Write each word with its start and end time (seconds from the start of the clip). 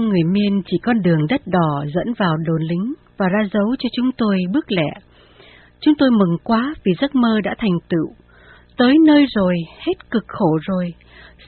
Ông 0.00 0.08
người 0.08 0.24
miên 0.32 0.62
chỉ 0.66 0.76
con 0.82 1.02
đường 1.02 1.26
đất 1.28 1.40
đỏ 1.46 1.84
dẫn 1.94 2.14
vào 2.18 2.36
đồn 2.46 2.62
lính 2.62 2.94
và 3.16 3.26
ra 3.28 3.48
dấu 3.52 3.76
cho 3.78 3.88
chúng 3.96 4.10
tôi 4.18 4.38
bước 4.52 4.72
lẹ. 4.72 4.90
Chúng 5.80 5.94
tôi 5.98 6.10
mừng 6.10 6.36
quá 6.44 6.74
vì 6.84 6.92
giấc 7.00 7.14
mơ 7.14 7.40
đã 7.44 7.54
thành 7.58 7.78
tựu. 7.88 8.14
Tới 8.76 8.94
nơi 9.06 9.26
rồi, 9.34 9.54
hết 9.86 10.10
cực 10.10 10.24
khổ 10.28 10.58
rồi, 10.62 10.94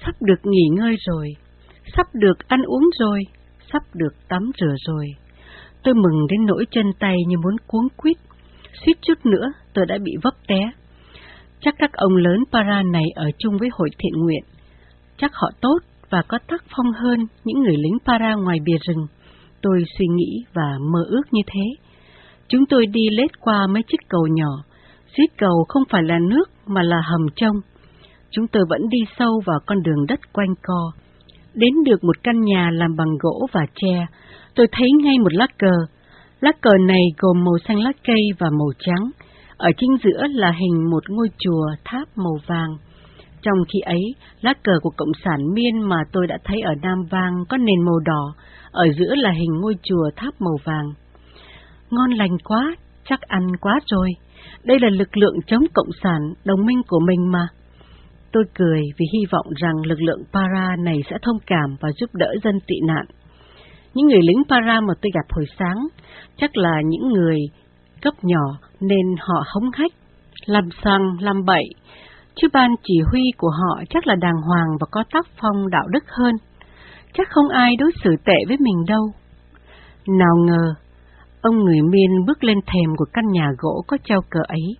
sắp 0.04 0.14
được 0.20 0.40
nghỉ 0.44 0.68
ngơi 0.72 0.96
rồi, 1.06 1.28
sắp 1.96 2.06
được 2.14 2.48
ăn 2.48 2.62
uống 2.62 2.90
rồi, 2.98 3.20
sắp 3.72 3.82
được 3.94 4.28
tắm 4.28 4.50
rửa 4.60 4.74
rồi. 4.86 5.06
Tôi 5.82 5.94
mừng 5.94 6.26
đến 6.30 6.46
nỗi 6.46 6.66
chân 6.70 6.86
tay 6.98 7.16
như 7.28 7.36
muốn 7.38 7.56
cuống 7.66 7.88
quýt. 7.96 8.16
Suýt 8.86 8.94
chút 9.02 9.26
nữa, 9.26 9.52
tôi 9.74 9.86
đã 9.86 9.98
bị 10.04 10.12
vấp 10.22 10.34
té. 10.48 10.70
Chắc 11.60 11.74
các 11.78 11.92
ông 11.92 12.16
lớn 12.16 12.38
para 12.52 12.82
này 12.82 13.06
ở 13.14 13.26
chung 13.38 13.56
với 13.60 13.68
hội 13.72 13.88
thiện 13.98 14.12
nguyện. 14.16 14.44
Chắc 15.16 15.30
họ 15.34 15.50
tốt 15.60 15.78
và 16.12 16.22
có 16.28 16.38
tác 16.48 16.64
phong 16.76 16.92
hơn 16.92 17.18
những 17.44 17.60
người 17.60 17.76
lính 17.76 17.98
para 18.06 18.34
ngoài 18.34 18.58
bìa 18.64 18.78
rừng. 18.88 19.06
Tôi 19.62 19.84
suy 19.98 20.06
nghĩ 20.16 20.44
và 20.54 20.78
mơ 20.92 21.00
ước 21.08 21.22
như 21.30 21.42
thế. 21.46 21.66
Chúng 22.48 22.66
tôi 22.66 22.86
đi 22.86 23.00
lết 23.10 23.40
qua 23.40 23.66
mấy 23.66 23.82
chiếc 23.88 24.08
cầu 24.08 24.26
nhỏ. 24.26 24.52
Dưới 25.16 25.26
cầu 25.38 25.64
không 25.68 25.82
phải 25.90 26.02
là 26.02 26.18
nước 26.30 26.50
mà 26.66 26.82
là 26.82 27.02
hầm 27.10 27.26
trông. 27.36 27.56
Chúng 28.30 28.46
tôi 28.46 28.62
vẫn 28.68 28.80
đi 28.88 28.98
sâu 29.18 29.40
vào 29.46 29.58
con 29.66 29.82
đường 29.82 30.06
đất 30.08 30.20
quanh 30.32 30.54
co. 30.62 30.92
Đến 31.54 31.74
được 31.86 32.04
một 32.04 32.16
căn 32.22 32.40
nhà 32.40 32.70
làm 32.72 32.96
bằng 32.96 33.18
gỗ 33.20 33.46
và 33.52 33.66
tre, 33.74 34.06
tôi 34.54 34.66
thấy 34.72 34.88
ngay 35.02 35.18
một 35.18 35.32
lá 35.32 35.46
cờ. 35.58 35.76
Lá 36.40 36.52
cờ 36.60 36.70
này 36.86 37.02
gồm 37.18 37.44
màu 37.44 37.54
xanh 37.68 37.78
lá 37.78 37.92
cây 38.04 38.22
và 38.38 38.50
màu 38.50 38.68
trắng. 38.78 39.10
Ở 39.56 39.70
chính 39.78 39.90
giữa 40.04 40.26
là 40.30 40.50
hình 40.50 40.90
một 40.90 41.10
ngôi 41.10 41.28
chùa 41.38 41.66
tháp 41.84 42.08
màu 42.16 42.36
vàng. 42.46 42.76
Trong 43.42 43.58
khi 43.72 43.80
ấy, 43.80 44.14
lá 44.40 44.54
cờ 44.64 44.72
của 44.82 44.90
Cộng 44.96 45.12
sản 45.24 45.54
Miên 45.54 45.80
mà 45.88 45.96
tôi 46.12 46.26
đã 46.26 46.38
thấy 46.44 46.60
ở 46.60 46.74
Nam 46.82 46.98
Vang 47.10 47.44
có 47.48 47.56
nền 47.56 47.84
màu 47.84 47.98
đỏ, 48.04 48.34
ở 48.70 48.86
giữa 48.98 49.14
là 49.14 49.30
hình 49.30 49.60
ngôi 49.60 49.74
chùa 49.82 50.10
tháp 50.16 50.34
màu 50.40 50.56
vàng. 50.64 50.92
Ngon 51.90 52.10
lành 52.10 52.38
quá, 52.44 52.76
chắc 53.08 53.20
ăn 53.20 53.46
quá 53.60 53.80
rồi. 53.86 54.08
Đây 54.64 54.78
là 54.80 54.88
lực 54.88 55.16
lượng 55.16 55.36
chống 55.46 55.62
Cộng 55.74 55.90
sản, 56.02 56.20
đồng 56.44 56.66
minh 56.66 56.82
của 56.88 57.00
mình 57.06 57.30
mà. 57.30 57.48
Tôi 58.32 58.44
cười 58.54 58.82
vì 58.98 59.06
hy 59.12 59.20
vọng 59.32 59.46
rằng 59.56 59.74
lực 59.86 60.02
lượng 60.02 60.22
para 60.32 60.76
này 60.76 61.02
sẽ 61.10 61.16
thông 61.22 61.38
cảm 61.46 61.76
và 61.80 61.88
giúp 61.96 62.10
đỡ 62.14 62.34
dân 62.44 62.58
tị 62.66 62.74
nạn. 62.86 63.04
Những 63.94 64.06
người 64.06 64.22
lính 64.22 64.42
para 64.48 64.80
mà 64.80 64.94
tôi 65.02 65.10
gặp 65.14 65.34
hồi 65.36 65.44
sáng, 65.58 65.86
chắc 66.36 66.56
là 66.56 66.80
những 66.84 67.08
người 67.08 67.38
cấp 68.02 68.14
nhỏ 68.22 68.58
nên 68.80 69.16
họ 69.18 69.44
hống 69.54 69.70
hách, 69.72 69.92
làm 70.46 70.68
xăng, 70.84 71.16
làm 71.20 71.44
bậy, 71.44 71.64
chứ 72.34 72.48
ban 72.52 72.70
chỉ 72.82 72.94
huy 73.10 73.22
của 73.36 73.50
họ 73.50 73.82
chắc 73.90 74.06
là 74.06 74.14
đàng 74.14 74.42
hoàng 74.48 74.68
và 74.80 74.86
có 74.90 75.04
tác 75.12 75.26
phong 75.40 75.70
đạo 75.70 75.86
đức 75.88 76.04
hơn. 76.08 76.34
Chắc 77.14 77.28
không 77.30 77.48
ai 77.48 77.76
đối 77.76 77.90
xử 78.04 78.10
tệ 78.24 78.36
với 78.48 78.56
mình 78.60 78.84
đâu. 78.88 79.02
Nào 80.06 80.36
ngờ, 80.46 80.74
ông 81.42 81.58
người 81.58 81.80
miên 81.82 82.10
bước 82.26 82.44
lên 82.44 82.58
thềm 82.66 82.96
của 82.96 83.04
căn 83.12 83.24
nhà 83.32 83.48
gỗ 83.58 83.84
có 83.86 83.96
treo 84.04 84.20
cờ 84.30 84.40
ấy, 84.48 84.76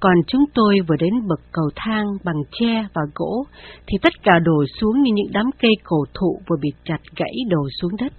còn 0.00 0.14
chúng 0.26 0.44
tôi 0.54 0.78
vừa 0.88 0.96
đến 0.96 1.14
bậc 1.28 1.40
cầu 1.52 1.70
thang 1.76 2.06
bằng 2.24 2.42
tre 2.52 2.86
và 2.94 3.02
gỗ, 3.14 3.44
thì 3.86 3.98
tất 4.02 4.12
cả 4.22 4.38
đổ 4.44 4.64
xuống 4.80 5.02
như 5.02 5.12
những 5.14 5.32
đám 5.32 5.46
cây 5.60 5.72
cổ 5.84 5.96
thụ 6.14 6.40
vừa 6.48 6.56
bị 6.60 6.68
chặt 6.84 7.00
gãy 7.16 7.34
đổ 7.48 7.68
xuống 7.80 7.92
đất. 7.98 8.12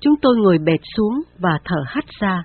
Chúng 0.00 0.14
tôi 0.22 0.36
ngồi 0.36 0.58
bệt 0.58 0.80
xuống 0.96 1.22
và 1.38 1.58
thở 1.64 1.82
hắt 1.86 2.04
ra, 2.20 2.42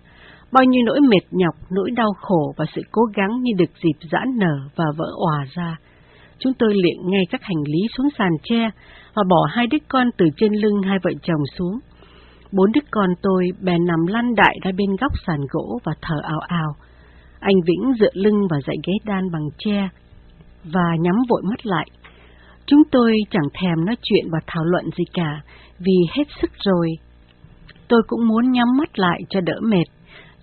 bao 0.52 0.64
nhiêu 0.64 0.84
nỗi 0.86 1.00
mệt 1.00 1.26
nhọc, 1.32 1.56
nỗi 1.70 1.92
đau 1.92 2.10
khổ 2.22 2.54
và 2.58 2.66
sự 2.76 2.82
cố 2.92 3.02
gắng 3.16 3.42
như 3.42 3.52
được 3.58 3.72
dịp 3.84 4.08
giãn 4.12 4.38
nở 4.38 4.70
và 4.76 4.86
vỡ 4.98 5.06
òa 5.26 5.46
ra. 5.54 5.78
Chúng 6.40 6.54
tôi 6.60 6.74
liệng 6.74 7.10
ngay 7.10 7.24
các 7.30 7.42
hành 7.44 7.64
lý 7.66 7.80
xuống 7.98 8.08
sàn 8.18 8.32
tre 8.44 8.70
và 9.14 9.24
bỏ 9.30 9.46
hai 9.50 9.68
đứa 9.68 9.78
con 9.88 10.08
từ 10.18 10.26
trên 10.38 10.54
lưng 10.54 10.82
hai 10.86 10.98
vợ 11.04 11.12
chồng 11.22 11.42
xuống. 11.58 11.80
Bốn 12.52 12.72
đứa 12.72 12.82
con 12.92 13.10
tôi 13.22 13.50
bèn 13.62 13.86
nằm 13.86 14.06
lăn 14.08 14.36
đại 14.36 14.56
ra 14.64 14.72
bên 14.78 14.96
góc 15.02 15.12
sàn 15.28 15.40
gỗ 15.50 15.80
và 15.84 15.94
thở 16.02 16.16
ào 16.24 16.40
ào. 16.40 16.76
Anh 17.40 17.56
Vĩnh 17.66 17.94
dựa 18.00 18.12
lưng 18.14 18.48
vào 18.50 18.60
dãy 18.68 18.76
ghế 18.88 18.94
đan 19.06 19.32
bằng 19.32 19.50
tre 19.58 19.90
và 20.64 20.96
nhắm 21.00 21.16
vội 21.30 21.42
mắt 21.50 21.66
lại. 21.66 21.88
Chúng 22.66 22.82
tôi 22.92 23.14
chẳng 23.32 23.50
thèm 23.54 23.86
nói 23.86 23.96
chuyện 24.04 24.26
và 24.32 24.40
thảo 24.48 24.64
luận 24.66 24.86
gì 24.98 25.04
cả, 25.14 25.42
vì 25.80 25.98
hết 26.18 26.24
sức 26.42 26.52
rồi. 26.66 26.90
Tôi 27.88 28.02
cũng 28.08 28.28
muốn 28.28 28.52
nhắm 28.52 28.68
mắt 28.78 29.00
lại 29.00 29.20
cho 29.30 29.42
đỡ 29.42 29.60
mệt, 29.64 29.84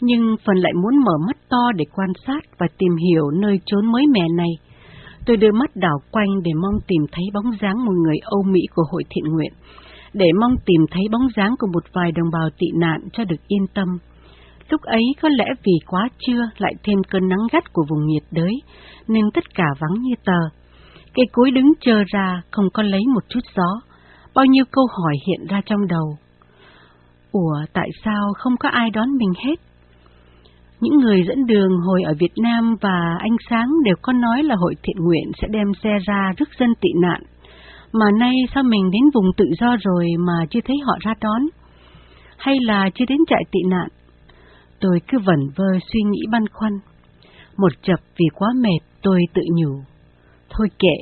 nhưng 0.05 0.37
phần 0.47 0.57
lại 0.57 0.73
muốn 0.83 0.97
mở 1.05 1.13
mắt 1.27 1.37
to 1.49 1.73
để 1.77 1.85
quan 1.95 2.13
sát 2.27 2.41
và 2.59 2.67
tìm 2.79 2.97
hiểu 2.97 3.31
nơi 3.31 3.61
trốn 3.67 3.93
mới 3.93 4.03
mẻ 4.07 4.27
này. 4.37 4.51
Tôi 5.27 5.37
đưa 5.37 5.53
mắt 5.53 5.71
đảo 5.75 5.99
quanh 6.11 6.43
để 6.45 6.51
mong 6.63 6.75
tìm 6.87 7.03
thấy 7.13 7.25
bóng 7.35 7.53
dáng 7.61 7.85
một 7.85 7.93
người 7.93 8.17
Âu 8.23 8.43
Mỹ 8.43 8.61
của 8.75 8.83
hội 8.93 9.03
thiện 9.11 9.25
nguyện, 9.25 9.53
để 10.13 10.27
mong 10.41 10.55
tìm 10.67 10.81
thấy 10.91 11.03
bóng 11.13 11.27
dáng 11.37 11.55
của 11.59 11.67
một 11.73 11.85
vài 11.93 12.13
đồng 12.13 12.31
bào 12.33 12.49
tị 12.59 12.67
nạn 12.75 13.01
cho 13.13 13.25
được 13.25 13.49
yên 13.49 13.67
tâm. 13.75 13.89
Lúc 14.69 14.83
ấy 14.83 15.03
có 15.23 15.29
lẽ 15.29 15.45
vì 15.65 15.73
quá 15.87 16.09
trưa 16.19 16.43
lại 16.59 16.75
thêm 16.85 16.99
cơn 17.11 17.29
nắng 17.29 17.47
gắt 17.53 17.73
của 17.73 17.83
vùng 17.89 18.07
nhiệt 18.07 18.23
đới, 18.31 18.53
nên 19.09 19.25
tất 19.35 19.55
cả 19.55 19.67
vắng 19.79 20.03
như 20.03 20.15
tờ. 20.25 20.41
Cây 21.15 21.27
cối 21.33 21.51
đứng 21.51 21.73
chờ 21.81 22.03
ra 22.07 22.43
không 22.51 22.65
có 22.75 22.83
lấy 22.83 23.01
một 23.15 23.25
chút 23.29 23.41
gió, 23.57 23.81
bao 24.35 24.45
nhiêu 24.47 24.65
câu 24.73 24.85
hỏi 24.99 25.15
hiện 25.27 25.47
ra 25.49 25.61
trong 25.67 25.87
đầu. 25.87 26.17
Ủa 27.33 27.55
tại 27.73 27.89
sao 28.05 28.33
không 28.39 28.57
có 28.57 28.69
ai 28.69 28.91
đón 28.91 29.17
mình 29.19 29.33
hết? 29.47 29.55
Những 30.81 30.97
người 30.97 31.23
dẫn 31.29 31.47
đường 31.47 31.71
hồi 31.87 32.03
ở 32.03 32.15
Việt 32.19 32.33
Nam 32.43 32.77
và 32.81 33.17
Anh 33.19 33.37
Sáng 33.51 33.69
đều 33.85 33.95
có 34.03 34.13
nói 34.13 34.43
là 34.43 34.55
hội 34.59 34.75
thiện 34.83 34.97
nguyện 34.97 35.31
sẽ 35.43 35.49
đem 35.51 35.67
xe 35.83 35.91
ra 36.07 36.33
rước 36.37 36.49
dân 36.59 36.75
tị 36.81 36.89
nạn. 37.03 37.23
Mà 37.93 38.07
nay 38.19 38.35
sao 38.55 38.63
mình 38.63 38.91
đến 38.91 39.03
vùng 39.15 39.33
tự 39.37 39.45
do 39.61 39.77
rồi 39.81 40.07
mà 40.19 40.47
chưa 40.51 40.61
thấy 40.65 40.77
họ 40.87 40.99
ra 41.01 41.15
đón? 41.21 41.43
Hay 42.37 42.57
là 42.61 42.91
chưa 42.95 43.05
đến 43.09 43.19
trại 43.27 43.43
tị 43.53 43.61
nạn? 43.71 43.89
Tôi 44.81 44.99
cứ 45.09 45.19
vẩn 45.19 45.41
vơ 45.57 45.79
suy 45.93 46.01
nghĩ 46.03 46.21
băn 46.31 46.49
khoăn. 46.49 46.73
Một 47.57 47.73
chập 47.83 48.01
vì 48.17 48.27
quá 48.35 48.49
mệt 48.61 48.81
tôi 49.03 49.21
tự 49.35 49.43
nhủ. 49.57 49.83
Thôi 50.51 50.69
kệ, 50.79 50.97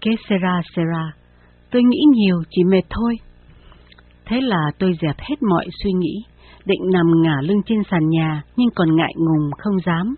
kế 0.00 0.10
sera 0.28 0.60
sera, 0.76 1.12
tôi 1.70 1.82
nghĩ 1.82 1.98
nhiều 2.14 2.42
chỉ 2.50 2.64
mệt 2.64 2.82
thôi. 2.90 3.14
Thế 4.26 4.40
là 4.40 4.70
tôi 4.78 4.92
dẹp 5.02 5.16
hết 5.18 5.42
mọi 5.42 5.66
suy 5.82 5.90
nghĩ 5.92 6.22
định 6.64 6.80
nằm 6.92 7.06
ngả 7.22 7.36
lưng 7.42 7.60
trên 7.66 7.78
sàn 7.90 8.08
nhà 8.08 8.42
nhưng 8.56 8.68
còn 8.74 8.96
ngại 8.96 9.12
ngùng 9.16 9.50
không 9.58 9.74
dám. 9.86 10.14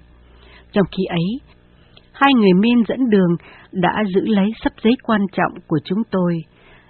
Trong 0.72 0.87
khi 0.97 1.05
ấy, 1.05 1.41
hai 2.12 2.34
người 2.34 2.53
min 2.53 2.78
dẫn 2.88 3.10
đường 3.10 3.37
đã 3.72 4.03
giữ 4.15 4.21
lấy 4.25 4.53
sắp 4.65 4.72
giấy 4.84 4.93
quan 5.03 5.21
trọng 5.33 5.53
của 5.66 5.78
chúng 5.84 6.03
tôi 6.10 6.34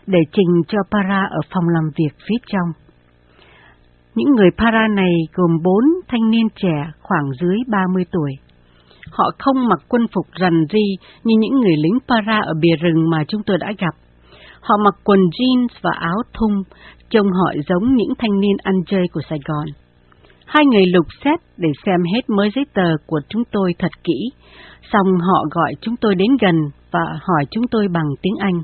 để 0.07 0.19
trình 0.33 0.63
cho 0.69 0.79
Para 0.91 1.23
ở 1.31 1.41
phòng 1.55 1.65
làm 1.69 1.91
việc 1.97 2.15
phía 2.29 2.39
trong. 2.47 2.69
Những 4.15 4.29
người 4.37 4.51
Para 4.59 4.89
này 4.89 5.13
gồm 5.35 5.51
bốn 5.65 5.85
thanh 6.09 6.31
niên 6.31 6.49
trẻ 6.57 6.91
khoảng 7.03 7.31
dưới 7.41 7.57
30 7.69 8.05
tuổi. 8.13 8.31
Họ 9.11 9.31
không 9.39 9.69
mặc 9.69 9.79
quân 9.89 10.07
phục 10.15 10.27
rằn 10.33 10.65
ri 10.73 10.97
như 11.25 11.37
những 11.39 11.61
người 11.61 11.77
lính 11.77 11.99
Para 12.09 12.41
ở 12.41 12.53
bìa 12.61 12.77
rừng 12.81 13.11
mà 13.11 13.25
chúng 13.29 13.43
tôi 13.47 13.59
đã 13.59 13.73
gặp. 13.79 13.95
Họ 14.61 14.77
mặc 14.85 14.95
quần 15.05 15.21
jeans 15.21 15.69
và 15.83 15.91
áo 16.01 16.17
thun, 16.33 16.63
trông 17.11 17.27
họ 17.27 17.53
giống 17.69 17.95
những 17.97 18.13
thanh 18.19 18.41
niên 18.41 18.57
ăn 18.63 18.75
chơi 18.87 19.03
của 19.13 19.21
Sài 19.31 19.39
Gòn. 19.45 19.67
Hai 20.47 20.65
người 20.67 20.87
lục 20.87 21.07
xét 21.25 21.41
để 21.57 21.69
xem 21.87 22.01
hết 22.15 22.31
mới 22.31 22.51
giấy 22.55 22.65
tờ 22.75 22.91
của 23.07 23.21
chúng 23.29 23.43
tôi 23.53 23.73
thật 23.79 23.93
kỹ, 24.05 24.31
xong 24.93 25.07
họ 25.21 25.45
gọi 25.51 25.73
chúng 25.81 25.97
tôi 25.97 26.15
đến 26.15 26.29
gần 26.41 26.57
và 26.91 27.01
hỏi 27.21 27.45
chúng 27.51 27.65
tôi 27.71 27.89
bằng 27.89 28.09
tiếng 28.23 28.35
Anh. 28.41 28.63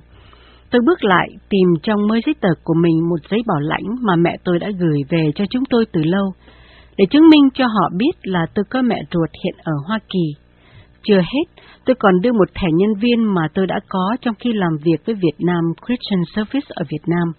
Tôi 0.70 0.82
bước 0.86 1.04
lại 1.04 1.28
tìm 1.48 1.68
trong 1.82 2.06
mới 2.08 2.20
giấy 2.26 2.34
tờ 2.40 2.48
của 2.64 2.74
mình 2.74 3.08
một 3.08 3.20
giấy 3.30 3.40
bảo 3.46 3.60
lãnh 3.60 3.86
mà 4.02 4.16
mẹ 4.16 4.36
tôi 4.44 4.58
đã 4.58 4.68
gửi 4.80 4.98
về 5.08 5.30
cho 5.34 5.44
chúng 5.50 5.64
tôi 5.70 5.84
từ 5.92 6.00
lâu, 6.04 6.32
để 6.96 7.04
chứng 7.10 7.28
minh 7.28 7.48
cho 7.54 7.66
họ 7.66 7.88
biết 7.96 8.12
là 8.22 8.46
tôi 8.54 8.64
có 8.70 8.82
mẹ 8.82 9.02
ruột 9.12 9.30
hiện 9.44 9.54
ở 9.64 9.72
Hoa 9.86 9.98
Kỳ. 10.08 10.34
Chưa 11.02 11.20
hết, 11.20 11.62
tôi 11.84 11.96
còn 11.98 12.20
đưa 12.20 12.32
một 12.32 12.48
thẻ 12.54 12.68
nhân 12.76 12.94
viên 13.00 13.34
mà 13.34 13.42
tôi 13.54 13.66
đã 13.66 13.80
có 13.88 14.16
trong 14.20 14.34
khi 14.38 14.52
làm 14.52 14.72
việc 14.84 15.06
với 15.06 15.14
Việt 15.14 15.36
Nam 15.38 15.64
Christian 15.86 16.20
Service 16.36 16.68
ở 16.68 16.84
Việt 16.90 17.02
Nam 17.06 17.32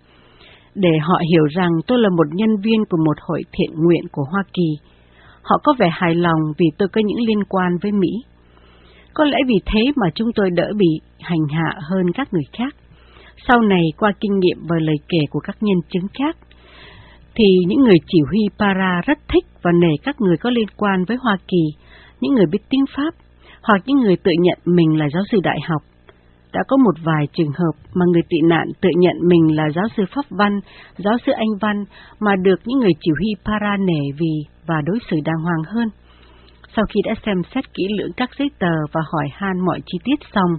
để 0.76 0.90
họ 1.02 1.22
hiểu 1.32 1.46
rằng 1.46 1.72
tôi 1.88 2.00
là 2.00 2.10
một 2.10 2.28
nhân 2.34 2.50
viên 2.64 2.86
của 2.90 2.98
một 2.98 3.18
hội 3.22 3.42
thiện 3.52 3.72
nguyện 3.76 4.04
của 4.12 4.24
Hoa 4.32 4.44
Kỳ. 4.54 4.70
Họ 5.42 5.58
có 5.64 5.74
vẻ 5.80 5.90
hài 5.92 6.16
lòng 6.16 6.40
vì 6.58 6.66
tôi 6.78 6.88
có 6.88 7.02
những 7.06 7.28
liên 7.28 7.44
quan 7.50 7.78
với 7.82 7.92
Mỹ. 7.92 8.10
Có 9.14 9.26
lẽ 9.26 9.38
vì 9.48 9.56
thế 9.66 9.82
mà 9.96 10.08
chúng 10.16 10.28
tôi 10.36 10.50
đỡ 10.50 10.72
bị 10.78 11.00
hành 11.20 11.48
hạ 11.50 11.76
hơn 11.90 12.12
các 12.14 12.34
người 12.34 12.46
khác. 12.58 12.76
Sau 13.48 13.62
này, 13.62 13.84
qua 13.98 14.12
kinh 14.20 14.40
nghiệm 14.40 14.58
và 14.70 14.76
lời 14.80 14.96
kể 15.10 15.20
của 15.30 15.40
các 15.40 15.58
nhân 15.62 15.78
chứng 15.90 16.08
khác, 16.14 16.38
thì 17.36 17.46
những 17.68 17.80
người 17.80 17.98
chỉ 18.08 18.20
huy 18.30 18.40
para 18.60 19.02
rất 19.06 19.18
thích 19.28 19.46
và 19.64 19.72
nể 19.72 19.96
các 20.04 20.22
người 20.22 20.38
có 20.38 20.50
liên 20.50 20.68
quan 20.78 21.06
với 21.08 21.18
Hoa 21.18 21.38
Kỳ, 21.48 21.64
những 22.22 22.34
người 22.34 22.46
biết 22.52 22.60
tiếng 22.70 22.86
Pháp, 22.96 23.14
hoặc 23.64 23.82
những 23.86 23.98
người 23.98 24.16
tự 24.24 24.32
nhận 24.40 24.60
mình 24.66 25.00
là 25.00 25.06
giáo 25.14 25.24
sư 25.32 25.38
đại 25.44 25.60
học 25.70 25.82
đã 26.54 26.60
có 26.68 26.78
một 26.78 26.96
vài 27.04 27.28
trường 27.34 27.52
hợp 27.52 27.76
mà 27.94 28.06
người 28.12 28.22
tị 28.30 28.38
nạn 28.50 28.68
tự 28.82 28.90
nhận 28.98 29.16
mình 29.28 29.56
là 29.56 29.64
giáo 29.76 29.86
sư 29.98 30.04
pháp 30.16 30.26
văn, 30.30 30.60
giáo 30.98 31.14
sư 31.26 31.32
anh 31.32 31.58
văn 31.62 31.84
mà 32.20 32.36
được 32.36 32.60
những 32.66 32.80
người 32.80 32.94
chỉ 33.02 33.12
huy 33.20 33.30
para 33.46 33.78
nể 33.78 34.02
vì 34.20 34.34
và 34.66 34.76
đối 34.86 35.00
xử 35.12 35.18
đàng 35.26 35.44
hoàng 35.44 35.64
hơn. 35.68 35.90
Sau 36.76 36.86
khi 36.90 37.00
đã 37.06 37.14
xem 37.26 37.42
xét 37.56 37.74
kỹ 37.74 37.84
lưỡng 37.98 38.12
các 38.18 38.30
giấy 38.40 38.50
tờ 38.60 38.76
và 38.92 39.02
hỏi 39.14 39.28
han 39.32 39.60
mọi 39.66 39.80
chi 39.86 39.98
tiết 40.04 40.20
xong, 40.34 40.52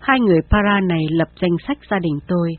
hai 0.00 0.20
người 0.20 0.40
para 0.50 0.80
này 0.80 1.02
lập 1.10 1.28
danh 1.40 1.56
sách 1.68 1.78
gia 1.90 1.98
đình 1.98 2.18
tôi. 2.28 2.50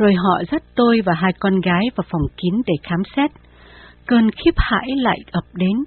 rồi 0.00 0.14
họ 0.14 0.42
dắt 0.52 0.62
tôi 0.74 1.00
và 1.06 1.12
hai 1.14 1.32
con 1.40 1.60
gái 1.60 1.84
vào 1.96 2.04
phòng 2.10 2.22
kín 2.36 2.54
để 2.66 2.74
khám 2.82 3.02
xét. 3.16 3.30
Cơn 4.06 4.30
khiếp 4.30 4.54
hãi 4.56 4.88
lại 4.96 5.18
ập 5.30 5.44
đến. 5.54 5.84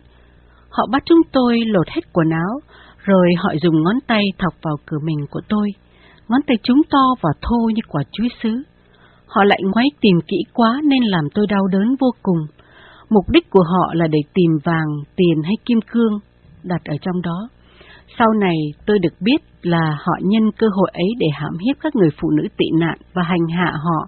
Họ 0.69 0.85
bắt 0.91 1.03
chúng 1.05 1.21
tôi 1.31 1.59
lột 1.65 1.87
hết 1.89 2.01
quần 2.13 2.29
áo, 2.29 2.59
rồi 2.97 3.29
họ 3.37 3.53
dùng 3.61 3.83
ngón 3.83 3.95
tay 4.07 4.23
thọc 4.37 4.53
vào 4.61 4.75
cửa 4.85 4.97
mình 5.03 5.25
của 5.31 5.41
tôi. 5.49 5.67
Ngón 6.27 6.41
tay 6.47 6.57
chúng 6.63 6.81
to 6.89 7.15
và 7.21 7.29
thô 7.41 7.69
như 7.75 7.81
quả 7.87 8.03
chuối 8.11 8.27
sứ. 8.43 8.63
Họ 9.27 9.43
lại 9.43 9.59
ngoái 9.63 9.87
tìm 10.01 10.19
kỹ 10.27 10.37
quá 10.53 10.81
nên 10.83 11.03
làm 11.03 11.23
tôi 11.33 11.47
đau 11.49 11.67
đớn 11.67 11.95
vô 11.99 12.11
cùng. 12.23 12.39
Mục 13.09 13.29
đích 13.29 13.49
của 13.49 13.63
họ 13.63 13.93
là 13.93 14.07
để 14.07 14.19
tìm 14.33 14.51
vàng, 14.63 14.87
tiền 15.15 15.41
hay 15.43 15.55
kim 15.65 15.79
cương 15.91 16.19
đặt 16.63 16.81
ở 16.85 16.95
trong 17.01 17.21
đó. 17.21 17.49
Sau 18.17 18.33
này 18.33 18.55
tôi 18.85 18.99
được 18.99 19.13
biết 19.21 19.41
là 19.61 19.97
họ 20.05 20.13
nhân 20.21 20.51
cơ 20.57 20.67
hội 20.75 20.89
ấy 20.93 21.07
để 21.19 21.27
hãm 21.33 21.57
hiếp 21.65 21.75
các 21.79 21.95
người 21.95 22.09
phụ 22.21 22.29
nữ 22.29 22.43
tị 22.57 22.65
nạn 22.79 22.97
và 23.13 23.23
hành 23.23 23.47
hạ 23.57 23.71
họ. 23.71 24.07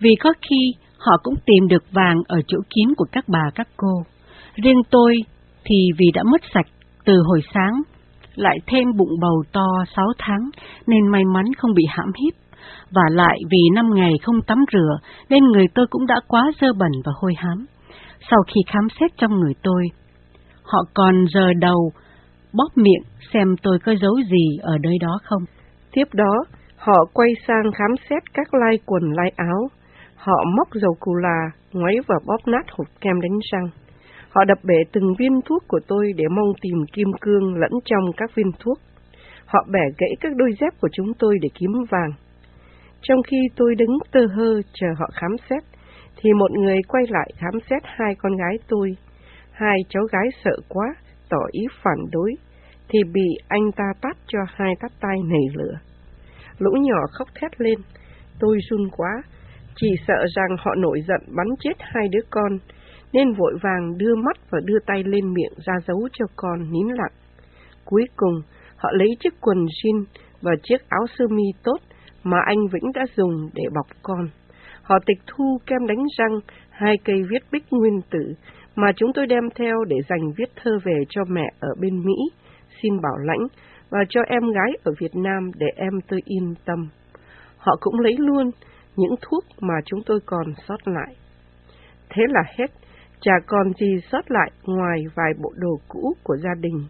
Vì 0.00 0.16
có 0.20 0.32
khi 0.50 0.72
họ 0.98 1.16
cũng 1.22 1.34
tìm 1.46 1.68
được 1.68 1.84
vàng 1.92 2.16
ở 2.28 2.38
chỗ 2.46 2.58
kín 2.74 2.94
của 2.96 3.06
các 3.12 3.24
bà 3.28 3.50
các 3.54 3.68
cô. 3.76 4.02
Riêng 4.54 4.82
tôi 4.90 5.14
thì 5.64 5.76
vì 5.98 6.06
đã 6.14 6.22
mất 6.22 6.40
sạch 6.54 6.66
từ 7.04 7.14
hồi 7.26 7.40
sáng, 7.54 7.82
lại 8.36 8.58
thêm 8.66 8.84
bụng 8.96 9.20
bầu 9.20 9.42
to 9.52 9.66
sáu 9.96 10.06
tháng 10.18 10.50
nên 10.86 11.08
may 11.08 11.24
mắn 11.24 11.44
không 11.58 11.74
bị 11.74 11.84
hãm 11.88 12.12
hiếp. 12.22 12.34
Và 12.90 13.02
lại 13.10 13.38
vì 13.50 13.58
năm 13.74 13.86
ngày 13.94 14.12
không 14.22 14.42
tắm 14.46 14.58
rửa 14.72 14.98
nên 15.28 15.44
người 15.44 15.66
tôi 15.74 15.86
cũng 15.90 16.06
đã 16.06 16.20
quá 16.28 16.50
dơ 16.60 16.72
bẩn 16.72 16.90
và 17.04 17.12
hôi 17.20 17.34
hám. 17.36 17.66
Sau 18.30 18.38
khi 18.46 18.60
khám 18.66 18.88
xét 19.00 19.10
trong 19.16 19.40
người 19.40 19.52
tôi, 19.62 19.84
họ 20.62 20.78
còn 20.94 21.24
giờ 21.34 21.52
đầu 21.60 21.90
bóp 22.52 22.68
miệng 22.76 23.02
xem 23.32 23.56
tôi 23.62 23.78
có 23.84 23.94
dấu 24.02 24.14
gì 24.30 24.56
ở 24.62 24.78
nơi 24.82 24.94
đó 25.00 25.18
không. 25.24 25.42
Tiếp 25.92 26.04
đó, 26.12 26.44
họ 26.76 27.04
quay 27.12 27.28
sang 27.46 27.72
khám 27.74 27.90
xét 28.10 28.22
các 28.34 28.54
lai 28.54 28.78
quần 28.86 29.02
lai 29.12 29.32
áo. 29.36 29.68
Họ 30.16 30.44
móc 30.56 30.68
dầu 30.74 30.96
cù 31.00 31.14
là, 31.14 31.50
ngoáy 31.72 31.94
và 32.06 32.14
bóp 32.26 32.46
nát 32.46 32.64
hộp 32.70 32.86
kem 33.00 33.20
đánh 33.20 33.38
răng. 33.52 33.85
Họ 34.36 34.44
đập 34.44 34.58
bể 34.64 34.74
từng 34.92 35.14
viên 35.18 35.40
thuốc 35.44 35.62
của 35.68 35.80
tôi 35.88 36.12
để 36.16 36.24
mong 36.36 36.52
tìm 36.60 36.78
kim 36.92 37.08
cương 37.20 37.54
lẫn 37.54 37.70
trong 37.84 38.04
các 38.16 38.30
viên 38.34 38.50
thuốc. 38.58 38.78
Họ 39.46 39.66
bẻ 39.72 39.80
gãy 39.98 40.10
các 40.20 40.32
đôi 40.36 40.50
dép 40.60 40.80
của 40.80 40.88
chúng 40.92 41.14
tôi 41.18 41.38
để 41.42 41.48
kiếm 41.54 41.70
vàng. 41.90 42.10
Trong 43.02 43.22
khi 43.22 43.36
tôi 43.56 43.74
đứng 43.74 43.98
tơ 44.12 44.20
hơ 44.26 44.62
chờ 44.72 44.86
họ 44.98 45.06
khám 45.14 45.30
xét, 45.50 45.62
thì 46.16 46.32
một 46.32 46.50
người 46.50 46.76
quay 46.88 47.04
lại 47.08 47.30
khám 47.38 47.60
xét 47.70 47.82
hai 47.84 48.14
con 48.18 48.36
gái 48.36 48.58
tôi. 48.68 48.96
Hai 49.52 49.78
cháu 49.88 50.02
gái 50.12 50.28
sợ 50.44 50.56
quá, 50.68 50.94
tỏ 51.28 51.40
ý 51.50 51.62
phản 51.82 51.98
đối, 52.12 52.32
thì 52.88 52.98
bị 53.12 53.28
anh 53.48 53.72
ta 53.76 53.84
tát 54.00 54.16
cho 54.26 54.38
hai 54.48 54.74
tát 54.80 54.92
tay 55.00 55.16
nảy 55.24 55.46
lửa. 55.54 55.74
Lũ 56.58 56.70
nhỏ 56.80 57.00
khóc 57.12 57.28
thét 57.40 57.60
lên, 57.60 57.78
tôi 58.40 58.58
run 58.70 58.88
quá, 58.96 59.22
chỉ 59.76 59.88
sợ 60.06 60.26
rằng 60.34 60.56
họ 60.58 60.74
nổi 60.74 61.00
giận 61.08 61.20
bắn 61.36 61.46
chết 61.60 61.74
hai 61.78 62.08
đứa 62.08 62.22
con, 62.30 62.58
nên 63.16 63.32
vội 63.32 63.54
vàng 63.62 63.98
đưa 63.98 64.14
mắt 64.14 64.36
và 64.50 64.58
đưa 64.64 64.78
tay 64.86 65.02
lên 65.04 65.34
miệng 65.34 65.52
ra 65.66 65.74
dấu 65.86 66.08
cho 66.12 66.26
con 66.36 66.72
nín 66.72 66.86
lặng. 66.86 67.12
Cuối 67.84 68.04
cùng, 68.16 68.34
họ 68.76 68.90
lấy 68.92 69.08
chiếc 69.20 69.34
quần 69.40 69.58
jean 69.58 70.04
và 70.42 70.52
chiếc 70.62 70.88
áo 70.88 71.06
sơ 71.18 71.24
mi 71.28 71.44
tốt 71.64 71.78
mà 72.22 72.38
anh 72.46 72.58
Vĩnh 72.72 72.92
đã 72.94 73.04
dùng 73.16 73.50
để 73.54 73.62
bọc 73.74 73.86
con. 74.02 74.28
Họ 74.82 74.98
tịch 75.06 75.18
thu 75.26 75.58
kem 75.66 75.86
đánh 75.86 76.04
răng, 76.18 76.40
hai 76.70 76.94
cây 77.04 77.16
viết 77.30 77.42
bích 77.52 77.64
nguyên 77.70 78.00
tử 78.10 78.34
mà 78.74 78.86
chúng 78.96 79.12
tôi 79.14 79.26
đem 79.26 79.44
theo 79.54 79.84
để 79.88 79.96
dành 80.08 80.32
viết 80.36 80.50
thơ 80.62 80.78
về 80.84 81.04
cho 81.08 81.22
mẹ 81.28 81.52
ở 81.60 81.68
bên 81.80 82.04
Mỹ, 82.04 82.14
xin 82.82 83.00
bảo 83.02 83.16
lãnh, 83.16 83.46
và 83.90 83.98
cho 84.08 84.20
em 84.28 84.42
gái 84.42 84.70
ở 84.84 84.92
Việt 85.00 85.16
Nam 85.16 85.50
để 85.56 85.66
em 85.76 85.92
tôi 86.08 86.20
yên 86.24 86.54
tâm. 86.64 86.88
Họ 87.58 87.76
cũng 87.80 88.00
lấy 88.00 88.14
luôn 88.18 88.50
những 88.96 89.14
thuốc 89.22 89.44
mà 89.60 89.74
chúng 89.84 90.00
tôi 90.06 90.20
còn 90.26 90.46
sót 90.68 90.88
lại. 90.88 91.14
Thế 92.10 92.22
là 92.28 92.42
hết, 92.58 92.70
chả 93.20 93.32
còn 93.46 93.72
gì 93.80 94.00
sót 94.12 94.30
lại 94.30 94.50
ngoài 94.64 94.98
vài 95.14 95.32
bộ 95.42 95.52
đồ 95.56 95.80
cũ 95.88 96.14
của 96.22 96.36
gia 96.36 96.54
đình, 96.60 96.86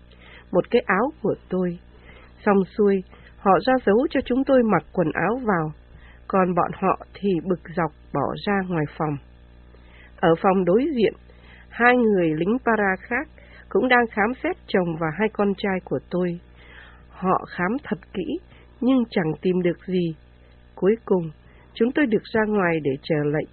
một 0.52 0.70
cái 0.70 0.82
áo 0.86 1.10
của 1.22 1.34
tôi. 1.48 1.78
Xong 2.46 2.64
xuôi, 2.78 3.02
họ 3.38 3.52
ra 3.66 3.74
dấu 3.86 4.06
cho 4.10 4.20
chúng 4.24 4.44
tôi 4.44 4.62
mặc 4.62 4.82
quần 4.92 5.08
áo 5.12 5.40
vào, 5.44 5.72
còn 6.28 6.54
bọn 6.54 6.70
họ 6.74 7.06
thì 7.14 7.28
bực 7.44 7.60
dọc 7.76 7.90
bỏ 8.12 8.34
ra 8.46 8.54
ngoài 8.68 8.84
phòng. 8.98 9.16
Ở 10.16 10.34
phòng 10.42 10.64
đối 10.64 10.84
diện, 10.96 11.12
hai 11.68 11.96
người 11.96 12.34
lính 12.36 12.56
para 12.64 12.96
khác 13.00 13.28
cũng 13.68 13.88
đang 13.88 14.06
khám 14.10 14.32
xét 14.42 14.56
chồng 14.66 14.96
và 15.00 15.06
hai 15.18 15.28
con 15.32 15.52
trai 15.58 15.78
của 15.84 15.98
tôi. 16.10 16.40
Họ 17.10 17.44
khám 17.48 17.76
thật 17.84 17.98
kỹ, 18.14 18.38
nhưng 18.80 19.02
chẳng 19.10 19.32
tìm 19.42 19.62
được 19.62 19.86
gì. 19.86 20.14
Cuối 20.74 20.96
cùng, 21.04 21.30
chúng 21.74 21.92
tôi 21.92 22.06
được 22.06 22.22
ra 22.32 22.40
ngoài 22.48 22.80
để 22.82 22.90
chờ 23.02 23.16
lệnh. 23.24 23.48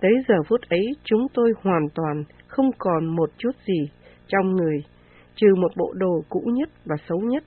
Tới 0.00 0.12
giờ 0.28 0.34
phút 0.48 0.60
ấy, 0.68 0.86
chúng 1.04 1.26
tôi 1.34 1.52
hoàn 1.62 1.86
toàn 1.94 2.24
không 2.46 2.70
còn 2.78 3.06
một 3.06 3.30
chút 3.38 3.50
gì 3.66 3.90
trong 4.26 4.56
người, 4.56 4.78
trừ 5.34 5.46
một 5.54 5.72
bộ 5.76 5.92
đồ 5.96 6.24
cũ 6.28 6.40
nhất 6.44 6.68
và 6.84 6.96
xấu 7.08 7.18
nhất. 7.18 7.44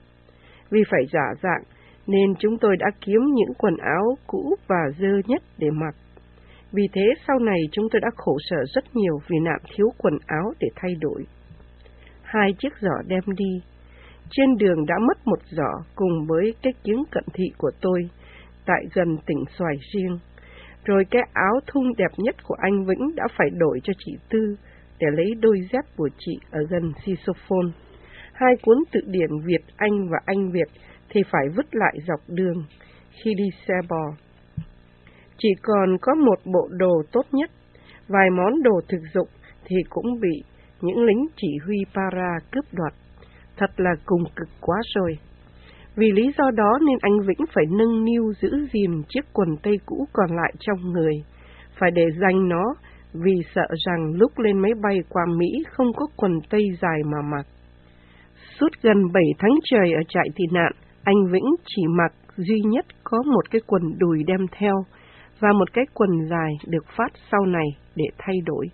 Vì 0.70 0.80
phải 0.90 1.02
giả 1.12 1.34
dạng, 1.42 1.62
nên 2.06 2.34
chúng 2.38 2.58
tôi 2.58 2.76
đã 2.76 2.86
kiếm 3.00 3.20
những 3.34 3.54
quần 3.58 3.76
áo 3.76 4.16
cũ 4.26 4.54
và 4.68 4.90
dơ 4.98 5.18
nhất 5.26 5.42
để 5.58 5.70
mặc. 5.70 5.94
Vì 6.72 6.88
thế 6.92 7.02
sau 7.26 7.38
này 7.38 7.58
chúng 7.72 7.88
tôi 7.92 8.00
đã 8.00 8.08
khổ 8.16 8.36
sở 8.50 8.56
rất 8.74 8.84
nhiều 8.94 9.18
vì 9.28 9.36
nạn 9.42 9.60
thiếu 9.74 9.86
quần 9.98 10.14
áo 10.26 10.52
để 10.60 10.68
thay 10.76 10.94
đổi. 11.00 11.24
Hai 12.22 12.54
chiếc 12.58 12.72
giỏ 12.80 13.02
đem 13.06 13.22
đi. 13.36 13.60
Trên 14.30 14.56
đường 14.58 14.86
đã 14.86 14.94
mất 15.08 15.26
một 15.26 15.38
giỏ 15.50 15.84
cùng 15.94 16.26
với 16.28 16.54
cái 16.62 16.72
kiếng 16.84 17.04
cận 17.10 17.24
thị 17.34 17.44
của 17.58 17.70
tôi 17.80 18.00
tại 18.66 18.84
gần 18.94 19.16
tỉnh 19.26 19.44
Xoài 19.58 19.74
riêng. 19.92 20.18
Rồi 20.84 21.04
cái 21.10 21.22
áo 21.32 21.60
thun 21.66 21.92
đẹp 21.98 22.10
nhất 22.16 22.34
của 22.44 22.56
anh 22.58 22.84
Vĩnh 22.84 23.14
đã 23.16 23.24
phải 23.38 23.48
đổi 23.58 23.80
cho 23.82 23.92
chị 23.98 24.12
Tư 24.30 24.56
để 24.98 25.06
lấy 25.12 25.34
đôi 25.40 25.56
dép 25.72 25.84
của 25.96 26.08
chị 26.18 26.32
ở 26.50 26.60
gần 26.70 26.92
Sisophone. 27.04 27.70
Hai 28.32 28.54
cuốn 28.62 28.76
tự 28.92 29.00
điển 29.06 29.30
Việt 29.44 29.62
Anh 29.76 30.08
và 30.10 30.18
Anh 30.26 30.50
Việt 30.52 30.68
thì 31.10 31.20
phải 31.30 31.48
vứt 31.56 31.66
lại 31.72 31.94
dọc 32.08 32.20
đường 32.28 32.64
khi 33.24 33.34
đi 33.36 33.44
xe 33.66 33.74
bò. 33.88 34.16
Chỉ 35.38 35.48
còn 35.62 35.96
có 36.00 36.14
một 36.14 36.38
bộ 36.52 36.68
đồ 36.70 37.02
tốt 37.12 37.26
nhất, 37.32 37.50
vài 38.08 38.30
món 38.30 38.62
đồ 38.62 38.80
thực 38.88 39.00
dụng 39.14 39.28
thì 39.64 39.76
cũng 39.90 40.20
bị 40.20 40.42
những 40.80 41.04
lính 41.04 41.26
chỉ 41.36 41.48
huy 41.66 41.76
para 41.94 42.38
cướp 42.52 42.64
đoạt. 42.72 42.92
Thật 43.56 43.70
là 43.76 43.90
cùng 44.06 44.24
cực 44.36 44.48
quá 44.60 44.76
rồi. 44.94 45.18
Vì 45.96 46.12
lý 46.12 46.30
do 46.38 46.50
đó 46.50 46.78
nên 46.86 46.98
anh 47.00 47.20
Vĩnh 47.26 47.46
phải 47.54 47.64
nâng 47.70 48.04
niu 48.04 48.32
giữ 48.40 48.50
gìn 48.72 49.02
chiếc 49.08 49.24
quần 49.32 49.48
tây 49.62 49.78
cũ 49.86 50.06
còn 50.12 50.36
lại 50.36 50.52
trong 50.60 50.92
người, 50.92 51.14
phải 51.78 51.90
để 51.90 52.06
dành 52.20 52.48
nó 52.48 52.74
vì 53.12 53.32
sợ 53.54 53.66
rằng 53.86 54.12
lúc 54.14 54.38
lên 54.38 54.58
máy 54.58 54.72
bay 54.82 54.98
qua 55.08 55.22
Mỹ 55.38 55.46
không 55.72 55.92
có 55.96 56.06
quần 56.16 56.32
tây 56.50 56.62
dài 56.82 56.98
mà 57.04 57.18
mặc. 57.32 57.46
Suốt 58.60 58.68
gần 58.82 59.12
7 59.12 59.22
tháng 59.38 59.54
trời 59.64 59.92
ở 59.92 60.00
trại 60.08 60.28
tị 60.34 60.44
nạn, 60.52 60.72
anh 61.04 61.26
Vĩnh 61.32 61.54
chỉ 61.66 61.82
mặc 61.98 62.12
duy 62.36 62.60
nhất 62.60 62.86
có 63.04 63.22
một 63.22 63.50
cái 63.50 63.60
quần 63.66 63.82
đùi 63.98 64.18
đem 64.26 64.46
theo 64.58 64.84
và 65.40 65.52
một 65.52 65.72
cái 65.72 65.84
quần 65.94 66.10
dài 66.30 66.52
được 66.66 66.84
phát 66.96 67.12
sau 67.30 67.46
này 67.46 67.66
để 67.96 68.04
thay 68.18 68.36
đổi. 68.46 68.66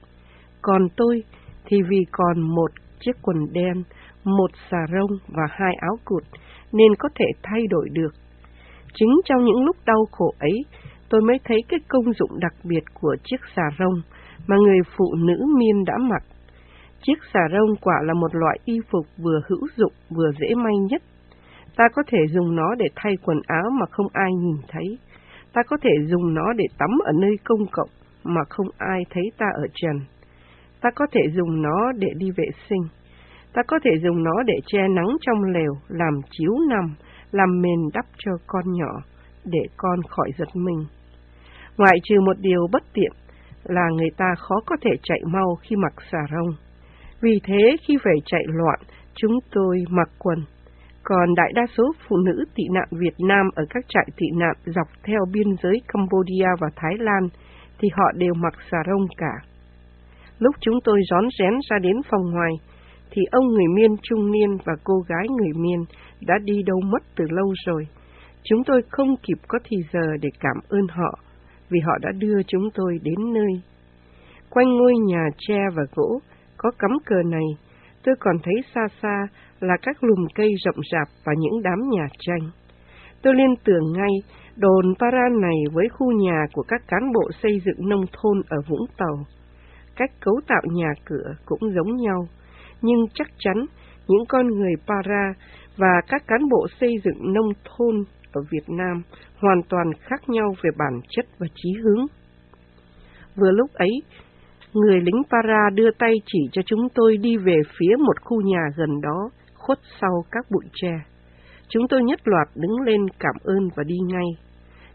Còn 0.63 0.89
tôi 0.97 1.23
thì 1.65 1.83
vì 1.89 2.05
còn 2.13 2.41
một 2.41 2.71
chiếc 3.01 3.13
quần 3.23 3.53
đen, 3.53 3.83
một 4.25 4.51
xà 4.71 4.79
rông 4.93 5.11
và 5.29 5.43
hai 5.51 5.75
áo 5.81 5.97
cụt 6.05 6.23
nên 6.73 6.95
có 6.99 7.09
thể 7.15 7.27
thay 7.43 7.61
đổi 7.71 7.89
được. 7.93 8.13
Chính 8.95 9.11
trong 9.25 9.45
những 9.45 9.65
lúc 9.65 9.77
đau 9.87 10.05
khổ 10.13 10.35
ấy, 10.39 10.65
tôi 11.09 11.21
mới 11.21 11.39
thấy 11.45 11.59
cái 11.69 11.81
công 11.89 12.13
dụng 12.13 12.41
đặc 12.41 12.53
biệt 12.65 12.85
của 13.01 13.17
chiếc 13.25 13.41
xà 13.57 13.63
rông 13.79 14.03
mà 14.47 14.57
người 14.57 14.79
phụ 14.97 15.15
nữ 15.15 15.37
miên 15.59 15.85
đã 15.85 15.95
mặc. 16.01 16.23
Chiếc 17.03 17.19
xà 17.33 17.41
rông 17.53 17.77
quả 17.81 17.95
là 18.03 18.15
một 18.15 18.35
loại 18.35 18.59
y 18.65 18.75
phục 18.91 19.07
vừa 19.19 19.41
hữu 19.49 19.69
dụng 19.77 19.93
vừa 20.11 20.31
dễ 20.41 20.55
may 20.55 20.75
nhất 20.91 21.03
Ta 21.79 21.85
có 21.95 22.03
thể 22.07 22.19
dùng 22.29 22.55
nó 22.55 22.75
để 22.79 22.87
thay 22.97 23.13
quần 23.25 23.39
áo 23.47 23.71
mà 23.81 23.87
không 23.91 24.07
ai 24.13 24.31
nhìn 24.33 24.57
thấy. 24.69 24.99
Ta 25.53 25.63
có 25.69 25.77
thể 25.83 25.91
dùng 26.07 26.35
nó 26.35 26.53
để 26.57 26.65
tắm 26.79 26.91
ở 27.05 27.13
nơi 27.21 27.37
công 27.45 27.67
cộng 27.73 27.89
mà 28.25 28.41
không 28.49 28.67
ai 28.79 29.03
thấy 29.11 29.23
ta 29.39 29.47
ở 29.55 29.67
trần. 29.75 30.01
Ta 30.81 30.91
có 30.95 31.07
thể 31.13 31.21
dùng 31.33 31.63
nó 31.63 31.93
để 31.99 32.09
đi 32.17 32.31
vệ 32.37 32.45
sinh. 32.69 32.83
Ta 33.53 33.63
có 33.67 33.79
thể 33.85 33.91
dùng 34.03 34.25
nó 34.25 34.43
để 34.47 34.55
che 34.67 34.79
nắng 34.79 35.17
trong 35.21 35.43
lều, 35.45 35.75
làm 35.89 36.15
chiếu 36.31 36.53
nằm, 36.69 36.95
làm 37.31 37.61
mền 37.63 37.81
đắp 37.95 38.05
cho 38.19 38.33
con 38.47 38.65
nhỏ, 38.73 39.01
để 39.45 39.61
con 39.77 40.03
khỏi 40.09 40.31
giật 40.39 40.49
mình. 40.55 40.85
Ngoại 41.77 41.97
trừ 42.05 42.21
một 42.21 42.37
điều 42.41 42.67
bất 42.73 42.83
tiện 42.95 43.13
là 43.65 43.89
người 43.97 44.11
ta 44.17 44.35
khó 44.39 44.55
có 44.67 44.77
thể 44.83 44.91
chạy 45.03 45.21
mau 45.27 45.55
khi 45.63 45.77
mặc 45.77 45.93
xà 46.13 46.19
rông. 46.33 46.51
Vì 47.21 47.41
thế 47.45 47.77
khi 47.87 47.99
phải 48.05 48.17
chạy 48.27 48.43
loạn, 48.47 48.81
chúng 49.15 49.39
tôi 49.51 49.77
mặc 49.91 50.09
quần 50.19 50.39
còn 51.09 51.35
đại 51.35 51.53
đa 51.55 51.63
số 51.77 51.85
phụ 52.09 52.17
nữ 52.17 52.45
tị 52.55 52.65
nạn 52.75 52.89
Việt 52.91 53.15
Nam 53.29 53.47
ở 53.55 53.65
các 53.71 53.85
trại 53.89 54.07
tị 54.17 54.27
nạn 54.35 54.55
dọc 54.65 54.87
theo 55.05 55.21
biên 55.33 55.47
giới 55.63 55.81
Cambodia 55.89 56.49
và 56.61 56.69
Thái 56.77 56.95
Lan 56.99 57.29
thì 57.79 57.89
họ 57.93 58.13
đều 58.15 58.35
mặc 58.35 58.55
xà 58.71 58.79
rông 58.87 59.07
cả. 59.17 59.35
Lúc 60.39 60.55
chúng 60.61 60.79
tôi 60.85 61.01
rón 61.11 61.29
rén 61.39 61.53
ra 61.71 61.79
đến 61.83 61.97
phòng 62.11 62.31
ngoài, 62.31 62.53
thì 63.11 63.23
ông 63.31 63.47
người 63.49 63.67
miên 63.75 63.97
trung 64.03 64.33
niên 64.33 64.57
và 64.65 64.73
cô 64.85 64.95
gái 65.09 65.27
người 65.29 65.53
miên 65.63 65.85
đã 66.27 66.35
đi 66.45 66.63
đâu 66.67 66.81
mất 66.81 67.03
từ 67.17 67.25
lâu 67.31 67.53
rồi. 67.67 67.87
Chúng 68.45 68.65
tôi 68.65 68.83
không 68.91 69.17
kịp 69.23 69.39
có 69.49 69.59
thì 69.65 69.77
giờ 69.93 70.17
để 70.21 70.29
cảm 70.41 70.57
ơn 70.69 70.87
họ, 70.91 71.19
vì 71.71 71.81
họ 71.87 71.99
đã 72.01 72.11
đưa 72.19 72.43
chúng 72.47 72.71
tôi 72.75 72.99
đến 73.03 73.33
nơi. 73.33 73.63
Quanh 74.51 74.77
ngôi 74.77 74.93
nhà 75.07 75.25
tre 75.39 75.59
và 75.77 75.83
gỗ 75.95 76.21
có 76.57 76.71
cắm 76.79 76.91
cờ 77.07 77.23
này, 77.31 77.47
tôi 78.05 78.15
còn 78.21 78.37
thấy 78.43 78.55
xa 78.75 78.87
xa 79.03 79.27
là 79.61 79.75
các 79.83 80.05
lùm 80.05 80.27
cây 80.35 80.51
rậm 80.65 80.75
rạp 80.93 81.09
và 81.25 81.33
những 81.39 81.63
đám 81.63 81.79
nhà 81.91 82.07
tranh. 82.19 82.51
Tôi 83.23 83.35
liên 83.35 83.55
tưởng 83.65 83.93
ngay 83.93 84.15
đồn 84.57 84.95
Paran 84.99 85.41
này 85.41 85.57
với 85.73 85.89
khu 85.89 86.13
nhà 86.13 86.47
của 86.53 86.63
các 86.69 86.83
cán 86.89 87.13
bộ 87.13 87.31
xây 87.43 87.61
dựng 87.65 87.89
nông 87.89 88.05
thôn 88.13 88.43
ở 88.49 88.57
Vũng 88.69 88.87
Tàu. 88.97 89.17
Cách 89.97 90.11
cấu 90.21 90.35
tạo 90.49 90.63
nhà 90.73 90.93
cửa 91.05 91.35
cũng 91.47 91.61
giống 91.75 91.97
nhau, 91.97 92.27
nhưng 92.83 92.99
chắc 93.15 93.27
chắn 93.39 93.57
những 94.09 94.27
con 94.29 94.47
người 94.47 94.73
Para 94.87 95.35
và 95.77 96.01
các 96.09 96.23
cán 96.27 96.49
bộ 96.51 96.67
xây 96.81 96.91
dựng 97.05 97.33
nông 97.33 97.49
thôn 97.65 98.05
ở 98.33 98.41
Việt 98.51 98.69
Nam 98.69 99.03
hoàn 99.41 99.61
toàn 99.69 99.87
khác 100.01 100.29
nhau 100.29 100.55
về 100.63 100.71
bản 100.79 101.01
chất 101.09 101.27
và 101.39 101.47
chí 101.55 101.73
hướng. 101.83 102.07
Vừa 103.37 103.51
lúc 103.51 103.71
ấy, 103.73 103.91
người 104.73 105.01
lính 105.01 105.23
Para 105.31 105.71
đưa 105.75 105.91
tay 105.99 106.13
chỉ 106.27 106.39
cho 106.53 106.63
chúng 106.67 106.89
tôi 106.95 107.17
đi 107.17 107.37
về 107.37 107.57
phía 107.79 107.97
một 107.99 108.21
khu 108.25 108.41
nhà 108.41 108.63
gần 108.77 109.01
đó, 109.01 109.31
khuất 109.55 109.79
sau 110.01 110.25
các 110.31 110.47
bụi 110.51 110.65
tre. 110.75 110.93
Chúng 111.69 111.89
tôi 111.89 112.03
nhất 112.03 112.21
loạt 112.25 112.49
đứng 112.55 112.81
lên 112.81 113.01
cảm 113.19 113.35
ơn 113.45 113.69
và 113.77 113.85
đi 113.85 113.97
ngay. 114.07 114.27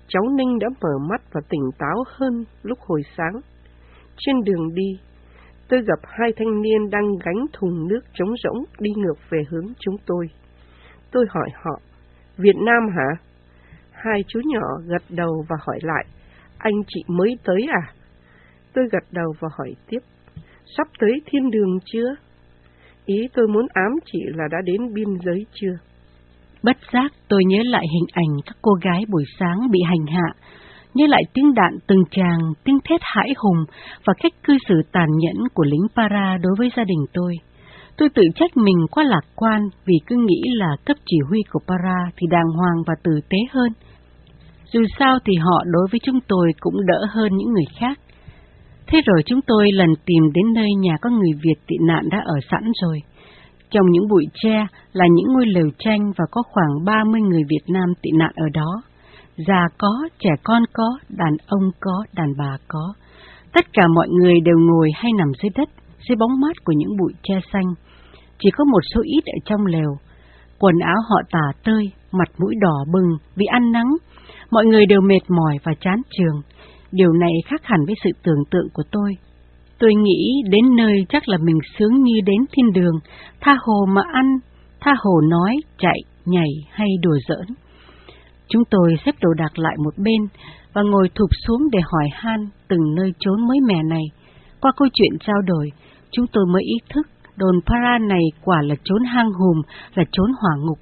Cháu 0.08 0.24
Ninh 0.38 0.60
đã 0.60 0.68
mở 0.82 0.98
mắt 1.10 1.22
và 1.34 1.42
tỉnh 1.50 1.70
táo 1.78 2.04
hơn 2.08 2.46
lúc 2.64 2.80
hồi 2.88 3.02
sáng. 3.18 3.42
Trên 4.18 4.36
đường 4.46 4.74
đi, 4.74 5.00
tôi 5.68 5.80
gặp 5.88 6.00
hai 6.04 6.32
thanh 6.38 6.62
niên 6.62 6.90
đang 6.90 7.18
gánh 7.26 7.46
thùng 7.54 7.88
nước 7.88 8.02
trống 8.14 8.34
rỗng 8.44 8.64
đi 8.80 8.90
ngược 8.98 9.18
về 9.30 9.40
hướng 9.50 9.74
chúng 9.80 9.96
tôi. 10.06 10.28
Tôi 11.12 11.26
hỏi 11.30 11.50
họ, 11.64 11.80
Việt 12.38 12.56
Nam 12.56 12.90
hả? 12.96 13.24
Hai 13.92 14.22
chú 14.28 14.40
nhỏ 14.46 14.68
gật 14.86 15.04
đầu 15.10 15.46
và 15.50 15.56
hỏi 15.68 15.80
lại, 15.82 16.06
anh 16.58 16.84
chị 16.88 17.02
mới 17.08 17.30
tới 17.44 17.68
à? 17.70 17.94
Tôi 18.74 18.86
gật 18.92 19.04
đầu 19.12 19.34
và 19.40 19.50
hỏi 19.58 19.76
tiếp, 19.90 20.00
sắp 20.78 20.88
tới 21.00 21.22
thiên 21.26 21.52
đường 21.52 21.78
chưa? 21.86 22.16
Ý 23.06 23.28
tôi 23.34 23.48
muốn 23.48 23.68
ám 23.74 23.92
chị 24.06 24.20
là 24.26 24.44
đã 24.52 24.58
đến 24.66 24.94
biên 24.94 25.08
giới 25.26 25.46
chưa? 25.54 25.78
Bất 26.64 26.78
giác 26.94 27.12
tôi 27.28 27.42
nhớ 27.48 27.58
lại 27.64 27.86
hình 27.94 28.08
ảnh 28.14 28.42
các 28.46 28.58
cô 28.62 28.72
gái 28.74 29.02
buổi 29.10 29.24
sáng 29.40 29.72
bị 29.72 29.80
hành 29.86 30.06
hạ, 30.08 30.34
như 30.94 31.06
lại 31.08 31.24
tiếng 31.34 31.54
đạn 31.54 31.78
từng 31.88 32.04
tràng, 32.12 32.40
tiếng 32.64 32.78
thét 32.90 33.00
hãi 33.04 33.34
hùng 33.38 33.66
và 34.06 34.14
cách 34.18 34.34
cư 34.44 34.58
xử 34.68 34.76
tàn 34.92 35.08
nhẫn 35.18 35.48
của 35.54 35.64
lính 35.64 35.88
para 35.96 36.38
đối 36.38 36.54
với 36.58 36.70
gia 36.78 36.84
đình 36.84 37.06
tôi. 37.14 37.36
Tôi 37.98 38.10
tự 38.16 38.24
trách 38.36 38.58
mình 38.58 38.78
quá 38.92 39.04
lạc 39.04 39.26
quan 39.36 39.62
vì 39.86 39.96
cứ 40.08 40.16
nghĩ 40.16 40.42
là 40.56 40.76
cấp 40.86 40.98
chỉ 41.06 41.18
huy 41.30 41.40
của 41.52 41.60
para 41.68 41.98
thì 42.18 42.28
đàng 42.30 42.50
hoàng 42.58 42.84
và 42.88 42.94
tử 43.04 43.12
tế 43.30 43.38
hơn. 43.52 43.70
Dù 44.74 44.82
sao 45.00 45.18
thì 45.26 45.34
họ 45.36 45.64
đối 45.66 45.88
với 45.92 46.00
chúng 46.04 46.20
tôi 46.28 46.52
cũng 46.60 46.86
đỡ 46.86 47.06
hơn 47.10 47.38
những 47.38 47.54
người 47.54 47.66
khác. 47.80 48.00
Thế 48.88 49.02
rồi 49.06 49.24
chúng 49.26 49.40
tôi 49.48 49.72
lần 49.72 49.90
tìm 50.06 50.24
đến 50.34 50.54
nơi 50.54 50.70
nhà 50.80 50.98
có 51.02 51.10
người 51.10 51.32
Việt 51.44 51.60
tị 51.68 51.76
nạn 51.88 52.10
đã 52.12 52.18
ở 52.26 52.36
sẵn 52.52 52.72
rồi. 52.82 53.00
Trong 53.70 53.86
những 53.92 54.08
bụi 54.10 54.26
tre 54.34 54.68
là 54.94 55.06
những 55.16 55.34
ngôi 55.34 55.46
lều 55.46 55.70
tranh 55.80 56.12
và 56.18 56.26
có 56.32 56.42
khoảng 56.52 56.86
30 56.86 57.22
người 57.22 57.42
Việt 57.50 57.74
Nam 57.74 57.94
tị 58.02 58.10
nạn 58.20 58.32
ở 58.36 58.46
đó. 58.54 58.82
Già 59.38 59.68
có, 59.78 60.08
trẻ 60.20 60.30
con 60.44 60.64
có, 60.74 60.98
đàn 61.10 61.34
ông 61.48 61.72
có, 61.80 62.06
đàn 62.14 62.28
bà 62.38 62.58
có. 62.68 62.94
Tất 63.54 63.66
cả 63.74 63.84
mọi 63.96 64.08
người 64.10 64.34
đều 64.46 64.56
ngồi 64.60 64.90
hay 64.96 65.12
nằm 65.18 65.28
dưới 65.42 65.50
đất, 65.56 65.70
dưới 66.10 66.16
bóng 66.16 66.40
mát 66.42 66.64
của 66.66 66.74
những 66.76 66.98
bụi 67.00 67.14
tre 67.24 67.40
xanh. 67.54 67.74
Chỉ 68.40 68.50
có 68.52 68.64
một 68.64 68.80
số 68.96 69.02
ít 69.04 69.22
ở 69.26 69.40
trong 69.46 69.66
lều. 69.66 69.98
Quần 70.60 70.80
áo 70.80 70.98
họ 71.10 71.22
tả 71.32 71.52
tơi, 71.64 71.92
mặt 72.12 72.30
mũi 72.38 72.56
đỏ 72.62 72.86
bừng 72.94 73.18
vì 73.36 73.46
ăn 73.46 73.72
nắng. 73.72 73.90
Mọi 74.52 74.66
người 74.66 74.86
đều 74.86 75.02
mệt 75.02 75.30
mỏi 75.30 75.58
và 75.64 75.72
chán 75.80 76.02
trường. 76.12 76.42
Điều 76.92 77.14
này 77.14 77.34
khác 77.46 77.62
hẳn 77.64 77.80
với 77.86 77.96
sự 78.04 78.10
tưởng 78.24 78.44
tượng 78.52 78.68
của 78.74 78.84
tôi. 78.92 79.14
Tôi 79.80 79.94
nghĩ 79.96 80.42
đến 80.50 80.76
nơi 80.76 81.06
chắc 81.10 81.28
là 81.28 81.38
mình 81.38 81.60
sướng 81.78 82.04
như 82.04 82.14
đến 82.26 82.46
thiên 82.52 82.74
đường, 82.74 82.96
tha 83.42 83.56
hồ 83.66 83.86
mà 83.90 84.02
ăn, 84.14 84.26
tha 84.82 84.92
hồ 84.98 85.22
nói, 85.22 85.56
chạy, 85.78 85.98
nhảy 86.26 86.50
hay 86.72 86.88
đùa 87.02 87.18
giỡn. 87.28 87.56
Chúng 88.54 88.64
tôi 88.70 88.96
xếp 89.06 89.16
đồ 89.22 89.30
đạc 89.38 89.60
lại 89.60 89.76
một 89.84 89.94
bên 89.98 90.22
và 90.74 90.82
ngồi 90.82 91.10
thụp 91.16 91.30
xuống 91.48 91.62
để 91.72 91.80
hỏi 91.84 92.10
han 92.12 92.48
từng 92.68 92.96
nơi 92.96 93.14
trốn 93.20 93.48
mới 93.48 93.58
mẻ 93.68 93.84
này. 93.90 94.04
Qua 94.62 94.72
câu 94.78 94.88
chuyện 94.94 95.12
trao 95.20 95.42
đổi, 95.46 95.70
chúng 96.12 96.26
tôi 96.34 96.46
mới 96.46 96.64
ý 96.64 96.76
thức 96.94 97.08
đồn 97.36 97.56
Para 97.66 97.98
này 97.98 98.22
quả 98.44 98.62
là 98.62 98.76
trốn 98.84 99.04
hang 99.04 99.32
hùm, 99.32 99.62
là 99.96 100.04
trốn 100.12 100.32
hỏa 100.42 100.52
ngục. 100.66 100.78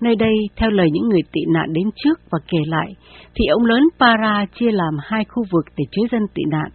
Nơi 0.00 0.16
đây, 0.16 0.34
theo 0.56 0.70
lời 0.70 0.88
những 0.92 1.08
người 1.08 1.20
tị 1.32 1.40
nạn 1.54 1.72
đến 1.72 1.90
trước 1.96 2.20
và 2.30 2.38
kể 2.48 2.58
lại, 2.66 2.88
thì 3.34 3.46
ông 3.46 3.64
lớn 3.64 3.82
Para 3.98 4.46
chia 4.54 4.70
làm 4.70 4.94
hai 5.02 5.24
khu 5.24 5.44
vực 5.52 5.64
để 5.76 5.84
chứa 5.90 6.06
dân 6.12 6.22
tị 6.34 6.42
nạn. 6.50 6.70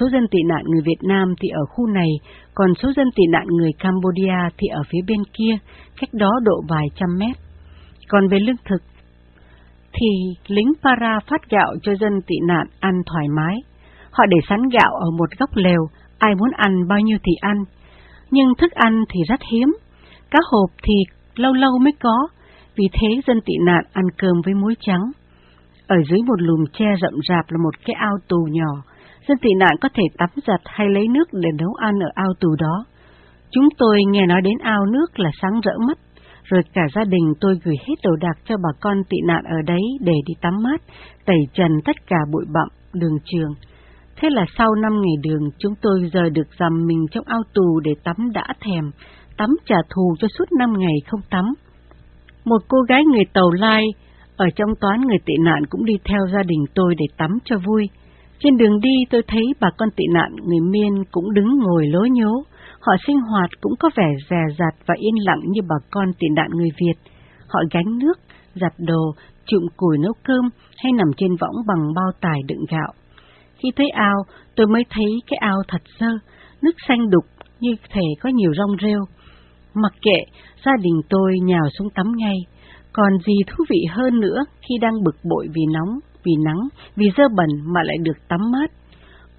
Số 0.00 0.08
dân 0.12 0.26
tị 0.30 0.38
nạn 0.48 0.62
người 0.66 0.82
Việt 0.84 1.02
Nam 1.02 1.34
thì 1.40 1.48
ở 1.48 1.64
khu 1.68 1.86
này, 1.86 2.10
còn 2.54 2.74
số 2.82 2.92
dân 2.96 3.06
tị 3.16 3.22
nạn 3.30 3.46
người 3.46 3.70
Cambodia 3.78 4.38
thì 4.58 4.66
ở 4.68 4.82
phía 4.90 5.00
bên 5.06 5.22
kia, 5.32 5.58
cách 6.00 6.10
đó 6.12 6.30
độ 6.42 6.62
vài 6.68 6.86
trăm 6.94 7.08
mét. 7.18 7.36
Còn 8.08 8.28
về 8.28 8.38
lương 8.38 8.56
thực, 8.64 8.82
thì 9.92 10.06
lính 10.46 10.72
Para 10.82 11.20
phát 11.30 11.50
gạo 11.50 11.74
cho 11.82 11.94
dân 11.94 12.12
tị 12.26 12.34
nạn 12.48 12.66
ăn 12.80 12.94
thoải 13.06 13.28
mái. 13.28 13.56
Họ 14.10 14.26
để 14.26 14.36
sẵn 14.48 14.60
gạo 14.68 14.94
ở 14.94 15.10
một 15.18 15.30
góc 15.38 15.50
lều, 15.54 15.86
ai 16.18 16.34
muốn 16.34 16.50
ăn 16.56 16.88
bao 16.88 16.98
nhiêu 17.00 17.18
thì 17.24 17.32
ăn. 17.40 17.64
Nhưng 18.30 18.52
thức 18.58 18.72
ăn 18.72 19.04
thì 19.08 19.20
rất 19.28 19.40
hiếm, 19.52 19.68
cá 20.30 20.38
hộp 20.50 20.70
thì 20.82 20.94
lâu 21.34 21.52
lâu 21.52 21.78
mới 21.78 21.92
có, 22.00 22.28
vì 22.76 22.84
thế 22.92 23.20
dân 23.26 23.40
tị 23.46 23.54
nạn 23.66 23.84
ăn 23.92 24.04
cơm 24.18 24.40
với 24.44 24.54
muối 24.54 24.74
trắng. 24.80 25.12
Ở 25.86 25.96
dưới 26.10 26.18
một 26.26 26.40
lùm 26.42 26.64
tre 26.72 26.86
rậm 27.02 27.14
rạp 27.28 27.44
là 27.50 27.58
một 27.64 27.74
cái 27.84 27.94
ao 27.98 28.16
tù 28.28 28.36
nhỏ, 28.50 28.82
dân 29.28 29.38
tị 29.42 29.50
nạn 29.60 29.76
có 29.80 29.88
thể 29.94 30.02
tắm 30.18 30.28
giặt 30.46 30.60
hay 30.64 30.86
lấy 30.90 31.08
nước 31.08 31.28
để 31.32 31.50
nấu 31.58 31.74
ăn 31.74 31.94
ở 31.98 32.10
ao 32.14 32.32
tù 32.40 32.48
đó. 32.58 32.84
Chúng 33.50 33.68
tôi 33.78 34.00
nghe 34.10 34.26
nói 34.26 34.40
đến 34.40 34.58
ao 34.58 34.86
nước 34.86 35.18
là 35.18 35.30
sáng 35.42 35.60
rỡ 35.62 35.72
mắt, 35.86 35.98
rồi 36.44 36.62
cả 36.72 36.82
gia 36.94 37.04
đình 37.04 37.32
tôi 37.40 37.54
gửi 37.64 37.74
hết 37.88 37.94
đồ 38.02 38.16
đạc 38.20 38.38
cho 38.44 38.56
bà 38.56 38.70
con 38.80 39.04
tị 39.08 39.16
nạn 39.26 39.44
ở 39.44 39.62
đấy 39.66 39.82
để 40.00 40.14
đi 40.26 40.34
tắm 40.40 40.52
mát, 40.62 40.82
tẩy 41.26 41.38
trần 41.54 41.70
tất 41.84 41.96
cả 42.06 42.16
bụi 42.32 42.44
bặm, 42.54 42.68
đường 42.92 43.18
trường. 43.24 43.54
Thế 44.16 44.28
là 44.30 44.44
sau 44.58 44.74
năm 44.74 44.92
ngày 44.92 45.16
đường, 45.22 45.50
chúng 45.58 45.74
tôi 45.82 46.10
giờ 46.12 46.28
được 46.30 46.48
dằm 46.58 46.86
mình 46.86 47.06
trong 47.10 47.24
ao 47.26 47.42
tù 47.54 47.80
để 47.80 47.92
tắm 48.04 48.16
đã 48.34 48.46
thèm, 48.60 48.90
tắm 49.36 49.50
trả 49.66 49.76
thù 49.94 50.14
cho 50.18 50.28
suốt 50.38 50.44
năm 50.58 50.72
ngày 50.78 50.96
không 51.06 51.20
tắm. 51.30 51.44
Một 52.44 52.58
cô 52.68 52.78
gái 52.88 53.04
người 53.04 53.24
Tàu 53.32 53.50
Lai 53.50 53.84
ở 54.36 54.46
trong 54.56 54.70
toán 54.80 55.00
người 55.00 55.18
tị 55.26 55.34
nạn 55.44 55.62
cũng 55.70 55.84
đi 55.84 55.94
theo 56.04 56.20
gia 56.32 56.42
đình 56.42 56.64
tôi 56.74 56.94
để 56.98 57.06
tắm 57.16 57.30
cho 57.44 57.56
vui. 57.66 57.88
Trên 58.38 58.56
đường 58.56 58.80
đi 58.80 58.94
tôi 59.10 59.22
thấy 59.28 59.42
bà 59.60 59.68
con 59.78 59.88
tị 59.96 60.04
nạn 60.14 60.30
người 60.36 60.60
Miên 60.70 61.04
cũng 61.10 61.34
đứng 61.34 61.58
ngồi 61.58 61.86
lố 61.86 62.00
nhố, 62.12 62.42
họ 62.86 62.92
sinh 63.06 63.20
hoạt 63.20 63.50
cũng 63.60 63.72
có 63.78 63.90
vẻ 63.96 64.08
rè 64.30 64.42
rặt 64.58 64.74
và 64.86 64.94
yên 64.98 65.14
lặng 65.24 65.40
như 65.46 65.60
bà 65.68 65.76
con 65.90 66.12
tị 66.18 66.26
nạn 66.36 66.50
người 66.50 66.70
Việt. 66.80 67.10
Họ 67.48 67.60
gánh 67.70 67.98
nước, 67.98 68.18
giặt 68.54 68.72
đồ, 68.78 69.14
trụm 69.46 69.62
củi 69.76 69.98
nấu 69.98 70.12
cơm 70.24 70.44
hay 70.76 70.92
nằm 70.92 71.06
trên 71.16 71.36
võng 71.40 71.66
bằng 71.66 71.94
bao 71.94 72.10
tải 72.20 72.40
đựng 72.48 72.64
gạo. 72.70 72.92
Khi 73.56 73.68
thấy 73.76 73.86
ao, 73.88 74.16
tôi 74.56 74.66
mới 74.66 74.84
thấy 74.90 75.06
cái 75.26 75.36
ao 75.40 75.58
thật 75.68 75.82
sơ 76.00 76.06
nước 76.62 76.72
xanh 76.88 77.10
đục 77.10 77.24
như 77.60 77.70
thể 77.90 78.06
có 78.20 78.28
nhiều 78.28 78.52
rong 78.58 78.76
rêu. 78.82 79.00
Mặc 79.74 79.92
kệ, 80.02 80.18
gia 80.64 80.72
đình 80.82 81.00
tôi 81.08 81.32
nhào 81.42 81.64
xuống 81.78 81.90
tắm 81.94 82.06
ngay. 82.16 82.36
Còn 82.92 83.12
gì 83.26 83.34
thú 83.46 83.64
vị 83.70 83.84
hơn 83.90 84.20
nữa 84.20 84.38
khi 84.60 84.74
đang 84.80 85.02
bực 85.04 85.16
bội 85.24 85.48
vì 85.54 85.62
nóng, 85.72 85.98
vì 86.24 86.32
nắng, 86.44 86.68
vì 86.96 87.06
dơ 87.16 87.24
bẩn 87.36 87.48
mà 87.74 87.82
lại 87.82 87.96
được 88.02 88.28
tắm 88.28 88.40
mát. 88.52 88.70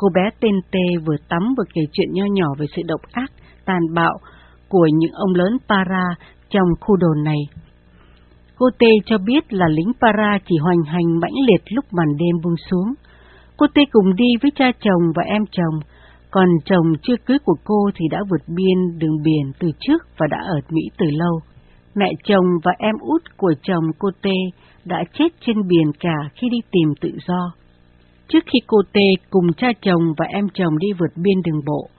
Cô 0.03 0.09
bé 0.09 0.29
tên 0.39 0.55
Tê 0.71 0.85
vừa 1.05 1.15
tắm 1.29 1.53
vừa 1.57 1.63
kể 1.73 1.81
chuyện 1.91 2.07
nho 2.11 2.25
nhỏ 2.31 2.47
về 2.59 2.65
sự 2.75 2.81
độc 2.87 3.01
ác, 3.11 3.31
tàn 3.65 3.81
bạo 3.95 4.13
của 4.69 4.87
những 4.93 5.11
ông 5.13 5.33
lớn 5.35 5.57
para 5.69 6.03
trong 6.49 6.67
khu 6.81 6.95
đồn 6.95 7.23
này. 7.23 7.37
Cô 8.57 8.65
Tê 8.79 8.87
cho 9.05 9.17
biết 9.17 9.53
là 9.53 9.67
lính 9.67 9.91
para 10.01 10.39
chỉ 10.45 10.55
hoành 10.57 10.83
hành 10.85 11.19
mãnh 11.21 11.33
liệt 11.47 11.61
lúc 11.69 11.85
màn 11.91 12.07
đêm 12.17 12.41
buông 12.43 12.55
xuống. 12.69 12.93
Cô 13.57 13.65
Tê 13.73 13.81
cùng 13.91 14.15
đi 14.15 14.25
với 14.41 14.51
cha 14.55 14.71
chồng 14.79 15.01
và 15.15 15.23
em 15.23 15.43
chồng, 15.51 15.79
còn 16.31 16.49
chồng 16.65 16.93
chưa 17.01 17.15
cưới 17.25 17.37
của 17.45 17.57
cô 17.63 17.89
thì 17.95 18.05
đã 18.11 18.19
vượt 18.29 18.41
biên 18.47 18.99
đường 18.99 19.17
biển 19.23 19.51
từ 19.59 19.67
trước 19.79 20.03
và 20.17 20.27
đã 20.31 20.37
ở 20.37 20.59
Mỹ 20.69 20.81
từ 20.97 21.05
lâu. 21.11 21.39
Mẹ 21.95 22.11
chồng 22.23 22.45
và 22.63 22.71
em 22.79 22.95
út 22.99 23.21
của 23.37 23.53
chồng 23.63 23.83
cô 23.99 24.09
Tê 24.21 24.35
đã 24.85 25.03
chết 25.13 25.27
trên 25.45 25.67
biển 25.67 25.91
cả 25.99 26.29
khi 26.35 26.47
đi 26.49 26.57
tìm 26.71 26.93
tự 27.01 27.09
do. 27.27 27.62
Trước 28.27 28.43
khi 28.45 28.59
cô 28.67 28.77
Tê 28.93 29.01
cùng 29.29 29.53
cha 29.57 29.67
chồng 29.81 30.01
và 30.17 30.25
em 30.29 30.47
chồng 30.53 30.77
đi 30.77 30.87
vượt 30.99 31.11
biên 31.15 31.41
đường 31.45 31.61
bộ, 31.65 31.89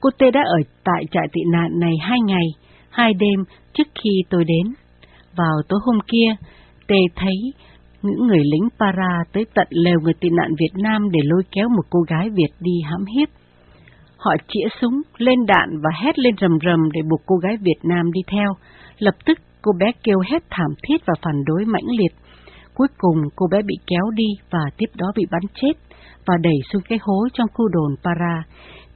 cô 0.00 0.10
Tê 0.18 0.30
đã 0.30 0.40
ở 0.46 0.58
tại 0.84 1.04
trại 1.10 1.26
tị 1.32 1.40
nạn 1.52 1.70
này 1.80 1.92
hai 2.00 2.18
ngày, 2.20 2.46
hai 2.90 3.14
đêm 3.14 3.44
trước 3.72 3.88
khi 4.02 4.10
tôi 4.30 4.44
đến. 4.44 4.74
Vào 5.36 5.62
tối 5.68 5.80
hôm 5.84 5.98
kia, 6.06 6.36
Tê 6.86 6.96
thấy 7.16 7.52
những 8.02 8.26
người 8.26 8.42
lính 8.52 8.68
para 8.78 9.24
tới 9.32 9.44
tận 9.54 9.66
lều 9.70 10.00
người 10.00 10.14
tị 10.20 10.28
nạn 10.30 10.50
Việt 10.58 10.82
Nam 10.82 11.10
để 11.10 11.20
lôi 11.24 11.42
kéo 11.52 11.68
một 11.68 11.84
cô 11.90 12.00
gái 12.00 12.28
Việt 12.30 12.52
đi 12.60 12.72
hãm 12.90 13.04
hiếp. 13.16 13.28
Họ 14.16 14.36
chĩa 14.48 14.68
súng, 14.80 15.02
lên 15.18 15.46
đạn 15.46 15.68
và 15.82 15.90
hét 16.02 16.18
lên 16.18 16.34
rầm 16.40 16.58
rầm 16.64 16.92
để 16.92 17.00
buộc 17.10 17.20
cô 17.26 17.36
gái 17.36 17.56
Việt 17.60 17.80
Nam 17.82 18.12
đi 18.12 18.20
theo. 18.26 18.52
Lập 18.98 19.14
tức 19.24 19.38
cô 19.62 19.72
bé 19.78 19.86
kêu 20.02 20.18
hét 20.30 20.42
thảm 20.50 20.70
thiết 20.82 20.96
và 21.06 21.14
phản 21.22 21.44
đối 21.46 21.64
mãnh 21.64 21.86
liệt. 21.98 22.12
Cuối 22.82 22.96
cùng 22.98 23.18
cô 23.36 23.46
bé 23.50 23.58
bị 23.66 23.74
kéo 23.86 24.10
đi 24.14 24.24
và 24.50 24.64
tiếp 24.76 24.86
đó 24.94 25.06
bị 25.16 25.22
bắn 25.30 25.42
chết 25.54 25.72
và 26.26 26.34
đẩy 26.42 26.58
xuống 26.72 26.82
cái 26.88 26.98
hố 27.02 27.28
trong 27.32 27.48
khu 27.54 27.68
đồn 27.68 27.94
Para. 28.04 28.44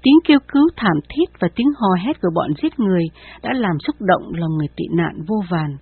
Tiếng 0.03 0.15
kêu 0.25 0.39
cứu 0.53 0.69
thảm 0.77 0.97
thiết 1.09 1.41
và 1.41 1.49
tiếng 1.57 1.67
hò 1.79 1.95
hét 2.05 2.21
của 2.23 2.29
bọn 2.35 2.51
giết 2.63 2.81
người 2.81 3.05
đã 3.43 3.53
làm 3.53 3.77
xúc 3.87 3.97
động 4.01 4.23
lòng 4.35 4.51
người 4.59 4.67
tị 4.77 4.85
nạn 4.97 5.15
vô 5.29 5.37
vàn. 5.51 5.77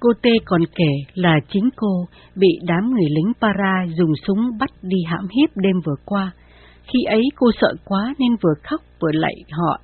Cô 0.00 0.10
Tê 0.22 0.30
còn 0.44 0.60
kể 0.74 0.92
là 1.14 1.40
chính 1.48 1.68
cô 1.76 2.06
bị 2.36 2.48
đám 2.66 2.90
người 2.90 3.08
lính 3.16 3.32
para 3.40 3.86
dùng 3.98 4.12
súng 4.26 4.58
bắt 4.58 4.70
đi 4.82 4.98
hãm 5.06 5.28
hiếp 5.36 5.56
đêm 5.56 5.80
vừa 5.86 5.96
qua. 6.04 6.32
Khi 6.82 7.02
ấy 7.02 7.22
cô 7.36 7.50
sợ 7.60 7.74
quá 7.84 8.14
nên 8.18 8.36
vừa 8.42 8.54
khóc 8.62 8.80
vừa 9.00 9.12
lạy 9.12 9.36
họ. 9.50 9.80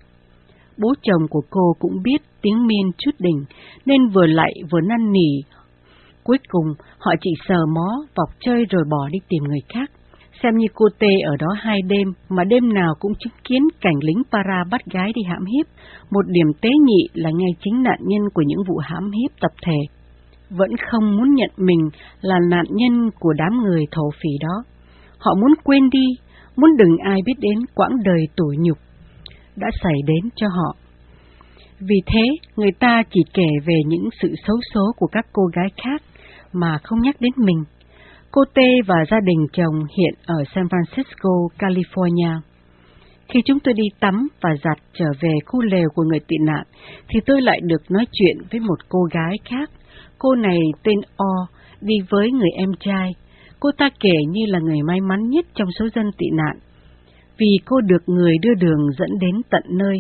Bố 0.79 0.95
chồng 1.03 1.29
của 1.31 1.43
cô 1.51 1.73
cũng 1.79 2.03
biết 2.03 2.23
tiếng 2.43 2.67
miên 2.67 2.91
chút 2.99 3.15
đỉnh 3.19 3.45
nên 3.87 4.09
vừa 4.09 4.27
lạy 4.27 4.53
vừa 4.71 4.81
năn 4.81 5.13
nỉ. 5.13 5.60
Cuối 6.31 6.39
cùng 6.49 6.67
họ 6.99 7.13
chỉ 7.21 7.31
sờ 7.49 7.67
mó, 7.75 7.89
vọc 8.17 8.29
chơi 8.41 8.65
rồi 8.71 8.85
bỏ 8.91 9.09
đi 9.13 9.19
tìm 9.29 9.43
người 9.45 9.61
khác. 9.69 9.91
Xem 10.43 10.57
như 10.57 10.67
cô 10.75 10.87
Tê 10.99 11.21
ở 11.25 11.37
đó 11.39 11.47
hai 11.61 11.79
đêm 11.89 12.09
mà 12.29 12.45
đêm 12.45 12.73
nào 12.75 12.95
cũng 13.01 13.13
chứng 13.19 13.33
kiến 13.45 13.63
cảnh 13.81 13.99
lính 14.01 14.23
para 14.33 14.65
bắt 14.71 14.81
gái 14.87 15.13
đi 15.15 15.23
hãm 15.29 15.45
hiếp. 15.45 15.67
Một 16.11 16.27
điểm 16.27 16.47
tế 16.61 16.69
nhị 16.87 17.09
là 17.15 17.31
ngay 17.31 17.51
chính 17.61 17.83
nạn 17.83 17.99
nhân 18.01 18.23
của 18.35 18.43
những 18.47 18.63
vụ 18.69 18.79
hãm 18.79 19.11
hiếp 19.11 19.41
tập 19.41 19.51
thể 19.67 19.79
vẫn 20.51 20.71
không 20.91 21.17
muốn 21.17 21.35
nhận 21.35 21.51
mình 21.57 21.89
là 22.21 22.39
nạn 22.51 22.65
nhân 22.71 23.11
của 23.21 23.33
đám 23.33 23.63
người 23.63 23.85
thổ 23.91 24.11
phỉ 24.23 24.31
đó. 24.41 24.63
Họ 25.19 25.35
muốn 25.35 25.55
quên 25.65 25.91
đi, 25.91 26.07
muốn 26.57 26.71
đừng 26.79 26.97
ai 27.05 27.19
biết 27.27 27.35
đến 27.39 27.59
quãng 27.75 27.97
đời 28.05 28.25
tủi 28.37 28.57
nhục 28.59 28.79
đã 29.57 29.69
xảy 29.83 29.97
đến 30.07 30.31
cho 30.37 30.47
họ. 30.49 30.77
Vì 31.81 31.97
thế, 32.07 32.25
người 32.57 32.73
ta 32.81 33.03
chỉ 33.11 33.21
kể 33.35 33.49
về 33.67 33.79
những 33.87 34.09
sự 34.23 34.35
xấu 34.47 34.57
số 34.75 34.93
của 34.97 35.07
các 35.07 35.27
cô 35.33 35.43
gái 35.55 35.69
khác 35.85 36.03
mà 36.53 36.79
không 36.83 37.01
nhắc 37.03 37.17
đến 37.21 37.33
mình. 37.37 37.65
Cô 38.31 38.45
Tê 38.55 38.69
và 38.87 39.05
gia 39.11 39.21
đình 39.21 39.47
chồng 39.53 39.85
hiện 39.99 40.15
ở 40.27 40.45
San 40.55 40.65
Francisco, 40.65 41.49
California. 41.59 42.41
Khi 43.29 43.41
chúng 43.45 43.61
tôi 43.61 43.75
đi 43.75 43.85
tắm 44.01 44.29
và 44.41 44.51
giặt 44.65 44.79
trở 44.93 45.07
về 45.21 45.35
khu 45.47 45.63
lều 45.63 45.89
của 45.95 46.03
người 46.03 46.21
tị 46.29 46.37
nạn, 46.47 46.63
thì 47.09 47.21
tôi 47.27 47.41
lại 47.41 47.61
được 47.63 47.91
nói 47.91 48.05
chuyện 48.13 48.37
với 48.51 48.61
một 48.61 48.79
cô 48.89 48.99
gái 49.13 49.37
khác 49.45 49.71
Cô 50.23 50.35
này 50.35 50.59
tên 50.83 51.01
O, 51.17 51.47
đi 51.81 51.95
với 52.11 52.31
người 52.31 52.51
em 52.57 52.69
trai. 52.81 53.11
Cô 53.61 53.71
ta 53.79 53.89
kể 54.01 54.15
như 54.29 54.41
là 54.47 54.59
người 54.59 54.83
may 54.83 55.01
mắn 55.01 55.29
nhất 55.29 55.47
trong 55.55 55.69
số 55.79 55.89
dân 55.95 56.11
tị 56.19 56.27
nạn. 56.33 56.59
Vì 57.39 57.59
cô 57.65 57.81
được 57.81 58.03
người 58.09 58.37
đưa 58.43 58.55
đường 58.55 58.91
dẫn 58.99 59.11
đến 59.21 59.35
tận 59.51 59.63
nơi. 59.69 59.97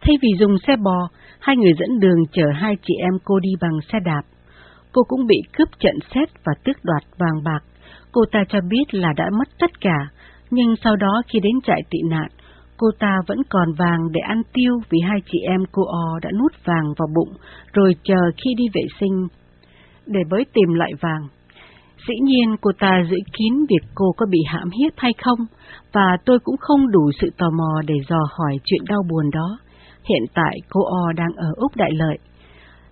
Thay 0.00 0.16
vì 0.22 0.28
dùng 0.38 0.58
xe 0.66 0.76
bò, 0.84 1.08
hai 1.40 1.56
người 1.56 1.72
dẫn 1.78 2.00
đường 2.00 2.18
chở 2.32 2.44
hai 2.54 2.74
chị 2.82 2.94
em 2.98 3.18
cô 3.24 3.38
đi 3.40 3.50
bằng 3.60 3.78
xe 3.92 3.98
đạp. 4.04 4.22
Cô 4.92 5.02
cũng 5.08 5.26
bị 5.26 5.36
cướp 5.52 5.68
trận 5.78 5.94
xét 6.14 6.28
và 6.44 6.52
tước 6.64 6.76
đoạt 6.84 7.02
vàng 7.18 7.42
bạc. 7.44 7.60
Cô 8.12 8.20
ta 8.32 8.44
cho 8.48 8.58
biết 8.68 8.94
là 8.94 9.12
đã 9.16 9.24
mất 9.38 9.48
tất 9.58 9.80
cả, 9.80 9.98
nhưng 10.50 10.74
sau 10.84 10.96
đó 10.96 11.22
khi 11.28 11.40
đến 11.40 11.52
trại 11.66 11.82
tị 11.90 11.98
nạn, 12.10 12.28
cô 12.76 12.86
ta 12.98 13.16
vẫn 13.26 13.38
còn 13.48 13.72
vàng 13.78 14.00
để 14.12 14.20
ăn 14.20 14.42
tiêu 14.52 14.78
vì 14.90 14.98
hai 15.08 15.18
chị 15.32 15.38
em 15.48 15.60
cô 15.72 15.82
O 15.86 16.18
đã 16.22 16.30
nuốt 16.38 16.52
vàng 16.64 16.94
vào 16.98 17.08
bụng, 17.16 17.36
rồi 17.72 17.94
chờ 18.02 18.20
khi 18.36 18.54
đi 18.56 18.64
vệ 18.74 18.82
sinh 19.00 19.28
để 20.06 20.20
mới 20.30 20.44
tìm 20.52 20.74
lại 20.74 20.92
vàng. 21.00 21.22
Dĩ 22.08 22.14
nhiên 22.22 22.56
cô 22.60 22.70
ta 22.78 23.02
giữ 23.10 23.16
kín 23.38 23.52
việc 23.68 23.88
cô 23.94 24.06
có 24.16 24.26
bị 24.30 24.38
hãm 24.46 24.70
hiếp 24.70 24.92
hay 24.96 25.12
không, 25.24 25.38
và 25.92 26.16
tôi 26.24 26.38
cũng 26.44 26.56
không 26.60 26.90
đủ 26.90 27.10
sự 27.20 27.30
tò 27.38 27.50
mò 27.50 27.82
để 27.86 27.94
dò 28.08 28.20
hỏi 28.38 28.56
chuyện 28.64 28.80
đau 28.88 29.02
buồn 29.10 29.30
đó. 29.30 29.58
Hiện 30.08 30.22
tại 30.34 30.56
cô 30.68 30.80
O 30.84 31.12
đang 31.12 31.32
ở 31.36 31.48
Úc 31.56 31.76
Đại 31.76 31.90
Lợi. 31.92 32.18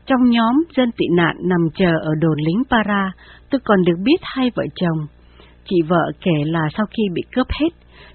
Trong 0.08 0.30
nhóm 0.30 0.54
dân 0.76 0.90
tị 0.96 1.06
nạn 1.16 1.36
nằm 1.44 1.60
chờ 1.74 1.92
ở 2.02 2.10
đồn 2.20 2.38
lính 2.38 2.62
Para, 2.70 3.12
tôi 3.50 3.60
còn 3.64 3.82
được 3.86 3.96
biết 4.04 4.16
hai 4.22 4.50
vợ 4.54 4.64
chồng. 4.74 4.98
Chị 5.64 5.76
vợ 5.88 6.12
kể 6.20 6.44
là 6.44 6.68
sau 6.76 6.86
khi 6.86 7.02
bị 7.14 7.22
cướp 7.32 7.46
hết, 7.60 7.68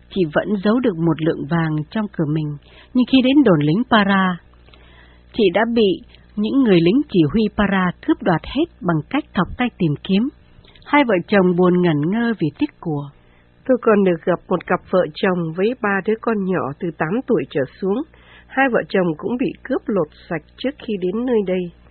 chị 0.10 0.22
vẫn 0.34 0.48
giấu 0.64 0.80
được 0.80 0.98
một 0.98 1.22
lượng 1.22 1.46
vàng 1.50 1.76
trong 1.90 2.06
cửa 2.18 2.26
mình, 2.34 2.58
nhưng 2.94 3.06
khi 3.12 3.18
đến 3.24 3.36
đồn 3.46 3.60
lính 3.60 3.84
Para, 3.90 4.38
chị 5.34 5.44
đã 5.54 5.62
bị 5.74 6.02
những 6.36 6.64
người 6.64 6.80
lính 6.82 7.02
chỉ 7.10 7.20
huy 7.34 7.42
para 7.58 7.92
cướp 8.08 8.24
đoạt 8.24 8.42
hết 8.44 8.66
bằng 8.82 8.98
cách 9.10 9.24
thọc 9.34 9.48
tay 9.58 9.68
tìm 9.78 9.92
kiếm. 10.04 10.30
Hai 10.86 11.04
vợ 11.08 11.16
chồng 11.28 11.56
buồn 11.58 11.82
ngẩn 11.82 12.02
ngơ 12.12 12.34
vì 12.40 12.48
tiếc 12.60 12.70
của. 12.80 13.10
Tôi 13.66 13.78
còn 13.82 14.04
được 14.04 14.26
gặp 14.26 14.40
một 14.50 14.66
cặp 14.68 14.80
vợ 14.90 15.06
chồng 15.14 15.40
với 15.56 15.74
ba 15.82 16.02
đứa 16.06 16.14
con 16.22 16.36
nhỏ 16.46 16.72
từ 16.80 16.88
8 16.98 17.10
tuổi 17.28 17.44
trở 17.50 17.62
xuống. 17.82 17.98
Hai 18.48 18.66
vợ 18.72 18.80
chồng 18.90 19.08
cũng 19.18 19.38
bị 19.40 19.52
cướp 19.64 19.82
lột 19.86 20.08
sạch 20.30 20.42
trước 20.58 20.76
khi 20.80 20.94
đến 21.02 21.26
nơi 21.26 21.40
đây. 21.48 21.83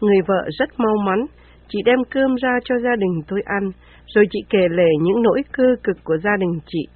Người 0.00 0.20
vợ 0.26 0.48
rất 0.58 0.68
mau 0.78 0.94
mắn, 1.06 1.26
chị 1.68 1.78
đem 1.84 1.98
cơm 2.10 2.34
ra 2.34 2.58
cho 2.64 2.74
gia 2.78 2.96
đình 2.96 3.20
tôi 3.28 3.40
ăn, 3.44 3.70
rồi 4.06 4.24
chị 4.30 4.38
kể 4.50 4.68
lể 4.70 4.88
những 5.02 5.22
nỗi 5.22 5.42
cơ 5.52 5.76
cực 5.84 5.96
của 6.04 6.16
gia 6.24 6.36
đình 6.38 6.58
chị. 6.66 6.86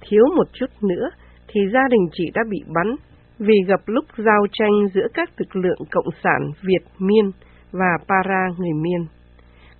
Thiếu 0.00 0.24
một 0.36 0.48
chút 0.52 0.66
nữa 0.82 1.08
thì 1.48 1.60
gia 1.72 1.88
đình 1.90 2.08
chị 2.12 2.24
đã 2.34 2.42
bị 2.50 2.58
bắn, 2.74 2.96
vì 3.38 3.54
gặp 3.66 3.80
lúc 3.86 4.04
giao 4.16 4.46
tranh 4.52 4.88
giữa 4.94 5.06
các 5.14 5.30
lực 5.36 5.56
lượng 5.56 5.78
Cộng 5.90 6.08
sản 6.22 6.40
Việt 6.62 6.84
Miên 6.98 7.30
và 7.72 7.98
Para 8.08 8.48
người 8.58 8.72
Miên. 8.82 9.06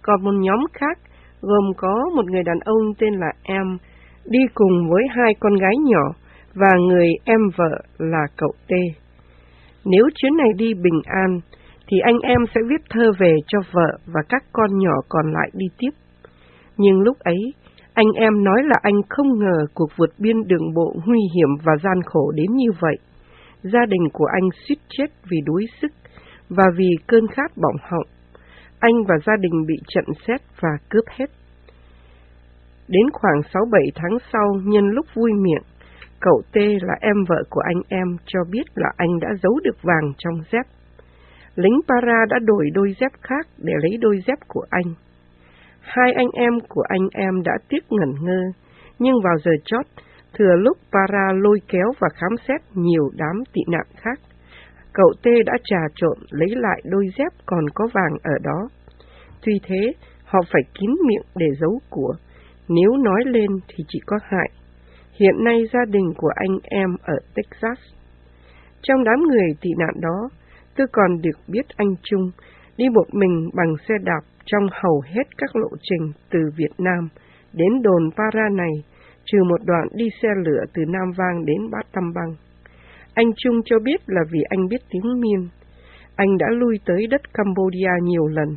Còn 0.02 0.24
một 0.24 0.34
nhóm 0.34 0.60
khác 0.72 0.98
gồm 1.40 1.72
có 1.76 2.10
một 2.16 2.24
người 2.30 2.42
đàn 2.42 2.58
ông 2.64 2.94
tên 2.98 3.14
là 3.14 3.32
Em, 3.42 3.78
đi 4.24 4.38
cùng 4.54 4.90
với 4.90 5.02
hai 5.16 5.34
con 5.40 5.54
gái 5.56 5.74
nhỏ 5.84 6.12
và 6.54 6.70
người 6.88 7.08
em 7.24 7.40
vợ 7.56 7.80
là 7.98 8.26
cậu 8.36 8.52
Tê. 8.68 8.82
Nếu 9.84 10.04
chuyến 10.14 10.36
này 10.36 10.48
đi 10.56 10.74
bình 10.74 11.00
an, 11.04 11.40
thì 11.94 12.00
anh 12.04 12.18
em 12.22 12.40
sẽ 12.54 12.60
viết 12.68 12.82
thơ 12.90 13.12
về 13.18 13.34
cho 13.46 13.58
vợ 13.72 13.98
và 14.06 14.20
các 14.28 14.44
con 14.52 14.78
nhỏ 14.78 14.94
còn 15.08 15.32
lại 15.32 15.50
đi 15.52 15.66
tiếp. 15.78 15.90
Nhưng 16.76 17.00
lúc 17.00 17.18
ấy, 17.18 17.54
anh 17.94 18.12
em 18.14 18.44
nói 18.44 18.62
là 18.64 18.76
anh 18.82 19.02
không 19.08 19.38
ngờ 19.38 19.66
cuộc 19.74 19.90
vượt 19.96 20.10
biên 20.18 20.36
đường 20.46 20.74
bộ 20.74 20.94
nguy 21.06 21.20
hiểm 21.34 21.48
và 21.64 21.72
gian 21.82 22.02
khổ 22.04 22.30
đến 22.30 22.46
như 22.52 22.70
vậy 22.80 22.96
gia 23.72 23.86
đình 23.88 24.08
của 24.12 24.26
anh 24.32 24.48
suýt 24.68 24.78
chết 24.88 25.06
vì 25.30 25.38
đuối 25.44 25.66
sức 25.82 25.92
và 26.48 26.64
vì 26.76 26.88
cơn 27.06 27.26
khát 27.26 27.56
bỏng 27.56 27.76
họng. 27.90 28.06
Anh 28.78 29.04
và 29.08 29.14
gia 29.26 29.36
đình 29.40 29.66
bị 29.66 29.74
trận 29.88 30.04
xét 30.26 30.40
và 30.60 30.70
cướp 30.90 31.04
hết. 31.18 31.30
Đến 32.88 33.02
khoảng 33.12 33.40
6-7 33.52 33.90
tháng 33.94 34.18
sau, 34.32 34.54
nhân 34.64 34.84
lúc 34.84 35.06
vui 35.14 35.32
miệng, 35.32 35.62
cậu 36.20 36.42
T 36.52 36.56
là 36.56 36.94
em 37.00 37.16
vợ 37.28 37.42
của 37.50 37.60
anh 37.60 37.82
em 37.88 38.16
cho 38.26 38.40
biết 38.50 38.64
là 38.74 38.88
anh 38.96 39.20
đã 39.20 39.28
giấu 39.42 39.60
được 39.64 39.82
vàng 39.82 40.12
trong 40.18 40.34
dép. 40.52 40.66
Lính 41.56 41.80
para 41.88 42.24
đã 42.28 42.38
đổi 42.44 42.70
đôi 42.74 42.94
dép 43.00 43.12
khác 43.20 43.46
để 43.58 43.72
lấy 43.82 43.96
đôi 44.00 44.16
dép 44.26 44.38
của 44.48 44.64
anh. 44.70 44.94
Hai 45.80 46.12
anh 46.12 46.28
em 46.32 46.52
của 46.68 46.82
anh 46.88 47.08
em 47.12 47.42
đã 47.44 47.52
tiếc 47.68 47.84
ngẩn 47.90 48.14
ngơ, 48.20 48.40
nhưng 48.98 49.14
vào 49.24 49.38
giờ 49.44 49.52
chót, 49.64 49.86
Thừa 50.38 50.56
lúc 50.56 50.78
Para 50.92 51.32
lôi 51.32 51.58
kéo 51.68 51.92
và 51.98 52.08
khám 52.14 52.30
xét 52.48 52.60
nhiều 52.74 53.10
đám 53.16 53.42
tị 53.52 53.60
nạn 53.68 53.86
khác, 53.96 54.18
cậu 54.92 55.12
Tê 55.22 55.30
đã 55.46 55.52
trà 55.64 55.80
trộn 55.94 56.18
lấy 56.30 56.48
lại 56.56 56.80
đôi 56.84 57.06
dép 57.18 57.32
còn 57.46 57.64
có 57.74 57.88
vàng 57.92 58.12
ở 58.22 58.32
đó. 58.42 58.68
Tuy 59.42 59.52
thế, 59.62 59.92
họ 60.24 60.40
phải 60.52 60.62
kín 60.80 60.90
miệng 61.06 61.26
để 61.36 61.46
giấu 61.60 61.78
của, 61.90 62.14
nếu 62.68 62.96
nói 62.96 63.22
lên 63.26 63.50
thì 63.68 63.84
chỉ 63.88 63.98
có 64.06 64.18
hại. 64.22 64.50
Hiện 65.20 65.44
nay 65.44 65.62
gia 65.72 65.84
đình 65.88 66.12
của 66.16 66.30
anh 66.34 66.58
em 66.62 66.96
ở 67.02 67.14
Texas. 67.34 67.78
Trong 68.82 69.04
đám 69.04 69.22
người 69.22 69.48
tị 69.60 69.70
nạn 69.78 69.94
đó, 70.00 70.28
tôi 70.76 70.86
còn 70.92 71.20
được 71.22 71.38
biết 71.48 71.66
anh 71.76 71.94
Trung 72.02 72.30
đi 72.76 72.84
một 72.88 73.06
mình 73.12 73.50
bằng 73.54 73.74
xe 73.88 73.94
đạp 74.02 74.20
trong 74.44 74.62
hầu 74.82 75.02
hết 75.06 75.22
các 75.38 75.56
lộ 75.56 75.68
trình 75.82 76.12
từ 76.30 76.38
Việt 76.56 76.74
Nam 76.78 77.08
đến 77.52 77.82
đồn 77.82 78.10
Para 78.16 78.48
này 78.52 78.72
trừ 79.24 79.38
một 79.50 79.64
đoạn 79.64 79.88
đi 79.94 80.04
xe 80.22 80.28
lửa 80.44 80.64
từ 80.74 80.82
Nam 80.88 81.12
Vang 81.16 81.44
đến 81.44 81.70
Bát 81.70 81.86
Tâm 81.92 82.12
Bang. 82.14 82.34
Anh 83.14 83.30
Trung 83.36 83.60
cho 83.64 83.78
biết 83.78 84.00
là 84.06 84.20
vì 84.32 84.40
anh 84.48 84.68
biết 84.68 84.80
tiếng 84.90 85.20
Miên. 85.20 85.48
Anh 86.16 86.38
đã 86.38 86.46
lui 86.50 86.78
tới 86.86 87.06
đất 87.10 87.20
Cambodia 87.34 87.90
nhiều 88.02 88.26
lần, 88.26 88.48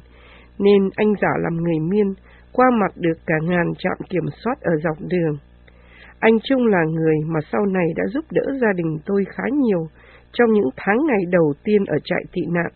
nên 0.60 0.90
anh 0.96 1.14
giả 1.22 1.30
làm 1.40 1.56
người 1.56 1.80
Miên, 1.80 2.14
qua 2.52 2.66
mặt 2.80 2.92
được 2.96 3.18
cả 3.26 3.36
ngàn 3.42 3.66
trạm 3.78 3.98
kiểm 4.10 4.26
soát 4.44 4.62
ở 4.62 4.72
dọc 4.84 4.98
đường. 5.00 5.38
Anh 6.20 6.38
Trung 6.44 6.66
là 6.66 6.84
người 6.92 7.16
mà 7.28 7.40
sau 7.52 7.66
này 7.66 7.86
đã 7.96 8.04
giúp 8.14 8.26
đỡ 8.32 8.44
gia 8.62 8.74
đình 8.76 8.98
tôi 9.06 9.26
khá 9.30 9.44
nhiều 9.52 9.88
trong 10.38 10.54
những 10.54 10.70
tháng 10.78 10.98
ngày 11.08 11.24
đầu 11.30 11.54
tiên 11.64 11.86
ở 11.88 11.98
trại 12.04 12.24
tị 12.34 12.42
nạn. 12.54 12.72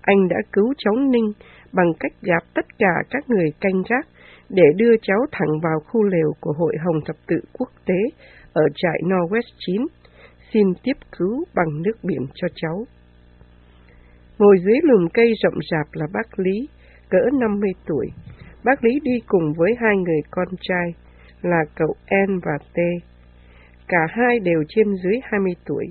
Anh 0.00 0.28
đã 0.28 0.36
cứu 0.52 0.74
cháu 0.78 0.94
Ninh 0.96 1.32
bằng 1.72 1.92
cách 2.00 2.12
gạt 2.22 2.44
tất 2.54 2.66
cả 2.78 2.94
các 3.10 3.24
người 3.28 3.50
canh 3.60 3.82
gác 3.90 4.06
để 4.48 4.64
đưa 4.76 4.96
cháu 5.02 5.18
thẳng 5.32 5.60
vào 5.62 5.80
khu 5.86 6.02
lều 6.02 6.32
của 6.40 6.52
Hội 6.58 6.74
Hồng 6.84 7.00
Thập 7.06 7.16
Tự 7.26 7.36
Quốc 7.52 7.68
tế 7.86 8.00
ở 8.52 8.62
trại 8.74 9.00
Northwest 9.02 9.52
9, 9.58 9.82
xin 10.52 10.66
tiếp 10.82 10.96
cứu 11.18 11.44
bằng 11.54 11.82
nước 11.82 11.96
biển 12.02 12.26
cho 12.34 12.48
cháu. 12.54 12.84
Ngồi 14.38 14.56
dưới 14.64 14.78
lùm 14.82 15.08
cây 15.14 15.32
rậm 15.42 15.54
rạp 15.70 15.86
là 15.92 16.06
bác 16.12 16.38
Lý, 16.38 16.68
cỡ 17.10 17.22
50 17.40 17.70
tuổi. 17.86 18.06
Bác 18.64 18.84
Lý 18.84 19.00
đi 19.02 19.18
cùng 19.26 19.52
với 19.56 19.74
hai 19.80 19.96
người 19.96 20.20
con 20.30 20.48
trai 20.60 20.94
là 21.42 21.64
cậu 21.76 21.94
En 22.06 22.38
và 22.44 22.58
T. 22.74 22.78
Cả 23.88 24.06
hai 24.08 24.38
đều 24.38 24.62
trên 24.68 24.86
dưới 25.04 25.20
20 25.22 25.52
tuổi. 25.64 25.86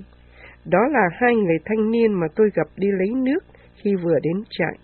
Đó 0.64 0.78
là 0.90 1.08
hai 1.12 1.34
người 1.34 1.58
thanh 1.64 1.90
niên 1.90 2.12
mà 2.12 2.26
tôi 2.36 2.50
gặp 2.54 2.66
đi 2.76 2.88
lấy 2.98 3.08
nước 3.14 3.44
khi 3.74 3.94
vừa 3.94 4.18
đến 4.22 4.42
trại. 4.50 4.78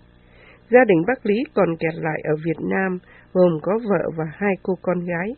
Gia 0.71 0.83
đình 0.87 1.01
bác 1.07 1.25
Lý 1.25 1.35
còn 1.53 1.77
kẹt 1.79 1.93
lại 1.95 2.21
ở 2.23 2.35
Việt 2.45 2.59
Nam, 2.69 2.99
gồm 3.33 3.59
có 3.61 3.79
vợ 3.89 4.09
và 4.17 4.25
hai 4.33 4.53
cô 4.63 4.73
con 4.81 4.99
gái. 4.99 5.29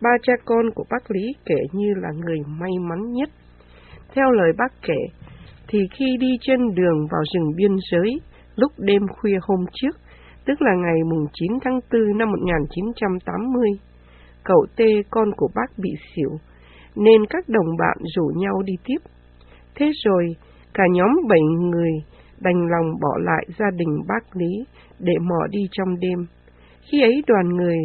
Ba 0.00 0.10
cha 0.22 0.32
con 0.44 0.70
của 0.74 0.84
bác 0.90 1.10
Lý 1.10 1.22
kể 1.44 1.60
như 1.72 1.94
là 1.96 2.08
người 2.24 2.38
may 2.46 2.70
mắn 2.80 3.12
nhất. 3.12 3.30
Theo 4.14 4.30
lời 4.30 4.52
bác 4.58 4.72
kể, 4.82 5.22
thì 5.68 5.78
khi 5.98 6.16
đi 6.20 6.28
trên 6.40 6.74
đường 6.74 7.06
vào 7.10 7.22
rừng 7.34 7.50
biên 7.56 7.76
giới, 7.90 8.20
lúc 8.56 8.72
đêm 8.78 9.02
khuya 9.08 9.38
hôm 9.42 9.64
trước, 9.72 9.96
tức 10.46 10.62
là 10.62 10.74
ngày 10.74 11.00
9 11.32 11.52
tháng 11.64 11.80
4 11.92 12.18
năm 12.18 12.30
1980, 12.30 13.68
cậu 14.44 14.66
Tê 14.76 15.02
con 15.10 15.30
của 15.36 15.48
bác 15.54 15.78
bị 15.78 15.90
xỉu, 16.14 16.30
nên 16.96 17.26
các 17.30 17.48
đồng 17.48 17.76
bạn 17.78 17.96
rủ 18.16 18.30
nhau 18.36 18.62
đi 18.64 18.72
tiếp. 18.84 18.98
Thế 19.74 19.90
rồi, 20.04 20.26
cả 20.74 20.84
nhóm 20.92 21.10
bảy 21.28 21.40
người 21.40 21.90
đành 22.40 22.68
lòng 22.70 23.00
bỏ 23.00 23.16
lại 23.18 23.44
gia 23.58 23.70
đình 23.76 24.02
bác 24.08 24.36
Lý 24.36 24.64
để 24.98 25.12
mò 25.20 25.46
đi 25.50 25.60
trong 25.72 26.00
đêm. 26.00 26.26
Khi 26.90 27.02
ấy 27.02 27.22
đoàn 27.26 27.48
người 27.48 27.76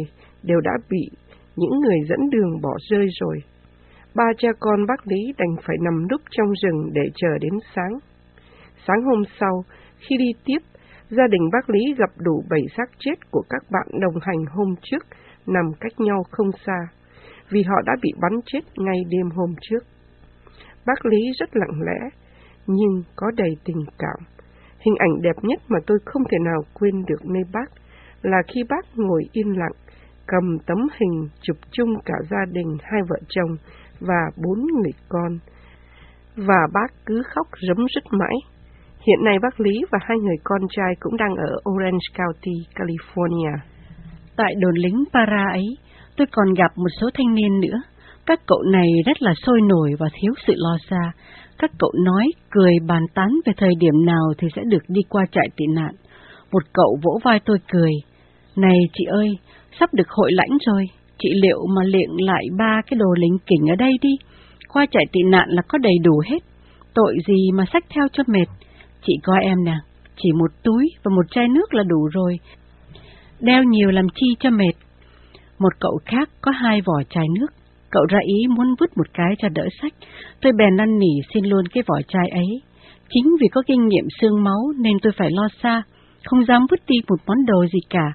đều 0.42 0.60
đã 0.60 0.72
bị 0.90 1.10
những 1.56 1.80
người 1.80 1.98
dẫn 2.08 2.30
đường 2.30 2.60
bỏ 2.62 2.76
rơi 2.90 3.06
rồi. 3.20 3.38
Ba 4.14 4.24
cha 4.38 4.48
con 4.60 4.86
bác 4.86 5.06
Lý 5.06 5.32
đành 5.38 5.56
phải 5.66 5.76
nằm 5.80 6.08
núp 6.10 6.20
trong 6.30 6.52
rừng 6.62 6.90
để 6.92 7.02
chờ 7.14 7.38
đến 7.40 7.52
sáng. 7.74 7.98
Sáng 8.86 9.02
hôm 9.04 9.22
sau, 9.40 9.64
khi 9.98 10.16
đi 10.16 10.32
tiếp, 10.44 10.58
gia 11.10 11.26
đình 11.26 11.50
bác 11.52 11.70
Lý 11.70 11.80
gặp 11.98 12.10
đủ 12.16 12.44
bảy 12.50 12.62
xác 12.76 12.90
chết 12.98 13.30
của 13.30 13.42
các 13.48 13.62
bạn 13.70 13.86
đồng 14.00 14.14
hành 14.22 14.44
hôm 14.50 14.74
trước 14.82 15.06
nằm 15.46 15.64
cách 15.80 16.00
nhau 16.00 16.22
không 16.30 16.50
xa, 16.66 16.78
vì 17.50 17.62
họ 17.62 17.82
đã 17.86 17.92
bị 18.02 18.10
bắn 18.20 18.40
chết 18.46 18.60
ngay 18.76 18.98
đêm 19.10 19.30
hôm 19.30 19.54
trước. 19.60 19.84
Bác 20.88 21.06
Lý 21.06 21.18
rất 21.38 21.48
lặng 21.52 21.80
lẽ, 21.86 22.08
nhưng 22.66 23.02
có 23.16 23.26
đầy 23.36 23.50
tình 23.64 23.84
cảm. 23.98 24.20
Hình 24.78 24.94
ảnh 24.98 25.22
đẹp 25.22 25.36
nhất 25.42 25.60
mà 25.68 25.78
tôi 25.86 25.98
không 26.04 26.22
thể 26.30 26.38
nào 26.44 26.60
quên 26.74 27.04
được 27.08 27.24
nơi 27.24 27.42
bác 27.52 27.70
là 28.22 28.42
khi 28.48 28.60
bác 28.68 28.84
ngồi 28.94 29.22
yên 29.32 29.58
lặng, 29.58 29.76
cầm 30.26 30.58
tấm 30.66 30.78
hình 31.00 31.28
chụp 31.40 31.56
chung 31.70 31.94
cả 32.04 32.14
gia 32.30 32.44
đình 32.52 32.76
hai 32.82 33.00
vợ 33.08 33.16
chồng 33.28 33.56
và 34.00 34.22
bốn 34.36 34.58
người 34.58 34.92
con. 35.08 35.38
Và 36.36 36.60
bác 36.74 36.90
cứ 37.06 37.22
khóc 37.34 37.46
rấm 37.68 37.86
rứt 37.94 38.04
mãi. 38.10 38.36
Hiện 39.06 39.24
nay 39.24 39.38
bác 39.42 39.60
Lý 39.60 39.72
và 39.90 39.98
hai 40.02 40.18
người 40.18 40.36
con 40.44 40.60
trai 40.70 40.94
cũng 41.00 41.16
đang 41.16 41.34
ở 41.36 41.70
Orange 41.70 42.08
County, 42.18 42.56
California. 42.74 43.56
Tại 44.36 44.54
đồn 44.60 44.74
lính 44.74 45.04
Para 45.12 45.46
ấy, 45.52 45.66
tôi 46.16 46.26
còn 46.32 46.54
gặp 46.54 46.72
một 46.76 46.88
số 47.00 47.10
thanh 47.14 47.34
niên 47.34 47.60
nữa. 47.60 47.80
Các 48.28 48.40
cậu 48.46 48.62
này 48.62 48.88
rất 49.06 49.22
là 49.22 49.32
sôi 49.46 49.60
nổi 49.60 49.90
và 49.98 50.06
thiếu 50.12 50.32
sự 50.46 50.52
lo 50.56 50.76
xa. 50.90 51.12
Các 51.58 51.70
cậu 51.78 51.92
nói, 52.04 52.26
cười 52.50 52.72
bàn 52.86 53.02
tán 53.14 53.28
về 53.46 53.52
thời 53.56 53.72
điểm 53.80 54.04
nào 54.06 54.32
thì 54.38 54.48
sẽ 54.56 54.62
được 54.66 54.82
đi 54.88 55.00
qua 55.08 55.24
trại 55.32 55.48
tị 55.56 55.64
nạn. 55.74 55.94
Một 56.52 56.62
cậu 56.72 56.98
vỗ 57.02 57.18
vai 57.24 57.40
tôi 57.44 57.58
cười. 57.72 57.90
Này 58.56 58.78
chị 58.92 59.04
ơi, 59.04 59.28
sắp 59.80 59.94
được 59.94 60.08
hội 60.08 60.32
lãnh 60.32 60.58
rồi, 60.66 60.84
chị 61.18 61.28
liệu 61.42 61.58
mà 61.76 61.82
luyện 61.84 62.10
lại 62.18 62.44
ba 62.58 62.80
cái 62.86 62.98
đồ 62.98 63.06
lính 63.18 63.38
kỉnh 63.46 63.70
ở 63.70 63.76
đây 63.76 63.92
đi. 64.02 64.16
Qua 64.72 64.86
trại 64.90 65.04
tị 65.12 65.20
nạn 65.30 65.48
là 65.48 65.62
có 65.68 65.78
đầy 65.78 65.94
đủ 66.04 66.22
hết. 66.30 66.38
Tội 66.94 67.16
gì 67.26 67.50
mà 67.54 67.64
sách 67.72 67.84
theo 67.94 68.06
cho 68.12 68.22
mệt. 68.26 68.46
Chị 69.06 69.12
coi 69.22 69.38
em 69.42 69.64
nè, 69.64 69.76
chỉ 70.16 70.32
một 70.32 70.50
túi 70.62 70.88
và 71.04 71.10
một 71.16 71.26
chai 71.30 71.48
nước 71.48 71.74
là 71.74 71.82
đủ 71.82 72.08
rồi. 72.12 72.36
Đeo 73.40 73.62
nhiều 73.62 73.90
làm 73.90 74.06
chi 74.14 74.26
cho 74.40 74.50
mệt. 74.50 74.74
Một 75.58 75.72
cậu 75.80 75.98
khác 76.04 76.28
có 76.40 76.50
hai 76.50 76.80
vỏ 76.80 77.02
chai 77.10 77.24
nước. 77.40 77.57
Cậu 77.90 78.04
ra 78.08 78.18
ý 78.26 78.46
muốn 78.56 78.74
vứt 78.80 78.96
một 78.96 79.06
cái 79.14 79.34
cho 79.38 79.48
đỡ 79.48 79.64
sách. 79.82 79.92
Tôi 80.40 80.52
bèn 80.52 80.76
năn 80.76 80.98
nỉ 80.98 81.12
xin 81.34 81.44
luôn 81.44 81.64
cái 81.72 81.84
vỏ 81.86 82.00
chai 82.08 82.28
ấy. 82.28 82.62
Chính 83.08 83.36
vì 83.40 83.48
có 83.52 83.62
kinh 83.66 83.88
nghiệm 83.88 84.04
xương 84.20 84.44
máu 84.44 84.72
nên 84.78 84.96
tôi 85.02 85.12
phải 85.18 85.28
lo 85.30 85.48
xa, 85.62 85.82
không 86.24 86.44
dám 86.44 86.66
vứt 86.70 86.80
đi 86.86 86.96
một 87.08 87.20
món 87.26 87.46
đồ 87.46 87.66
gì 87.66 87.78
cả. 87.90 88.12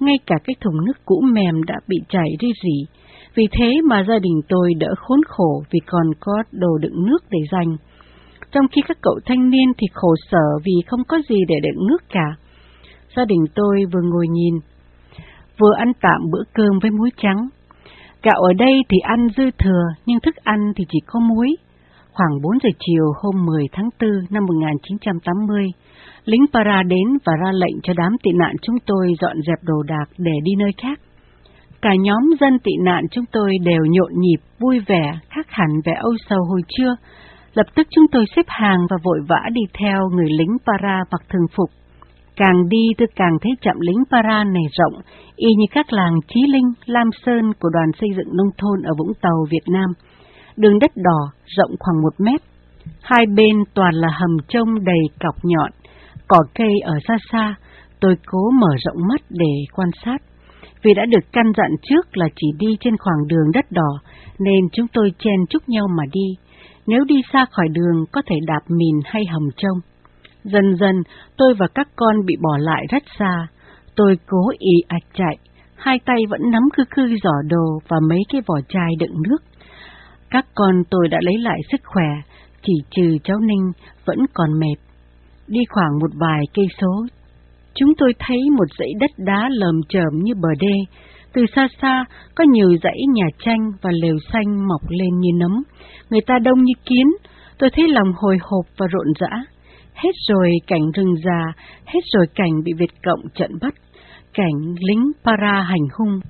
Ngay 0.00 0.18
cả 0.26 0.34
cái 0.44 0.56
thùng 0.60 0.84
nước 0.84 0.98
cũ 1.04 1.22
mềm 1.32 1.62
đã 1.66 1.74
bị 1.88 1.96
chảy 2.08 2.28
ri 2.40 2.48
rỉ. 2.62 3.00
Vì 3.34 3.48
thế 3.52 3.80
mà 3.84 4.04
gia 4.08 4.18
đình 4.18 4.40
tôi 4.48 4.72
đỡ 4.78 4.94
khốn 4.96 5.20
khổ 5.28 5.62
vì 5.70 5.80
còn 5.86 6.06
có 6.20 6.32
đồ 6.52 6.78
đựng 6.78 7.06
nước 7.06 7.18
để 7.30 7.38
dành. 7.52 7.76
Trong 8.52 8.68
khi 8.72 8.82
các 8.88 8.98
cậu 9.02 9.18
thanh 9.26 9.50
niên 9.50 9.72
thì 9.78 9.86
khổ 9.92 10.14
sở 10.30 10.46
vì 10.64 10.72
không 10.86 11.00
có 11.08 11.18
gì 11.28 11.36
để 11.48 11.60
đựng 11.62 11.86
nước 11.86 12.02
cả. 12.08 12.36
Gia 13.16 13.24
đình 13.24 13.44
tôi 13.54 13.76
vừa 13.92 14.02
ngồi 14.02 14.26
nhìn, 14.28 14.54
vừa 15.58 15.72
ăn 15.76 15.92
tạm 16.00 16.20
bữa 16.32 16.42
cơm 16.54 16.78
với 16.82 16.90
muối 16.90 17.10
trắng. 17.16 17.48
Gạo 18.22 18.40
ở 18.42 18.52
đây 18.58 18.72
thì 18.88 18.98
ăn 18.98 19.28
dư 19.36 19.50
thừa, 19.58 19.84
nhưng 20.06 20.20
thức 20.20 20.36
ăn 20.36 20.72
thì 20.76 20.84
chỉ 20.88 20.98
có 21.06 21.20
muối. 21.20 21.56
Khoảng 22.12 22.42
4 22.42 22.58
giờ 22.62 22.70
chiều 22.78 23.04
hôm 23.22 23.46
10 23.46 23.64
tháng 23.72 23.88
4 24.00 24.10
năm 24.30 24.46
1980, 24.46 25.66
lính 26.24 26.44
Para 26.52 26.82
đến 26.82 27.08
và 27.24 27.32
ra 27.44 27.52
lệnh 27.52 27.80
cho 27.82 27.92
đám 27.96 28.12
tị 28.22 28.30
nạn 28.34 28.54
chúng 28.62 28.76
tôi 28.86 29.14
dọn 29.20 29.36
dẹp 29.46 29.58
đồ 29.62 29.82
đạc 29.82 30.04
để 30.18 30.32
đi 30.44 30.52
nơi 30.58 30.70
khác. 30.82 31.00
Cả 31.82 31.90
nhóm 32.00 32.22
dân 32.40 32.58
tị 32.58 32.72
nạn 32.84 33.04
chúng 33.10 33.24
tôi 33.32 33.56
đều 33.62 33.84
nhộn 33.86 34.12
nhịp, 34.16 34.38
vui 34.58 34.80
vẻ, 34.86 35.18
khác 35.28 35.46
hẳn 35.48 35.68
vẻ 35.84 35.92
âu 36.00 36.12
sầu 36.28 36.44
hồi 36.50 36.60
trưa. 36.68 36.96
Lập 37.54 37.66
tức 37.74 37.86
chúng 37.90 38.04
tôi 38.12 38.24
xếp 38.36 38.46
hàng 38.48 38.86
và 38.90 38.96
vội 39.04 39.18
vã 39.28 39.40
đi 39.52 39.60
theo 39.78 40.08
người 40.08 40.28
lính 40.38 40.56
Para 40.66 41.04
mặc 41.10 41.20
thường 41.28 41.46
phục. 41.56 41.70
Càng 42.36 42.68
đi 42.68 42.84
tôi 42.98 43.08
càng 43.16 43.36
thấy 43.40 43.52
chậm 43.60 43.76
lính 43.80 44.02
Para 44.10 44.44
này 44.44 44.64
rộng, 44.78 45.02
y 45.36 45.48
như 45.58 45.66
các 45.70 45.92
làng 45.92 46.14
Chí 46.28 46.40
Linh, 46.52 46.72
Lam 46.86 47.10
Sơn 47.26 47.52
của 47.60 47.68
đoàn 47.68 47.90
xây 48.00 48.08
dựng 48.16 48.36
nông 48.36 48.50
thôn 48.58 48.82
ở 48.82 48.92
Vũng 48.98 49.12
Tàu, 49.20 49.44
Việt 49.50 49.66
Nam. 49.66 49.90
Đường 50.56 50.78
đất 50.78 50.90
đỏ, 50.96 51.20
rộng 51.46 51.70
khoảng 51.78 52.02
một 52.02 52.14
mét. 52.18 52.40
Hai 53.02 53.26
bên 53.36 53.56
toàn 53.74 53.94
là 53.94 54.08
hầm 54.20 54.36
trông 54.48 54.84
đầy 54.84 55.02
cọc 55.20 55.34
nhọn, 55.42 55.70
cỏ 56.28 56.38
cây 56.54 56.72
ở 56.84 56.94
xa 57.08 57.16
xa. 57.32 57.54
Tôi 58.00 58.14
cố 58.26 58.50
mở 58.50 58.76
rộng 58.84 59.08
mắt 59.08 59.20
để 59.30 59.54
quan 59.72 59.88
sát. 60.04 60.18
Vì 60.82 60.94
đã 60.94 61.06
được 61.06 61.32
căn 61.32 61.44
dặn 61.56 61.70
trước 61.82 62.16
là 62.16 62.28
chỉ 62.36 62.46
đi 62.58 62.76
trên 62.80 62.96
khoảng 62.96 63.26
đường 63.28 63.50
đất 63.54 63.64
đỏ, 63.70 63.98
nên 64.38 64.68
chúng 64.72 64.86
tôi 64.92 65.12
chen 65.18 65.46
chúc 65.50 65.68
nhau 65.68 65.86
mà 65.98 66.04
đi. 66.12 66.26
Nếu 66.86 67.04
đi 67.04 67.14
xa 67.32 67.46
khỏi 67.50 67.68
đường 67.68 68.04
có 68.12 68.22
thể 68.26 68.36
đạp 68.46 68.60
mìn 68.68 68.96
hay 69.04 69.22
hầm 69.32 69.48
trông. 69.56 69.78
Dần 70.52 70.76
dần, 70.80 71.02
tôi 71.36 71.54
và 71.58 71.66
các 71.74 71.88
con 71.96 72.26
bị 72.26 72.34
bỏ 72.42 72.56
lại 72.58 72.86
rất 72.90 73.02
xa. 73.18 73.46
Tôi 73.96 74.18
cố 74.26 74.48
ý 74.58 74.72
ạch 74.88 75.06
chạy, 75.14 75.36
hai 75.76 75.98
tay 76.04 76.16
vẫn 76.30 76.40
nắm 76.50 76.62
khư 76.76 76.82
khư 76.90 77.16
giỏ 77.22 77.34
đồ 77.48 77.78
và 77.88 77.96
mấy 78.08 78.18
cái 78.32 78.40
vỏ 78.46 78.54
chai 78.68 78.90
đựng 78.98 79.22
nước. 79.28 79.42
Các 80.30 80.46
con 80.54 80.74
tôi 80.90 81.08
đã 81.08 81.18
lấy 81.22 81.38
lại 81.38 81.58
sức 81.72 81.80
khỏe, 81.84 82.08
chỉ 82.62 82.72
trừ 82.90 83.16
cháu 83.24 83.38
Ninh 83.40 83.72
vẫn 84.04 84.18
còn 84.34 84.60
mệt. 84.60 84.78
Đi 85.48 85.60
khoảng 85.68 85.98
một 86.00 86.10
vài 86.20 86.40
cây 86.54 86.66
số, 86.80 87.06
chúng 87.74 87.94
tôi 87.98 88.12
thấy 88.18 88.38
một 88.58 88.66
dãy 88.78 88.90
đất 89.00 89.10
đá 89.18 89.48
lờm 89.52 89.80
chởm 89.88 90.12
như 90.22 90.34
bờ 90.34 90.48
đê. 90.60 90.76
Từ 91.32 91.44
xa 91.56 91.68
xa, 91.82 92.04
có 92.34 92.44
nhiều 92.44 92.70
dãy 92.82 92.98
nhà 93.14 93.26
tranh 93.38 93.72
và 93.82 93.90
lều 94.02 94.16
xanh 94.32 94.68
mọc 94.68 94.80
lên 94.88 95.20
như 95.20 95.30
nấm. 95.40 95.62
Người 96.10 96.20
ta 96.26 96.34
đông 96.38 96.64
như 96.64 96.72
kiến, 96.84 97.06
tôi 97.58 97.70
thấy 97.72 97.88
lòng 97.88 98.12
hồi 98.16 98.38
hộp 98.40 98.64
và 98.78 98.86
rộn 98.86 99.06
rã. 99.20 99.55
Hết 99.96 100.12
rồi 100.28 100.50
cảnh 100.66 100.90
rừng 100.94 101.14
già, 101.24 101.52
hết 101.84 102.00
rồi 102.12 102.26
cảnh 102.34 102.62
bị 102.64 102.72
Việt 102.78 102.90
Cộng 103.02 103.20
trận 103.34 103.50
bắt, 103.60 103.74
cảnh 104.34 104.74
lính 104.88 105.12
para 105.24 105.62
hành 105.62 105.88
hung. 105.98 106.20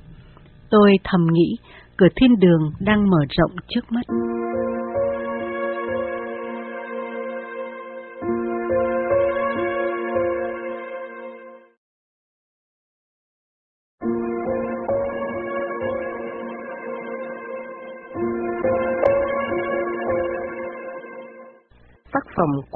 Tôi 0.70 0.92
thầm 1.05 1.20
nghĩ, 1.33 1.57
cửa 1.96 2.09
thiên 2.16 2.38
đường 2.38 2.72
đang 2.81 3.11
mở 3.11 3.18
rộng 3.29 3.50
trước 3.68 3.92
mắt. 3.92 4.25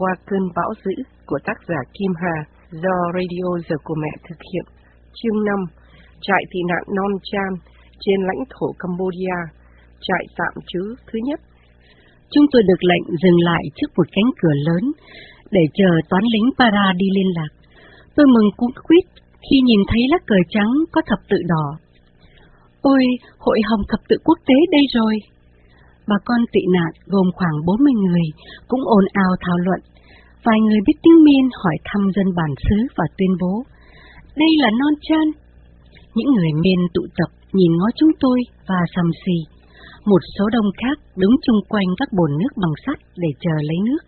Qua 0.00 0.14
cơn 0.26 0.44
bão 0.56 0.70
dữ 0.84 0.94
của 1.26 1.38
tác 1.44 1.58
giả 1.68 1.80
Kim 1.94 2.12
Hà 2.22 2.36
do 2.70 2.96
Radio 3.16 3.48
Giờ 3.68 3.76
của 3.84 3.94
Mẹ 4.02 4.12
thực 4.28 4.40
hiện. 4.52 4.64
Chương 5.18 5.44
5 5.44 5.58
Trại 6.20 6.42
tị 6.50 6.60
nạn 6.68 6.82
Non 6.96 7.12
Chan 7.22 7.52
trên 8.00 8.20
lãnh 8.28 8.42
thổ 8.50 8.66
Cambodia, 8.78 9.38
trại 10.06 10.24
tạm 10.38 10.54
trú 10.70 10.82
thứ 11.06 11.18
nhất. 11.28 11.40
Chúng 12.30 12.46
tôi 12.52 12.62
được 12.62 12.82
lệnh 12.90 13.04
dừng 13.22 13.40
lại 13.40 13.62
trước 13.76 13.90
một 13.96 14.06
cánh 14.12 14.30
cửa 14.40 14.56
lớn 14.68 14.84
để 15.50 15.64
chờ 15.74 15.90
toán 16.08 16.24
lính 16.34 16.48
para 16.58 16.92
đi 16.96 17.06
liên 17.16 17.28
lạc. 17.36 17.52
Tôi 18.14 18.26
mừng 18.26 18.48
cuống 18.56 18.74
quýt 18.86 19.04
khi 19.50 19.56
nhìn 19.64 19.80
thấy 19.88 20.02
lá 20.10 20.18
cờ 20.26 20.36
trắng 20.48 20.72
có 20.92 21.00
thập 21.06 21.18
tự 21.28 21.38
đỏ. 21.48 21.66
Ôi, 22.82 23.04
hội 23.38 23.60
hồng 23.70 23.82
thập 23.88 24.00
tự 24.08 24.16
quốc 24.24 24.38
tế 24.46 24.54
đây 24.72 24.82
rồi! 24.94 25.14
Bà 26.08 26.16
con 26.24 26.40
tị 26.52 26.60
nạn 26.76 26.92
gồm 27.06 27.26
khoảng 27.34 27.56
40 27.66 27.92
người 27.92 28.26
cũng 28.68 28.80
ồn 28.84 29.04
ào 29.12 29.32
thảo 29.40 29.58
luận. 29.58 29.80
Vài 30.44 30.58
người 30.60 30.80
biết 30.86 30.96
tiếng 31.02 31.24
miên 31.24 31.44
hỏi 31.62 31.76
thăm 31.84 32.02
dân 32.16 32.28
bản 32.38 32.52
xứ 32.64 32.76
và 32.96 33.04
tuyên 33.18 33.32
bố. 33.40 33.54
Đây 34.36 34.52
là 34.62 34.70
non 34.80 34.94
chan. 35.00 35.26
Những 36.14 36.30
người 36.34 36.52
miên 36.62 36.78
tụ 36.94 37.02
tập 37.18 37.30
nhìn 37.52 37.72
ngó 37.76 37.88
chúng 37.96 38.12
tôi 38.20 38.38
và 38.68 38.80
sầm 38.94 39.08
xì. 39.24 39.36
Một 40.04 40.22
số 40.38 40.44
đông 40.52 40.70
khác 40.80 40.96
đứng 41.16 41.34
chung 41.42 41.60
quanh 41.68 41.88
các 41.98 42.08
bồn 42.12 42.30
nước 42.38 42.52
bằng 42.62 42.74
sắt 42.86 42.98
để 43.16 43.28
chờ 43.40 43.54
lấy 43.68 43.78
nước. 43.84 44.02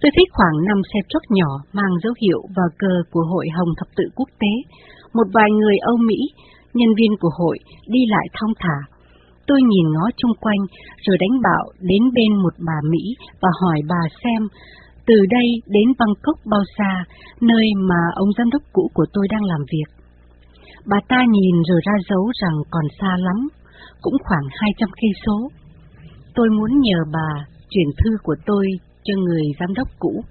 Tôi 0.00 0.10
thấy 0.14 0.24
khoảng 0.32 0.56
năm 0.68 0.80
xe 0.94 1.00
truck 1.08 1.26
nhỏ 1.30 1.50
mang 1.72 1.94
dấu 2.02 2.14
hiệu 2.22 2.40
và 2.56 2.62
cờ 2.78 2.94
của 3.10 3.24
Hội 3.32 3.46
Hồng 3.56 3.72
Thập 3.78 3.88
tự 3.96 4.04
Quốc 4.14 4.28
tế, 4.40 4.52
một 5.14 5.26
vài 5.34 5.50
người 5.50 5.76
Âu 5.78 5.96
Mỹ, 5.96 6.20
nhân 6.74 6.88
viên 6.98 7.12
của 7.20 7.30
hội, 7.38 7.58
đi 7.86 8.00
lại 8.08 8.26
thong 8.40 8.52
thả. 8.58 8.78
Tôi 9.46 9.60
nhìn 9.62 9.86
ngó 9.92 10.06
chung 10.16 10.34
quanh, 10.40 10.62
rồi 11.06 11.16
đánh 11.20 11.40
bạo 11.42 11.64
đến 11.80 12.02
bên 12.14 12.32
một 12.42 12.54
bà 12.66 12.78
Mỹ 12.90 13.02
và 13.40 13.48
hỏi 13.60 13.78
bà 13.88 14.02
xem, 14.24 14.42
từ 15.06 15.14
đây 15.30 15.48
đến 15.66 15.88
Bangkok 15.98 16.38
bao 16.50 16.64
xa, 16.78 17.04
nơi 17.40 17.66
mà 17.88 18.00
ông 18.14 18.28
giám 18.38 18.50
đốc 18.50 18.62
cũ 18.72 18.90
của 18.94 19.06
tôi 19.12 19.26
đang 19.30 19.44
làm 19.44 19.60
việc. 19.72 19.88
Bà 20.86 20.96
ta 21.08 21.24
nhìn 21.30 21.62
rồi 21.68 21.80
ra 21.84 21.92
dấu 22.08 22.30
rằng 22.42 22.56
còn 22.70 22.84
xa 23.00 23.16
lắm, 23.18 23.48
cũng 24.00 24.16
khoảng 24.24 24.46
200 24.50 24.88
cây 25.00 25.10
số. 25.26 25.48
Tôi 26.34 26.48
muốn 26.50 26.80
nhờ 26.80 26.98
bà 27.12 27.46
chuyển 27.70 27.88
thư 27.98 28.10
của 28.22 28.36
tôi 28.46 28.66
cho 29.04 29.14
người 29.16 29.42
giám 29.60 29.74
đốc 29.74 29.88
cũ, 29.98 30.24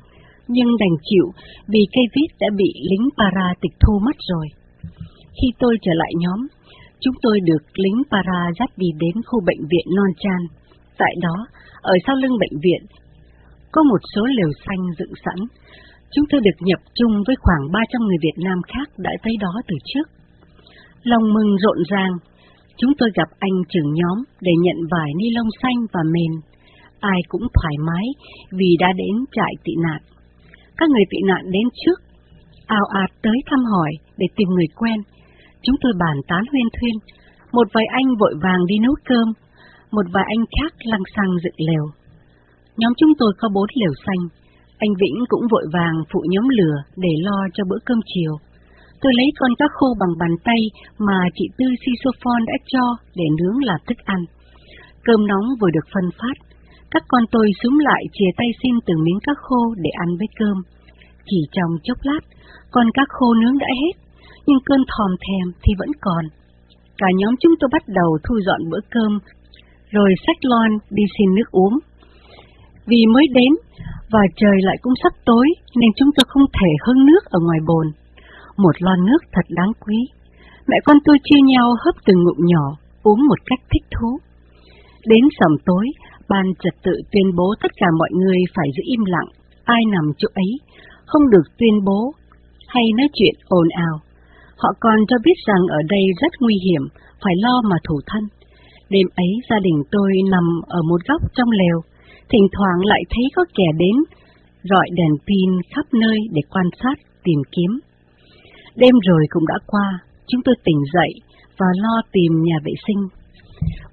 nhưng 0.48 0.68
đành 0.80 0.96
chịu 1.04 1.26
vì 1.68 1.80
cây 1.94 2.04
viết 2.16 2.28
đã 2.40 2.48
bị 2.56 2.74
lính 2.90 3.10
para 3.18 3.54
tịch 3.62 3.76
thu 3.80 4.00
mất 4.06 4.16
rồi. 4.30 4.48
Khi 5.42 5.48
tôi 5.60 5.78
trở 5.82 5.92
lại 5.96 6.12
nhóm, 6.18 6.48
chúng 7.00 7.16
tôi 7.22 7.40
được 7.44 7.64
lính 7.76 8.02
para 8.12 8.40
dắt 8.60 8.70
đi 8.78 8.88
đến 9.00 9.22
khu 9.26 9.42
bệnh 9.46 9.62
viện 9.72 9.86
Non 9.96 10.12
Chan. 10.20 10.42
Tại 10.98 11.14
đó, 11.22 11.36
ở 11.82 11.94
sau 12.08 12.16
lưng 12.16 12.38
bệnh 12.40 12.60
viện, 12.64 12.82
có 13.72 13.84
một 13.84 14.02
số 14.16 14.24
lều 14.38 14.52
xanh 14.66 14.84
dựng 15.00 15.14
sẵn. 15.26 15.40
Chúng 16.14 16.26
tôi 16.30 16.42
được 16.42 16.58
nhập 16.60 16.80
chung 16.94 17.14
với 17.28 17.36
khoảng 17.44 17.64
300 17.72 18.02
người 18.02 18.18
Việt 18.22 18.38
Nam 18.46 18.60
khác 18.68 18.88
đã 18.98 19.12
tới 19.24 19.34
đó 19.40 19.54
từ 19.68 19.76
trước. 19.86 20.08
Lòng 21.04 21.34
mừng 21.34 21.52
rộn 21.64 21.78
ràng, 21.92 22.14
chúng 22.78 22.94
tôi 22.98 23.10
gặp 23.16 23.30
anh 23.40 23.58
trưởng 23.70 23.94
nhóm 23.94 24.18
để 24.42 24.52
nhận 24.64 24.78
vải 24.92 25.10
ni 25.18 25.28
lông 25.36 25.52
xanh 25.62 25.80
và 25.94 26.02
mền. 26.14 26.32
Ai 27.00 27.20
cũng 27.28 27.46
thoải 27.54 27.76
mái 27.88 28.06
vì 28.52 28.70
đã 28.80 28.88
đến 28.96 29.26
trại 29.32 29.54
tị 29.64 29.74
nạn. 29.86 30.02
Các 30.78 30.90
người 30.90 31.06
tị 31.10 31.18
nạn 31.28 31.44
đến 31.52 31.68
trước, 31.86 32.00
ào 32.66 32.86
ạt 33.04 33.10
tới 33.24 33.38
thăm 33.46 33.60
hỏi 33.72 33.92
để 34.18 34.28
tìm 34.36 34.50
người 34.50 34.68
quen. 34.76 35.00
Chúng 35.64 35.76
tôi 35.82 35.94
bàn 36.00 36.18
tán 36.28 36.44
huyên 36.52 36.68
thuyên, 36.76 36.96
một 37.52 37.68
vài 37.74 37.86
anh 37.86 38.08
vội 38.20 38.34
vàng 38.44 38.66
đi 38.66 38.76
nấu 38.80 38.96
cơm, 39.06 39.28
một 39.92 40.06
vài 40.14 40.26
anh 40.28 40.46
khác 40.56 40.74
lăng 40.84 41.04
xăng 41.16 41.32
dựng 41.44 41.68
lều. 41.70 41.86
Nhóm 42.82 42.94
chúng 42.98 43.14
tôi 43.20 43.32
có 43.40 43.48
bốn 43.56 43.68
lều 43.82 43.94
xanh, 44.06 44.24
anh 44.78 44.94
Vĩnh 45.02 45.18
cũng 45.32 45.46
vội 45.52 45.66
vàng 45.74 45.98
phụ 46.12 46.20
nhóm 46.34 46.48
lửa 46.58 46.78
để 47.04 47.14
lo 47.26 47.40
cho 47.54 47.64
bữa 47.70 47.82
cơm 47.86 48.00
chiều. 48.14 48.34
Tôi 49.02 49.12
lấy 49.20 49.28
con 49.40 49.52
cá 49.60 49.66
khô 49.76 49.88
bằng 50.00 50.14
bàn 50.22 50.34
tay 50.44 50.62
mà 51.08 51.20
chị 51.36 51.46
Tư 51.58 51.66
Sisophon 51.82 52.42
đã 52.50 52.54
cho 52.74 52.86
để 53.16 53.26
nướng 53.38 53.58
làm 53.70 53.80
thức 53.88 53.98
ăn. 54.06 54.22
Cơm 55.04 55.28
nóng 55.28 55.46
vừa 55.60 55.72
được 55.76 55.88
phân 55.94 56.08
phát, 56.20 56.36
các 56.92 57.04
con 57.08 57.24
tôi 57.32 57.48
súng 57.64 57.78
lại 57.80 58.04
chìa 58.14 58.32
tay 58.38 58.50
xin 58.64 58.74
từng 58.86 59.04
miếng 59.06 59.20
cá 59.26 59.34
khô 59.44 59.62
để 59.84 59.90
ăn 60.04 60.10
với 60.20 60.28
cơm. 60.40 60.58
Chỉ 61.28 61.40
trong 61.52 61.72
chốc 61.84 61.98
lát, 62.04 62.24
con 62.72 62.88
cá 62.94 63.04
khô 63.10 63.34
nướng 63.34 63.58
đã 63.58 63.68
hết, 63.82 63.96
nhưng 64.48 64.60
cơn 64.66 64.82
thòm 64.92 65.12
thèm 65.26 65.46
thì 65.64 65.72
vẫn 65.80 65.92
còn. 66.02 66.24
Cả 66.98 67.08
nhóm 67.20 67.34
chúng 67.40 67.56
tôi 67.60 67.70
bắt 67.72 67.84
đầu 67.88 68.18
thu 68.24 68.36
dọn 68.46 68.62
bữa 68.70 68.84
cơm, 68.90 69.20
rồi 69.92 70.10
xách 70.28 70.42
lon 70.42 70.70
đi 70.90 71.04
xin 71.18 71.36
nước 71.36 71.52
uống. 71.52 71.76
Vì 72.86 73.06
mới 73.14 73.26
đến, 73.34 73.54
và 74.12 74.20
trời 74.36 74.58
lại 74.62 74.78
cũng 74.82 74.94
sắp 75.04 75.14
tối, 75.26 75.48
nên 75.76 75.90
chúng 75.96 76.10
tôi 76.16 76.26
không 76.28 76.44
thể 76.54 76.70
hưng 76.86 77.06
nước 77.06 77.24
ở 77.26 77.40
ngoài 77.40 77.60
bồn. 77.68 77.88
Một 78.58 78.76
lon 78.80 79.06
nước 79.06 79.22
thật 79.32 79.46
đáng 79.50 79.72
quý. 79.80 79.98
Mẹ 80.68 80.78
con 80.86 80.98
tôi 81.06 81.18
chia 81.24 81.42
nhau 81.46 81.76
hấp 81.86 81.96
từng 82.06 82.24
ngụm 82.24 82.46
nhỏ, 82.46 82.78
uống 83.04 83.28
một 83.28 83.40
cách 83.46 83.60
thích 83.72 83.88
thú. 83.92 84.18
Đến 85.06 85.24
sầm 85.40 85.52
tối, 85.66 85.86
ban 86.30 86.46
trật 86.64 86.74
tự 86.84 86.92
tuyên 87.12 87.36
bố 87.38 87.54
tất 87.62 87.72
cả 87.76 87.88
mọi 87.98 88.10
người 88.14 88.38
phải 88.56 88.68
giữ 88.76 88.84
im 88.86 89.06
lặng, 89.06 89.30
ai 89.64 89.82
nằm 89.94 90.06
chỗ 90.18 90.28
ấy, 90.34 90.52
không 91.06 91.30
được 91.30 91.46
tuyên 91.58 91.84
bố 91.86 92.14
hay 92.68 92.84
nói 92.98 93.08
chuyện 93.14 93.36
ồn 93.48 93.68
ào. 93.70 93.96
Họ 94.58 94.70
còn 94.80 94.98
cho 95.08 95.18
biết 95.26 95.38
rằng 95.48 95.64
ở 95.70 95.80
đây 95.90 96.04
rất 96.22 96.32
nguy 96.40 96.56
hiểm, 96.66 96.84
phải 97.24 97.34
lo 97.38 97.62
mà 97.70 97.76
thủ 97.88 98.00
thân. 98.06 98.24
Đêm 98.90 99.08
ấy 99.16 99.32
gia 99.50 99.60
đình 99.60 99.84
tôi 99.92 100.12
nằm 100.32 100.44
ở 100.68 100.82
một 100.90 101.02
góc 101.08 101.22
trong 101.36 101.50
lều, 101.50 101.78
thỉnh 102.32 102.48
thoảng 102.52 102.80
lại 102.86 103.04
thấy 103.10 103.26
có 103.36 103.44
kẻ 103.56 103.70
đến, 103.78 103.96
rọi 104.64 104.88
đèn 104.94 105.14
pin 105.28 105.50
khắp 105.76 105.86
nơi 105.94 106.18
để 106.32 106.42
quan 106.50 106.66
sát, 106.84 106.96
tìm 107.24 107.40
kiếm. 107.52 107.80
Đêm 108.76 108.96
rồi 109.08 109.26
cũng 109.30 109.48
đã 109.48 109.56
qua, 109.68 110.00
chúng 110.28 110.42
tôi 110.46 110.56
tỉnh 110.64 110.82
dậy 110.94 111.14
và 111.58 111.68
lo 111.84 112.02
tìm 112.12 112.32
nhà 112.44 112.56
vệ 112.64 112.74
sinh. 112.88 113.02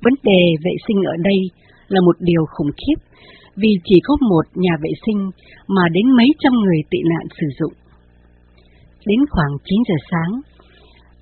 Vấn 0.03 0.15
đề 0.23 0.43
vệ 0.65 0.73
sinh 0.89 1.03
ở 1.03 1.17
đây 1.25 1.39
là 1.89 2.01
một 2.01 2.17
điều 2.21 2.45
khủng 2.55 2.71
khiếp, 2.77 2.99
vì 3.57 3.73
chỉ 3.85 4.01
có 4.03 4.17
một 4.31 4.45
nhà 4.55 4.75
vệ 4.83 4.91
sinh 5.07 5.31
mà 5.69 5.83
đến 5.93 6.07
mấy 6.17 6.29
trăm 6.39 6.53
người 6.53 6.81
tị 6.91 6.99
nạn 7.11 7.27
sử 7.41 7.47
dụng. 7.59 7.73
Đến 9.07 9.19
khoảng 9.31 9.53
9 9.65 9.79
giờ 9.89 9.95
sáng, 10.11 10.41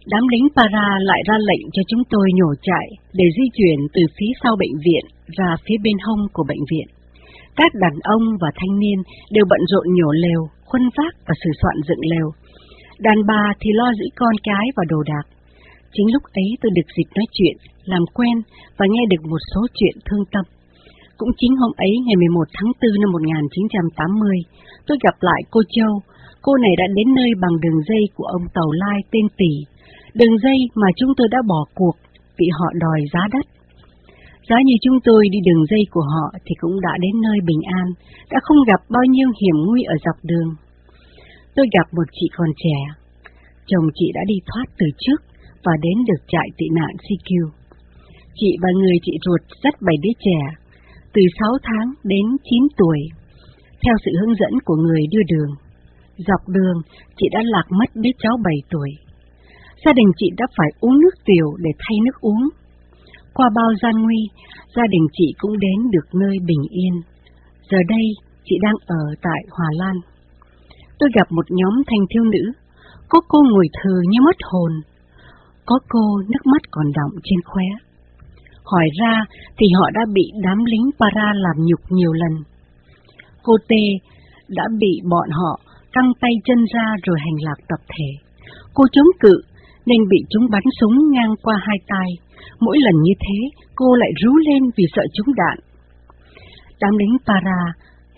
đám 0.07 0.29
lính 0.29 0.47
para 0.57 0.87
lại 1.01 1.23
ra 1.27 1.39
lệnh 1.39 1.71
cho 1.73 1.83
chúng 1.89 2.03
tôi 2.11 2.29
nhổ 2.35 2.55
chạy 2.63 2.89
để 3.13 3.25
di 3.37 3.45
chuyển 3.57 3.79
từ 3.93 4.03
phía 4.19 4.33
sau 4.43 4.57
bệnh 4.59 4.77
viện 4.87 5.05
ra 5.27 5.57
phía 5.65 5.77
bên 5.83 5.97
hông 6.07 6.27
của 6.33 6.45
bệnh 6.49 6.65
viện. 6.71 6.96
Các 7.57 7.71
đàn 7.83 7.97
ông 8.03 8.25
và 8.41 8.51
thanh 8.59 8.79
niên 8.79 8.99
đều 9.31 9.45
bận 9.51 9.61
rộn 9.73 9.87
nhổ 9.97 10.11
lều, 10.25 10.41
khuân 10.69 10.83
vác 10.97 11.13
và 11.27 11.35
sửa 11.41 11.55
soạn 11.63 11.77
dựng 11.89 12.05
lều. 12.13 12.29
Đàn 12.99 13.19
bà 13.27 13.45
thì 13.61 13.71
lo 13.73 13.89
giữ 13.99 14.07
con 14.17 14.35
cái 14.43 14.67
và 14.77 14.85
đồ 14.89 15.03
đạc. 15.13 15.27
Chính 15.93 16.13
lúc 16.15 16.23
ấy 16.43 16.49
tôi 16.61 16.71
được 16.77 16.89
dịp 16.97 17.09
nói 17.17 17.27
chuyện, 17.33 17.57
làm 17.85 18.05
quen 18.15 18.37
và 18.79 18.87
nghe 18.91 19.03
được 19.11 19.23
một 19.31 19.43
số 19.55 19.61
chuyện 19.75 19.97
thương 20.07 20.25
tâm. 20.33 20.45
Cũng 21.19 21.33
chính 21.39 21.57
hôm 21.57 21.73
ấy, 21.77 21.93
ngày 22.07 22.17
11 22.17 22.49
tháng 22.55 22.71
4 22.81 23.01
năm 23.01 23.11
1980, 23.13 24.37
tôi 24.87 24.99
gặp 25.05 25.17
lại 25.21 25.41
cô 25.51 25.61
Châu. 25.77 25.93
Cô 26.43 26.53
này 26.57 26.75
đã 26.79 26.87
đến 26.97 27.09
nơi 27.15 27.31
bằng 27.43 27.55
đường 27.63 27.81
dây 27.89 28.05
của 28.17 28.25
ông 28.25 28.45
Tàu 28.55 28.71
Lai 28.73 28.99
tên 29.13 29.27
Tỷ. 29.39 29.53
Đường 30.15 30.39
dây 30.43 30.59
mà 30.75 30.89
chúng 30.97 31.13
tôi 31.17 31.29
đã 31.31 31.39
bỏ 31.49 31.65
cuộc 31.75 31.97
vì 32.39 32.47
họ 32.59 32.69
đòi 32.85 33.01
giá 33.13 33.21
đất. 33.33 33.47
Giá 34.49 34.57
như 34.65 34.77
chúng 34.85 34.99
tôi 35.05 35.21
đi 35.33 35.39
đường 35.47 35.65
dây 35.71 35.83
của 35.91 36.07
họ 36.15 36.27
thì 36.45 36.55
cũng 36.61 36.81
đã 36.81 36.95
đến 37.01 37.15
nơi 37.27 37.39
bình 37.49 37.63
an, 37.81 37.87
đã 38.31 38.39
không 38.43 38.61
gặp 38.71 38.81
bao 38.89 39.05
nhiêu 39.15 39.29
hiểm 39.41 39.57
nguy 39.67 39.83
ở 39.83 39.95
dọc 40.05 40.19
đường. 40.23 40.51
Tôi 41.55 41.67
gặp 41.77 41.87
một 41.97 42.09
chị 42.13 42.27
còn 42.37 42.51
trẻ. 42.63 42.79
Chồng 43.67 43.87
chị 43.95 44.07
đã 44.15 44.21
đi 44.27 44.35
thoát 44.47 44.67
từ 44.79 44.87
trước 44.99 45.21
và 45.65 45.73
đến 45.83 45.97
được 46.09 46.23
trại 46.29 46.49
tị 46.57 46.67
nạn 46.79 46.93
CQ. 47.05 47.49
Chị 48.35 48.51
và 48.63 48.69
người 48.81 48.97
chị 49.03 49.13
ruột 49.25 49.41
rất 49.63 49.75
bảy 49.87 49.97
đứa 50.03 50.15
trẻ, 50.25 50.41
từ 51.15 51.23
6 51.41 51.53
tháng 51.63 51.89
đến 52.05 52.27
9 52.51 52.63
tuổi, 52.77 52.99
theo 53.83 53.95
sự 54.05 54.11
hướng 54.21 54.35
dẫn 54.41 54.53
của 54.65 54.77
người 54.77 55.03
đưa 55.13 55.23
đường. 55.33 55.53
Dọc 56.17 56.49
đường, 56.49 56.79
chị 57.17 57.27
đã 57.33 57.41
lạc 57.45 57.67
mất 57.71 57.91
đứa 57.95 58.11
cháu 58.19 58.37
7 58.45 58.55
tuổi. 58.71 58.91
Gia 59.85 59.93
đình 59.93 60.11
chị 60.17 60.27
đã 60.37 60.47
phải 60.57 60.71
uống 60.81 61.01
nước 61.01 61.15
tiểu 61.25 61.49
để 61.59 61.71
thay 61.79 61.97
nước 62.05 62.21
uống 62.21 62.49
qua 63.37 63.49
bao 63.55 63.71
gian 63.83 63.95
nguy, 64.03 64.21
gia 64.77 64.83
đình 64.91 65.07
chị 65.13 65.27
cũng 65.39 65.59
đến 65.59 65.79
được 65.93 66.07
nơi 66.21 66.37
bình 66.49 66.63
yên. 66.71 66.95
Giờ 67.71 67.79
đây, 67.89 68.07
chị 68.45 68.55
đang 68.63 68.79
ở 68.87 69.05
tại 69.23 69.41
Hòa 69.51 69.71
Lan. 69.81 69.97
Tôi 70.99 71.09
gặp 71.15 71.27
một 71.31 71.47
nhóm 71.51 71.75
thanh 71.87 72.05
thiếu 72.11 72.25
nữ, 72.25 72.45
có 73.09 73.21
cô 73.29 73.39
ngồi 73.43 73.67
thừ 73.79 73.95
như 74.11 74.19
mất 74.21 74.37
hồn, 74.51 74.73
có 75.67 75.79
cô 75.89 76.05
nước 76.29 76.47
mắt 76.53 76.63
còn 76.71 76.87
đọng 76.97 77.15
trên 77.25 77.41
khóe. 77.45 77.65
Hỏi 78.65 78.89
ra 79.01 79.25
thì 79.59 79.67
họ 79.79 79.91
đã 79.95 80.01
bị 80.13 80.33
đám 80.43 80.65
lính 80.65 80.91
para 81.01 81.33
làm 81.35 81.57
nhục 81.59 81.81
nhiều 81.91 82.13
lần. 82.13 82.43
Cô 83.43 83.57
Tê 83.69 83.85
đã 84.49 84.65
bị 84.79 85.01
bọn 85.11 85.29
họ 85.31 85.61
căng 85.93 86.13
tay 86.21 86.31
chân 86.45 86.59
ra 86.75 86.87
rồi 87.03 87.17
hành 87.21 87.39
lạc 87.41 87.59
tập 87.69 87.81
thể. 87.89 88.11
Cô 88.75 88.85
chống 88.93 89.07
cự 89.21 89.41
nên 89.87 90.09
bị 90.09 90.19
chúng 90.31 90.47
bắn 90.51 90.63
súng 90.81 90.97
ngang 91.13 91.35
qua 91.43 91.57
hai 91.67 91.79
tay. 91.87 92.09
Mỗi 92.61 92.79
lần 92.81 93.03
như 93.03 93.13
thế, 93.21 93.39
cô 93.75 93.95
lại 93.95 94.11
rú 94.23 94.37
lên 94.37 94.63
vì 94.77 94.85
sợ 94.95 95.03
trúng 95.15 95.35
đạn. 95.35 95.59
Đám 96.81 96.97
lính 96.99 97.17
para 97.27 97.59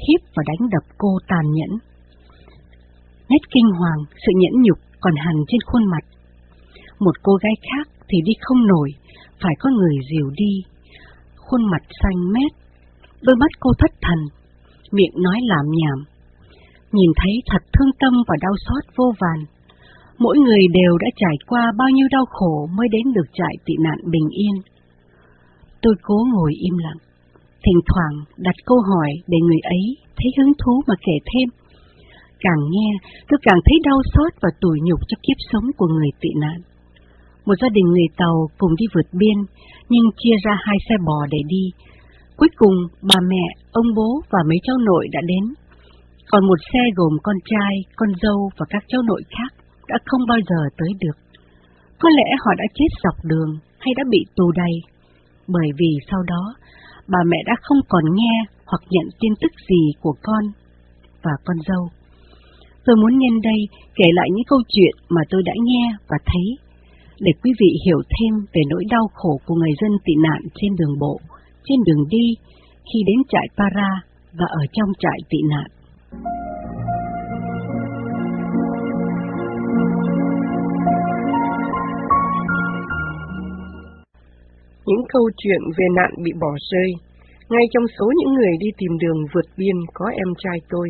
hiếp 0.07 0.20
và 0.35 0.42
đánh 0.46 0.68
đập 0.70 0.85
cô 0.98 1.09
tàn 1.28 1.44
nhẫn. 1.52 1.70
Nét 3.31 3.42
kinh 3.50 3.68
hoàng, 3.78 4.00
sự 4.26 4.33
nhẫn 4.37 4.62
nhục 4.62 4.78
còn 5.00 5.14
hằn 5.16 5.37
trên 5.48 5.61
khuôn 5.66 5.85
mặt. 5.90 6.04
Một 6.98 7.14
cô 7.22 7.33
gái 7.35 7.52
khác 7.62 7.88
thì 8.09 8.18
đi 8.24 8.33
không 8.40 8.66
nổi, 8.66 8.90
phải 9.42 9.54
có 9.59 9.70
người 9.70 9.96
dìu 10.11 10.31
đi. 10.37 10.52
Khuôn 11.37 11.70
mặt 11.70 11.83
xanh 12.02 12.33
mét, 12.33 12.52
đôi 13.22 13.37
mắt 13.37 13.50
cô 13.61 13.70
thất 13.78 13.90
thần, 14.02 14.18
miệng 14.92 15.14
nói 15.14 15.38
làm 15.42 15.66
nhảm. 15.70 16.04
Nhìn 16.92 17.11
thấy 17.16 17.33
thật 17.46 17.62
thương 17.72 17.90
tâm 18.00 18.12
và 18.28 18.37
đau 18.40 18.54
xót 18.66 18.96
vô 18.96 19.12
vàn. 19.20 19.57
Mỗi 20.18 20.37
người 20.38 20.64
đều 20.72 20.98
đã 20.98 21.09
trải 21.16 21.37
qua 21.46 21.72
bao 21.78 21.88
nhiêu 21.88 22.09
đau 22.11 22.24
khổ 22.31 22.68
mới 22.76 22.88
đến 22.90 23.02
được 23.14 23.28
trại 23.33 23.54
tị 23.64 23.74
nạn 23.81 23.98
bình 24.12 24.28
yên. 24.31 24.57
Tôi 25.83 25.94
cố 26.02 26.18
ngồi 26.33 26.52
im 26.66 26.78
lặng, 26.78 27.00
thỉnh 27.64 27.81
thoảng 27.88 28.14
đặt 28.37 28.54
câu 28.66 28.78
hỏi 28.90 29.11
để 29.26 29.38
người 29.46 29.62
ấy 29.62 29.85
thấy 30.16 30.31
hứng 30.38 30.52
thú 30.61 30.83
mà 30.88 30.94
kể 31.07 31.16
thêm. 31.31 31.48
Càng 32.40 32.61
nghe, 32.70 32.88
tôi 33.28 33.38
càng 33.42 33.61
thấy 33.64 33.78
đau 33.85 33.98
xót 34.12 34.33
và 34.42 34.50
tủi 34.61 34.78
nhục 34.83 35.00
cho 35.09 35.16
kiếp 35.22 35.38
sống 35.52 35.66
của 35.76 35.87
người 35.87 36.11
tị 36.20 36.28
nạn. 36.40 36.61
Một 37.46 37.54
gia 37.61 37.68
đình 37.68 37.87
người 37.87 38.09
Tàu 38.16 38.37
cùng 38.59 38.72
đi 38.78 38.87
vượt 38.94 39.09
biên, 39.12 39.38
nhưng 39.88 40.04
chia 40.16 40.37
ra 40.44 40.54
hai 40.61 40.76
xe 40.88 40.94
bò 41.07 41.26
để 41.31 41.38
đi. 41.48 41.64
Cuối 42.37 42.48
cùng, 42.57 42.74
bà 43.02 43.16
mẹ, 43.28 43.44
ông 43.72 43.87
bố 43.96 44.20
và 44.31 44.38
mấy 44.48 44.59
cháu 44.62 44.76
nội 44.78 45.07
đã 45.12 45.20
đến. 45.26 45.44
Còn 46.31 46.46
một 46.46 46.59
xe 46.72 46.81
gồm 46.96 47.12
con 47.22 47.37
trai, 47.44 47.74
con 47.96 48.09
dâu 48.22 48.50
và 48.59 48.66
các 48.68 48.85
cháu 48.88 49.02
nội 49.02 49.22
khác 49.31 49.67
đã 49.88 49.96
không 50.07 50.20
bao 50.29 50.38
giờ 50.48 50.61
tới 50.79 50.88
được. 51.01 51.18
Có 52.01 52.09
lẽ 52.18 52.29
họ 52.44 52.53
đã 52.59 52.64
chết 52.74 52.90
dọc 53.05 53.24
đường 53.24 53.59
hay 53.79 53.94
đã 53.96 54.05
bị 54.11 54.20
tù 54.37 54.53
đầy, 54.53 54.74
bởi 55.48 55.68
vì 55.79 55.90
sau 56.11 56.22
đó 56.22 56.55
bà 57.09 57.18
mẹ 57.27 57.37
đã 57.46 57.55
không 57.62 57.79
còn 57.88 58.05
nghe 58.14 58.35
hoặc 58.66 58.83
nhận 58.90 59.09
tin 59.20 59.33
tức 59.40 59.53
gì 59.68 59.83
của 60.03 60.14
con 60.22 60.44
và 61.22 61.33
con 61.44 61.57
dâu. 61.68 61.88
Tôi 62.85 62.96
muốn 62.96 63.18
nhân 63.18 63.40
đây 63.42 63.61
kể 63.94 64.05
lại 64.12 64.29
những 64.35 64.44
câu 64.44 64.59
chuyện 64.68 64.94
mà 65.09 65.20
tôi 65.31 65.42
đã 65.42 65.53
nghe 65.64 65.85
và 66.09 66.16
thấy, 66.27 66.46
để 67.20 67.33
quý 67.42 67.53
vị 67.61 67.70
hiểu 67.87 68.01
thêm 68.14 68.46
về 68.53 68.62
nỗi 68.70 68.85
đau 68.90 69.11
khổ 69.14 69.40
của 69.46 69.55
người 69.55 69.74
dân 69.81 69.90
tị 70.05 70.12
nạn 70.22 70.40
trên 70.55 70.77
đường 70.79 70.98
bộ, 70.98 71.20
trên 71.64 71.79
đường 71.87 72.05
đi, 72.11 72.27
khi 72.92 72.98
đến 73.07 73.16
trại 73.29 73.46
Para 73.57 73.90
và 74.33 74.46
ở 74.46 74.62
trong 74.72 74.88
trại 74.98 75.18
tị 75.29 75.38
nạn. 75.51 75.68
Những 84.88 85.05
câu 85.09 85.31
chuyện 85.37 85.62
về 85.79 85.87
nạn 85.96 86.11
bị 86.24 86.33
bỏ 86.40 86.53
rơi, 86.70 86.90
ngay 87.48 87.64
trong 87.70 87.87
số 87.98 88.07
những 88.18 88.35
người 88.35 88.55
đi 88.61 88.66
tìm 88.79 88.98
đường 88.98 89.20
vượt 89.33 89.48
biên 89.57 89.77
có 89.94 90.07
em 90.07 90.31
trai 90.38 90.59
tôi. 90.68 90.88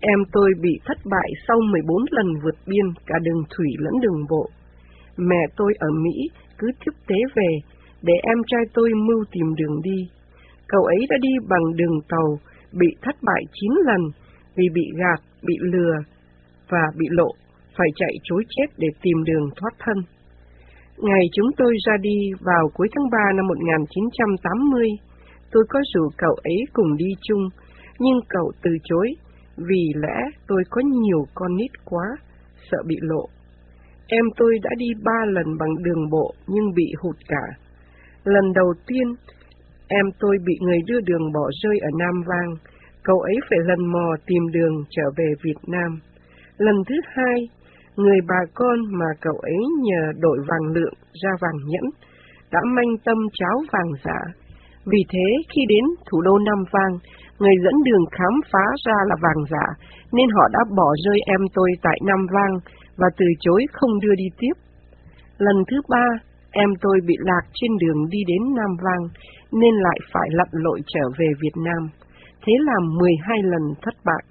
Em 0.00 0.18
tôi 0.32 0.50
bị 0.60 0.74
thất 0.86 0.98
bại 1.04 1.28
sau 1.48 1.58
14 1.72 2.02
lần 2.10 2.26
vượt 2.42 2.58
biên 2.66 2.86
cả 3.06 3.14
đường 3.22 3.42
thủy 3.56 3.68
lẫn 3.78 3.94
đường 4.00 4.24
bộ. 4.30 4.48
Mẹ 5.16 5.42
tôi 5.56 5.72
ở 5.78 5.88
Mỹ 6.04 6.16
cứ 6.58 6.68
tiếp 6.84 6.92
tế 7.06 7.16
về 7.34 7.50
để 8.02 8.14
em 8.22 8.38
trai 8.46 8.62
tôi 8.74 8.90
mưu 8.94 9.24
tìm 9.32 9.54
đường 9.54 9.82
đi. 9.82 10.08
Cậu 10.68 10.84
ấy 10.84 10.98
đã 11.10 11.16
đi 11.20 11.30
bằng 11.48 11.76
đường 11.76 12.00
tàu, 12.08 12.38
bị 12.72 12.86
thất 13.02 13.16
bại 13.22 13.42
9 13.52 13.70
lần 13.86 14.02
vì 14.56 14.64
bị 14.74 14.86
gạt, 14.96 15.20
bị 15.42 15.54
lừa 15.60 15.94
và 16.68 16.84
bị 16.98 17.06
lộ, 17.10 17.30
phải 17.76 17.88
chạy 17.96 18.12
chối 18.22 18.42
chết 18.48 18.66
để 18.78 18.88
tìm 19.02 19.24
đường 19.24 19.50
thoát 19.56 19.74
thân. 19.78 20.13
Ngày 20.98 21.24
chúng 21.32 21.46
tôi 21.56 21.72
ra 21.86 21.92
đi 22.00 22.30
vào 22.40 22.68
cuối 22.74 22.88
tháng 22.94 23.10
3 23.10 23.18
năm 23.36 23.46
1980, 23.46 24.88
tôi 25.52 25.64
có 25.68 25.80
rủ 25.94 26.08
cậu 26.18 26.34
ấy 26.42 26.56
cùng 26.72 26.96
đi 26.96 27.06
chung, 27.22 27.48
nhưng 27.98 28.20
cậu 28.28 28.52
từ 28.62 28.70
chối 28.84 29.08
vì 29.56 29.92
lẽ 29.94 30.18
tôi 30.48 30.62
có 30.70 30.82
nhiều 30.84 31.26
con 31.34 31.56
nít 31.56 31.70
quá, 31.84 32.04
sợ 32.70 32.78
bị 32.86 32.96
lộ. 33.00 33.28
Em 34.06 34.24
tôi 34.36 34.58
đã 34.62 34.70
đi 34.78 34.86
ba 35.04 35.24
lần 35.26 35.58
bằng 35.58 35.82
đường 35.82 36.10
bộ 36.10 36.34
nhưng 36.46 36.74
bị 36.74 36.92
hụt 37.02 37.16
cả. 37.28 37.46
Lần 38.24 38.52
đầu 38.52 38.74
tiên, 38.86 39.14
em 39.88 40.06
tôi 40.20 40.36
bị 40.46 40.54
người 40.60 40.78
đưa 40.86 41.00
đường 41.00 41.32
bỏ 41.32 41.50
rơi 41.62 41.78
ở 41.78 41.88
Nam 41.98 42.22
Vang, 42.26 42.54
cậu 43.02 43.20
ấy 43.20 43.34
phải 43.50 43.58
lần 43.64 43.86
mò 43.86 44.16
tìm 44.26 44.42
đường 44.52 44.84
trở 44.90 45.02
về 45.16 45.32
Việt 45.42 45.60
Nam. 45.66 46.00
Lần 46.58 46.74
thứ 46.88 46.94
hai, 47.04 47.48
người 47.96 48.18
bà 48.28 48.40
con 48.54 48.78
mà 48.98 49.06
cậu 49.20 49.38
ấy 49.42 49.60
nhờ 49.82 50.12
đổi 50.20 50.38
vàng 50.48 50.72
lượng 50.74 50.94
ra 51.22 51.30
vàng 51.40 51.58
nhẫn, 51.66 51.90
đã 52.52 52.60
manh 52.64 52.96
tâm 53.04 53.16
cháo 53.32 53.62
vàng 53.72 53.92
giả. 54.04 54.20
Vì 54.86 54.98
thế, 55.12 55.26
khi 55.54 55.62
đến 55.68 55.84
thủ 56.10 56.20
đô 56.20 56.38
Nam 56.38 56.64
Vang, 56.72 56.94
người 57.38 57.54
dẫn 57.64 57.74
đường 57.84 58.04
khám 58.10 58.34
phá 58.52 58.64
ra 58.86 58.94
là 59.08 59.16
vàng 59.22 59.44
giả, 59.50 59.66
nên 60.12 60.28
họ 60.36 60.48
đã 60.52 60.58
bỏ 60.76 60.94
rơi 61.04 61.18
em 61.26 61.40
tôi 61.54 61.70
tại 61.82 61.98
Nam 62.06 62.26
Vang 62.34 62.54
và 62.96 63.06
từ 63.16 63.26
chối 63.40 63.62
không 63.72 64.00
đưa 64.00 64.14
đi 64.14 64.24
tiếp. 64.38 64.52
Lần 65.38 65.56
thứ 65.70 65.76
ba, 65.88 66.06
em 66.50 66.70
tôi 66.80 66.98
bị 67.06 67.14
lạc 67.18 67.44
trên 67.54 67.70
đường 67.80 68.08
đi 68.10 68.18
đến 68.26 68.42
Nam 68.56 68.76
Vang, 68.84 69.04
nên 69.52 69.74
lại 69.74 69.98
phải 70.12 70.28
lặn 70.32 70.48
lội 70.52 70.80
trở 70.86 71.08
về 71.18 71.26
Việt 71.40 71.56
Nam. 71.56 71.88
Thế 72.46 72.52
là 72.60 72.74
12 73.00 73.42
lần 73.42 73.62
thất 73.82 73.94
bại. 74.04 74.24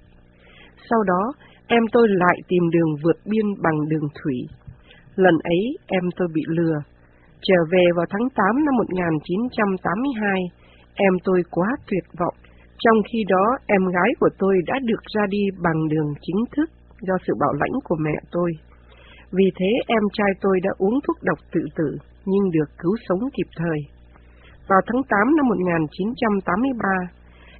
Sau 0.90 1.02
đó, 1.02 1.32
em 1.66 1.82
tôi 1.92 2.08
lại 2.08 2.36
tìm 2.48 2.70
đường 2.70 2.90
vượt 3.04 3.18
biên 3.24 3.46
bằng 3.62 3.88
đường 3.88 4.08
thủy. 4.22 4.36
Lần 5.16 5.34
ấy, 5.44 5.78
em 5.86 6.02
tôi 6.16 6.28
bị 6.34 6.42
lừa. 6.48 6.76
Trở 7.42 7.56
về 7.70 7.84
vào 7.96 8.06
tháng 8.10 8.28
8 8.34 8.64
năm 8.64 8.74
1982, 8.76 10.40
em 10.94 11.12
tôi 11.24 11.42
quá 11.50 11.68
tuyệt 11.86 12.04
vọng 12.18 12.34
trong 12.84 12.98
khi 13.12 13.18
đó, 13.28 13.44
em 13.66 13.82
gái 13.94 14.10
của 14.20 14.28
tôi 14.38 14.54
đã 14.66 14.74
được 14.84 15.02
ra 15.14 15.22
đi 15.28 15.42
bằng 15.62 15.88
đường 15.88 16.10
chính 16.20 16.40
thức 16.56 16.70
do 17.00 17.14
sự 17.26 17.32
bảo 17.40 17.52
lãnh 17.52 17.80
của 17.84 17.96
mẹ 18.00 18.16
tôi. 18.30 18.50
Vì 19.32 19.44
thế, 19.56 19.70
em 19.86 20.02
trai 20.12 20.30
tôi 20.40 20.60
đã 20.62 20.70
uống 20.78 21.00
thuốc 21.06 21.16
độc 21.22 21.38
tự 21.52 21.60
tử, 21.76 21.98
nhưng 22.24 22.50
được 22.50 22.68
cứu 22.78 22.96
sống 23.08 23.20
kịp 23.36 23.48
thời. 23.56 23.78
Vào 24.68 24.80
tháng 24.86 25.02
8 25.08 25.36
năm 25.36 25.46
1983, 25.48 26.88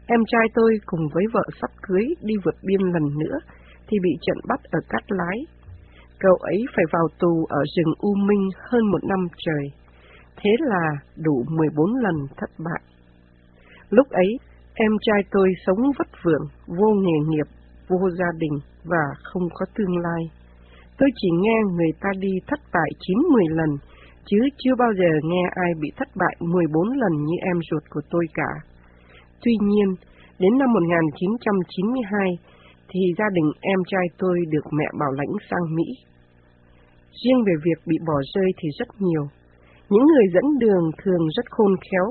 em 0.06 0.20
trai 0.26 0.46
tôi 0.54 0.70
cùng 0.86 1.08
với 1.14 1.24
vợ 1.32 1.44
sắp 1.60 1.70
cưới 1.82 2.06
đi 2.22 2.34
vượt 2.44 2.56
biên 2.62 2.80
lần 2.80 3.18
nữa, 3.18 3.38
thì 3.88 3.98
bị 4.02 4.10
trận 4.22 4.36
bắt 4.48 4.60
ở 4.70 4.80
Cát 4.88 5.02
Lái. 5.08 5.38
Cậu 6.18 6.36
ấy 6.36 6.64
phải 6.76 6.84
vào 6.92 7.08
tù 7.18 7.46
ở 7.48 7.62
rừng 7.76 7.94
U 7.98 8.14
Minh 8.14 8.48
hơn 8.70 8.90
một 8.90 9.04
năm 9.04 9.28
trời. 9.38 9.64
Thế 10.36 10.50
là 10.60 10.90
đủ 11.16 11.44
14 11.48 11.94
lần 11.94 12.14
thất 12.36 12.50
bại. 12.58 12.82
Lúc 13.90 14.08
ấy, 14.10 14.38
Em 14.76 14.92
trai 15.00 15.20
tôi 15.30 15.48
sống 15.66 15.82
vất 15.98 16.08
vưởng, 16.24 16.44
vô 16.66 16.90
nghề 17.04 17.18
nghiệp, 17.28 17.48
vô 17.88 18.10
gia 18.18 18.30
đình 18.38 18.58
và 18.84 19.04
không 19.22 19.48
có 19.54 19.66
tương 19.74 19.96
lai. 19.98 20.22
Tôi 20.98 21.08
chỉ 21.16 21.28
nghe 21.40 21.56
người 21.76 21.92
ta 22.00 22.08
đi 22.18 22.32
thất 22.46 22.60
bại 22.72 22.90
9-10 23.00 23.56
lần, 23.56 23.70
chứ 24.26 24.38
chưa 24.58 24.74
bao 24.78 24.92
giờ 24.98 25.10
nghe 25.24 25.42
ai 25.50 25.72
bị 25.80 25.88
thất 25.96 26.08
bại 26.16 26.36
14 26.40 26.88
lần 26.88 27.12
như 27.24 27.36
em 27.42 27.58
ruột 27.70 27.82
của 27.90 28.00
tôi 28.10 28.26
cả. 28.34 28.50
Tuy 29.44 29.52
nhiên, 29.60 29.94
đến 30.38 30.58
năm 30.58 30.72
1992, 30.72 32.38
thì 32.94 33.04
gia 33.18 33.28
đình 33.32 33.48
em 33.60 33.80
trai 33.86 34.06
tôi 34.18 34.38
được 34.52 34.66
mẹ 34.72 34.88
bảo 35.00 35.12
lãnh 35.12 35.34
sang 35.50 35.74
Mỹ. 35.76 35.88
Riêng 37.20 37.40
về 37.46 37.54
việc 37.64 37.80
bị 37.86 37.96
bỏ 38.06 38.18
rơi 38.34 38.50
thì 38.58 38.68
rất 38.78 38.88
nhiều. 38.98 39.24
Những 39.90 40.06
người 40.06 40.26
dẫn 40.34 40.58
đường 40.58 40.84
thường 41.02 41.24
rất 41.36 41.46
khôn 41.50 41.72
khéo. 41.84 42.06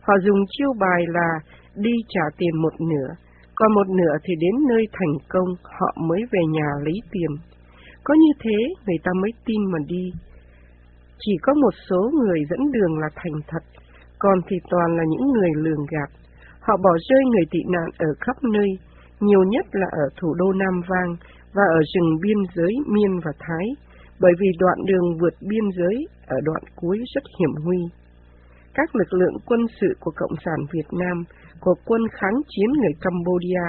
Họ 0.00 0.14
dùng 0.24 0.40
chiêu 0.48 0.72
bài 0.80 1.00
là 1.08 1.28
đi 1.74 1.94
trả 2.08 2.24
tiền 2.38 2.62
một 2.62 2.74
nửa, 2.80 3.08
còn 3.54 3.74
một 3.74 3.88
nửa 3.88 4.14
thì 4.24 4.34
đến 4.40 4.54
nơi 4.68 4.84
thành 4.92 5.14
công 5.28 5.48
họ 5.62 5.94
mới 6.08 6.20
về 6.32 6.40
nhà 6.50 6.68
lấy 6.84 6.98
tiền. 7.12 7.30
Có 8.04 8.14
như 8.14 8.32
thế 8.42 8.58
người 8.86 8.98
ta 9.04 9.10
mới 9.22 9.30
tin 9.46 9.60
mà 9.72 9.78
đi. 9.88 10.04
Chỉ 11.18 11.32
có 11.42 11.54
một 11.54 11.74
số 11.90 12.10
người 12.20 12.40
dẫn 12.50 12.72
đường 12.72 12.98
là 12.98 13.08
thành 13.16 13.40
thật, 13.48 13.64
còn 14.18 14.38
thì 14.48 14.56
toàn 14.70 14.96
là 14.96 15.04
những 15.08 15.32
người 15.32 15.50
lường 15.54 15.86
gạt. 15.90 16.10
Họ 16.60 16.76
bỏ 16.76 16.90
rơi 17.08 17.22
người 17.24 17.44
tị 17.50 17.58
nạn 17.68 17.88
ở 17.98 18.08
khắp 18.20 18.36
nơi, 18.42 18.68
nhiều 19.20 19.42
nhất 19.42 19.66
là 19.72 19.86
ở 19.92 20.08
thủ 20.20 20.34
đô 20.34 20.52
Nam 20.52 20.80
Vang 20.88 21.16
và 21.54 21.62
ở 21.62 21.80
rừng 21.94 22.10
biên 22.22 22.36
giới 22.54 22.72
Miên 22.86 23.20
và 23.24 23.32
Thái, 23.38 23.66
bởi 24.20 24.32
vì 24.40 24.46
đoạn 24.58 24.78
đường 24.86 25.18
vượt 25.20 25.34
biên 25.40 25.64
giới 25.76 26.06
ở 26.26 26.36
đoạn 26.44 26.62
cuối 26.76 26.98
rất 27.14 27.22
hiểm 27.38 27.50
nguy. 27.64 27.78
Các 28.74 28.96
lực 28.96 29.12
lượng 29.12 29.36
quân 29.46 29.60
sự 29.80 29.86
của 30.00 30.12
Cộng 30.16 30.36
sản 30.44 30.58
Việt 30.72 30.88
Nam 31.00 31.24
của 31.60 31.74
quân 31.84 32.02
kháng 32.12 32.40
chiến 32.48 32.70
người 32.72 32.92
Cambodia, 33.00 33.66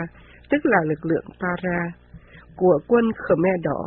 tức 0.50 0.62
là 0.64 0.78
lực 0.86 1.06
lượng 1.06 1.26
Para, 1.40 1.80
của 2.56 2.80
quân 2.88 3.06
Khmer 3.12 3.62
Đỏ, 3.64 3.82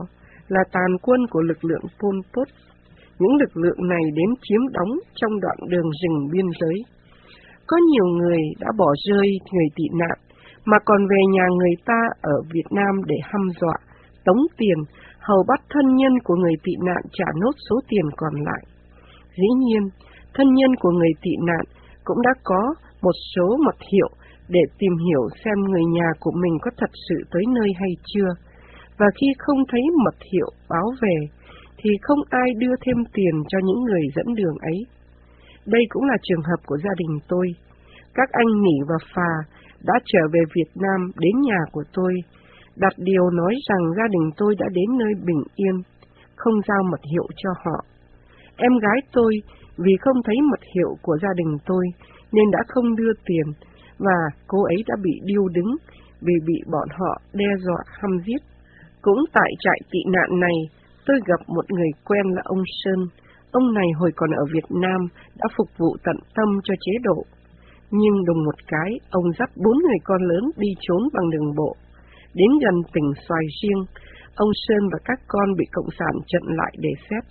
là 0.49 0.61
tàn 0.73 0.90
quân 1.03 1.20
của 1.31 1.40
lực 1.40 1.64
lượng 1.64 1.85
Pol 2.01 2.16
Pot. 2.33 2.49
Những 3.18 3.37
lực 3.37 3.57
lượng 3.57 3.88
này 3.88 4.05
đến 4.14 4.31
chiếm 4.42 4.61
đóng 4.73 4.92
trong 5.14 5.40
đoạn 5.40 5.57
đường 5.68 5.90
rừng 6.03 6.29
biên 6.33 6.46
giới. 6.61 6.79
Có 7.66 7.77
nhiều 7.92 8.07
người 8.07 8.40
đã 8.61 8.68
bỏ 8.79 8.94
rơi 9.09 9.29
người 9.53 9.66
tị 9.77 9.85
nạn, 9.99 10.18
mà 10.70 10.78
còn 10.85 11.06
về 11.11 11.20
nhà 11.33 11.46
người 11.59 11.74
ta 11.85 12.00
ở 12.20 12.37
Việt 12.52 12.68
Nam 12.70 12.94
để 13.06 13.16
hăm 13.22 13.42
dọa, 13.61 13.76
tống 14.24 14.42
tiền, 14.59 14.78
hầu 15.18 15.44
bắt 15.48 15.61
thân 15.70 15.96
nhân 15.96 16.12
của 16.24 16.35
người 16.35 16.54
tị 16.64 16.72
nạn 16.87 17.02
trả 17.12 17.24
nốt 17.40 17.54
số 17.68 17.76
tiền 17.88 18.06
còn 18.16 18.35
lại. 18.35 18.62
Dĩ 19.37 19.48
nhiên, 19.64 19.83
thân 20.35 20.54
nhân 20.54 20.70
của 20.80 20.90
người 20.90 21.12
tị 21.22 21.30
nạn 21.46 21.64
cũng 22.04 22.22
đã 22.22 22.30
có 22.44 22.74
một 23.02 23.16
số 23.35 23.56
mật 23.66 23.76
hiệu 23.92 24.11
để 24.48 24.61
tìm 24.78 24.92
hiểu 25.06 25.28
xem 25.44 25.59
người 25.61 25.85
nhà 25.92 26.09
của 26.20 26.33
mình 26.42 26.59
có 26.62 26.70
thật 26.76 26.90
sự 27.09 27.16
tới 27.31 27.42
nơi 27.48 27.71
hay 27.81 27.90
chưa. 28.14 28.31
Và 28.98 29.06
khi 29.21 29.27
không 29.38 29.58
thấy 29.71 29.81
mật 30.04 30.16
hiệu 30.33 30.48
báo 30.68 30.87
về, 31.02 31.16
thì 31.79 31.90
không 32.02 32.18
ai 32.31 32.48
đưa 32.58 32.75
thêm 32.85 32.96
tiền 33.12 33.35
cho 33.48 33.58
những 33.64 33.81
người 33.85 34.02
dẫn 34.16 34.35
đường 34.35 34.56
ấy. 34.60 34.87
Đây 35.66 35.83
cũng 35.88 36.04
là 36.04 36.16
trường 36.23 36.42
hợp 36.42 36.60
của 36.66 36.77
gia 36.77 36.90
đình 36.96 37.18
tôi. 37.29 37.46
Các 38.14 38.29
anh 38.33 38.62
nghỉ 38.62 38.79
và 38.88 38.98
Phà 39.14 39.33
đã 39.85 39.94
trở 40.04 40.20
về 40.33 40.40
Việt 40.54 40.70
Nam 40.74 41.10
đến 41.18 41.40
nhà 41.40 41.58
của 41.72 41.85
tôi, 41.92 42.14
đặt 42.76 42.92
điều 42.96 43.31
nói 43.31 43.54
rằng 43.68 43.92
gia 43.96 44.08
đình 44.10 44.31
tôi 44.37 44.54
đã 44.58 44.66
đến 44.72 44.98
nơi 44.98 45.12
bình 45.26 45.42
yên, 45.54 45.76
không 46.37 46.54
giao 46.68 46.83
mật 46.90 47.00
hiệu 47.12 47.26
cho 47.37 47.50
họ. 47.64 47.85
Em 48.56 48.78
gái 48.78 48.98
tôi 49.12 49.33
vì 49.76 49.92
không 50.00 50.22
thấy 50.24 50.37
mật 50.50 50.60
hiệu 50.74 50.96
của 51.02 51.18
gia 51.22 51.33
đình 51.37 51.56
tôi 51.66 51.85
nên 52.33 52.50
đã 52.50 52.58
không 52.68 52.96
đưa 52.96 53.12
tiền 53.26 53.46
và 53.98 54.18
cô 54.46 54.64
ấy 54.64 54.76
đã 54.87 54.94
bị 55.02 55.12
điêu 55.24 55.48
đứng 55.48 55.76
vì 56.20 56.35
bị 56.46 56.54
bọn 56.72 56.88
họ 56.98 57.20
đe 57.33 57.50
dọa 57.58 57.83
hăm 58.00 58.10
giết. 58.26 58.42
Cũng 59.02 59.24
tại 59.33 59.50
trại 59.60 59.78
tị 59.90 59.98
nạn 60.06 60.40
này, 60.40 60.56
tôi 61.06 61.16
gặp 61.26 61.40
một 61.46 61.70
người 61.70 61.90
quen 62.04 62.26
là 62.35 62.42
ông 62.44 62.62
Sơn. 62.85 63.06
Ông 63.50 63.74
này 63.74 63.87
hồi 63.98 64.10
còn 64.16 64.31
ở 64.31 64.44
Việt 64.52 64.68
Nam 64.70 65.00
đã 65.38 65.46
phục 65.56 65.68
vụ 65.78 65.96
tận 66.04 66.16
tâm 66.35 66.48
cho 66.64 66.74
chế 66.81 66.92
độ. 67.02 67.24
Nhưng 67.91 68.25
đồng 68.27 68.45
một 68.45 68.59
cái, 68.67 68.91
ông 69.11 69.25
dắt 69.38 69.51
bốn 69.65 69.77
người 69.79 69.99
con 70.05 70.23
lớn 70.23 70.51
đi 70.57 70.69
trốn 70.81 71.03
bằng 71.13 71.31
đường 71.31 71.55
bộ. 71.57 71.77
Đến 72.35 72.51
gần 72.63 72.75
tỉnh 72.93 73.13
Xoài 73.29 73.45
Riêng, 73.63 73.83
ông 74.35 74.51
Sơn 74.69 74.88
và 74.93 74.99
các 75.05 75.21
con 75.29 75.57
bị 75.59 75.65
Cộng 75.73 75.91
sản 75.99 76.15
trận 76.27 76.43
lại 76.47 76.73
để 76.79 76.91
xét. 77.11 77.25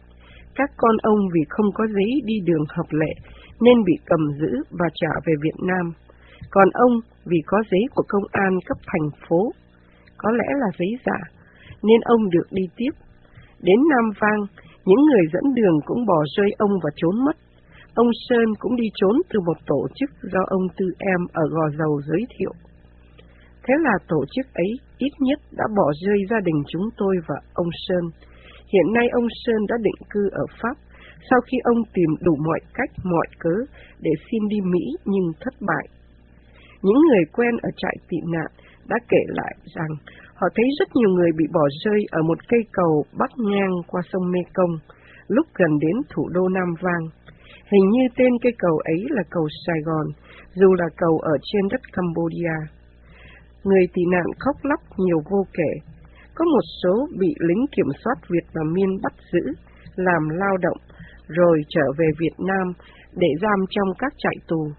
Các 0.56 0.70
con 0.78 0.98
ông 1.02 1.20
vì 1.34 1.42
không 1.50 1.66
có 1.74 1.88
giấy 1.88 2.12
đi 2.26 2.34
đường 2.46 2.66
hợp 2.70 2.90
lệ 2.92 3.14
nên 3.62 3.84
bị 3.84 3.94
cầm 4.06 4.20
giữ 4.40 4.52
và 4.80 4.88
trả 4.94 5.14
về 5.26 5.34
Việt 5.44 5.58
Nam. 5.68 5.94
Còn 6.52 6.70
ông 6.74 6.92
vì 7.26 7.38
có 7.46 7.58
giấy 7.72 7.82
của 7.96 8.04
công 8.08 8.24
an 8.32 8.60
cấp 8.66 8.78
thành 8.86 9.10
phố, 9.28 9.52
có 10.18 10.32
lẽ 10.32 10.48
là 10.60 10.68
giấy 10.80 10.90
giả, 11.06 11.20
nên 11.84 12.02
ông 12.02 12.30
được 12.30 12.48
đi 12.52 12.64
tiếp. 12.76 12.92
Đến 13.62 13.80
Nam 13.90 14.12
Vang, 14.20 14.42
những 14.86 15.06
người 15.06 15.26
dẫn 15.34 15.54
đường 15.56 15.80
cũng 15.86 16.06
bỏ 16.06 16.24
rơi 16.38 16.50
ông 16.58 16.72
và 16.84 16.90
trốn 16.96 17.26
mất. 17.26 17.38
Ông 18.04 18.12
Sơn 18.30 18.48
cũng 18.60 18.76
đi 18.76 18.88
trốn 19.00 19.16
từ 19.30 19.40
một 19.40 19.58
tổ 19.66 19.82
chức 19.96 20.10
do 20.34 20.42
ông 20.48 20.66
Tư 20.78 20.86
Em 20.98 21.22
ở 21.34 21.44
Gò 21.56 21.66
Dầu 21.80 22.02
giới 22.08 22.24
thiệu. 22.34 22.54
Thế 23.64 23.74
là 23.86 23.96
tổ 24.08 24.22
chức 24.34 24.46
ấy 24.54 24.72
ít 24.98 25.14
nhất 25.20 25.40
đã 25.52 25.66
bỏ 25.78 25.88
rơi 26.06 26.20
gia 26.30 26.40
đình 26.48 26.60
chúng 26.68 26.88
tôi 26.98 27.16
và 27.28 27.36
ông 27.54 27.70
Sơn. 27.88 28.04
Hiện 28.74 28.94
nay 28.94 29.08
ông 29.12 29.28
Sơn 29.44 29.62
đã 29.70 29.76
định 29.82 30.02
cư 30.10 30.30
ở 30.32 30.46
Pháp, 30.62 30.76
sau 31.30 31.40
khi 31.48 31.58
ông 31.64 31.82
tìm 31.94 32.10
đủ 32.26 32.36
mọi 32.48 32.60
cách, 32.74 32.92
mọi 33.04 33.28
cớ 33.40 33.56
để 34.00 34.12
xin 34.32 34.48
đi 34.48 34.58
Mỹ 34.74 34.86
nhưng 35.06 35.28
thất 35.40 35.54
bại. 35.68 35.86
Những 36.82 37.02
người 37.08 37.24
quen 37.34 37.54
ở 37.62 37.70
trại 37.78 37.96
tị 38.10 38.18
nạn 38.34 38.52
đã 38.88 38.98
kể 39.10 39.24
lại 39.28 39.56
rằng 39.76 39.92
họ 40.36 40.48
thấy 40.56 40.66
rất 40.80 40.90
nhiều 40.96 41.10
người 41.10 41.32
bị 41.38 41.46
bỏ 41.54 41.66
rơi 41.86 42.02
ở 42.12 42.22
một 42.22 42.38
cây 42.48 42.60
cầu 42.72 43.04
bắc 43.20 43.32
ngang 43.38 43.76
qua 43.88 44.02
sông 44.12 44.32
Mekong, 44.32 44.74
lúc 45.28 45.48
gần 45.56 45.80
đến 45.80 45.96
thủ 46.10 46.30
đô 46.30 46.50
Nam 46.50 46.74
Vang. 46.82 47.06
Hình 47.72 47.90
như 47.90 48.04
tên 48.18 48.32
cây 48.42 48.54
cầu 48.58 48.78
ấy 48.78 49.06
là 49.10 49.24
cầu 49.30 49.48
Sài 49.66 49.80
Gòn, 49.86 50.08
dù 50.54 50.74
là 50.74 50.86
cầu 50.98 51.20
ở 51.20 51.38
trên 51.44 51.68
đất 51.72 51.82
Cambodia. 51.94 52.58
Người 53.64 53.88
tị 53.94 54.02
nạn 54.12 54.26
khóc 54.40 54.56
lóc 54.64 54.80
nhiều 54.98 55.20
vô 55.30 55.46
kể. 55.54 55.72
Có 56.36 56.46
một 56.46 56.66
số 56.84 57.08
bị 57.20 57.36
lính 57.40 57.66
kiểm 57.76 57.90
soát 58.04 58.16
Việt 58.30 58.46
và 58.54 58.62
Miên 58.74 59.02
bắt 59.04 59.14
giữ, 59.32 59.54
làm 59.96 60.30
lao 60.30 60.58
động, 60.58 60.78
rồi 61.28 61.62
trở 61.70 61.86
về 61.98 62.08
Việt 62.20 62.36
Nam 62.38 62.74
để 63.16 63.28
giam 63.42 63.60
trong 63.70 63.88
các 64.00 64.14
trại 64.18 64.36
tù. 64.48 64.72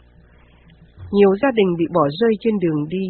Nhiều 1.13 1.37
gia 1.43 1.51
đình 1.55 1.77
bị 1.79 1.85
bỏ 1.95 2.09
rơi 2.21 2.33
trên 2.41 2.59
đường 2.59 2.89
đi, 2.89 3.07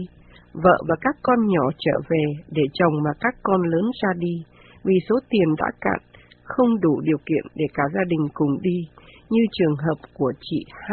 vợ 0.53 0.79
và 0.89 0.97
các 1.01 1.17
con 1.23 1.39
nhỏ 1.49 1.71
trở 1.79 2.01
về 2.09 2.25
để 2.51 2.63
chồng 2.73 2.93
và 3.05 3.11
các 3.21 3.35
con 3.43 3.63
lớn 3.63 3.91
ra 4.03 4.09
đi, 4.19 4.45
vì 4.85 4.95
số 5.09 5.17
tiền 5.31 5.49
đã 5.59 5.67
cạn, 5.81 5.99
không 6.45 6.81
đủ 6.81 7.01
điều 7.01 7.19
kiện 7.27 7.45
để 7.55 7.65
cả 7.75 7.83
gia 7.95 8.05
đình 8.09 8.29
cùng 8.35 8.61
đi, 8.63 8.79
như 9.31 9.43
trường 9.53 9.77
hợp 9.77 9.99
của 10.15 10.33
chị 10.41 10.65
H 10.87 10.93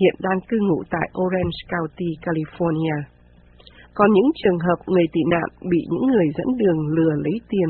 hiện 0.00 0.14
đang 0.18 0.40
cư 0.48 0.56
ngụ 0.60 0.82
tại 0.90 1.06
Orange 1.22 1.60
County, 1.72 2.10
California. 2.24 2.98
Còn 3.94 4.08
những 4.12 4.30
trường 4.40 4.58
hợp 4.66 4.78
người 4.86 5.06
tị 5.12 5.20
nạn 5.30 5.48
bị 5.70 5.80
những 5.92 6.06
người 6.12 6.28
dẫn 6.36 6.56
đường 6.60 6.78
lừa 6.96 7.14
lấy 7.24 7.36
tiền, 7.48 7.68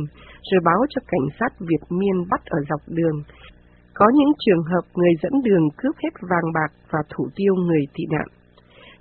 rồi 0.51 0.61
báo 0.65 0.81
cho 0.91 1.01
cảnh 1.07 1.27
sát 1.39 1.53
Việt 1.69 1.85
Miên 1.99 2.17
bắt 2.31 2.41
ở 2.45 2.59
dọc 2.71 2.81
đường. 2.87 3.19
Có 3.95 4.07
những 4.15 4.33
trường 4.45 4.63
hợp 4.63 4.85
người 4.95 5.15
dẫn 5.23 5.33
đường 5.45 5.65
cướp 5.77 5.95
hết 6.03 6.15
vàng 6.31 6.49
bạc 6.55 6.71
và 6.91 7.01
thủ 7.11 7.25
tiêu 7.37 7.55
người 7.55 7.85
tị 7.95 8.05
nạn. 8.11 8.29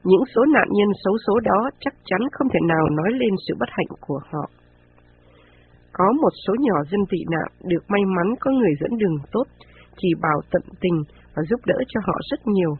Những 0.03 0.23
số 0.35 0.41
nạn 0.45 0.67
nhân 0.71 0.89
xấu 1.03 1.15
số 1.27 1.39
đó 1.39 1.69
chắc 1.79 1.93
chắn 2.05 2.21
không 2.31 2.47
thể 2.53 2.59
nào 2.67 2.89
nói 2.89 3.09
lên 3.11 3.33
sự 3.47 3.53
bất 3.59 3.69
hạnh 3.69 3.91
của 3.99 4.19
họ. 4.31 4.45
Có 5.93 6.05
một 6.21 6.33
số 6.47 6.53
nhỏ 6.59 6.83
dân 6.91 7.01
tị 7.09 7.17
nạn 7.29 7.47
được 7.63 7.83
may 7.87 8.01
mắn 8.05 8.27
có 8.39 8.51
người 8.51 8.73
dẫn 8.81 8.97
đường 8.97 9.17
tốt, 9.31 9.43
chỉ 9.97 10.09
bảo 10.21 10.41
tận 10.51 10.61
tình 10.81 11.03
và 11.35 11.43
giúp 11.49 11.59
đỡ 11.65 11.75
cho 11.87 11.99
họ 12.07 12.13
rất 12.29 12.47
nhiều. 12.47 12.75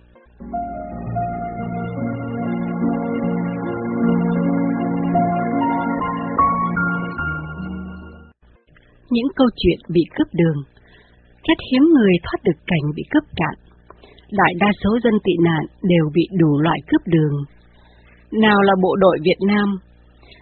Những 9.10 9.28
câu 9.36 9.48
chuyện 9.56 9.80
bị 9.90 10.02
cướp 10.16 10.28
đường 10.34 10.64
Rất 11.44 11.58
hiếm 11.72 11.84
người 11.94 12.14
thoát 12.24 12.40
được 12.44 12.60
cảnh 12.68 12.92
bị 12.96 13.04
cướp 13.12 13.24
cạn. 13.36 13.56
Đại 14.32 14.54
đa 14.60 14.68
số 14.84 15.00
dân 15.04 15.14
tị 15.24 15.32
nạn 15.44 15.64
đều 15.84 16.06
bị 16.14 16.28
đủ 16.40 16.60
loại 16.60 16.80
cướp 16.88 17.02
đường. 17.06 17.34
Nào 18.32 18.62
là 18.62 18.74
bộ 18.82 18.96
đội 18.96 19.18
Việt 19.24 19.38
Nam, 19.48 19.78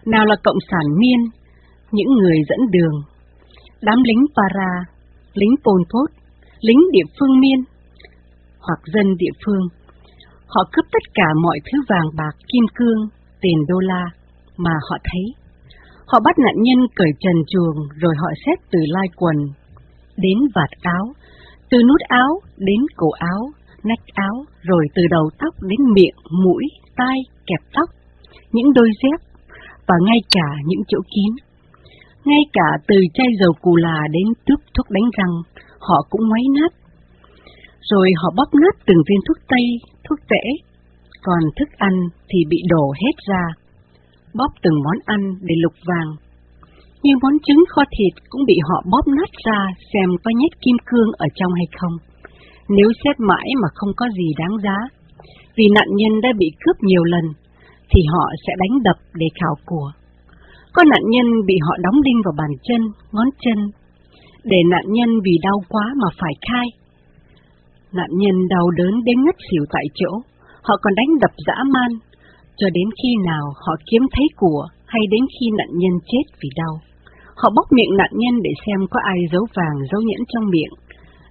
nào 0.06 0.26
là 0.26 0.36
Cộng 0.44 0.58
sản 0.72 0.86
Miên, 1.00 1.20
những 1.92 2.08
người 2.08 2.38
dẫn 2.50 2.60
đường, 2.72 3.02
đám 3.82 4.04
lính 4.04 4.26
Para, 4.36 4.72
lính 5.34 5.56
Pol 5.64 5.82
Pot, 5.92 6.19
lính 6.62 6.80
địa 6.92 7.08
phương 7.20 7.40
Miên, 7.40 7.60
hoặc 8.60 8.80
dân 8.94 9.18
địa 9.18 9.36
phương. 9.46 9.68
Họ 10.48 10.62
cướp 10.72 10.86
tất 10.92 11.04
cả 11.14 11.28
mọi 11.44 11.60
thứ 11.66 11.82
vàng 11.90 12.10
bạc, 12.18 12.36
kim 12.48 12.66
cương, 12.76 13.02
tiền 13.42 13.58
đô 13.68 13.80
la 13.80 14.06
mà 14.58 14.72
họ 14.90 14.98
thấy. 15.04 15.24
Họ 16.08 16.20
bắt 16.26 16.40
nạn 16.40 16.56
nhân 16.58 16.80
cởi 16.96 17.12
trần 17.20 17.36
chuồng 17.48 17.78
rồi 18.02 18.14
họ 18.18 18.28
xét 18.46 18.60
từ 18.72 18.80
lai 18.88 19.08
quần 19.16 19.36
đến 20.18 20.38
vạt 20.56 20.70
áo, 20.82 21.14
từ 21.70 21.78
nút 21.84 22.02
áo 22.08 22.40
đến 22.58 22.80
cổ 22.96 23.10
áo, 23.12 23.52
nách 23.84 24.06
áo, 24.14 24.46
rồi 24.62 24.86
từ 24.96 25.04
đầu 25.10 25.30
tóc 25.40 25.54
đến 25.62 25.80
miệng, 25.94 26.16
mũi, 26.44 26.64
tai, 26.96 27.18
kẹp 27.48 27.60
tóc, 27.74 27.90
những 28.52 28.74
đôi 28.74 28.90
dép 29.04 29.20
và 29.88 29.96
ngay 30.06 30.20
cả 30.32 30.48
những 30.66 30.82
chỗ 30.88 30.98
kín. 31.16 31.36
Ngay 32.26 32.42
cả 32.54 32.68
từ 32.88 32.96
chai 33.14 33.28
dầu 33.40 33.54
cù 33.62 33.76
là 33.76 34.02
đến 34.12 34.24
tước 34.46 34.60
thuốc 34.74 34.90
đánh 34.90 35.10
răng, 35.18 35.64
họ 35.80 35.98
cũng 36.10 36.22
ngoáy 36.28 36.44
nát. 36.56 36.72
Rồi 37.90 38.12
họ 38.22 38.30
bóp 38.38 38.50
nát 38.62 38.76
từng 38.88 39.02
viên 39.10 39.20
thuốc 39.28 39.38
tây, 39.48 39.66
thuốc 40.10 40.20
tễ, 40.30 40.44
còn 41.24 41.40
thức 41.58 41.70
ăn 41.78 41.94
thì 42.30 42.40
bị 42.50 42.58
đổ 42.70 42.94
hết 43.02 43.16
ra 43.28 43.44
bóp 44.34 44.52
từng 44.64 44.78
món 44.86 44.98
ăn 45.06 45.22
để 45.42 45.56
lục 45.64 45.74
vàng. 45.88 46.10
Như 47.04 47.14
món 47.22 47.34
trứng 47.46 47.64
kho 47.70 47.84
thịt 47.98 48.14
cũng 48.30 48.44
bị 48.48 48.58
họ 48.70 48.84
bóp 48.92 49.08
nát 49.08 49.32
ra 49.46 49.60
xem 49.94 50.10
có 50.24 50.32
nhét 50.36 50.62
kim 50.62 50.78
cương 50.86 51.10
ở 51.18 51.28
trong 51.36 51.54
hay 51.54 51.68
không. 51.80 51.96
Nếu 52.70 52.88
xét 53.04 53.20
mãi 53.20 53.50
mà 53.62 53.68
không 53.74 53.90
có 53.98 54.06
gì 54.18 54.28
đáng 54.38 54.56
giá, 54.64 54.78
vì 55.56 55.68
nạn 55.76 55.88
nhân 55.96 56.22
đã 56.22 56.30
bị 56.38 56.48
cướp 56.62 56.76
nhiều 56.82 57.04
lần, 57.04 57.26
thì 57.92 58.02
họ 58.14 58.26
sẽ 58.48 58.54
đánh 58.60 58.84
đập 58.84 58.98
để 59.14 59.28
khảo 59.42 59.56
của. 59.66 59.92
Có 60.74 60.84
nạn 60.84 61.04
nhân 61.10 61.26
bị 61.46 61.56
họ 61.62 61.74
đóng 61.84 62.02
đinh 62.02 62.22
vào 62.26 62.34
bàn 62.38 62.52
chân, 62.64 62.82
ngón 63.12 63.30
chân, 63.40 63.58
để 64.44 64.58
nạn 64.72 64.86
nhân 64.88 65.10
vì 65.24 65.32
đau 65.42 65.58
quá 65.70 65.86
mà 66.02 66.08
phải 66.20 66.34
khai. 66.48 66.68
Nạn 67.94 68.10
nhân 68.12 68.48
đau 68.48 68.72
đớn 68.78 68.94
đến 69.04 69.18
ngất 69.26 69.36
xỉu 69.52 69.64
tại 69.70 69.86
chỗ, 69.94 70.12
họ 70.62 70.76
còn 70.82 70.94
đánh 70.96 71.12
đập 71.22 71.32
dã 71.48 71.64
man, 71.74 71.92
cho 72.58 72.68
đến 72.74 72.88
khi 73.04 73.10
nào 73.26 73.46
họ 73.66 73.74
kiếm 73.92 74.02
thấy 74.12 74.28
của 74.36 74.68
hay 74.86 75.02
đến 75.12 75.24
khi 75.34 75.46
nạn 75.58 75.70
nhân 75.72 75.96
chết 76.12 76.26
vì 76.42 76.50
đau. 76.56 76.74
Họ 77.36 77.50
bóc 77.56 77.68
miệng 77.72 77.98
nạn 77.98 78.12
nhân 78.14 78.42
để 78.44 78.52
xem 78.66 78.80
có 78.92 79.00
ai 79.04 79.20
giấu 79.32 79.46
vàng, 79.56 79.78
giấu 79.92 80.02
nhẫn 80.02 80.22
trong 80.28 80.50
miệng. 80.50 80.74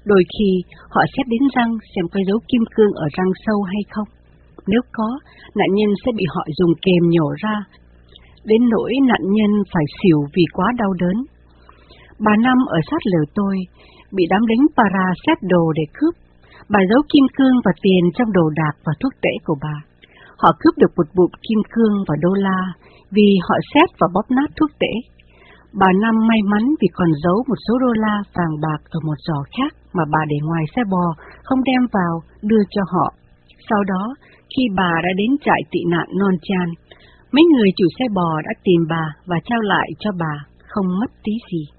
Đôi 0.04 0.22
khi 0.34 0.50
họ 0.90 1.02
xét 1.16 1.26
đến 1.28 1.42
răng 1.54 1.72
xem 1.94 2.04
có 2.12 2.20
dấu 2.26 2.38
kim 2.48 2.62
cương 2.74 2.92
ở 2.94 3.06
răng 3.16 3.32
sâu 3.46 3.62
hay 3.62 3.82
không. 3.90 4.08
Nếu 4.66 4.80
có, 4.92 5.18
nạn 5.54 5.68
nhân 5.74 5.90
sẽ 6.04 6.12
bị 6.16 6.24
họ 6.34 6.44
dùng 6.58 6.72
kềm 6.82 7.10
nhổ 7.10 7.28
ra, 7.42 7.56
đến 8.44 8.68
nỗi 8.68 8.92
nạn 9.02 9.22
nhân 9.36 9.50
phải 9.72 9.84
xỉu 10.02 10.18
vì 10.34 10.44
quá 10.52 10.66
đau 10.78 10.92
đớn. 10.92 11.16
Bà 12.26 12.32
Năm 12.44 12.58
ở 12.68 12.78
sát 12.90 13.02
lều 13.12 13.24
tôi, 13.34 13.56
bị 14.12 14.24
đám 14.30 14.40
lính 14.46 14.66
para 14.76 15.04
xét 15.26 15.38
đồ 15.42 15.72
để 15.72 15.82
cướp. 15.94 16.14
Bà 16.68 16.80
giấu 16.90 17.02
kim 17.12 17.24
cương 17.36 17.56
và 17.64 17.72
tiền 17.82 18.02
trong 18.14 18.32
đồ 18.32 18.50
đạc 18.60 18.74
và 18.84 18.92
thuốc 19.00 19.12
tễ 19.22 19.30
của 19.44 19.56
bà. 19.62 19.76
Họ 20.42 20.50
cướp 20.60 20.74
được 20.78 20.92
một 20.96 21.08
bụm 21.16 21.30
kim 21.48 21.58
cương 21.72 21.94
và 22.08 22.14
đô 22.20 22.32
la 22.34 22.60
vì 23.10 23.28
họ 23.48 23.56
xét 23.74 23.88
và 24.00 24.08
bóp 24.14 24.26
nát 24.30 24.48
thuốc 24.56 24.70
tễ. 24.78 24.92
Bà 25.72 25.86
Năm 26.02 26.14
may 26.28 26.40
mắn 26.52 26.64
vì 26.80 26.88
còn 26.92 27.08
giấu 27.24 27.44
một 27.48 27.58
số 27.68 27.78
đô 27.78 27.92
la 27.92 28.16
vàng 28.34 28.54
bạc 28.62 28.80
ở 28.90 28.98
một 29.06 29.18
giỏ 29.26 29.42
khác 29.54 29.72
mà 29.92 30.04
bà 30.12 30.20
để 30.28 30.36
ngoài 30.42 30.64
xe 30.76 30.82
bò, 30.90 31.06
không 31.44 31.64
đem 31.64 31.82
vào, 31.92 32.22
đưa 32.42 32.62
cho 32.70 32.82
họ. 32.92 33.14
Sau 33.70 33.84
đó, 33.84 34.14
khi 34.56 34.62
bà 34.76 34.92
đã 35.04 35.08
đến 35.16 35.30
trại 35.44 35.60
tị 35.70 35.80
nạn 35.90 36.06
Non 36.18 36.34
Chan, 36.42 36.68
mấy 37.32 37.44
người 37.52 37.70
chủ 37.76 37.86
xe 37.98 38.04
bò 38.14 38.30
đã 38.44 38.52
tìm 38.64 38.80
bà 38.88 39.04
và 39.26 39.36
trao 39.44 39.60
lại 39.60 39.88
cho 39.98 40.10
bà, 40.18 40.34
không 40.68 40.86
mất 41.00 41.10
tí 41.24 41.32
gì. 41.52 41.77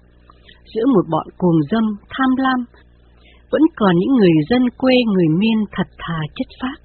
Giữa 0.74 0.86
một 0.94 1.04
bọn 1.12 1.26
cuồng 1.38 1.60
dâm, 1.70 1.84
tham 2.14 2.30
lam, 2.44 2.60
vẫn 3.52 3.62
còn 3.76 3.94
những 3.98 4.14
người 4.16 4.34
dân 4.50 4.62
quê 4.80 4.94
người 5.12 5.28
miên 5.40 5.58
thật 5.74 5.88
thà 6.02 6.20
chất 6.36 6.48
phác, 6.60 6.78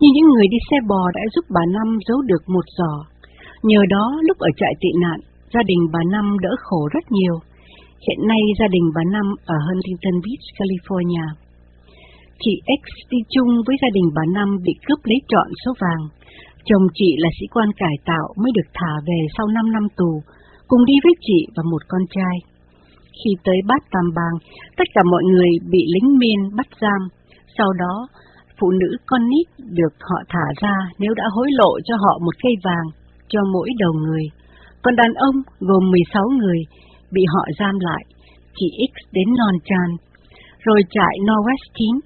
như 0.00 0.08
những 0.14 0.28
người 0.28 0.46
đi 0.52 0.58
xe 0.70 0.76
bò 0.88 1.02
đã 1.14 1.22
giúp 1.34 1.44
bà 1.54 1.64
Năm 1.76 1.88
giấu 2.08 2.18
được 2.30 2.42
một 2.54 2.66
giò. 2.78 2.92
Nhờ 3.62 3.80
đó, 3.88 4.04
lúc 4.26 4.38
ở 4.38 4.50
trại 4.56 4.74
tị 4.80 4.88
nạn, 5.02 5.18
gia 5.52 5.62
đình 5.70 5.82
bà 5.92 6.00
Năm 6.14 6.36
đỡ 6.42 6.52
khổ 6.58 6.88
rất 6.94 7.04
nhiều. 7.10 7.36
Hiện 8.06 8.20
nay 8.30 8.42
gia 8.58 8.68
đình 8.68 8.86
bà 8.94 9.02
Năm 9.14 9.26
ở 9.54 9.56
Huntington 9.66 10.16
Beach, 10.24 10.46
California. 10.58 11.26
Chị 12.42 12.52
X 12.80 12.84
đi 13.10 13.18
chung 13.34 13.50
với 13.66 13.76
gia 13.82 13.88
đình 13.96 14.08
bà 14.16 14.22
Năm 14.36 14.48
bị 14.64 14.72
cướp 14.86 14.98
lấy 15.04 15.20
trọn 15.28 15.48
số 15.64 15.72
vàng. 15.82 16.02
Chồng 16.68 16.86
chị 16.94 17.10
là 17.18 17.28
sĩ 17.40 17.46
quan 17.54 17.68
cải 17.76 17.96
tạo 18.04 18.26
mới 18.42 18.50
được 18.54 18.68
thả 18.74 18.92
về 19.06 19.20
sau 19.36 19.46
5 19.46 19.72
năm 19.72 19.86
tù, 19.96 20.22
cùng 20.68 20.84
đi 20.84 20.94
với 21.04 21.14
chị 21.20 21.40
và 21.56 21.62
một 21.70 21.82
con 21.88 22.02
trai. 22.10 22.53
Khi 23.18 23.30
tới 23.44 23.56
Bát 23.68 23.82
Tam 23.92 24.06
bàng, 24.16 24.36
tất 24.76 24.88
cả 24.94 25.02
mọi 25.10 25.24
người 25.24 25.50
bị 25.70 25.82
lính 25.94 26.18
miên 26.18 26.56
bắt 26.56 26.66
giam. 26.80 27.02
Sau 27.58 27.72
đó, 27.72 27.94
phụ 28.58 28.70
nữ 28.70 28.96
con 29.06 29.22
nít 29.28 29.46
được 29.78 29.94
họ 30.00 30.18
thả 30.28 30.46
ra 30.62 30.76
nếu 30.98 31.14
đã 31.14 31.24
hối 31.34 31.48
lộ 31.50 31.72
cho 31.84 31.94
họ 31.96 32.18
một 32.18 32.34
cây 32.42 32.52
vàng 32.64 32.86
cho 33.28 33.40
mỗi 33.52 33.68
đầu 33.78 33.92
người. 33.92 34.24
Còn 34.82 34.96
đàn 34.96 35.12
ông 35.14 35.36
gồm 35.60 35.90
16 35.90 36.24
người 36.38 36.58
bị 37.10 37.22
họ 37.34 37.44
giam 37.58 37.74
lại, 37.80 38.04
chị 38.56 38.66
X 38.90 39.12
đến 39.12 39.28
Non 39.38 39.56
Chan, 39.64 39.88
rồi 40.64 40.80
trại 40.90 41.14
Norwest 41.26 41.66
9. 41.74 42.00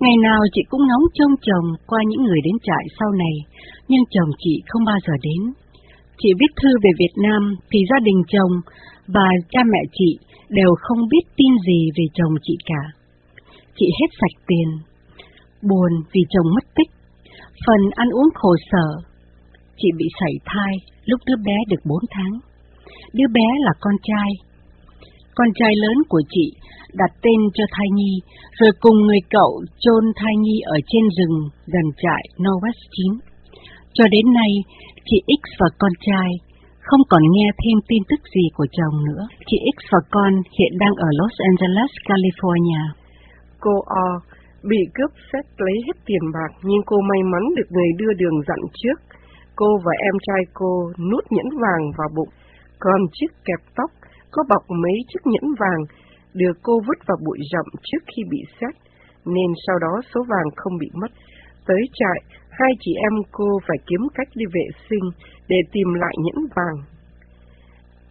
Ngày 0.00 0.16
nào 0.22 0.40
chị 0.52 0.62
cũng 0.70 0.86
ngóng 0.88 1.06
trông 1.14 1.34
chồng 1.42 1.66
qua 1.86 2.00
những 2.06 2.22
người 2.22 2.40
đến 2.44 2.54
trại 2.62 2.84
sau 2.98 3.10
này, 3.12 3.36
nhưng 3.88 4.02
chồng 4.10 4.30
chị 4.38 4.54
không 4.68 4.84
bao 4.84 4.96
giờ 5.06 5.12
đến. 5.22 5.52
Chị 6.18 6.28
viết 6.40 6.52
thư 6.62 6.68
về 6.82 6.90
Việt 6.98 7.14
Nam 7.22 7.54
thì 7.70 7.78
gia 7.90 7.98
đình 8.02 8.22
chồng 8.28 8.52
và 9.06 9.28
cha 9.50 9.60
mẹ 9.72 9.82
chị 9.92 10.18
đều 10.50 10.70
không 10.80 11.08
biết 11.10 11.24
tin 11.36 11.52
gì 11.66 11.80
về 11.96 12.04
chồng 12.14 12.34
chị 12.42 12.56
cả. 12.64 12.82
Chị 13.76 13.86
hết 14.00 14.10
sạch 14.20 14.36
tiền, 14.46 14.68
buồn 15.62 15.92
vì 16.12 16.22
chồng 16.30 16.48
mất 16.54 16.64
tích, 16.76 16.90
phần 17.66 17.80
ăn 17.94 18.08
uống 18.08 18.30
khổ 18.34 18.52
sở. 18.70 18.88
Chị 19.76 19.88
bị 19.98 20.06
sảy 20.20 20.34
thai 20.44 20.72
lúc 21.04 21.20
đứa 21.26 21.36
bé 21.46 21.56
được 21.68 21.82
4 21.84 21.98
tháng. 22.10 22.34
Đứa 23.12 23.28
bé 23.32 23.46
là 23.64 23.72
con 23.80 23.94
trai. 24.02 24.30
Con 25.34 25.48
trai 25.54 25.72
lớn 25.76 25.96
của 26.08 26.22
chị 26.30 26.46
đặt 26.94 27.12
tên 27.22 27.40
cho 27.54 27.64
thai 27.70 27.86
nhi, 27.94 28.20
rồi 28.58 28.70
cùng 28.80 28.96
người 29.06 29.20
cậu 29.30 29.62
chôn 29.80 30.04
thai 30.16 30.36
nhi 30.36 30.60
ở 30.64 30.76
trên 30.86 31.02
rừng 31.18 31.36
gần 31.66 31.86
trại 32.02 32.22
Northwest 32.38 32.82
9. 32.90 33.12
Cho 33.94 34.04
đến 34.10 34.32
nay, 34.32 34.50
chị 35.04 35.22
X 35.26 35.44
và 35.60 35.66
con 35.78 35.92
trai 36.00 36.30
không 36.90 37.04
còn 37.12 37.22
nghe 37.34 37.48
thêm 37.60 37.78
tin 37.88 38.02
tức 38.08 38.20
gì 38.34 38.44
của 38.56 38.66
chồng 38.76 38.94
nữa. 39.08 39.22
Chị 39.48 39.58
X 39.76 39.78
và 39.92 40.00
con 40.10 40.32
hiện 40.58 40.72
đang 40.82 40.94
ở 41.06 41.08
Los 41.20 41.34
Angeles, 41.48 41.90
California. 42.08 42.84
Cô 43.60 43.74
O 44.04 44.08
bị 44.70 44.80
cướp 44.94 45.10
xét 45.32 45.44
lấy 45.64 45.76
hết 45.86 45.96
tiền 46.06 46.24
bạc 46.34 46.52
nhưng 46.62 46.82
cô 46.86 46.96
may 47.10 47.22
mắn 47.32 47.44
được 47.56 47.68
người 47.70 47.90
đưa 47.98 48.12
đường 48.12 48.38
dặn 48.48 48.60
trước. 48.80 48.98
Cô 49.56 49.68
và 49.84 49.92
em 50.08 50.16
trai 50.26 50.42
cô 50.54 50.70
nút 51.10 51.24
nhẫn 51.30 51.48
vàng 51.62 51.84
vào 51.98 52.08
bụng, 52.16 52.32
còn 52.78 53.00
chiếc 53.12 53.32
kẹp 53.44 53.60
tóc 53.76 53.90
có 54.30 54.42
bọc 54.48 54.62
mấy 54.82 54.96
chiếc 55.08 55.22
nhẫn 55.24 55.46
vàng 55.60 55.82
được 56.34 56.56
cô 56.62 56.80
vứt 56.86 56.98
vào 57.06 57.18
bụi 57.26 57.38
rậm 57.52 57.66
trước 57.82 58.02
khi 58.06 58.22
bị 58.30 58.40
xét, 58.60 58.74
nên 59.26 59.50
sau 59.66 59.78
đó 59.78 60.00
số 60.14 60.20
vàng 60.28 60.48
không 60.56 60.78
bị 60.78 60.88
mất. 60.94 61.10
Tới 61.66 61.82
trại, 61.92 62.39
hai 62.50 62.72
chị 62.80 62.92
em 62.94 63.12
cô 63.32 63.58
phải 63.68 63.76
kiếm 63.86 64.00
cách 64.14 64.28
đi 64.34 64.44
vệ 64.54 64.66
sinh 64.90 65.10
để 65.48 65.56
tìm 65.72 65.94
lại 65.94 66.14
nhẫn 66.18 66.46
vàng. 66.56 66.78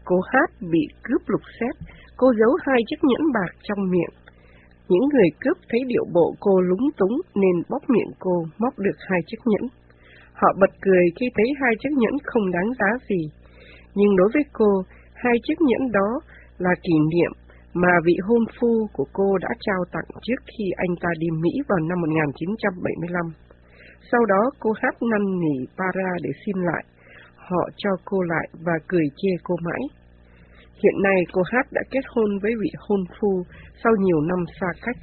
Cô 0.06 0.16
Hát 0.32 0.50
bị 0.72 0.88
cướp 1.04 1.22
lục 1.28 1.42
xét, 1.60 1.76
cô 2.18 2.34
giấu 2.40 2.58
hai 2.66 2.80
chiếc 2.88 3.04
nhẫn 3.04 3.32
bạc 3.34 3.52
trong 3.64 3.92
miệng. 3.92 4.14
Những 4.90 5.06
người 5.14 5.30
cướp 5.42 5.58
thấy 5.70 5.80
điệu 5.88 6.06
bộ 6.14 6.36
cô 6.40 6.62
lúng 6.62 6.90
túng 6.98 7.22
nên 7.36 7.56
bóp 7.70 7.84
miệng 7.90 8.12
cô 8.20 8.46
móc 8.58 8.80
được 8.80 8.98
hai 9.10 9.20
chiếc 9.28 9.42
nhẫn. 9.46 9.70
Họ 10.34 10.54
bật 10.60 10.70
cười 10.82 11.06
khi 11.20 11.26
thấy 11.36 11.46
hai 11.62 11.74
chiếc 11.80 11.94
nhẫn 11.98 12.14
không 12.24 12.52
đáng 12.52 12.70
giá 12.80 13.06
gì. 13.10 13.22
Nhưng 13.96 14.16
đối 14.16 14.30
với 14.34 14.44
cô, 14.54 14.84
hai 15.14 15.34
chiếc 15.44 15.62
nhẫn 15.62 15.92
đó 15.92 16.20
là 16.58 16.72
kỷ 16.84 16.94
niệm 17.12 17.32
mà 17.74 17.94
vị 18.06 18.16
hôn 18.28 18.44
phu 18.60 18.88
của 18.94 19.06
cô 19.14 19.38
đã 19.38 19.50
trao 19.60 19.86
tặng 19.92 20.10
trước 20.22 20.42
khi 20.46 20.66
anh 20.78 20.96
ta 21.02 21.10
đi 21.20 21.28
Mỹ 21.32 21.52
vào 21.68 21.80
năm 21.80 22.02
1975. 22.02 23.49
Sau 24.12 24.26
đó 24.26 24.42
cô 24.60 24.72
hát 24.72 24.96
năn 25.02 25.40
nỉ 25.40 25.66
Para 25.78 26.10
để 26.24 26.30
xin 26.46 26.56
lại. 26.64 26.84
Họ 27.36 27.70
cho 27.78 27.90
cô 28.06 28.22
lại 28.22 28.48
và 28.66 28.74
cười 28.88 29.06
chê 29.18 29.30
cô 29.44 29.56
mãi. 29.64 29.82
Hiện 30.84 31.02
nay 31.04 31.16
cô 31.32 31.42
hát 31.52 31.66
đã 31.72 31.82
kết 31.92 32.06
hôn 32.08 32.40
với 32.42 32.52
vị 32.62 32.72
hôn 32.78 33.00
phu 33.20 33.44
sau 33.84 33.94
nhiều 34.00 34.22
năm 34.22 34.40
xa 34.60 34.68
cách. 34.82 34.98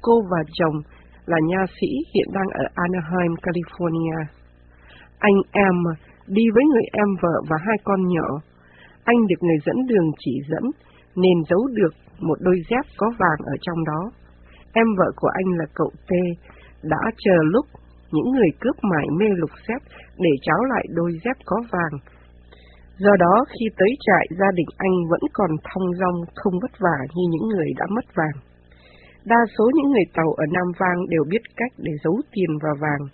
Cô 0.00 0.22
và 0.30 0.42
chồng 0.52 0.76
là 1.26 1.36
nha 1.48 1.64
sĩ 1.80 1.86
hiện 2.14 2.28
đang 2.32 2.48
ở 2.52 2.64
Anaheim, 2.74 3.32
California. 3.42 4.24
Anh 5.18 5.38
em 5.52 5.74
đi 6.26 6.42
với 6.54 6.64
người 6.64 6.86
em 6.92 7.08
vợ 7.22 7.42
và 7.50 7.56
hai 7.66 7.76
con 7.84 8.00
nhỏ. 8.08 8.28
Anh 9.04 9.26
được 9.28 9.40
người 9.40 9.58
dẫn 9.66 9.86
đường 9.86 10.10
chỉ 10.18 10.40
dẫn 10.50 10.70
nên 11.16 11.36
giấu 11.50 11.68
được 11.72 11.94
một 12.20 12.38
đôi 12.40 12.56
dép 12.70 12.84
có 12.96 13.06
vàng 13.18 13.40
ở 13.46 13.56
trong 13.60 13.84
đó. 13.84 14.10
Em 14.72 14.86
vợ 14.98 15.12
của 15.16 15.30
anh 15.34 15.58
là 15.58 15.64
cậu 15.74 15.90
T 16.08 16.10
đã 16.82 17.00
chờ 17.18 17.36
lúc 17.42 17.66
những 18.12 18.30
người 18.32 18.50
cướp 18.60 18.76
mải 18.90 19.06
mê 19.18 19.26
lục 19.36 19.50
xét 19.68 19.82
để 20.18 20.30
tráo 20.42 20.64
lại 20.64 20.84
đôi 20.90 21.12
dép 21.24 21.36
có 21.44 21.56
vàng. 21.72 21.96
Do 22.98 23.12
đó, 23.18 23.44
khi 23.52 23.66
tới 23.78 23.92
trại, 24.06 24.26
gia 24.38 24.50
đình 24.54 24.70
anh 24.76 24.96
vẫn 25.10 25.20
còn 25.32 25.50
thong 25.68 25.86
dong, 26.00 26.18
không 26.34 26.54
vất 26.62 26.72
vả 26.78 26.98
như 27.14 27.24
những 27.30 27.48
người 27.48 27.70
đã 27.76 27.86
mất 27.90 28.04
vàng. 28.14 28.38
Đa 29.24 29.40
số 29.58 29.64
những 29.74 29.90
người 29.90 30.06
tàu 30.14 30.32
ở 30.32 30.44
Nam 30.52 30.68
Vang 30.78 30.98
đều 31.08 31.24
biết 31.30 31.42
cách 31.56 31.72
để 31.78 31.92
giấu 32.04 32.16
tiền 32.32 32.50
và 32.62 32.72
vàng. 32.80 33.04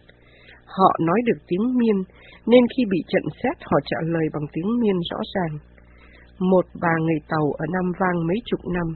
Họ 0.77 0.91
nói 1.01 1.21
được 1.27 1.39
tiếng 1.49 1.79
miên, 1.79 1.97
nên 2.47 2.65
khi 2.77 2.83
bị 2.91 3.01
trận 3.09 3.23
xét 3.43 3.57
họ 3.69 3.79
trả 3.85 3.97
lời 4.01 4.27
bằng 4.33 4.47
tiếng 4.53 4.81
miên 4.81 4.97
rõ 5.11 5.21
ràng. 5.35 5.59
Một 6.39 6.65
bà 6.81 6.95
người 7.01 7.21
tàu 7.29 7.47
ở 7.59 7.67
Nam 7.73 7.93
Vang 7.99 8.27
mấy 8.27 8.37
chục 8.45 8.61
năm, 8.75 8.89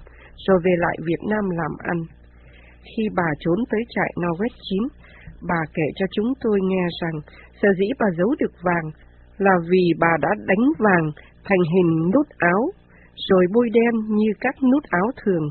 rồi 0.46 0.58
về 0.64 0.74
lại 0.78 0.96
Việt 1.06 1.22
Nam 1.30 1.44
làm 1.50 1.72
ăn. 1.78 1.98
Khi 2.82 3.02
bà 3.16 3.28
trốn 3.40 3.58
tới 3.70 3.80
trại 3.88 4.10
Norwest 4.16 4.56
9, 4.70 4.82
bà 5.48 5.60
kể 5.74 5.82
cho 5.94 6.06
chúng 6.10 6.32
tôi 6.40 6.58
nghe 6.62 6.84
rằng 7.00 7.20
sở 7.62 7.68
dĩ 7.78 7.86
bà 7.98 8.06
giấu 8.18 8.34
được 8.40 8.52
vàng 8.62 8.90
là 9.38 9.52
vì 9.70 9.84
bà 9.98 10.12
đã 10.20 10.28
đánh 10.46 10.66
vàng 10.78 11.10
thành 11.44 11.62
hình 11.74 12.10
nút 12.14 12.26
áo, 12.38 12.70
rồi 13.28 13.46
bôi 13.54 13.68
đen 13.72 13.92
như 14.08 14.30
các 14.40 14.54
nút 14.62 14.84
áo 14.88 15.10
thường. 15.24 15.48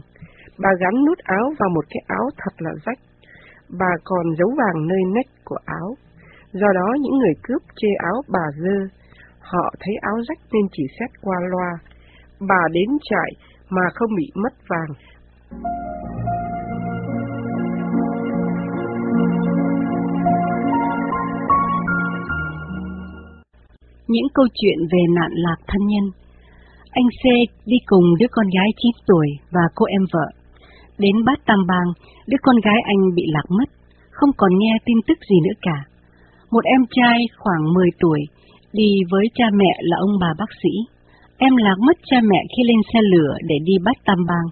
Bà 0.58 0.70
gắn 0.80 1.06
nút 1.06 1.18
áo 1.18 1.54
vào 1.60 1.70
một 1.70 1.86
cái 1.90 2.04
áo 2.08 2.30
thật 2.38 2.54
là 2.58 2.72
rách. 2.86 3.00
Bà 3.80 3.92
còn 4.04 4.26
giấu 4.38 4.50
vàng 4.58 4.88
nơi 4.88 5.02
nách 5.16 5.32
của 5.46 5.58
áo. 5.66 5.96
Do 6.52 6.68
đó 6.76 6.88
những 7.02 7.18
người 7.20 7.34
cướp 7.44 7.62
chê 7.76 7.88
áo 7.98 8.22
bà 8.28 8.46
dơ. 8.58 8.78
Họ 9.40 9.74
thấy 9.80 9.96
áo 10.02 10.18
rách 10.28 10.40
nên 10.52 10.66
chỉ 10.72 10.84
xét 11.00 11.10
qua 11.22 11.38
loa. 11.50 11.72
Bà 12.40 12.62
đến 12.72 12.90
trại 13.10 13.32
mà 13.70 13.82
không 13.94 14.16
bị 14.18 14.32
mất 14.36 14.54
vàng. 14.68 14.92
Những 24.12 24.28
câu 24.34 24.48
chuyện 24.60 24.78
về 24.92 25.02
nạn 25.18 25.32
lạc 25.34 25.60
thân 25.68 25.88
nhân. 25.88 26.06
Anh 26.92 27.10
C 27.22 27.24
đi 27.66 27.78
cùng 27.86 28.06
đứa 28.20 28.28
con 28.32 28.48
gái 28.56 28.70
9 28.78 28.92
tuổi 29.08 29.28
và 29.52 29.62
cô 29.76 29.86
em 29.86 30.04
vợ. 30.14 30.28
Đến 30.98 31.16
Bát 31.26 31.40
Tam 31.46 31.60
Bang, 31.68 31.90
đứa 32.28 32.38
con 32.42 32.56
gái 32.66 32.80
anh 32.86 33.02
bị 33.16 33.24
lạc 33.28 33.48
mất, 33.50 33.70
không 34.12 34.32
còn 34.38 34.52
nghe 34.58 34.74
tin 34.86 34.98
tức 35.08 35.18
gì 35.30 35.38
nữa 35.46 35.58
cả. 35.62 35.78
Một 36.52 36.64
em 36.64 36.82
trai 36.90 37.18
khoảng 37.38 37.74
10 37.74 37.90
tuổi 38.00 38.20
đi 38.74 38.90
với 39.12 39.26
cha 39.36 39.46
mẹ 39.54 39.74
là 39.80 39.98
ông 39.98 40.14
bà 40.22 40.32
bác 40.40 40.52
sĩ. 40.64 40.74
Em 41.38 41.56
lạc 41.56 41.78
mất 41.88 41.98
cha 42.06 42.18
mẹ 42.24 42.40
khi 42.52 42.64
lên 42.64 42.82
xe 42.94 43.00
lửa 43.14 43.34
để 43.50 43.56
đi 43.64 43.74
Bát 43.86 43.98
Tam 44.06 44.26
Bang. 44.28 44.48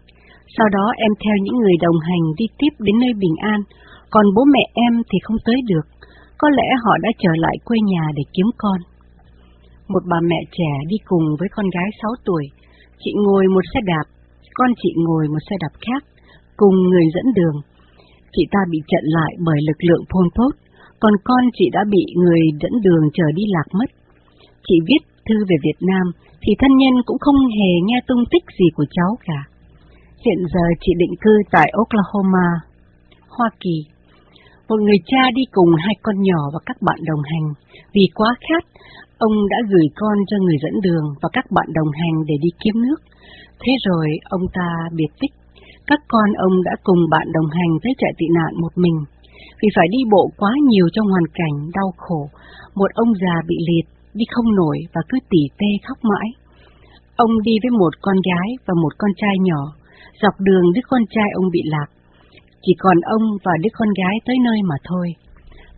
Sau 0.58 0.68
đó 0.70 0.86
em 0.98 1.12
theo 1.24 1.36
những 1.42 1.58
người 1.58 1.78
đồng 1.82 2.00
hành 2.10 2.24
đi 2.38 2.46
tiếp 2.58 2.74
đến 2.80 2.96
nơi 3.00 3.14
bình 3.14 3.36
an, 3.42 3.60
còn 4.10 4.26
bố 4.36 4.44
mẹ 4.54 4.64
em 4.74 4.94
thì 5.10 5.18
không 5.24 5.38
tới 5.46 5.56
được. 5.68 5.86
Có 6.38 6.50
lẽ 6.50 6.68
họ 6.84 6.98
đã 7.02 7.10
trở 7.20 7.32
lại 7.36 7.56
quê 7.66 7.78
nhà 7.86 8.04
để 8.16 8.24
kiếm 8.34 8.46
con 8.58 8.80
một 9.94 10.04
bà 10.12 10.20
mẹ 10.30 10.40
trẻ 10.58 10.72
đi 10.90 10.98
cùng 11.10 11.26
với 11.40 11.50
con 11.56 11.66
gái 11.76 11.90
6 12.02 12.12
tuổi. 12.26 12.46
Chị 13.02 13.12
ngồi 13.26 13.44
một 13.56 13.66
xe 13.74 13.80
đạp, 13.92 14.06
con 14.54 14.72
chị 14.82 14.90
ngồi 15.06 15.28
một 15.28 15.44
xe 15.50 15.56
đạp 15.64 15.74
khác, 15.86 16.02
cùng 16.58 16.76
người 16.90 17.06
dẫn 17.16 17.28
đường. 17.38 17.58
Chị 18.34 18.44
ta 18.52 18.60
bị 18.72 18.80
chặn 18.88 19.04
lại 19.04 19.32
bởi 19.46 19.60
lực 19.68 19.80
lượng 19.88 20.04
Pol 20.12 20.28
Pot, 20.38 20.54
còn 21.00 21.14
con 21.24 21.44
chị 21.54 21.66
đã 21.72 21.82
bị 21.90 22.04
người 22.16 22.42
dẫn 22.62 22.72
đường 22.86 23.04
chờ 23.14 23.28
đi 23.36 23.44
lạc 23.56 23.68
mất. 23.80 23.90
Chị 24.68 24.76
viết 24.88 25.04
thư 25.28 25.36
về 25.50 25.56
Việt 25.66 25.80
Nam, 25.90 26.06
thì 26.42 26.52
thân 26.60 26.72
nhân 26.78 26.94
cũng 27.06 27.20
không 27.20 27.40
hề 27.60 27.72
nghe 27.86 28.00
tung 28.08 28.24
tích 28.32 28.44
gì 28.60 28.68
của 28.76 28.86
cháu 28.92 29.12
cả. 29.28 29.40
Hiện 30.26 30.40
giờ 30.54 30.66
chị 30.82 30.92
định 30.98 31.16
cư 31.22 31.34
tại 31.52 31.68
Oklahoma, 31.82 32.50
Hoa 33.30 33.50
Kỳ. 33.60 33.78
Một 34.70 34.80
người 34.82 35.00
cha 35.06 35.24
đi 35.36 35.42
cùng 35.52 35.72
hai 35.78 35.96
con 36.02 36.16
nhỏ 36.22 36.42
và 36.54 36.60
các 36.66 36.78
bạn 36.82 37.00
đồng 37.08 37.22
hành. 37.32 37.48
Vì 37.94 38.06
quá 38.16 38.36
khát, 38.46 38.64
Ông 39.26 39.36
đã 39.50 39.58
gửi 39.72 39.88
con 39.96 40.18
cho 40.30 40.38
người 40.42 40.58
dẫn 40.64 40.76
đường 40.82 41.06
và 41.22 41.30
các 41.34 41.46
bạn 41.56 41.68
đồng 41.78 41.92
hành 42.02 42.16
để 42.28 42.36
đi 42.42 42.50
kiếm 42.62 42.76
nước. 42.84 43.00
Thế 43.62 43.74
rồi 43.88 44.08
ông 44.30 44.46
ta 44.54 44.70
biệt 44.98 45.12
tích. 45.20 45.34
Các 45.88 46.00
con 46.08 46.30
ông 46.34 46.64
đã 46.64 46.72
cùng 46.84 47.02
bạn 47.10 47.28
đồng 47.32 47.50
hành 47.58 47.72
tới 47.84 47.94
trại 47.98 48.14
tị 48.18 48.26
nạn 48.38 48.52
một 48.62 48.74
mình. 48.76 48.98
Vì 49.62 49.70
phải 49.76 49.88
đi 49.92 50.02
bộ 50.12 50.24
quá 50.38 50.52
nhiều 50.70 50.88
trong 50.94 51.08
hoàn 51.08 51.28
cảnh 51.34 51.56
đau 51.74 51.90
khổ, 51.98 52.30
một 52.76 52.92
ông 52.94 53.12
già 53.22 53.36
bị 53.48 53.56
liệt, 53.70 53.86
đi 54.14 54.26
không 54.32 54.56
nổi 54.56 54.78
và 54.94 55.02
cứ 55.10 55.18
tỉ 55.30 55.42
tê 55.60 55.72
khóc 55.88 55.98
mãi. 56.12 56.30
Ông 57.16 57.42
đi 57.44 57.54
với 57.64 57.72
một 57.82 57.94
con 58.02 58.16
gái 58.30 58.50
và 58.66 58.74
một 58.84 58.94
con 58.98 59.12
trai 59.18 59.36
nhỏ. 59.42 59.62
Dọc 60.22 60.34
đường 60.40 60.66
đứa 60.74 60.82
con 60.90 61.02
trai 61.10 61.30
ông 61.34 61.50
bị 61.52 61.62
lạc. 61.66 61.90
Chỉ 62.62 62.74
còn 62.80 62.98
ông 63.02 63.24
và 63.44 63.52
đứa 63.62 63.70
con 63.74 63.90
gái 64.00 64.16
tới 64.26 64.36
nơi 64.44 64.60
mà 64.70 64.76
thôi. 64.84 65.08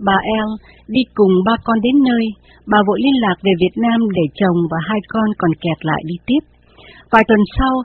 Bà 0.07 0.17
El 0.39 0.49
đi 0.87 1.01
cùng 1.13 1.33
ba 1.45 1.55
con 1.63 1.77
đến 1.81 1.95
nơi, 2.09 2.25
bà 2.71 2.79
vội 2.87 2.99
liên 3.03 3.17
lạc 3.21 3.37
về 3.43 3.51
Việt 3.59 3.75
Nam 3.75 3.99
để 4.17 4.25
chồng 4.39 4.57
và 4.71 4.77
hai 4.89 4.99
con 5.13 5.29
còn 5.37 5.51
kẹt 5.63 5.85
lại 5.89 6.01
đi 6.05 6.15
tiếp. 6.25 6.43
Vài 7.11 7.23
tuần 7.27 7.39
sau, 7.57 7.75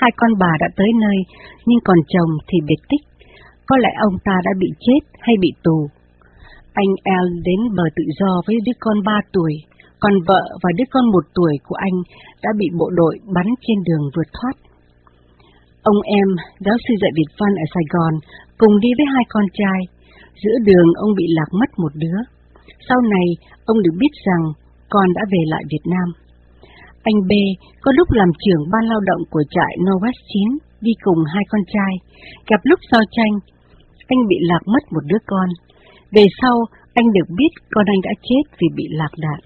hai 0.00 0.10
con 0.16 0.30
bà 0.38 0.52
đã 0.60 0.68
tới 0.76 0.90
nơi, 1.00 1.18
nhưng 1.66 1.80
còn 1.84 1.98
chồng 2.08 2.30
thì 2.48 2.58
biệt 2.68 2.82
tích. 2.88 3.04
Có 3.66 3.76
lẽ 3.76 3.92
ông 4.08 4.16
ta 4.24 4.32
đã 4.44 4.50
bị 4.58 4.68
chết 4.80 5.02
hay 5.20 5.34
bị 5.40 5.50
tù. 5.64 5.88
Anh 6.72 6.92
El 7.04 7.26
đến 7.44 7.60
bờ 7.76 7.84
tự 7.96 8.04
do 8.20 8.42
với 8.46 8.56
đứa 8.66 8.76
con 8.80 8.96
ba 9.04 9.18
tuổi, 9.32 9.52
còn 10.00 10.12
vợ 10.26 10.42
và 10.62 10.70
đứa 10.76 10.84
con 10.90 11.04
một 11.12 11.24
tuổi 11.34 11.54
của 11.66 11.74
anh 11.74 11.96
đã 12.42 12.50
bị 12.58 12.66
bộ 12.78 12.90
đội 12.90 13.18
bắn 13.34 13.46
trên 13.60 13.78
đường 13.86 14.04
vượt 14.16 14.28
thoát. 14.32 14.56
Ông 15.82 16.00
em, 16.02 16.28
giáo 16.64 16.76
sư 16.88 16.94
dạy 17.00 17.10
Việt 17.16 17.30
văn 17.40 17.52
ở 17.64 17.66
Sài 17.74 17.84
Gòn, 17.92 18.14
cùng 18.58 18.80
đi 18.80 18.88
với 18.98 19.06
hai 19.14 19.24
con 19.28 19.44
trai. 19.52 19.80
Giữa 20.42 20.56
đường 20.68 20.88
ông 20.94 21.12
bị 21.18 21.24
lạc 21.28 21.50
mất 21.60 21.70
một 21.76 21.92
đứa. 21.94 22.18
Sau 22.88 23.00
này, 23.00 23.26
ông 23.64 23.82
được 23.82 23.94
biết 23.98 24.12
rằng 24.26 24.42
con 24.88 25.12
đã 25.14 25.22
về 25.32 25.42
lại 25.46 25.62
Việt 25.70 25.84
Nam. 25.94 26.08
Anh 27.02 27.18
B 27.28 27.32
có 27.82 27.92
lúc 27.98 28.08
làm 28.10 28.30
trưởng 28.44 28.70
ban 28.72 28.84
lao 28.90 29.00
động 29.00 29.22
của 29.30 29.42
trại 29.50 29.72
Novas 29.86 30.16
9 30.28 30.58
đi 30.80 30.92
cùng 31.02 31.20
hai 31.34 31.44
con 31.48 31.60
trai. 31.74 31.92
Gặp 32.50 32.60
lúc 32.64 32.78
giao 32.92 33.02
tranh, 33.10 33.34
anh 34.06 34.28
bị 34.28 34.36
lạc 34.40 34.62
mất 34.66 34.82
một 34.92 35.04
đứa 35.06 35.18
con. 35.26 35.48
Về 36.10 36.26
sau, 36.42 36.56
anh 36.94 37.12
được 37.12 37.28
biết 37.38 37.52
con 37.70 37.86
anh 37.86 38.00
đã 38.02 38.10
chết 38.22 38.42
vì 38.58 38.68
bị 38.76 38.84
lạc 38.90 39.12
đạn. 39.18 39.40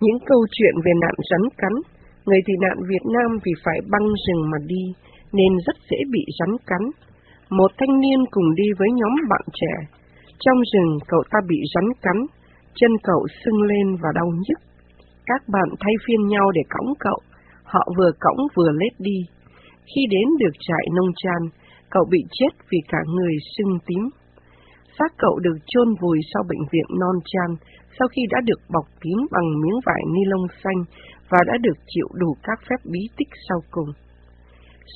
Những 0.00 0.18
câu 0.26 0.40
chuyện 0.50 0.74
về 0.84 0.92
nạn 1.02 1.14
rắn 1.30 1.42
cắn, 1.60 1.72
người 2.26 2.40
tị 2.46 2.52
nạn 2.60 2.76
Việt 2.88 3.04
Nam 3.14 3.30
vì 3.44 3.52
phải 3.64 3.78
băng 3.92 4.08
rừng 4.26 4.50
mà 4.50 4.58
đi, 4.66 4.84
nên 5.32 5.52
rất 5.66 5.76
dễ 5.90 5.96
bị 6.12 6.24
rắn 6.38 6.56
cắn. 6.66 6.82
Một 7.50 7.70
thanh 7.78 8.00
niên 8.00 8.20
cùng 8.30 8.54
đi 8.54 8.64
với 8.78 8.88
nhóm 8.94 9.14
bạn 9.30 9.44
trẻ. 9.60 9.74
Trong 10.38 10.58
rừng 10.72 10.98
cậu 11.08 11.22
ta 11.30 11.38
bị 11.48 11.58
rắn 11.74 11.84
cắn, 12.02 12.16
chân 12.74 12.90
cậu 13.02 13.26
sưng 13.44 13.62
lên 13.62 13.96
và 14.02 14.08
đau 14.14 14.26
nhức. 14.26 14.58
Các 15.26 15.42
bạn 15.48 15.68
thay 15.80 15.94
phiên 16.06 16.26
nhau 16.26 16.50
để 16.54 16.62
cõng 16.68 16.94
cậu, 16.98 17.18
họ 17.62 17.88
vừa 17.96 18.10
cõng 18.20 18.40
vừa 18.54 18.70
lết 18.80 18.92
đi. 18.98 19.18
Khi 19.90 20.02
đến 20.10 20.28
được 20.38 20.54
trại 20.68 20.84
nông 20.96 21.10
tràn, 21.16 21.42
cậu 21.90 22.04
bị 22.10 22.24
chết 22.30 22.52
vì 22.70 22.78
cả 22.88 22.98
người 23.14 23.34
sưng 23.56 23.78
tím. 23.86 24.08
Xác 24.98 25.12
cậu 25.18 25.38
được 25.38 25.56
chôn 25.66 25.88
vùi 26.00 26.18
sau 26.34 26.42
bệnh 26.48 26.64
viện 26.72 26.88
non 27.00 27.16
chan 27.24 27.56
sau 27.98 28.08
khi 28.08 28.22
đã 28.30 28.38
được 28.44 28.60
bọc 28.74 28.86
kín 29.00 29.18
bằng 29.30 29.48
miếng 29.62 29.78
vải 29.86 30.02
ni 30.14 30.20
lông 30.26 30.46
xanh 30.64 30.80
và 31.30 31.38
đã 31.46 31.52
được 31.60 31.78
chịu 31.86 32.08
đủ 32.14 32.36
các 32.42 32.58
phép 32.68 32.80
bí 32.92 33.00
tích 33.16 33.28
sau 33.48 33.60
cùng. 33.70 33.90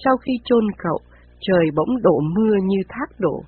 Sau 0.05 0.16
khi 0.16 0.32
chôn 0.44 0.64
cậu, 0.78 0.98
trời 1.40 1.66
bỗng 1.76 2.03
đổ 2.03 2.20
mưa 2.20 2.57
như 2.62 2.80
thác 2.88 3.09
đổ. 3.18 3.42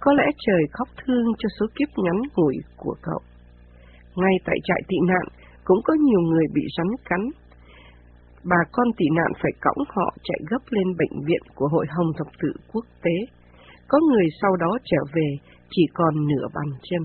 Có 0.00 0.12
lẽ 0.12 0.24
trời 0.46 0.62
khóc 0.72 0.88
thương 1.04 1.26
cho 1.38 1.48
số 1.60 1.66
kiếp 1.76 1.88
ngắn 2.04 2.18
ngủi 2.36 2.56
của 2.76 2.96
cậu. 3.02 3.20
Ngay 4.16 4.34
tại 4.44 4.56
trại 4.64 4.80
tị 4.88 4.96
nạn, 5.08 5.26
cũng 5.64 5.80
có 5.84 5.94
nhiều 5.94 6.20
người 6.20 6.46
bị 6.54 6.62
rắn 6.76 6.86
cắn. 7.04 7.20
Bà 8.44 8.56
con 8.72 8.86
tị 8.96 9.04
nạn 9.16 9.32
phải 9.42 9.52
cõng 9.60 9.84
họ 9.88 10.16
chạy 10.22 10.40
gấp 10.50 10.62
lên 10.70 10.96
bệnh 10.98 11.24
viện 11.26 11.42
của 11.54 11.68
Hội 11.68 11.86
Hồng 11.88 12.12
Thập 12.18 12.26
Tự 12.42 12.52
Quốc 12.72 12.84
tế. 13.02 13.16
Có 13.88 13.98
người 14.08 14.26
sau 14.42 14.56
đó 14.56 14.78
trở 14.84 14.98
về 15.14 15.28
chỉ 15.70 15.82
còn 15.94 16.26
nửa 16.26 16.46
bàn 16.54 16.68
chân. 16.82 17.02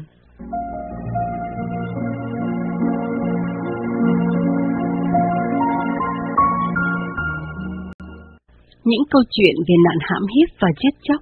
Những 8.91 9.05
câu 9.13 9.23
chuyện 9.35 9.55
về 9.67 9.75
nạn 9.85 9.97
hãm 10.07 10.23
hiếp 10.33 10.49
và 10.61 10.69
giết 10.79 10.95
chóc. 11.07 11.21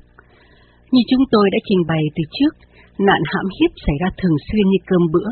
Như 0.91 1.01
chúng 1.09 1.24
tôi 1.34 1.45
đã 1.53 1.59
trình 1.68 1.84
bày 1.91 2.03
từ 2.15 2.24
trước, 2.38 2.53
nạn 3.07 3.22
hãm 3.32 3.47
hiếp 3.57 3.72
xảy 3.86 3.95
ra 4.01 4.09
thường 4.20 4.38
xuyên 4.47 4.65
như 4.70 4.80
cơm 4.89 5.03
bữa. 5.13 5.30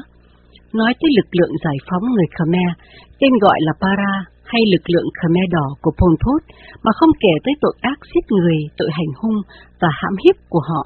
Nói 0.80 0.92
tới 1.00 1.10
lực 1.18 1.30
lượng 1.38 1.54
giải 1.64 1.78
phóng 1.88 2.06
người 2.14 2.30
Khmer, 2.36 2.72
tên 3.20 3.34
gọi 3.46 3.58
là 3.68 3.74
Para 3.84 4.14
hay 4.52 4.62
lực 4.74 4.86
lượng 4.94 5.10
Khmer 5.18 5.48
đỏ 5.56 5.68
của 5.82 5.94
Pol 6.00 6.16
Pot, 6.24 6.42
mà 6.84 6.92
không 7.00 7.14
kể 7.24 7.34
tới 7.44 7.54
tội 7.62 7.76
ác 7.82 8.00
giết 8.12 8.26
người, 8.38 8.58
tội 8.78 8.90
hành 8.98 9.12
hung 9.20 9.40
và 9.82 9.90
hãm 10.00 10.14
hiếp 10.24 10.36
của 10.50 10.64
họ, 10.70 10.84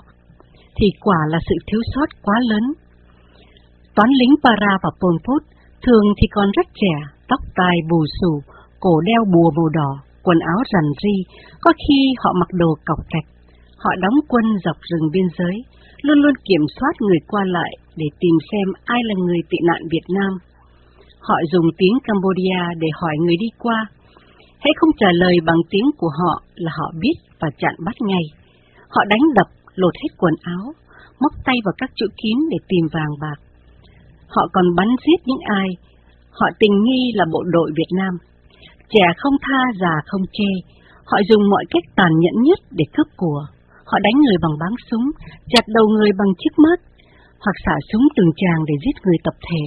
thì 0.77 0.87
quả 1.05 1.19
là 1.31 1.39
sự 1.49 1.55
thiếu 1.67 1.81
sót 1.93 2.09
quá 2.25 2.35
lớn. 2.49 2.65
Toán 3.95 4.09
lính 4.19 4.33
Para 4.43 4.71
và 4.83 4.89
Pol 4.99 5.17
Pot 5.25 5.41
thường 5.85 6.05
thì 6.17 6.27
còn 6.31 6.47
rất 6.57 6.67
trẻ, 6.81 6.95
tóc 7.29 7.39
tai 7.55 7.75
bù 7.89 7.99
xù, 8.21 8.41
cổ 8.79 9.01
đeo 9.01 9.21
bùa 9.33 9.51
màu 9.57 9.69
đỏ, 9.69 9.91
quần 10.29 10.39
áo 10.53 10.59
rằn 10.71 10.87
ri, 11.01 11.15
có 11.61 11.71
khi 11.83 11.99
họ 12.21 12.29
mặc 12.39 12.49
đồ 12.61 12.71
cọc 12.85 12.99
cạch. 13.13 13.27
Họ 13.83 13.91
đóng 14.03 14.17
quân 14.27 14.45
dọc 14.65 14.77
rừng 14.89 15.07
biên 15.13 15.27
giới, 15.37 15.55
luôn 16.01 16.17
luôn 16.23 16.33
kiểm 16.47 16.63
soát 16.75 16.93
người 16.99 17.19
qua 17.27 17.43
lại 17.47 17.71
để 17.95 18.05
tìm 18.19 18.35
xem 18.51 18.67
ai 18.85 19.01
là 19.03 19.15
người 19.25 19.41
tị 19.49 19.57
nạn 19.67 19.81
Việt 19.91 20.07
Nam. 20.17 20.33
Họ 21.27 21.35
dùng 21.51 21.67
tiếng 21.77 21.95
Cambodia 22.03 22.61
để 22.81 22.87
hỏi 23.01 23.15
người 23.19 23.35
đi 23.39 23.49
qua. 23.57 23.79
Hãy 24.59 24.73
không 24.75 24.89
trả 24.99 25.11
lời 25.13 25.35
bằng 25.45 25.61
tiếng 25.69 25.87
của 25.97 26.11
họ 26.19 26.43
là 26.55 26.71
họ 26.79 26.91
biết 27.01 27.17
và 27.39 27.49
chặn 27.57 27.75
bắt 27.85 27.95
ngay. 27.99 28.25
Họ 28.89 29.01
đánh 29.09 29.25
đập, 29.35 29.47
lột 29.75 29.93
hết 30.03 30.11
quần 30.17 30.33
áo, 30.41 30.73
móc 31.21 31.31
tay 31.45 31.55
vào 31.65 31.73
các 31.77 31.89
chỗ 31.95 32.05
kín 32.23 32.37
để 32.51 32.57
tìm 32.67 32.85
vàng 32.91 33.13
bạc. 33.21 33.39
Họ 34.27 34.47
còn 34.53 34.75
bắn 34.75 34.87
giết 35.05 35.19
những 35.25 35.43
ai 35.43 35.69
họ 36.39 36.47
tình 36.59 36.83
nghi 36.83 37.11
là 37.15 37.25
bộ 37.31 37.43
đội 37.43 37.71
Việt 37.77 37.91
Nam. 37.97 38.13
Trẻ 38.93 39.05
không 39.17 39.37
tha, 39.45 39.61
già 39.81 39.95
không 40.09 40.25
chê. 40.35 40.51
Họ 41.09 41.17
dùng 41.29 41.49
mọi 41.49 41.65
cách 41.69 41.83
tàn 41.95 42.11
nhẫn 42.21 42.35
nhất 42.47 42.59
để 42.71 42.85
cướp 42.93 43.07
của. 43.17 43.41
Họ 43.89 43.97
đánh 44.05 44.17
người 44.21 44.37
bằng 44.43 44.55
báng 44.61 44.75
súng, 44.87 45.05
chặt 45.51 45.65
đầu 45.67 45.85
người 45.87 46.11
bằng 46.19 46.31
chiếc 46.39 46.53
mớt, 46.63 46.79
hoặc 47.43 47.55
xả 47.65 47.75
súng 47.91 48.05
từng 48.15 48.31
tràng 48.41 48.61
để 48.67 48.75
giết 48.83 48.95
người 49.03 49.17
tập 49.23 49.35
thể. 49.47 49.63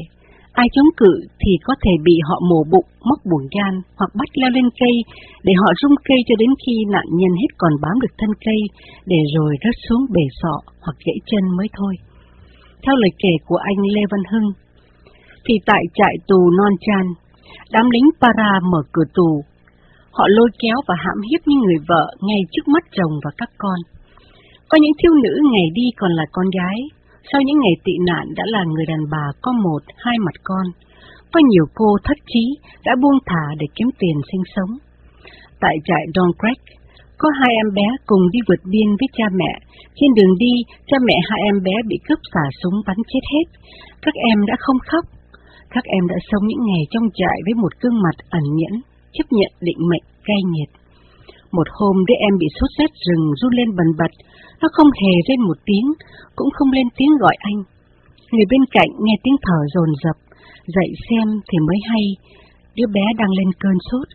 Ai 0.53 0.67
chống 0.75 0.91
cự 0.97 1.13
thì 1.41 1.53
có 1.67 1.75
thể 1.83 1.91
bị 2.07 2.17
họ 2.29 2.37
mổ 2.51 2.61
bụng, 2.73 2.89
móc 3.09 3.19
buồng 3.31 3.47
gan, 3.57 3.75
hoặc 3.99 4.11
bắt 4.19 4.29
leo 4.41 4.51
lên 4.51 4.69
cây 4.81 4.95
để 5.47 5.53
họ 5.63 5.69
rung 5.81 5.97
cây 6.09 6.21
cho 6.29 6.35
đến 6.39 6.51
khi 6.63 6.75
nạn 6.95 7.07
nhân 7.19 7.33
hết 7.41 7.51
còn 7.59 7.73
bám 7.83 7.97
được 8.03 8.15
thân 8.19 8.31
cây, 8.47 8.61
để 9.07 9.21
rồi 9.37 9.53
rớt 9.65 9.77
xuống 9.89 10.03
bể 10.15 10.25
sọ 10.41 10.55
hoặc 10.85 10.97
gãy 11.07 11.19
chân 11.27 11.45
mới 11.57 11.69
thôi. 11.79 11.95
Theo 12.83 12.95
lời 12.97 13.13
kể 13.23 13.35
của 13.47 13.61
anh 13.71 13.81
Lê 13.95 14.03
Văn 14.11 14.23
Hưng, 14.33 14.49
thì 15.45 15.55
tại 15.67 15.83
trại 15.95 16.15
tù 16.29 16.51
Non 16.59 16.75
Chan, 16.81 17.07
đám 17.71 17.91
lính 17.91 18.09
para 18.21 18.51
mở 18.73 18.83
cửa 18.93 19.09
tù. 19.15 19.45
Họ 20.13 20.25
lôi 20.29 20.49
kéo 20.59 20.77
và 20.89 20.95
hãm 20.99 21.19
hiếp 21.31 21.41
những 21.47 21.61
người 21.61 21.81
vợ 21.89 22.05
ngay 22.21 22.41
trước 22.53 22.69
mắt 22.69 22.85
chồng 22.97 23.13
và 23.25 23.31
các 23.37 23.51
con. 23.59 23.79
Có 24.69 24.79
những 24.81 24.97
thiếu 24.99 25.13
nữ 25.25 25.35
ngày 25.53 25.69
đi 25.75 25.87
còn 25.97 26.11
là 26.13 26.25
con 26.33 26.47
gái, 26.59 26.79
sau 27.33 27.41
những 27.43 27.59
ngày 27.61 27.77
tị 27.85 27.93
nạn 28.07 28.27
đã 28.37 28.45
là 28.47 28.65
người 28.65 28.87
đàn 28.87 29.03
bà 29.11 29.27
có 29.43 29.53
một, 29.65 29.83
hai 29.97 30.17
mặt 30.19 30.37
con. 30.45 30.67
Có 31.33 31.41
nhiều 31.51 31.67
cô 31.75 31.97
thất 32.05 32.19
trí 32.27 32.45
đã 32.85 32.93
buông 33.03 33.19
thả 33.27 33.45
để 33.59 33.67
kiếm 33.75 33.89
tiền 33.99 34.17
sinh 34.33 34.43
sống. 34.55 34.73
Tại 35.61 35.77
trại 35.85 36.05
Don 36.15 36.31
Craig, 36.39 36.61
có 37.19 37.29
hai 37.41 37.53
em 37.63 37.75
bé 37.75 37.89
cùng 38.07 38.23
đi 38.33 38.39
vượt 38.49 38.63
biên 38.73 38.89
với 38.99 39.09
cha 39.17 39.25
mẹ. 39.41 39.53
Trên 39.95 40.11
đường 40.17 40.35
đi, 40.39 40.55
cha 40.87 40.97
mẹ 41.07 41.17
hai 41.29 41.41
em 41.51 41.63
bé 41.63 41.73
bị 41.89 41.97
cướp 42.09 42.19
xả 42.33 42.45
súng 42.63 42.77
bắn 42.87 42.97
chết 43.11 43.25
hết. 43.33 43.47
Các 44.03 44.15
em 44.31 44.39
đã 44.47 44.55
không 44.59 44.79
khóc, 44.89 45.05
các 45.75 45.85
em 45.97 46.05
đã 46.13 46.19
sống 46.31 46.45
những 46.47 46.63
ngày 46.69 46.83
trong 46.93 47.07
trại 47.19 47.37
với 47.45 47.55
một 47.63 47.73
gương 47.81 48.03
mặt 48.05 48.17
ẩn 48.39 48.45
nhẫn, 48.59 48.75
chấp 49.17 49.27
nhận 49.31 49.53
định 49.61 49.81
mệnh 49.91 50.07
cay 50.29 50.41
nghiệt. 50.53 50.71
Một 51.57 51.69
hôm 51.79 51.97
đứa 52.09 52.19
em 52.27 52.35
bị 52.41 52.47
sốt 52.57 52.71
rét 52.79 52.91
rừng 53.07 53.25
run 53.41 53.53
lên 53.59 53.69
bần 53.77 53.89
bật, 53.99 54.13
nó 54.61 54.69
không 54.73 54.91
hề 55.03 55.15
lên 55.29 55.41
một 55.49 55.59
tiếng, 55.69 55.87
cũng 56.37 56.51
không 56.57 56.71
lên 56.77 56.89
tiếng 56.97 57.13
gọi 57.23 57.37
anh. 57.39 57.59
Người 58.33 58.47
bên 58.51 58.65
cạnh 58.77 58.91
nghe 59.05 59.15
tiếng 59.23 59.39
thở 59.47 59.61
dồn 59.75 59.91
dập, 60.03 60.17
dậy 60.77 60.91
xem 61.07 61.27
thì 61.49 61.57
mới 61.67 61.79
hay, 61.91 62.05
đứa 62.77 62.89
bé 62.97 63.05
đang 63.19 63.33
lên 63.39 63.51
cơn 63.63 63.77
sốt. 63.91 64.09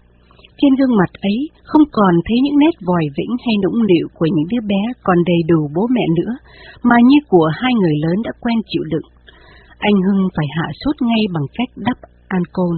Trên 0.59 0.73
gương 0.79 0.97
mặt 0.99 1.11
ấy 1.21 1.37
không 1.63 1.85
còn 1.91 2.13
thấy 2.25 2.37
những 2.43 2.59
nét 2.59 2.75
vòi 2.87 3.05
vĩnh 3.17 3.33
hay 3.45 3.55
nũng 3.63 3.87
nịu 3.89 4.07
của 4.17 4.27
những 4.35 4.47
đứa 4.51 4.63
bé 4.71 4.81
còn 5.03 5.17
đầy 5.29 5.41
đủ 5.51 5.69
bố 5.75 5.87
mẹ 5.95 6.05
nữa, 6.19 6.33
mà 6.83 6.95
như 7.09 7.17
của 7.27 7.49
hai 7.61 7.73
người 7.73 7.95
lớn 8.03 8.17
đã 8.23 8.31
quen 8.41 8.57
chịu 8.69 8.83
đựng. 8.91 9.07
Anh 9.79 9.97
Hưng 10.05 10.27
phải 10.35 10.47
hạ 10.57 10.67
sốt 10.81 10.95
ngay 11.01 11.23
bằng 11.33 11.47
cách 11.57 11.69
đắp 11.75 11.97
ancol. 12.27 12.75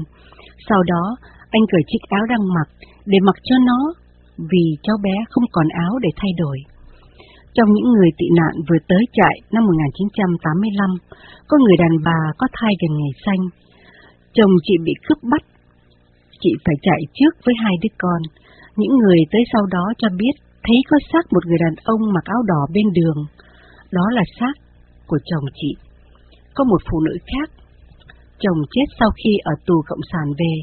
Sau 0.69 0.83
đó, 0.83 1.03
anh 1.49 1.61
cởi 1.71 1.81
chiếc 1.87 2.03
áo 2.09 2.25
đang 2.29 2.53
mặc 2.55 2.67
để 3.05 3.17
mặc 3.19 3.35
cho 3.43 3.55
nó, 3.69 3.79
vì 4.51 4.65
cháu 4.83 4.97
bé 5.03 5.15
không 5.29 5.43
còn 5.51 5.67
áo 5.85 5.93
để 6.01 6.09
thay 6.15 6.31
đổi. 6.37 6.57
Trong 7.53 7.69
những 7.73 7.87
người 7.93 8.09
tị 8.17 8.25
nạn 8.39 8.53
vừa 8.69 8.79
tới 8.87 9.03
trại 9.13 9.35
năm 9.51 9.65
1985, 9.65 10.89
có 11.47 11.57
người 11.57 11.77
đàn 11.77 11.93
bà 12.05 12.21
có 12.37 12.47
thai 12.53 12.73
gần 12.81 12.97
ngày 12.97 13.13
xanh. 13.25 13.43
Chồng 14.33 14.51
chị 14.63 14.73
bị 14.85 14.93
cướp 15.07 15.17
bắt. 15.31 15.43
Chị 16.41 16.51
phải 16.65 16.75
chạy 16.81 17.01
trước 17.13 17.33
với 17.45 17.55
hai 17.63 17.73
đứa 17.81 17.93
con. 17.97 18.21
Những 18.75 18.97
người 18.97 19.19
tới 19.31 19.43
sau 19.53 19.63
đó 19.71 19.85
cho 19.97 20.07
biết 20.17 20.35
thấy 20.63 20.77
có 20.89 20.97
xác 21.13 21.33
một 21.33 21.45
người 21.45 21.57
đàn 21.65 21.75
ông 21.83 22.13
mặc 22.13 22.25
áo 22.25 22.41
đỏ 22.47 22.61
bên 22.73 22.85
đường. 22.93 23.19
Đó 23.91 24.05
là 24.11 24.23
xác 24.39 24.53
của 25.07 25.19
chồng 25.25 25.45
chị 25.55 25.88
có 26.59 26.65
một 26.71 26.81
phụ 26.91 26.97
nữ 27.07 27.15
khác. 27.31 27.47
Chồng 28.43 28.59
chết 28.73 28.87
sau 28.99 29.09
khi 29.19 29.31
ở 29.51 29.53
tù 29.67 29.75
Cộng 29.89 30.07
sản 30.11 30.27
về. 30.39 30.53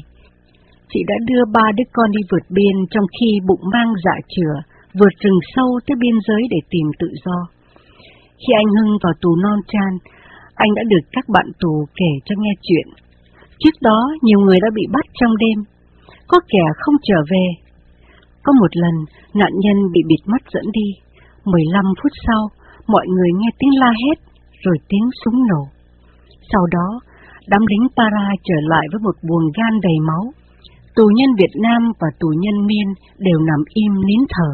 Chị 0.91 0.99
đã 1.07 1.15
đưa 1.29 1.43
ba 1.55 1.65
đứa 1.77 1.87
con 1.93 2.11
đi 2.11 2.21
vượt 2.31 2.45
biên 2.55 2.75
trong 2.91 3.07
khi 3.15 3.29
bụng 3.47 3.63
mang 3.73 3.91
dạ 4.05 4.15
chửa, 4.33 4.55
vượt 4.99 5.13
rừng 5.23 5.39
sâu 5.53 5.69
tới 5.85 5.95
biên 6.01 6.15
giới 6.27 6.41
để 6.53 6.59
tìm 6.69 6.87
tự 6.99 7.09
do. 7.25 7.37
Khi 8.41 8.51
anh 8.61 8.71
Hưng 8.77 8.93
vào 9.03 9.13
tù 9.21 9.31
non 9.43 9.59
chan, 9.71 9.91
anh 10.55 10.71
đã 10.75 10.83
được 10.91 11.03
các 11.11 11.25
bạn 11.35 11.47
tù 11.61 11.73
kể 11.99 12.11
cho 12.25 12.35
nghe 12.39 12.53
chuyện. 12.61 12.87
Trước 13.59 13.75
đó, 13.81 13.99
nhiều 14.21 14.39
người 14.39 14.59
đã 14.61 14.69
bị 14.75 14.83
bắt 14.93 15.05
trong 15.19 15.33
đêm, 15.37 15.57
có 16.27 16.37
kẻ 16.51 16.65
không 16.81 16.95
trở 17.03 17.19
về. 17.31 17.45
Có 18.43 18.53
một 18.61 18.71
lần, 18.83 18.95
nạn 19.33 19.53
nhân 19.63 19.77
bị 19.93 20.01
bịt 20.07 20.21
mắt 20.25 20.41
dẫn 20.53 20.65
đi. 20.73 20.87
15 21.45 21.85
phút 21.99 22.11
sau, 22.27 22.43
mọi 22.87 23.05
người 23.07 23.29
nghe 23.39 23.49
tiếng 23.59 23.79
la 23.79 23.91
hét, 24.03 24.17
rồi 24.63 24.77
tiếng 24.89 25.09
súng 25.23 25.39
nổ. 25.49 25.76
Sau 26.51 26.63
đó, 26.75 26.87
đám 27.47 27.61
lính 27.71 27.87
para 27.97 28.25
trở 28.43 28.55
lại 28.71 28.85
với 28.91 28.99
một 29.03 29.15
buồng 29.27 29.47
gan 29.57 29.73
đầy 29.81 29.97
máu. 30.07 30.23
Tù 30.95 31.05
nhân 31.15 31.29
Việt 31.39 31.53
Nam 31.65 31.81
và 31.99 32.07
tù 32.19 32.27
nhân 32.43 32.67
Miên 32.67 32.87
đều 33.17 33.39
nằm 33.39 33.61
im 33.73 33.93
nín 34.07 34.21
thở. 34.29 34.51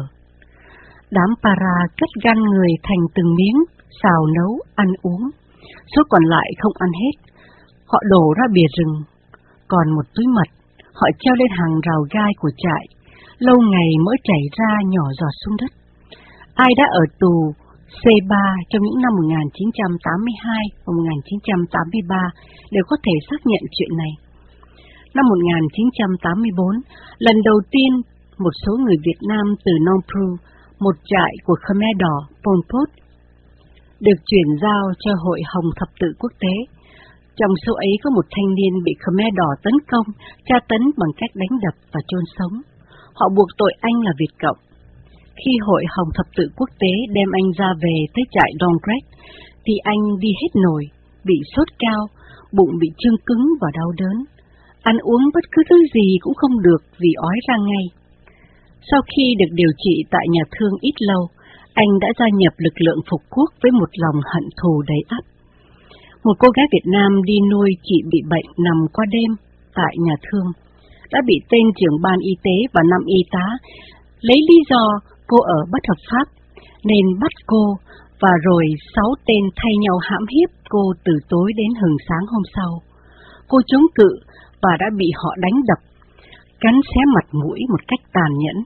Đám 1.10 1.30
para 1.42 1.74
cắt 1.96 2.10
gan 2.24 2.38
người 2.50 2.72
thành 2.82 3.02
từng 3.14 3.34
miếng, 3.34 3.58
xào 4.02 4.26
nấu, 4.36 4.52
ăn 4.74 4.88
uống. 5.02 5.22
Số 5.96 6.02
còn 6.08 6.24
lại 6.24 6.48
không 6.60 6.72
ăn 6.78 6.90
hết. 7.02 7.16
Họ 7.86 7.98
đổ 8.10 8.34
ra 8.36 8.44
bìa 8.54 8.68
rừng. 8.78 8.94
Còn 9.68 9.86
một 9.96 10.06
túi 10.14 10.26
mật, 10.36 10.48
họ 10.94 11.08
treo 11.18 11.34
lên 11.34 11.48
hàng 11.58 11.80
rào 11.80 12.00
gai 12.14 12.32
của 12.40 12.50
trại. 12.56 12.84
Lâu 13.38 13.56
ngày 13.72 13.88
mỡ 14.04 14.12
chảy 14.24 14.42
ra 14.58 14.70
nhỏ 14.88 15.04
giọt 15.20 15.34
xuống 15.44 15.56
đất. 15.60 15.72
Ai 16.54 16.70
đã 16.76 16.84
ở 16.90 17.04
tù 17.20 17.52
C3 18.02 18.32
trong 18.70 18.82
những 18.86 19.00
năm 19.04 19.12
1982 19.22 20.64
và 20.84 20.90
1983 20.98 22.16
đều 22.74 22.84
có 22.90 22.96
thể 23.04 23.14
xác 23.28 23.40
nhận 23.50 23.62
chuyện 23.76 23.92
này. 24.02 24.12
Năm 25.16 25.24
1984, 25.32 26.66
lần 27.26 27.36
đầu 27.48 27.58
tiên 27.72 27.92
một 28.44 28.54
số 28.62 28.72
người 28.82 28.98
Việt 29.06 29.20
Nam 29.30 29.46
từ 29.64 29.72
Nong 29.86 30.02
Pru, 30.08 30.26
một 30.84 30.96
trại 31.10 31.32
của 31.44 31.56
Khmer 31.64 31.94
Đỏ, 32.04 32.16
Pol 32.42 32.60
Pot, 32.70 32.88
được 34.06 34.18
chuyển 34.26 34.48
giao 34.62 34.82
cho 35.02 35.12
Hội 35.24 35.40
Hồng 35.52 35.68
Thập 35.78 35.88
tự 36.00 36.08
Quốc 36.18 36.32
tế. 36.42 36.54
Trong 37.38 37.52
số 37.66 37.72
ấy 37.74 37.92
có 38.02 38.10
một 38.16 38.26
thanh 38.30 38.54
niên 38.54 38.74
bị 38.84 38.92
Khmer 39.02 39.30
Đỏ 39.40 39.50
tấn 39.64 39.74
công, 39.90 40.06
tra 40.46 40.56
tấn 40.68 40.82
bằng 41.00 41.12
cách 41.16 41.30
đánh 41.34 41.54
đập 41.64 41.74
và 41.92 42.00
chôn 42.08 42.24
sống. 42.36 42.54
Họ 43.18 43.26
buộc 43.36 43.48
tội 43.58 43.72
anh 43.80 43.96
là 44.06 44.12
Việt 44.18 44.34
Cộng 44.42 44.60
khi 45.40 45.52
Hội 45.66 45.84
Hồng 45.96 46.10
Thập 46.14 46.26
tự 46.36 46.44
Quốc 46.56 46.70
tế 46.80 46.92
đem 47.16 47.28
anh 47.32 47.48
ra 47.58 47.70
về 47.82 47.96
tới 48.14 48.24
trại 48.34 48.50
Dongret, 48.60 49.04
thì 49.64 49.74
anh 49.82 50.02
đi 50.20 50.30
hết 50.40 50.52
nổi, 50.64 50.82
bị 51.24 51.38
sốt 51.56 51.68
cao, 51.78 52.02
bụng 52.52 52.72
bị 52.80 52.88
trương 52.98 53.18
cứng 53.26 53.44
và 53.60 53.68
đau 53.78 53.90
đớn. 54.00 54.16
Ăn 54.82 54.96
uống 54.98 55.22
bất 55.34 55.44
cứ 55.52 55.62
thứ 55.70 55.76
gì 55.94 56.08
cũng 56.20 56.34
không 56.34 56.62
được 56.62 56.82
vì 56.98 57.12
ói 57.16 57.36
ra 57.48 57.56
ngay. 57.68 57.84
Sau 58.90 59.00
khi 59.10 59.34
được 59.38 59.52
điều 59.52 59.72
trị 59.78 59.94
tại 60.10 60.26
nhà 60.30 60.42
thương 60.54 60.74
ít 60.80 60.94
lâu, 60.98 61.28
anh 61.74 61.88
đã 62.00 62.08
gia 62.18 62.26
nhập 62.40 62.52
lực 62.56 62.76
lượng 62.84 63.00
phục 63.10 63.22
quốc 63.30 63.50
với 63.62 63.70
một 63.72 63.90
lòng 63.92 64.18
hận 64.32 64.44
thù 64.62 64.82
đầy 64.86 65.02
ắp. 65.08 65.24
Một 66.24 66.36
cô 66.38 66.48
gái 66.56 66.66
Việt 66.72 66.86
Nam 66.92 67.22
đi 67.24 67.36
nuôi 67.50 67.70
chị 67.82 67.98
bị 68.12 68.20
bệnh 68.30 68.48
nằm 68.64 68.78
qua 68.92 69.04
đêm 69.10 69.30
tại 69.74 69.94
nhà 69.98 70.14
thương, 70.26 70.48
đã 71.12 71.20
bị 71.26 71.36
tên 71.50 71.66
trưởng 71.78 72.00
ban 72.02 72.18
y 72.18 72.34
tế 72.42 72.56
và 72.72 72.82
năm 72.90 73.02
y 73.06 73.20
tá 73.30 73.46
lấy 74.28 74.38
lý 74.48 74.58
do 74.70 74.84
cô 75.28 75.38
ở 75.40 75.58
bất 75.72 75.82
hợp 75.88 76.00
pháp, 76.10 76.26
nên 76.84 77.04
bắt 77.20 77.32
cô 77.46 77.64
và 78.20 78.32
rồi 78.42 78.64
sáu 78.94 79.10
tên 79.26 79.42
thay 79.56 79.72
nhau 79.80 79.96
hãm 80.08 80.24
hiếp 80.34 80.50
cô 80.68 80.82
từ 81.04 81.12
tối 81.28 81.52
đến 81.56 81.70
hừng 81.80 81.96
sáng 82.08 82.26
hôm 82.32 82.42
sau. 82.56 82.70
Cô 83.48 83.58
chống 83.66 83.86
cự 83.94 84.10
và 84.62 84.70
đã 84.80 84.86
bị 84.96 85.06
họ 85.22 85.30
đánh 85.38 85.58
đập, 85.68 85.80
cắn 86.60 86.74
xé 86.90 87.00
mặt 87.14 87.26
mũi 87.32 87.58
một 87.68 87.82
cách 87.88 88.00
tàn 88.12 88.30
nhẫn. 88.42 88.56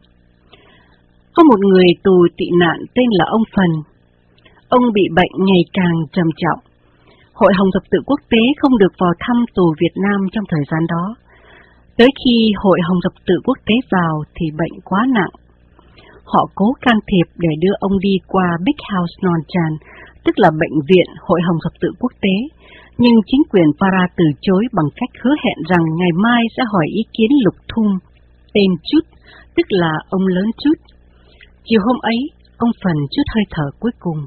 Có 1.35 1.43
một 1.45 1.61
người 1.61 1.87
tù 2.05 2.27
tị 2.37 2.47
nạn 2.61 2.79
tên 2.95 3.07
là 3.11 3.25
ông 3.29 3.43
Phần. 3.57 3.71
Ông 4.69 4.83
bị 4.95 5.03
bệnh 5.17 5.35
ngày 5.47 5.63
càng 5.73 5.97
trầm 6.13 6.27
trọng. 6.37 6.61
Hội 7.35 7.53
Hồng 7.59 7.69
Thập 7.75 7.83
tự 7.91 7.99
Quốc 8.07 8.21
tế 8.31 8.43
không 8.61 8.79
được 8.79 8.93
vào 8.99 9.13
thăm 9.21 9.37
tù 9.55 9.75
Việt 9.81 9.95
Nam 10.05 10.21
trong 10.33 10.45
thời 10.49 10.65
gian 10.71 10.81
đó. 10.89 11.15
Tới 11.97 12.09
khi 12.25 12.53
Hội 12.57 12.79
Hồng 12.89 12.99
Thập 13.05 13.13
tự 13.27 13.35
Quốc 13.45 13.59
tế 13.67 13.75
vào 13.91 14.23
thì 14.35 14.47
bệnh 14.59 14.81
quá 14.85 15.07
nặng 15.15 15.31
Họ 16.33 16.43
cố 16.55 16.67
can 16.85 16.99
thiệp 17.09 17.29
để 17.45 17.49
đưa 17.63 17.75
ông 17.81 17.99
đi 18.07 18.15
qua 18.27 18.49
Big 18.65 18.79
House 18.91 19.15
Non 19.25 19.41
Chan, 19.53 19.73
tức 20.25 20.35
là 20.39 20.51
bệnh 20.61 20.77
viện 20.89 21.09
Hội 21.27 21.41
Hồng 21.47 21.59
Thập 21.65 21.73
tự 21.81 21.89
Quốc 22.01 22.13
tế, 22.21 22.37
nhưng 22.99 23.17
chính 23.27 23.43
quyền 23.51 23.69
Para 23.81 24.03
từ 24.17 24.25
chối 24.41 24.63
bằng 24.73 24.89
cách 24.99 25.13
hứa 25.23 25.35
hẹn 25.45 25.59
rằng 25.71 25.85
ngày 25.99 26.13
mai 26.25 26.43
sẽ 26.57 26.63
hỏi 26.73 26.87
ý 27.01 27.03
kiến 27.17 27.31
Lục 27.45 27.55
Thung, 27.71 27.93
tên 28.55 28.71
Chút, 28.89 29.05
tức 29.57 29.67
là 29.69 29.93
ông 30.09 30.27
lớn 30.27 30.49
Chút. 30.63 30.79
Chiều 31.65 31.81
hôm 31.87 31.99
ấy, 32.03 32.19
ông 32.57 32.71
Phần 32.83 32.97
chút 33.13 33.27
hơi 33.35 33.45
thở 33.51 33.67
cuối 33.81 33.93
cùng. 34.01 34.21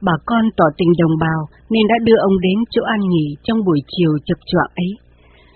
Bà 0.00 0.12
con 0.26 0.44
tỏ 0.56 0.64
tình 0.78 0.92
đồng 0.98 1.18
bào 1.20 1.40
nên 1.70 1.86
đã 1.88 1.94
đưa 2.04 2.16
ông 2.16 2.40
đến 2.40 2.58
chỗ 2.70 2.82
an 2.82 3.00
nghỉ 3.10 3.26
trong 3.42 3.58
buổi 3.66 3.80
chiều 3.96 4.12
chập 4.26 4.38
choạng 4.50 4.72
ấy. 4.74 4.90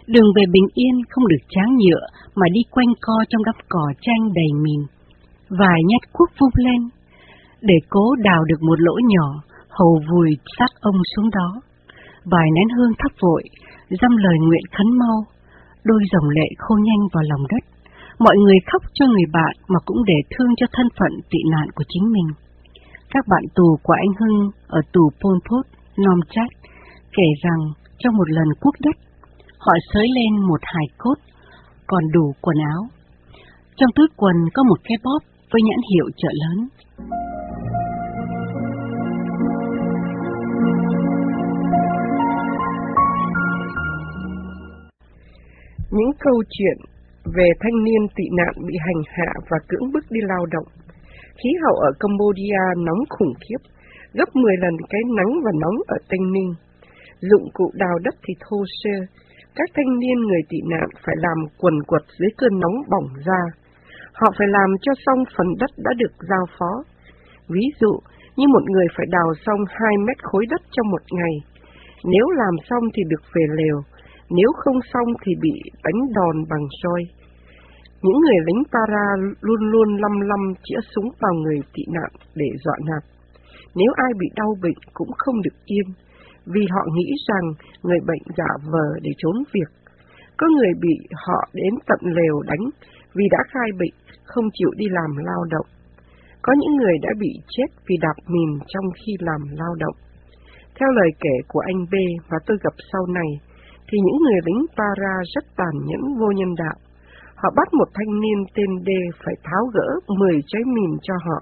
Đường 0.06 0.30
về 0.36 0.42
bình 0.52 0.68
yên 0.74 0.94
không 1.10 1.28
được 1.28 1.44
tráng 1.50 1.76
nhựa 1.76 2.04
mà 2.34 2.46
đi 2.52 2.60
quanh 2.70 2.92
co 3.00 3.14
trong 3.28 3.44
đắp 3.44 3.56
cỏ 3.68 3.86
tranh 4.00 4.32
đầy 4.34 4.50
mìn 4.62 4.80
vài 5.58 5.80
nhát 5.88 6.12
cuốc 6.12 6.30
vung 6.40 6.56
lên, 6.66 6.88
để 7.60 7.74
cố 7.88 8.14
đào 8.18 8.44
được 8.44 8.62
một 8.62 8.80
lỗ 8.80 8.94
nhỏ, 9.08 9.28
hầu 9.68 10.00
vùi 10.10 10.30
sát 10.58 10.70
ông 10.80 10.98
xuống 11.16 11.30
đó. 11.30 11.60
Vài 12.24 12.48
nén 12.54 12.68
hương 12.76 12.92
thắp 12.98 13.12
vội, 13.22 13.42
dăm 14.00 14.16
lời 14.16 14.36
nguyện 14.38 14.64
khấn 14.72 14.98
mau, 14.98 15.18
đôi 15.84 16.00
dòng 16.12 16.28
lệ 16.28 16.48
khô 16.58 16.74
nhanh 16.82 17.02
vào 17.12 17.22
lòng 17.30 17.44
đất. 17.52 17.64
Mọi 18.18 18.36
người 18.36 18.58
khóc 18.72 18.82
cho 18.94 19.06
người 19.06 19.26
bạn 19.32 19.54
mà 19.68 19.78
cũng 19.86 20.04
để 20.06 20.18
thương 20.30 20.52
cho 20.56 20.66
thân 20.72 20.88
phận 20.98 21.12
tị 21.30 21.38
nạn 21.50 21.66
của 21.74 21.84
chính 21.88 22.12
mình. 22.12 22.28
Các 23.10 23.24
bạn 23.28 23.42
tù 23.54 23.76
của 23.82 23.92
anh 23.92 24.12
Hưng 24.20 24.50
ở 24.68 24.80
tù 24.92 25.10
Pol 25.20 25.38
Pot, 25.48 25.66
Nom 25.96 26.20
Chat, 26.30 26.50
kể 27.12 27.28
rằng 27.42 27.60
trong 27.98 28.16
một 28.16 28.30
lần 28.30 28.48
cuốc 28.60 28.74
đất, 28.80 28.96
họ 29.58 29.72
sới 29.92 30.06
lên 30.16 30.46
một 30.48 30.60
hài 30.62 30.86
cốt, 30.98 31.14
còn 31.86 32.04
đủ 32.12 32.34
quần 32.40 32.56
áo. 32.58 32.82
Trong 33.76 33.90
túi 33.94 34.06
quần 34.16 34.36
có 34.54 34.62
một 34.62 34.78
cái 34.84 34.98
bóp 35.04 35.29
với 35.52 35.62
nhãn 35.62 35.80
hiệu 35.92 36.06
chợ 36.16 36.28
lớn. 36.42 36.68
Những 45.90 46.12
câu 46.20 46.42
chuyện 46.50 46.78
về 47.36 47.48
thanh 47.60 47.84
niên 47.84 48.02
tị 48.16 48.24
nạn 48.36 48.54
bị 48.66 48.74
hành 48.86 49.02
hạ 49.06 49.32
và 49.50 49.58
cưỡng 49.68 49.92
bức 49.92 50.04
đi 50.10 50.20
lao 50.22 50.46
động. 50.46 50.68
Khí 51.38 51.50
hậu 51.62 51.74
ở 51.74 51.90
Cambodia 52.00 52.62
nóng 52.76 53.02
khủng 53.08 53.34
khiếp, 53.40 53.60
gấp 54.12 54.28
10 54.34 54.56
lần 54.56 54.74
cái 54.90 55.00
nắng 55.16 55.32
và 55.44 55.50
nóng 55.60 55.76
ở 55.86 55.96
Tây 56.08 56.18
Ninh. 56.32 56.54
Dụng 57.20 57.48
cụ 57.54 57.70
đào 57.74 57.98
đất 58.04 58.14
thì 58.24 58.34
thô 58.40 58.64
sơ, 58.82 58.96
các 59.54 59.68
thanh 59.74 59.98
niên 59.98 60.18
người 60.20 60.42
tị 60.48 60.58
nạn 60.70 60.88
phải 61.04 61.14
làm 61.18 61.38
quần 61.58 61.74
quật 61.86 62.02
dưới 62.18 62.30
cơn 62.36 62.60
nóng 62.60 62.76
bỏng 62.90 63.08
ra 63.26 63.42
Họ 64.12 64.28
phải 64.38 64.48
làm 64.48 64.70
cho 64.82 64.92
xong 65.06 65.18
phần 65.36 65.46
đất 65.60 65.70
đã 65.76 65.92
được 65.96 66.14
giao 66.28 66.46
phó. 66.58 66.72
Ví 67.48 67.66
dụ, 67.80 67.92
như 68.36 68.46
một 68.48 68.64
người 68.70 68.86
phải 68.96 69.06
đào 69.10 69.28
xong 69.46 69.60
2 69.68 69.96
mét 70.06 70.16
khối 70.22 70.46
đất 70.50 70.60
trong 70.70 70.90
một 70.90 71.02
ngày. 71.10 71.34
Nếu 72.04 72.26
làm 72.30 72.54
xong 72.70 72.84
thì 72.94 73.02
được 73.08 73.22
về 73.34 73.44
lều, 73.58 73.78
nếu 74.30 74.48
không 74.56 74.78
xong 74.92 75.08
thì 75.22 75.32
bị 75.40 75.52
đánh 75.84 76.00
đòn 76.14 76.36
bằng 76.50 76.66
roi. 76.82 77.02
Những 78.02 78.20
người 78.20 78.40
lính 78.46 78.62
para 78.72 79.04
luôn 79.40 79.60
luôn 79.72 79.96
lăm 79.96 80.20
lăm 80.20 80.54
chĩa 80.64 80.80
súng 80.94 81.08
vào 81.20 81.34
người 81.34 81.58
tị 81.74 81.82
nạn 81.92 82.10
để 82.34 82.46
dọa 82.64 82.76
nạt. 82.86 83.02
Nếu 83.74 83.92
ai 83.96 84.12
bị 84.18 84.26
đau 84.36 84.56
bệnh 84.62 84.78
cũng 84.94 85.10
không 85.18 85.42
được 85.42 85.56
yên, 85.64 85.86
vì 86.46 86.60
họ 86.70 86.82
nghĩ 86.94 87.08
rằng 87.28 87.44
người 87.82 88.00
bệnh 88.06 88.22
giả 88.36 88.50
vờ 88.72 88.86
để 89.02 89.10
trốn 89.18 89.36
việc. 89.54 89.70
Có 90.36 90.46
người 90.56 90.72
bị 90.80 90.94
họ 91.26 91.48
đến 91.54 91.74
tận 91.86 92.00
lều 92.02 92.42
đánh 92.42 92.64
vì 93.16 93.24
đã 93.30 93.38
khai 93.52 93.68
bệnh, 93.78 93.96
không 94.24 94.44
chịu 94.52 94.70
đi 94.76 94.86
làm 94.90 95.10
lao 95.16 95.44
động. 95.50 95.66
Có 96.42 96.52
những 96.60 96.76
người 96.76 96.96
đã 97.02 97.10
bị 97.18 97.32
chết 97.48 97.70
vì 97.88 97.96
đạp 98.00 98.16
mìn 98.26 98.50
trong 98.66 98.84
khi 98.98 99.12
làm 99.18 99.40
lao 99.60 99.74
động. 99.78 99.96
Theo 100.76 100.90
lời 100.98 101.10
kể 101.20 101.36
của 101.48 101.60
anh 101.60 101.80
B 101.92 101.94
và 102.28 102.38
tôi 102.46 102.56
gặp 102.64 102.74
sau 102.92 103.06
này, 103.06 103.30
thì 103.88 103.98
những 104.06 104.18
người 104.22 104.40
lính 104.46 104.66
para 104.76 105.14
rất 105.34 105.44
tàn 105.56 105.74
nhẫn 105.88 106.02
vô 106.18 106.30
nhân 106.30 106.54
đạo. 106.58 106.76
Họ 107.34 107.48
bắt 107.56 107.68
một 107.74 107.88
thanh 107.94 108.20
niên 108.20 108.38
tên 108.54 108.70
D 108.86 108.88
phải 109.24 109.34
tháo 109.44 109.64
gỡ 109.74 109.88
10 110.18 110.42
trái 110.46 110.62
mìn 110.66 110.90
cho 111.02 111.14
họ. 111.26 111.40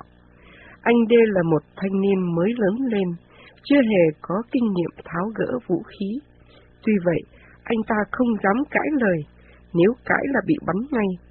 Anh 0.83 0.97
D 1.11 1.13
là 1.27 1.43
một 1.43 1.63
thanh 1.77 2.01
niên 2.01 2.35
mới 2.37 2.51
lớn 2.57 2.77
lên, 2.93 3.09
chưa 3.65 3.83
hề 3.91 4.05
có 4.23 4.35
kinh 4.53 4.65
nghiệm 4.75 4.91
tháo 5.05 5.27
gỡ 5.35 5.59
vũ 5.67 5.83
khí. 5.83 6.19
Tuy 6.85 6.93
vậy, 7.05 7.21
anh 7.65 7.79
ta 7.89 7.97
không 8.13 8.29
dám 8.43 8.65
cãi 8.71 8.89
lời, 9.01 9.19
nếu 9.75 9.93
cãi 10.05 10.25
là 10.35 10.41
bị 10.47 10.55
bắn 10.67 10.77
ngay 10.91 11.28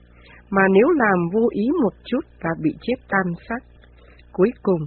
mà 0.50 0.62
nếu 0.72 0.90
làm 0.90 1.30
vô 1.34 1.48
ý 1.52 1.66
một 1.82 1.94
chút 2.06 2.20
là 2.42 2.50
bị 2.64 2.72
chết 2.82 2.96
tan 3.10 3.34
xác. 3.50 3.60
Cuối 4.32 4.52
cùng, 4.64 4.82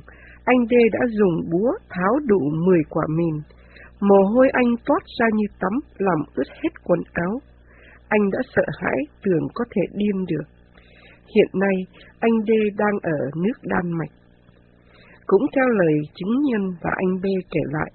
anh 0.45 0.67
D 0.71 0.73
đã 0.93 1.01
dùng 1.11 1.51
búa 1.51 1.73
tháo 1.89 2.19
đủ 2.27 2.41
10 2.67 2.79
quả 2.91 3.07
mìn. 3.09 3.35
Mồ 4.01 4.23
hôi 4.35 4.49
anh 4.53 4.75
toát 4.87 5.03
ra 5.19 5.27
như 5.35 5.45
tắm, 5.61 5.73
làm 5.99 6.19
ướt 6.35 6.49
hết 6.63 6.71
quần 6.85 7.01
áo. 7.13 7.41
Anh 8.09 8.31
đã 8.31 8.39
sợ 8.55 8.63
hãi 8.81 8.99
tưởng 9.23 9.49
có 9.55 9.65
thể 9.71 9.83
điên 9.95 10.25
được. 10.29 10.47
Hiện 11.37 11.49
nay, 11.53 11.77
anh 12.21 12.33
D 12.47 12.51
đang 12.77 12.99
ở 13.03 13.31
nước 13.37 13.59
Đan 13.63 13.93
Mạch. 13.99 14.13
Cũng 15.27 15.43
theo 15.57 15.69
lời 15.69 15.95
chứng 16.15 16.35
nhân 16.43 16.71
và 16.83 16.91
anh 16.97 17.21
B 17.23 17.25
kể 17.51 17.61
lại, 17.73 17.91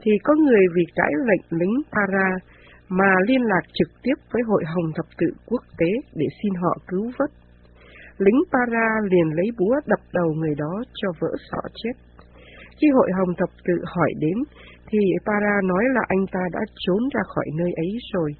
thì 0.00 0.12
có 0.24 0.34
người 0.34 0.66
vì 0.74 0.82
cãi 0.94 1.12
lệnh 1.26 1.60
lính 1.60 1.82
Para 1.92 2.28
mà 2.88 3.14
liên 3.28 3.42
lạc 3.42 3.62
trực 3.72 3.88
tiếp 4.02 4.14
với 4.32 4.42
Hội 4.46 4.64
Hồng 4.66 4.92
Thập 4.96 5.06
tự 5.18 5.26
quốc 5.46 5.62
tế 5.78 5.90
để 6.14 6.26
xin 6.42 6.54
họ 6.54 6.76
cứu 6.88 7.10
vớt. 7.18 7.30
Lính 8.18 8.40
para 8.52 8.86
liền 9.10 9.28
lấy 9.36 9.46
búa 9.58 9.74
đập 9.86 10.00
đầu 10.12 10.34
người 10.34 10.54
đó 10.58 10.82
cho 10.94 11.08
vỡ 11.20 11.28
sọ 11.50 11.60
chết. 11.74 11.92
Khi 12.80 12.88
Hội 12.94 13.10
Hồng 13.18 13.34
Thập 13.38 13.48
tự 13.64 13.74
hỏi 13.84 14.12
đến, 14.18 14.38
thì 14.88 14.98
para 15.26 15.60
nói 15.64 15.84
là 15.94 16.00
anh 16.08 16.26
ta 16.32 16.40
đã 16.52 16.60
trốn 16.76 16.98
ra 17.14 17.20
khỏi 17.34 17.46
nơi 17.58 17.72
ấy 17.76 17.98
rồi. 18.12 18.30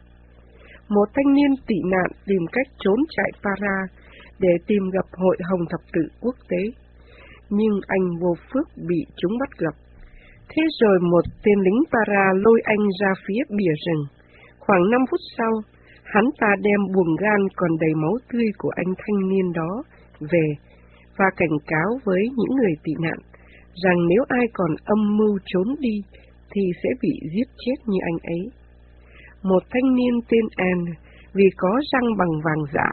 Một 0.89 1.09
thanh 1.15 1.35
niên 1.35 1.51
tị 1.67 1.77
nạn 1.85 2.11
tìm 2.27 2.43
cách 2.53 2.67
trốn 2.79 2.99
chạy 3.17 3.31
para 3.43 3.77
để 4.39 4.49
tìm 4.67 4.91
gặp 4.93 5.07
Hội 5.13 5.37
Hồng 5.51 5.65
Thập 5.71 5.81
tự 5.93 6.03
quốc 6.21 6.35
tế. 6.49 6.63
Nhưng 7.51 7.81
anh 7.87 8.05
vô 8.21 8.35
phước 8.53 8.67
bị 8.89 9.07
chúng 9.17 9.39
bắt 9.41 9.49
gặp. 9.59 9.75
Thế 10.49 10.63
rồi 10.81 10.99
một 11.01 11.25
tên 11.45 11.61
lính 11.61 11.83
para 11.93 12.33
lôi 12.35 12.61
anh 12.65 12.89
ra 13.01 13.13
phía 13.27 13.43
bìa 13.57 13.75
rừng. 13.87 14.05
Khoảng 14.67 14.91
5 14.91 15.01
phút 15.11 15.21
sau, 15.39 15.53
hắn 16.05 16.25
ta 16.41 16.49
đem 16.63 16.81
buồng 16.95 17.17
gan 17.17 17.41
còn 17.57 17.71
đầy 17.81 17.95
máu 17.95 18.17
tươi 18.33 18.47
của 18.59 18.71
anh 18.77 18.95
thanh 18.99 19.29
niên 19.29 19.53
đó 19.53 19.83
về 20.21 20.47
và 21.17 21.25
cảnh 21.37 21.57
cáo 21.67 21.99
với 22.05 22.23
những 22.37 22.57
người 22.57 22.75
tị 22.85 22.93
nạn 23.01 23.19
rằng 23.83 24.09
nếu 24.09 24.25
ai 24.29 24.47
còn 24.53 24.71
âm 24.85 25.17
mưu 25.17 25.39
trốn 25.45 25.75
đi 25.81 26.03
thì 26.53 26.63
sẽ 26.83 26.89
bị 27.01 27.13
giết 27.35 27.49
chết 27.67 27.75
như 27.87 27.99
anh 28.03 28.19
ấy. 28.23 28.51
Một 29.43 29.63
thanh 29.71 29.95
niên 29.95 30.15
tên 30.29 30.45
An 30.57 30.85
vì 31.35 31.45
có 31.57 31.81
răng 31.93 32.17
bằng 32.19 32.41
vàng 32.45 32.65
giả, 32.75 32.91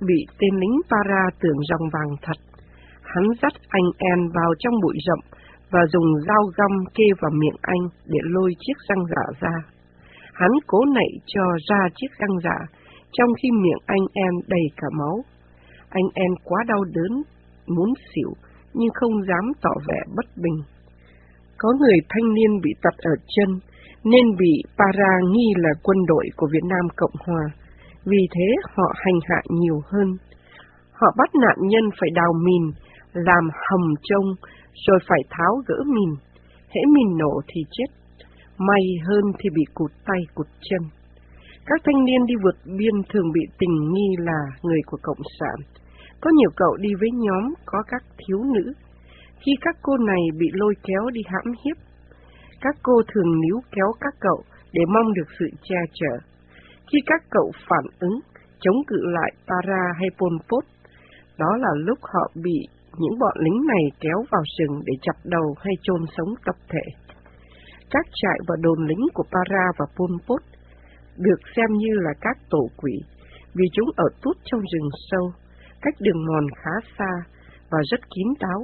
bị 0.00 0.26
tên 0.38 0.54
lính 0.60 0.80
para 0.90 1.22
tưởng 1.40 1.58
răng 1.70 1.88
vàng 1.92 2.16
thật. 2.22 2.38
Hắn 3.02 3.24
dắt 3.42 3.52
anh 3.68 3.88
An 3.98 4.28
vào 4.34 4.54
trong 4.58 4.74
bụi 4.82 4.96
rậm 5.06 5.18
và 5.70 5.80
dùng 5.92 6.20
dao 6.26 6.42
găm 6.56 6.84
kê 6.94 7.04
vào 7.20 7.30
miệng 7.34 7.58
anh 7.62 7.88
để 8.06 8.18
lôi 8.22 8.50
chiếc 8.60 8.78
răng 8.88 9.04
giả 9.10 9.22
ra. 9.40 9.73
Hắn 10.34 10.50
cố 10.66 10.78
nảy 10.94 11.10
cho 11.26 11.42
ra 11.68 11.80
chiếc 11.96 12.10
răng 12.18 12.38
giả, 12.44 12.58
trong 13.12 13.28
khi 13.42 13.48
miệng 13.50 13.82
anh 13.86 14.06
em 14.12 14.32
đầy 14.46 14.66
cả 14.76 14.88
máu. 14.98 15.24
Anh 15.88 16.08
em 16.14 16.32
quá 16.44 16.58
đau 16.68 16.84
đớn, 16.84 17.22
muốn 17.66 17.92
xỉu, 18.14 18.30
nhưng 18.74 18.88
không 18.94 19.22
dám 19.28 19.52
tỏ 19.62 19.70
vẻ 19.88 20.00
bất 20.16 20.26
bình. 20.36 20.58
Có 21.58 21.68
người 21.80 21.98
thanh 22.08 22.34
niên 22.34 22.60
bị 22.62 22.70
tật 22.82 22.96
ở 22.98 23.14
chân, 23.36 23.60
nên 24.04 24.36
bị 24.38 24.62
para 24.78 25.10
nghi 25.30 25.48
là 25.56 25.70
quân 25.82 25.98
đội 26.06 26.26
của 26.36 26.46
Việt 26.52 26.64
Nam 26.64 26.88
Cộng 26.96 27.16
Hòa. 27.26 27.44
Vì 28.04 28.22
thế 28.34 28.48
họ 28.74 28.92
hành 28.96 29.18
hạ 29.28 29.40
nhiều 29.48 29.80
hơn. 29.84 30.08
Họ 30.92 31.08
bắt 31.18 31.30
nạn 31.34 31.56
nhân 31.68 31.84
phải 32.00 32.10
đào 32.14 32.32
mìn, 32.44 32.62
làm 33.12 33.44
hầm 33.68 33.94
trông, 34.02 34.24
rồi 34.86 34.98
phải 35.08 35.20
tháo 35.30 35.54
gỡ 35.66 35.76
mìn. 35.86 36.10
Hễ 36.68 36.80
mìn 36.94 37.18
nổ 37.18 37.40
thì 37.48 37.60
chết, 37.70 38.03
may 38.58 38.84
hơn 39.06 39.24
thì 39.38 39.50
bị 39.54 39.62
cụt 39.74 39.90
tay 40.06 40.20
cụt 40.34 40.46
chân. 40.60 40.82
Các 41.66 41.80
thanh 41.84 42.04
niên 42.04 42.26
đi 42.26 42.34
vượt 42.42 42.56
biên 42.78 42.94
thường 43.08 43.32
bị 43.32 43.40
tình 43.58 43.92
nghi 43.92 44.08
là 44.18 44.40
người 44.62 44.80
của 44.86 44.98
Cộng 45.02 45.22
sản. 45.38 45.56
Có 46.20 46.30
nhiều 46.34 46.50
cậu 46.56 46.76
đi 46.76 46.88
với 47.00 47.08
nhóm 47.12 47.54
có 47.66 47.82
các 47.86 48.02
thiếu 48.18 48.38
nữ. 48.54 48.72
Khi 49.40 49.52
các 49.60 49.76
cô 49.82 49.96
này 49.96 50.22
bị 50.38 50.46
lôi 50.52 50.74
kéo 50.82 51.10
đi 51.12 51.20
hãm 51.26 51.52
hiếp, 51.64 51.76
các 52.60 52.76
cô 52.82 52.92
thường 53.14 53.40
níu 53.40 53.60
kéo 53.76 53.92
các 54.00 54.14
cậu 54.20 54.42
để 54.72 54.82
mong 54.94 55.12
được 55.14 55.28
sự 55.38 55.46
che 55.62 55.76
chở. 55.92 56.18
Khi 56.92 56.98
các 57.06 57.22
cậu 57.30 57.52
phản 57.68 57.84
ứng, 57.98 58.20
chống 58.60 58.76
cự 58.86 58.96
lại 59.02 59.32
Para 59.46 59.82
hay 59.98 60.08
Pol 60.18 60.32
Pot, 60.48 60.64
đó 61.38 61.56
là 61.56 61.68
lúc 61.74 61.98
họ 62.02 62.30
bị 62.34 62.58
những 62.98 63.18
bọn 63.18 63.36
lính 63.44 63.66
này 63.66 63.84
kéo 64.00 64.24
vào 64.30 64.42
rừng 64.58 64.80
để 64.84 64.92
chặt 65.02 65.16
đầu 65.24 65.54
hay 65.58 65.74
chôn 65.82 66.00
sống 66.16 66.34
tập 66.46 66.56
thể. 66.68 67.03
Các 67.94 68.06
trại 68.22 68.38
và 68.48 68.56
đồn 68.60 68.86
lính 68.86 69.04
của 69.14 69.24
Para 69.32 69.64
và 69.78 69.86
Pol 69.96 70.12
Pot 70.26 70.42
được 71.16 71.40
xem 71.56 71.70
như 71.72 71.92
là 72.06 72.12
các 72.20 72.36
tổ 72.50 72.68
quỷ 72.76 72.94
vì 73.54 73.64
chúng 73.72 73.88
ở 73.96 74.08
tút 74.22 74.36
trong 74.44 74.60
rừng 74.72 74.88
sâu, 75.10 75.32
cách 75.82 75.94
đường 76.00 76.26
mòn 76.26 76.46
khá 76.56 76.70
xa 76.98 77.12
và 77.70 77.78
rất 77.90 78.00
kín 78.14 78.28
đáo. 78.40 78.60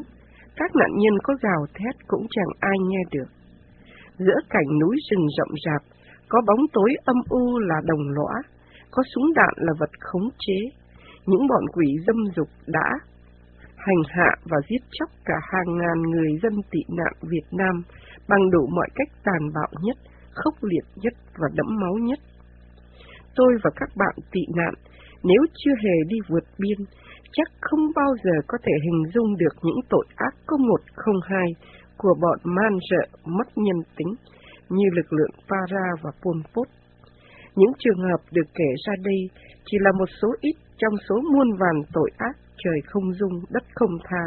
Các 0.57 0.70
nạn 0.76 0.91
nhân 0.97 1.18
có 1.22 1.35
gào 1.43 1.66
thét 1.74 1.95
cũng 2.07 2.26
chẳng 2.31 2.53
ai 2.61 2.76
nghe 2.89 3.03
được. 3.11 3.31
Giữa 4.18 4.39
cảnh 4.51 4.78
núi 4.81 4.97
rừng 5.11 5.26
rộng 5.39 5.55
rạp, 5.66 5.83
có 6.28 6.41
bóng 6.47 6.66
tối 6.72 6.91
âm 7.05 7.16
u 7.28 7.59
là 7.59 7.76
đồng 7.85 8.09
lõa, 8.09 8.35
có 8.91 9.03
súng 9.14 9.33
đạn 9.35 9.55
là 9.57 9.72
vật 9.78 9.91
khống 10.01 10.28
chế. 10.39 10.59
Những 11.26 11.47
bọn 11.49 11.64
quỷ 11.72 11.87
dâm 12.07 12.16
dục 12.37 12.49
đã 12.66 12.89
hành 13.87 14.03
hạ 14.09 14.31
và 14.51 14.59
giết 14.68 14.83
chóc 14.99 15.11
cả 15.24 15.35
hàng 15.53 15.76
ngàn 15.78 16.03
người 16.03 16.31
dân 16.43 16.53
tị 16.70 16.81
nạn 16.89 17.12
Việt 17.22 17.47
Nam 17.53 17.83
bằng 18.28 18.51
đủ 18.51 18.66
mọi 18.76 18.89
cách 18.95 19.09
tàn 19.24 19.43
bạo 19.55 19.70
nhất, 19.83 19.97
khốc 20.31 20.55
liệt 20.62 20.87
nhất 20.97 21.12
và 21.39 21.49
đẫm 21.55 21.66
máu 21.81 21.95
nhất. 21.95 22.18
Tôi 23.37 23.53
và 23.64 23.70
các 23.76 23.91
bạn 23.97 24.14
tị 24.33 24.41
nạn, 24.57 24.74
nếu 25.22 25.43
chưa 25.55 25.74
hề 25.85 25.97
đi 26.09 26.16
vượt 26.28 26.45
biên, 26.59 26.78
chắc 27.33 27.49
không 27.61 27.81
bao 27.97 28.14
giờ 28.24 28.37
có 28.47 28.59
thể 28.64 28.72
hình 28.85 29.03
dung 29.14 29.37
được 29.37 29.55
những 29.62 29.81
tội 29.91 30.07
ác 30.16 30.35
có 30.47 30.57
một 30.57 30.81
không 30.95 31.20
hai 31.22 31.49
của 31.97 32.14
bọn 32.22 32.39
man 32.45 32.78
rợ 32.91 33.07
mất 33.24 33.49
nhân 33.57 33.76
tính 33.97 34.14
như 34.68 34.85
lực 34.93 35.12
lượng 35.12 35.31
Para 35.49 35.87
và 36.03 36.11
Pol 36.22 36.37
Pot. 36.55 36.68
Những 37.57 37.72
trường 37.78 37.99
hợp 37.99 38.20
được 38.33 38.49
kể 38.55 38.70
ra 38.87 38.93
đây 39.05 39.20
chỉ 39.64 39.76
là 39.81 39.93
một 39.99 40.09
số 40.22 40.28
ít 40.41 40.55
trong 40.78 40.95
số 41.09 41.14
muôn 41.33 41.49
vàn 41.59 41.76
tội 41.93 42.11
ác 42.18 42.37
trời 42.64 42.80
không 42.86 43.12
dung, 43.12 43.42
đất 43.50 43.62
không 43.74 43.98
tha 44.04 44.24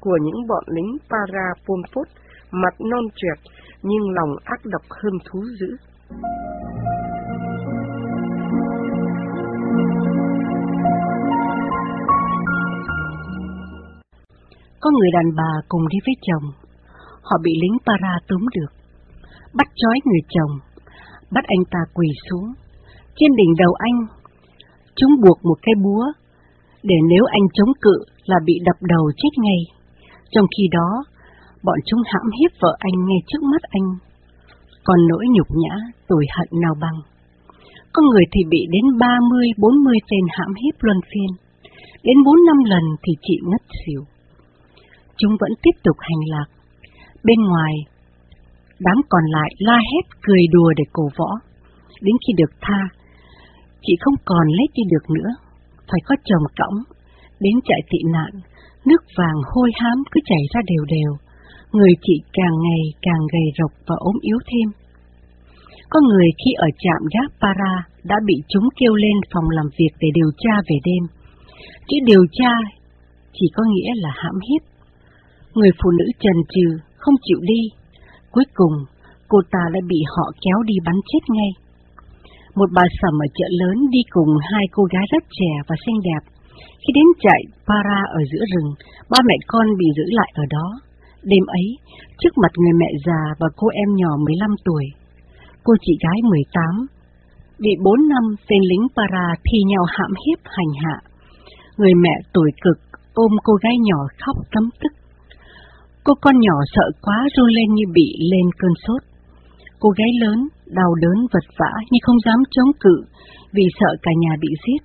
của 0.00 0.18
những 0.22 0.46
bọn 0.48 0.64
lính 0.66 0.96
Para 1.10 1.46
Pol 1.66 1.80
Pot, 1.94 2.08
mặt 2.50 2.74
non 2.80 3.04
trẹt 3.16 3.38
nhưng 3.82 4.10
lòng 4.10 4.36
ác 4.44 4.60
độc 4.64 4.82
hơn 4.90 5.12
thú 5.24 5.40
dữ. 5.60 5.76
Có 14.80 14.90
người 14.90 15.10
đàn 15.12 15.36
bà 15.36 15.52
cùng 15.68 15.88
đi 15.88 15.98
với 16.06 16.14
chồng. 16.22 16.50
Họ 17.22 17.38
bị 17.42 17.52
lính 17.62 17.76
para 17.86 18.18
túm 18.28 18.40
được. 18.54 18.72
Bắt 19.54 19.68
trói 19.74 19.98
người 20.04 20.20
chồng. 20.28 20.58
Bắt 21.30 21.44
anh 21.44 21.64
ta 21.70 21.78
quỳ 21.94 22.08
xuống. 22.30 22.52
Trên 23.16 23.30
đỉnh 23.36 23.54
đầu 23.58 23.74
anh, 23.78 24.06
chúng 24.96 25.10
buộc 25.22 25.44
một 25.44 25.56
cái 25.62 25.74
búa, 25.84 26.04
để 26.82 26.94
nếu 27.10 27.24
anh 27.24 27.46
chống 27.54 27.72
cự 27.80 27.96
là 28.24 28.36
bị 28.44 28.54
đập 28.64 28.76
đầu 28.80 29.04
chết 29.16 29.32
ngay. 29.36 29.60
Trong 30.30 30.46
khi 30.56 30.64
đó, 30.70 30.90
bọn 31.62 31.78
chúng 31.86 32.02
hãm 32.06 32.26
hiếp 32.40 32.52
vợ 32.60 32.76
anh 32.78 32.96
ngay 33.06 33.20
trước 33.26 33.42
mắt 33.42 33.62
anh. 33.62 33.88
Còn 34.84 34.98
nỗi 35.10 35.24
nhục 35.34 35.46
nhã, 35.50 35.74
tủi 36.08 36.24
hận 36.36 36.48
nào 36.62 36.74
bằng. 36.80 36.98
Có 37.92 38.02
người 38.02 38.24
thì 38.32 38.40
bị 38.50 38.66
đến 38.70 38.98
30, 38.98 39.46
40 39.58 39.96
tên 40.10 40.24
hãm 40.30 40.54
hiếp 40.62 40.74
luân 40.80 40.98
phiên. 41.10 41.30
Đến 42.02 42.16
4 42.24 42.34
năm 42.46 42.58
lần 42.64 42.82
thì 43.02 43.12
chị 43.22 43.36
ngất 43.50 43.62
xỉu 43.86 44.04
chúng 45.22 45.36
vẫn 45.40 45.52
tiếp 45.62 45.76
tục 45.84 45.96
hành 45.98 46.22
lạc. 46.32 46.48
Bên 47.24 47.40
ngoài, 47.50 47.74
đám 48.78 48.98
còn 49.08 49.24
lại 49.24 49.50
la 49.58 49.78
hét 49.92 50.04
cười 50.22 50.42
đùa 50.52 50.72
để 50.76 50.84
cổ 50.92 51.08
võ. 51.18 51.30
Đến 52.00 52.16
khi 52.26 52.32
được 52.36 52.52
tha, 52.60 52.80
chị 53.82 53.92
không 54.00 54.14
còn 54.24 54.46
lấy 54.48 54.66
đi 54.74 54.82
được 54.90 55.10
nữa, 55.10 55.30
phải 55.88 56.00
có 56.06 56.14
chồng 56.24 56.46
cõng. 56.58 56.78
Đến 57.40 57.54
chạy 57.64 57.80
tị 57.90 57.98
nạn, 58.12 58.32
nước 58.86 59.02
vàng 59.18 59.40
hôi 59.54 59.70
hám 59.80 59.98
cứ 60.10 60.20
chảy 60.24 60.42
ra 60.52 60.60
đều 60.66 60.84
đều. 60.96 61.12
Người 61.72 61.94
chị 62.02 62.16
càng 62.32 62.56
ngày 62.64 62.82
càng 63.02 63.22
gầy 63.32 63.48
rộc 63.58 63.72
và 63.86 63.96
ốm 63.98 64.16
yếu 64.20 64.38
thêm. 64.48 64.68
Có 65.90 66.00
người 66.08 66.28
khi 66.40 66.52
ở 66.52 66.68
trạm 66.78 67.02
gác 67.14 67.30
Para 67.40 67.72
đã 68.04 68.16
bị 68.26 68.34
chúng 68.48 68.68
kêu 68.78 68.94
lên 68.94 69.16
phòng 69.34 69.48
làm 69.50 69.66
việc 69.78 69.92
để 70.00 70.08
điều 70.14 70.30
tra 70.38 70.54
về 70.68 70.76
đêm. 70.84 71.04
Chữ 71.88 71.96
điều 72.04 72.24
tra 72.32 72.52
chỉ 73.32 73.46
có 73.54 73.62
nghĩa 73.72 73.92
là 73.94 74.10
hãm 74.14 74.34
hiếp. 74.48 74.62
Người 75.54 75.70
phụ 75.82 75.90
nữ 75.90 76.04
trần 76.20 76.36
trừ, 76.54 76.78
không 76.96 77.14
chịu 77.22 77.38
đi. 77.42 77.62
Cuối 78.30 78.44
cùng, 78.54 78.72
cô 79.28 79.38
ta 79.50 79.62
đã 79.72 79.80
bị 79.88 79.96
họ 80.16 80.32
kéo 80.44 80.62
đi 80.62 80.74
bắn 80.84 80.94
chết 81.12 81.22
ngay. 81.28 81.50
Một 82.58 82.68
bà 82.76 82.84
sầm 83.00 83.14
ở 83.26 83.28
chợ 83.38 83.46
lớn 83.60 83.76
đi 83.90 84.02
cùng 84.10 84.30
hai 84.50 84.64
cô 84.72 84.82
gái 84.92 85.04
rất 85.12 85.24
trẻ 85.38 85.52
và 85.68 85.76
xinh 85.86 85.98
đẹp. 86.08 86.22
Khi 86.82 86.90
đến 86.94 87.08
chạy 87.24 87.42
para 87.68 87.98
ở 88.18 88.20
giữa 88.32 88.44
rừng, 88.52 88.70
ba 89.10 89.18
mẹ 89.28 89.36
con 89.46 89.66
bị 89.78 89.86
giữ 89.96 90.06
lại 90.18 90.30
ở 90.34 90.44
đó. 90.50 90.66
Đêm 91.22 91.44
ấy, 91.46 91.66
trước 92.20 92.34
mặt 92.42 92.52
người 92.56 92.72
mẹ 92.80 92.90
già 93.06 93.22
và 93.40 93.48
cô 93.56 93.68
em 93.68 93.88
nhỏ 93.94 94.12
15 94.24 94.50
tuổi, 94.64 94.84
cô 95.64 95.72
chị 95.80 95.92
gái 96.04 96.18
18, 96.30 96.64
bị 97.58 97.70
4 97.84 98.08
năm 98.08 98.24
tên 98.48 98.62
lính 98.70 98.86
para 98.96 99.24
thi 99.44 99.58
nhau 99.66 99.84
hãm 99.88 100.12
hiếp 100.26 100.38
hành 100.44 100.72
hạ. 100.84 100.96
Người 101.76 101.94
mẹ 101.94 102.14
tuổi 102.32 102.50
cực 102.62 102.78
ôm 103.14 103.30
cô 103.44 103.54
gái 103.62 103.76
nhỏ 103.88 104.00
khóc 104.20 104.36
tấm 104.52 104.64
tức. 104.80 104.92
Cô 106.04 106.12
con 106.20 106.34
nhỏ 106.40 106.56
sợ 106.74 106.86
quá 107.02 107.18
run 107.36 107.50
lên 107.50 107.74
như 107.74 107.84
bị 107.94 108.08
lên 108.32 108.46
cơn 108.58 108.72
sốt. 108.86 109.02
Cô 109.80 109.90
gái 109.90 110.08
lớn, 110.20 110.48
đau 110.78 110.94
đớn 111.02 111.18
vật 111.32 111.46
vã 111.58 111.72
nhưng 111.90 112.04
không 112.06 112.20
dám 112.24 112.40
chống 112.50 112.72
cự 112.80 112.96
vì 113.52 113.64
sợ 113.80 113.90
cả 114.02 114.10
nhà 114.22 114.32
bị 114.40 114.48
giết. 114.64 114.82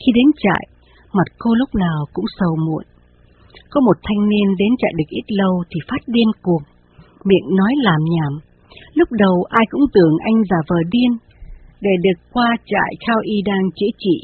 Khi 0.00 0.10
đến 0.14 0.28
trại, 0.42 0.64
mặt 1.12 1.28
cô 1.38 1.54
lúc 1.54 1.70
nào 1.74 1.98
cũng 2.12 2.24
sầu 2.38 2.56
muộn. 2.66 2.84
Có 3.70 3.80
một 3.80 3.96
thanh 4.02 4.28
niên 4.28 4.48
đến 4.58 4.72
trại 4.78 4.92
được 4.98 5.08
ít 5.08 5.26
lâu 5.28 5.64
thì 5.70 5.78
phát 5.88 6.02
điên 6.06 6.30
cuồng, 6.42 6.62
miệng 7.24 7.48
nói 7.56 7.72
làm 7.82 8.00
nhảm. 8.14 8.32
Lúc 8.94 9.08
đầu 9.12 9.36
ai 9.48 9.64
cũng 9.70 9.86
tưởng 9.94 10.14
anh 10.24 10.38
giả 10.50 10.56
vờ 10.68 10.76
điên, 10.90 11.10
để 11.80 11.90
được 12.02 12.18
qua 12.32 12.48
trại 12.66 12.90
Khao 13.06 13.20
Y 13.22 13.42
đang 13.44 13.64
chữa 13.76 13.92
trị, 13.98 14.16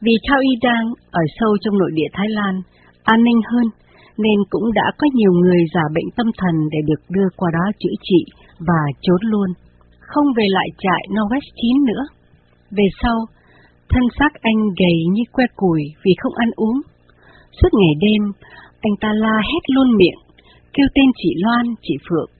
vì 0.00 0.12
Khao 0.28 0.40
Y 0.40 0.52
đang 0.62 0.84
ở 1.10 1.22
sâu 1.40 1.56
trong 1.60 1.78
nội 1.78 1.90
địa 1.94 2.10
Thái 2.12 2.28
Lan, 2.28 2.54
an 3.04 3.24
ninh 3.24 3.40
hơn, 3.52 3.66
nên 4.18 4.38
cũng 4.50 4.72
đã 4.72 4.86
có 4.98 5.06
nhiều 5.14 5.32
người 5.32 5.60
giả 5.74 5.84
bệnh 5.94 6.10
tâm 6.16 6.26
thần 6.38 6.54
để 6.72 6.78
được 6.86 7.02
đưa 7.08 7.28
qua 7.36 7.50
đó 7.52 7.64
chữa 7.78 7.96
trị 8.02 8.24
và 8.58 8.80
trốn 9.00 9.20
luôn, 9.22 9.48
không 10.10 10.26
về 10.36 10.46
lại 10.48 10.68
trại 10.78 11.02
Norwest 11.14 11.48
9 11.62 11.84
nữa. 11.84 12.04
Về 12.70 12.86
sau, 13.02 13.18
thân 13.88 14.02
xác 14.18 14.32
anh 14.40 14.60
gầy 14.80 14.98
như 15.12 15.22
que 15.32 15.46
củi 15.56 15.82
vì 16.04 16.12
không 16.18 16.34
ăn 16.34 16.50
uống. 16.56 16.80
Suốt 17.58 17.68
ngày 17.72 17.94
đêm, 18.00 18.22
anh 18.80 18.96
ta 19.00 19.10
la 19.12 19.36
hét 19.50 19.62
luôn 19.74 19.96
miệng, 19.96 20.20
kêu 20.72 20.86
tên 20.94 21.08
chị 21.16 21.30
Loan, 21.42 21.66
chị 21.82 21.94
Phượng. 22.08 22.30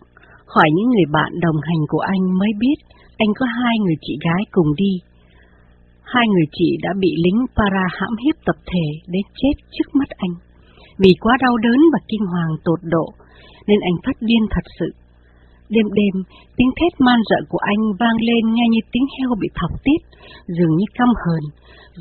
Hỏi 0.47 0.69
những 0.75 0.91
người 0.91 1.07
bạn 1.13 1.31
đồng 1.41 1.57
hành 1.63 1.83
của 1.89 1.99
anh 1.99 2.39
mới 2.39 2.51
biết 2.59 2.79
anh 3.17 3.29
có 3.39 3.47
hai 3.47 3.79
người 3.79 3.97
chị 4.01 4.15
gái 4.25 4.43
cùng 4.51 4.71
đi. 4.77 4.93
Hai 6.03 6.27
người 6.29 6.47
chị 6.53 6.77
đã 6.83 6.91
bị 7.01 7.11
lính 7.25 7.41
para 7.57 7.85
hãm 7.99 8.13
hiếp 8.25 8.37
tập 8.45 8.57
thể 8.67 8.87
đến 9.07 9.23
chết 9.35 9.55
trước 9.71 9.89
mắt 9.95 10.09
anh. 10.17 10.35
Vì 10.99 11.11
quá 11.21 11.37
đau 11.43 11.57
đớn 11.57 11.81
và 11.93 11.99
kinh 12.09 12.27
hoàng 12.27 12.55
tột 12.65 12.81
độ, 12.83 13.07
nên 13.67 13.81
anh 13.81 13.97
phát 14.05 14.17
điên 14.21 14.43
thật 14.51 14.67
sự. 14.79 14.89
Đêm 15.75 15.87
đêm, 15.99 16.15
tiếng 16.57 16.73
thét 16.79 16.93
man 17.01 17.21
rợn 17.31 17.45
của 17.49 17.63
anh 17.73 17.83
vang 18.01 18.19
lên 18.29 18.55
nghe 18.55 18.67
như 18.71 18.81
tiếng 18.93 19.07
heo 19.19 19.31
bị 19.41 19.49
thọc 19.55 19.71
tiết, 19.85 20.01
dường 20.47 20.77
như 20.77 20.87
căm 20.95 21.09
hờn, 21.23 21.45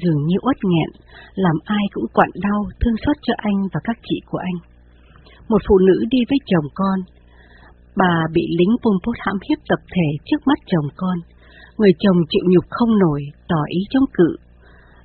dường 0.01 0.21
như 0.27 0.37
uất 0.41 0.57
nghẹn, 0.63 0.89
làm 1.35 1.57
ai 1.65 1.85
cũng 1.93 2.07
quặn 2.13 2.29
đau, 2.45 2.59
thương 2.79 2.97
xót 3.05 3.17
cho 3.21 3.33
anh 3.37 3.59
và 3.73 3.79
các 3.83 3.97
chị 4.07 4.17
của 4.29 4.37
anh. 4.37 4.57
Một 5.49 5.61
phụ 5.67 5.77
nữ 5.77 5.97
đi 6.09 6.19
với 6.29 6.39
chồng 6.45 6.67
con. 6.73 6.99
Bà 7.95 8.15
bị 8.33 8.41
lính 8.59 8.75
Pol 8.81 8.97
Pot 9.03 9.15
hãm 9.19 9.37
hiếp 9.49 9.59
tập 9.69 9.81
thể 9.93 10.07
trước 10.25 10.41
mắt 10.45 10.59
chồng 10.65 10.87
con. 10.95 11.17
Người 11.77 11.93
chồng 11.99 12.17
chịu 12.29 12.43
nhục 12.47 12.65
không 12.69 12.99
nổi, 12.99 13.21
tỏ 13.47 13.61
ý 13.67 13.79
chống 13.89 14.05
cự. 14.13 14.35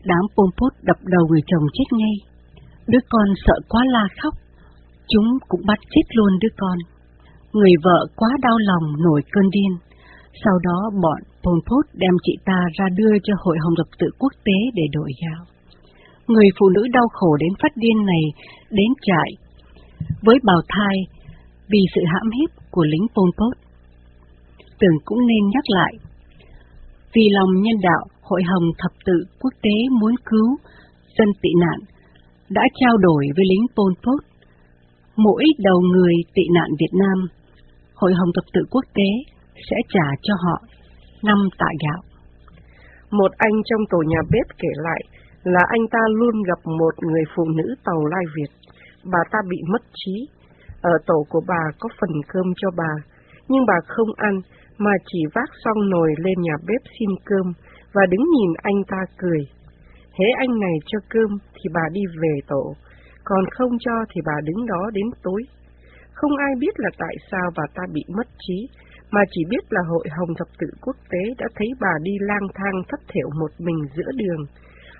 Đám 0.04 0.24
Pol 0.34 0.50
Pot 0.58 0.72
đập 0.82 0.96
đầu 1.02 1.26
người 1.28 1.40
chồng 1.46 1.66
chết 1.72 1.88
ngay. 1.92 2.14
Đứa 2.86 2.98
con 3.08 3.28
sợ 3.46 3.54
quá 3.68 3.82
la 3.86 4.04
khóc. 4.22 4.34
Chúng 5.08 5.28
cũng 5.48 5.60
bắt 5.66 5.78
chết 5.90 6.02
luôn 6.14 6.38
đứa 6.40 6.54
con. 6.56 6.78
Người 7.52 7.72
vợ 7.84 8.06
quá 8.16 8.28
đau 8.42 8.58
lòng 8.58 9.02
nổi 9.02 9.22
cơn 9.32 9.50
điên. 9.50 9.72
Sau 10.44 10.54
đó 10.62 10.90
bọn 11.02 11.20
Pol 11.42 11.58
Pot 11.66 11.84
đem 11.94 12.14
chị 12.22 12.32
ta 12.44 12.58
ra 12.78 12.86
đưa 12.96 13.12
cho 13.22 13.34
Hội 13.38 13.56
Hồng 13.60 13.74
Thập 13.76 13.86
tự 13.98 14.06
quốc 14.18 14.32
tế 14.44 14.58
để 14.74 14.82
đổi 14.92 15.10
giao. 15.22 15.44
Người 16.26 16.48
phụ 16.58 16.68
nữ 16.68 16.82
đau 16.92 17.08
khổ 17.12 17.36
đến 17.36 17.52
phát 17.62 17.72
điên 17.76 18.06
này 18.06 18.24
đến 18.70 18.90
trại 19.02 19.30
với 20.22 20.36
bào 20.42 20.60
thai 20.68 20.96
vì 21.68 21.78
sự 21.94 22.00
hãm 22.06 22.30
hiếp 22.30 22.50
của 22.70 22.84
lính 22.84 23.06
Pol 23.14 23.30
Pot. 23.38 23.56
Tưởng 24.78 24.98
cũng 25.04 25.26
nên 25.26 25.48
nhắc 25.54 25.64
lại, 25.68 25.94
vì 27.14 27.28
lòng 27.28 27.62
nhân 27.62 27.76
đạo, 27.82 28.04
Hội 28.22 28.42
Hồng 28.42 28.70
Thập 28.78 28.92
tự 29.04 29.24
quốc 29.40 29.54
tế 29.62 29.76
muốn 30.00 30.14
cứu 30.24 30.56
dân 31.18 31.28
tị 31.42 31.48
nạn 31.60 31.78
đã 32.48 32.62
trao 32.74 32.96
đổi 32.96 33.26
với 33.36 33.44
lính 33.50 33.66
Pol 33.76 33.92
Pot. 34.04 34.20
Mỗi 35.16 35.44
đầu 35.58 35.80
người 35.80 36.14
tị 36.34 36.42
nạn 36.54 36.68
Việt 36.80 36.92
Nam, 36.92 37.28
Hội 38.00 38.12
Hồng 38.18 38.32
Thập 38.34 38.44
tự 38.54 38.62
quốc 38.70 38.84
tế 38.94 39.10
sẽ 39.70 39.76
trả 39.88 40.06
cho 40.22 40.34
họ 40.44 40.56
năm 41.22 41.38
tạ 41.58 41.70
gạo. 41.84 42.00
Một 43.10 43.32
anh 43.36 43.56
trong 43.64 43.80
tổ 43.90 43.98
nhà 44.06 44.20
bếp 44.30 44.46
kể 44.58 44.68
lại 44.76 45.02
là 45.42 45.60
anh 45.68 45.84
ta 45.90 45.98
luôn 46.08 46.42
gặp 46.42 46.60
một 46.64 46.94
người 47.02 47.24
phụ 47.36 47.44
nữ 47.44 47.74
tàu 47.84 48.06
lai 48.06 48.24
Việt. 48.36 48.52
Bà 49.12 49.18
ta 49.30 49.38
bị 49.50 49.56
mất 49.72 49.82
trí. 49.94 50.28
Ở 50.82 50.90
tổ 51.06 51.26
của 51.28 51.40
bà 51.46 51.62
có 51.80 51.88
phần 52.00 52.10
cơm 52.28 52.46
cho 52.56 52.68
bà, 52.76 52.92
nhưng 53.48 53.66
bà 53.66 53.74
không 53.86 54.12
ăn 54.16 54.40
mà 54.78 54.90
chỉ 55.06 55.18
vác 55.34 55.50
xong 55.64 55.90
nồi 55.90 56.14
lên 56.18 56.34
nhà 56.40 56.56
bếp 56.66 56.82
xin 56.98 57.10
cơm 57.24 57.52
và 57.92 58.02
đứng 58.10 58.24
nhìn 58.36 58.50
anh 58.62 58.82
ta 58.88 59.00
cười. 59.18 59.40
Hễ 60.18 60.26
anh 60.38 60.60
này 60.60 60.76
cho 60.86 60.98
cơm 61.08 61.38
thì 61.54 61.70
bà 61.74 61.82
đi 61.92 62.00
về 62.22 62.34
tổ, 62.46 62.74
còn 63.24 63.44
không 63.50 63.72
cho 63.80 63.92
thì 64.10 64.20
bà 64.26 64.34
đứng 64.44 64.66
đó 64.66 64.90
đến 64.92 65.06
tối. 65.22 65.42
Không 66.20 66.36
ai 66.36 66.52
biết 66.58 66.74
là 66.76 66.90
tại 66.98 67.14
sao 67.30 67.46
bà 67.56 67.64
ta 67.74 67.82
bị 67.92 68.02
mất 68.16 68.28
trí, 68.38 68.68
mà 69.10 69.20
chỉ 69.30 69.42
biết 69.50 69.64
là 69.70 69.80
Hội 69.90 70.06
Hồng 70.18 70.32
Thập 70.38 70.48
tự 70.58 70.66
Quốc 70.80 70.96
tế 71.10 71.22
đã 71.38 71.46
thấy 71.54 71.68
bà 71.80 71.94
đi 72.02 72.12
lang 72.20 72.46
thang 72.54 72.76
thất 72.88 73.00
thiểu 73.08 73.28
một 73.40 73.52
mình 73.58 73.78
giữa 73.96 74.10
đường. 74.16 74.42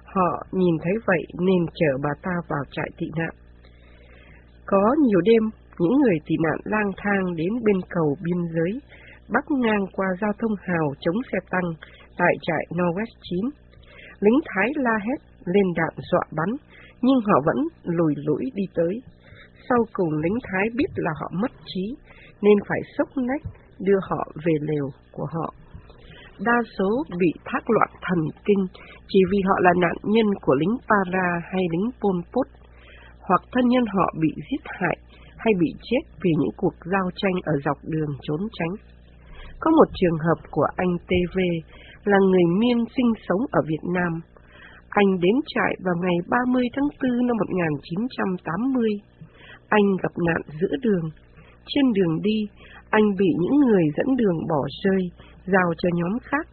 Họ 0.04 0.46
nhìn 0.52 0.74
thấy 0.82 0.92
vậy 1.06 1.22
nên 1.38 1.62
chở 1.74 1.92
bà 2.02 2.10
ta 2.22 2.30
vào 2.48 2.64
trại 2.70 2.90
tị 2.98 3.06
nạn. 3.16 3.34
Có 4.66 4.96
nhiều 5.06 5.20
đêm, 5.20 5.42
những 5.78 6.00
người 6.00 6.18
tị 6.26 6.34
nạn 6.42 6.58
lang 6.64 6.90
thang 6.96 7.36
đến 7.36 7.52
bên 7.64 7.76
cầu 7.90 8.16
biên 8.24 8.40
giới, 8.54 8.80
bắc 9.28 9.44
ngang 9.50 9.84
qua 9.92 10.06
giao 10.20 10.32
thông 10.38 10.54
hào 10.60 10.94
chống 11.00 11.16
xe 11.32 11.38
tăng 11.50 11.68
tại 12.18 12.34
trại 12.42 12.64
Norwest 12.70 13.14
9. 13.22 13.50
Lính 14.20 14.40
Thái 14.44 14.68
la 14.76 14.98
hét 15.06 15.20
lên 15.44 15.66
đạn 15.76 15.94
dọa 16.10 16.24
bắn, 16.36 16.56
nhưng 17.02 17.20
họ 17.26 17.40
vẫn 17.46 17.56
lùi 17.84 18.14
lũi 18.16 18.44
đi 18.54 18.64
tới. 18.74 19.02
Sau 19.68 19.78
cùng 19.92 20.12
lính 20.22 20.38
Thái 20.42 20.68
biết 20.76 20.90
là 20.94 21.10
họ 21.20 21.30
mất 21.32 21.50
trí, 21.66 21.94
nên 22.42 22.58
phải 22.68 22.80
sốc 22.98 23.08
nách 23.16 23.42
đưa 23.78 23.98
họ 24.02 24.28
về 24.44 24.52
lều 24.60 24.88
của 25.12 25.26
họ. 25.34 25.54
Đa 26.44 26.58
số 26.78 27.04
bị 27.18 27.32
thác 27.44 27.70
loạn 27.70 27.90
thần 28.02 28.18
kinh 28.44 28.66
chỉ 29.08 29.20
vì 29.30 29.38
họ 29.48 29.56
là 29.60 29.72
nạn 29.76 29.96
nhân 30.02 30.26
của 30.42 30.54
lính 30.54 30.76
Para 30.88 31.28
hay 31.52 31.62
lính 31.72 31.90
Pol 32.00 32.16
Pot, 32.32 32.46
hoặc 33.20 33.42
thân 33.52 33.68
nhân 33.68 33.84
họ 33.94 34.14
bị 34.20 34.28
giết 34.50 34.62
hại 34.64 34.96
hay 35.36 35.52
bị 35.60 35.70
chết 35.82 36.02
vì 36.22 36.30
những 36.38 36.54
cuộc 36.56 36.74
giao 36.92 37.10
tranh 37.16 37.36
ở 37.44 37.52
dọc 37.64 37.78
đường 37.84 38.12
trốn 38.22 38.40
tránh. 38.52 38.74
Có 39.60 39.70
một 39.70 39.88
trường 39.94 40.18
hợp 40.18 40.40
của 40.50 40.66
anh 40.76 40.92
TV 41.08 41.38
là 42.04 42.18
người 42.18 42.46
Miên 42.58 42.78
sinh 42.96 43.12
sống 43.28 43.42
ở 43.50 43.60
Việt 43.66 43.84
Nam. 43.94 44.12
Anh 44.88 45.20
đến 45.20 45.36
trại 45.46 45.72
vào 45.84 45.94
ngày 46.02 46.16
30 46.28 46.64
tháng 46.74 46.88
4 47.02 47.26
năm 47.26 47.36
1980. 47.36 48.90
Anh 49.70 49.86
gặp 50.02 50.14
nạn 50.26 50.40
giữa 50.60 50.74
đường. 50.82 51.06
Trên 51.66 51.92
đường 51.92 52.22
đi, 52.22 52.38
anh 52.90 53.06
bị 53.18 53.30
những 53.40 53.60
người 53.60 53.84
dẫn 53.96 54.16
đường 54.16 54.38
bỏ 54.48 54.62
rơi, 54.84 55.02
giao 55.46 55.68
cho 55.78 55.88
nhóm 55.92 56.18
khác. 56.22 56.46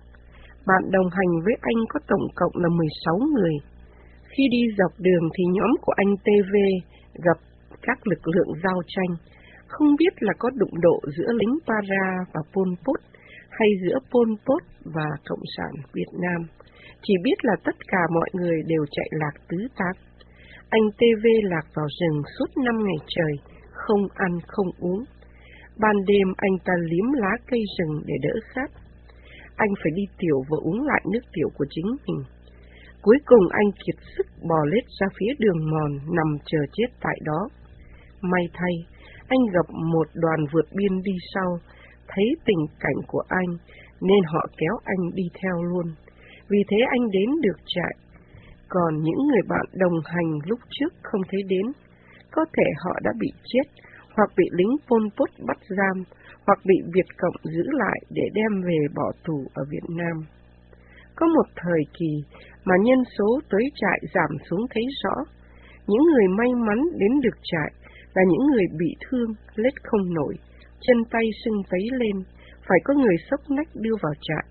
Bạn 0.67 0.91
đồng 0.91 1.09
hành 1.11 1.31
với 1.45 1.55
anh 1.61 1.79
có 1.89 1.99
tổng 2.07 2.27
cộng 2.35 2.51
là 2.55 2.69
16 2.69 3.17
người. 3.17 3.55
Khi 4.23 4.43
đi 4.51 4.61
dọc 4.77 4.91
đường 4.99 5.29
thì 5.37 5.43
nhóm 5.51 5.71
của 5.81 5.93
anh 5.95 6.11
TV 6.17 6.55
gặp 7.13 7.37
các 7.81 8.07
lực 8.07 8.27
lượng 8.27 8.51
giao 8.63 8.81
tranh, 8.87 9.11
không 9.67 9.87
biết 9.99 10.13
là 10.19 10.33
có 10.39 10.49
đụng 10.55 10.81
độ 10.81 10.99
giữa 11.17 11.31
lính 11.39 11.57
Para 11.67 12.25
và 12.33 12.41
Pol 12.53 12.69
Pot 12.85 12.99
hay 13.49 13.69
giữa 13.81 13.99
Pol 14.11 14.29
Pot 14.45 14.63
và 14.95 15.07
Cộng 15.29 15.45
sản 15.57 15.71
Việt 15.93 16.11
Nam. 16.21 16.41
Chỉ 17.01 17.13
biết 17.23 17.35
là 17.41 17.53
tất 17.63 17.75
cả 17.87 18.01
mọi 18.13 18.29
người 18.33 18.61
đều 18.67 18.85
chạy 18.91 19.07
lạc 19.11 19.41
tứ 19.49 19.57
tán. 19.77 20.06
Anh 20.69 20.91
TV 20.97 21.25
lạc 21.43 21.65
vào 21.73 21.87
rừng 21.99 22.21
suốt 22.39 22.57
năm 22.65 22.75
ngày 22.83 22.97
trời, 23.07 23.33
không 23.71 24.07
ăn 24.13 24.39
không 24.47 24.67
uống. 24.79 25.03
Ban 25.77 25.95
đêm 26.07 26.27
anh 26.37 26.57
ta 26.65 26.73
liếm 26.79 27.13
lá 27.13 27.31
cây 27.47 27.59
rừng 27.77 28.01
để 28.05 28.13
đỡ 28.21 28.33
khát. 28.53 28.71
Anh 29.55 29.69
phải 29.83 29.91
đi 29.95 30.03
tiểu 30.17 30.41
và 30.49 30.57
uống 30.63 30.81
lại 30.87 31.01
nước 31.13 31.19
tiểu 31.33 31.49
của 31.57 31.65
chính 31.69 31.85
mình. 31.85 32.23
Cuối 33.01 33.17
cùng 33.25 33.49
anh 33.49 33.71
kiệt 33.71 33.95
sức 34.17 34.27
bò 34.49 34.65
lết 34.65 34.83
ra 34.99 35.07
phía 35.19 35.33
đường 35.39 35.71
mòn 35.71 36.15
nằm 36.15 36.37
chờ 36.45 36.59
chết 36.73 36.87
tại 37.01 37.17
đó. 37.23 37.49
May 38.21 38.45
thay, 38.53 38.73
anh 39.27 39.39
gặp 39.53 39.65
một 39.69 40.07
đoàn 40.13 40.39
vượt 40.53 40.65
biên 40.75 41.01
đi 41.03 41.13
sau, 41.33 41.59
thấy 42.07 42.25
tình 42.45 42.65
cảnh 42.79 42.99
của 43.07 43.23
anh 43.27 43.57
nên 44.01 44.23
họ 44.33 44.47
kéo 44.57 44.73
anh 44.83 45.09
đi 45.13 45.23
theo 45.41 45.63
luôn. 45.63 45.85
Vì 46.49 46.59
thế 46.69 46.77
anh 46.89 47.11
đến 47.11 47.29
được 47.41 47.57
trại. 47.65 48.06
Còn 48.69 49.03
những 49.03 49.27
người 49.27 49.41
bạn 49.49 49.65
đồng 49.73 49.99
hành 50.05 50.39
lúc 50.45 50.59
trước 50.69 50.93
không 51.03 51.21
thấy 51.31 51.41
đến, 51.47 51.65
có 52.31 52.45
thể 52.57 52.63
họ 52.83 52.99
đã 53.03 53.11
bị 53.19 53.27
chết 53.45 53.67
hoặc 54.15 54.29
bị 54.37 54.45
lính 54.51 54.75
Pol 54.87 55.03
Pot 55.17 55.29
bắt 55.47 55.57
giam, 55.77 56.03
hoặc 56.45 56.59
bị 56.65 56.75
Việt 56.93 57.09
Cộng 57.17 57.35
giữ 57.43 57.63
lại 57.71 57.99
để 58.09 58.23
đem 58.33 58.61
về 58.61 58.79
bỏ 58.95 59.11
tù 59.25 59.45
ở 59.53 59.63
Việt 59.69 59.87
Nam. 59.89 60.17
Có 61.15 61.27
một 61.27 61.47
thời 61.55 61.81
kỳ 61.99 62.11
mà 62.65 62.75
nhân 62.83 62.99
số 63.17 63.39
tới 63.49 63.63
trại 63.75 63.99
giảm 64.13 64.37
xuống 64.49 64.65
thấy 64.69 64.83
rõ. 65.03 65.15
Những 65.87 66.03
người 66.03 66.27
may 66.37 66.53
mắn 66.67 66.79
đến 66.99 67.11
được 67.23 67.37
trại 67.43 67.71
là 68.13 68.23
những 68.29 68.47
người 68.51 68.65
bị 68.79 68.95
thương, 69.09 69.33
lết 69.55 69.73
không 69.83 70.13
nổi, 70.13 70.33
chân 70.81 70.97
tay 71.11 71.23
sưng 71.45 71.61
tấy 71.69 71.81
lên, 71.91 72.23
phải 72.67 72.79
có 72.83 72.93
người 72.93 73.15
sốc 73.31 73.39
nách 73.49 73.67
đưa 73.73 73.95
vào 74.01 74.13
trại. 74.21 74.45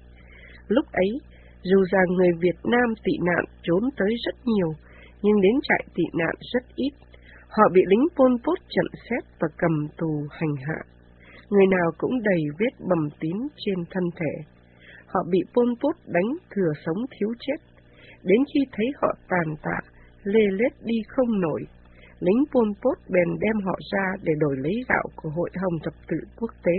Lúc 0.68 0.84
ấy, 0.92 1.10
dù 1.62 1.78
rằng 1.92 2.08
người 2.16 2.30
Việt 2.40 2.58
Nam 2.64 2.94
tị 3.04 3.12
nạn 3.24 3.44
trốn 3.62 3.82
tới 3.96 4.14
rất 4.24 4.36
nhiều, 4.44 4.72
nhưng 5.22 5.40
đến 5.40 5.52
trại 5.62 5.84
tị 5.94 6.04
nạn 6.12 6.34
rất 6.52 6.64
ít. 6.74 6.90
Họ 7.48 7.64
bị 7.72 7.82
lính 7.86 8.06
Pol 8.16 8.32
Pot 8.44 8.58
chặn 8.68 8.86
xét 9.10 9.24
và 9.40 9.48
cầm 9.58 9.88
tù 9.98 10.26
hành 10.30 10.54
hạ. 10.66 10.80
Người 11.50 11.66
nào 11.66 11.90
cũng 11.98 12.22
đầy 12.22 12.42
vết 12.58 12.86
bầm 12.88 13.08
tím 13.20 13.48
trên 13.56 13.84
thân 13.90 14.04
thể. 14.16 14.34
Họ 15.06 15.20
bị 15.30 15.38
Pol 15.54 15.68
Pot 15.80 15.96
đánh 16.06 16.30
thừa 16.50 16.72
sống 16.86 17.04
thiếu 17.10 17.28
chết. 17.40 17.56
Đến 18.22 18.38
khi 18.54 18.60
thấy 18.72 18.86
họ 19.02 19.08
tàn 19.28 19.56
tạ, 19.62 19.78
lê 20.24 20.44
lết 20.58 20.72
đi 20.84 20.94
không 21.08 21.40
nổi, 21.40 21.62
lính 22.20 22.44
Pol 22.52 22.68
Pot 22.82 22.98
bèn 23.08 23.28
đem 23.40 23.56
họ 23.64 23.78
ra 23.92 24.06
để 24.22 24.32
đổi 24.38 24.56
lấy 24.56 24.84
gạo 24.88 25.04
của 25.16 25.28
Hội 25.28 25.50
Hồng 25.62 25.78
Thập 25.84 25.94
tự 26.08 26.16
Quốc 26.36 26.50
tế. 26.64 26.78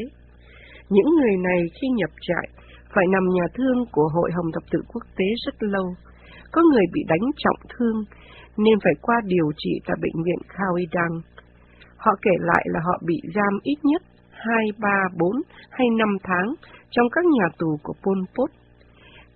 Những 0.90 1.10
người 1.16 1.38
này 1.38 1.62
khi 1.74 1.88
nhập 1.96 2.10
trại 2.22 2.48
phải 2.94 3.06
nằm 3.12 3.24
nhà 3.36 3.46
thương 3.56 3.86
của 3.92 4.08
Hội 4.14 4.30
Hồng 4.36 4.52
Thập 4.54 4.64
Tự 4.72 4.80
Quốc 4.88 5.04
tế 5.18 5.26
rất 5.46 5.56
lâu. 5.60 5.96
Có 6.52 6.62
người 6.72 6.86
bị 6.94 7.02
đánh 7.08 7.26
trọng 7.38 7.60
thương 7.70 8.04
nên 8.58 8.80
phải 8.84 8.94
qua 9.02 9.16
điều 9.26 9.52
trị 9.58 9.72
tại 9.86 9.98
bệnh 10.02 10.24
viện 10.24 10.42
Khao 10.48 10.74
Đăng. 10.92 11.22
Họ 11.98 12.12
kể 12.22 12.32
lại 12.40 12.66
là 12.66 12.80
họ 12.84 13.00
bị 13.06 13.16
giam 13.36 13.60
ít 13.64 13.80
nhất 13.84 14.02
2, 14.32 14.66
3, 14.78 14.90
4 15.20 15.32
hay 15.70 15.88
5 15.98 16.18
tháng 16.24 16.54
trong 16.90 17.08
các 17.12 17.26
nhà 17.26 17.46
tù 17.58 17.78
của 17.84 17.94
Pol 18.04 18.18
Pot. 18.36 18.50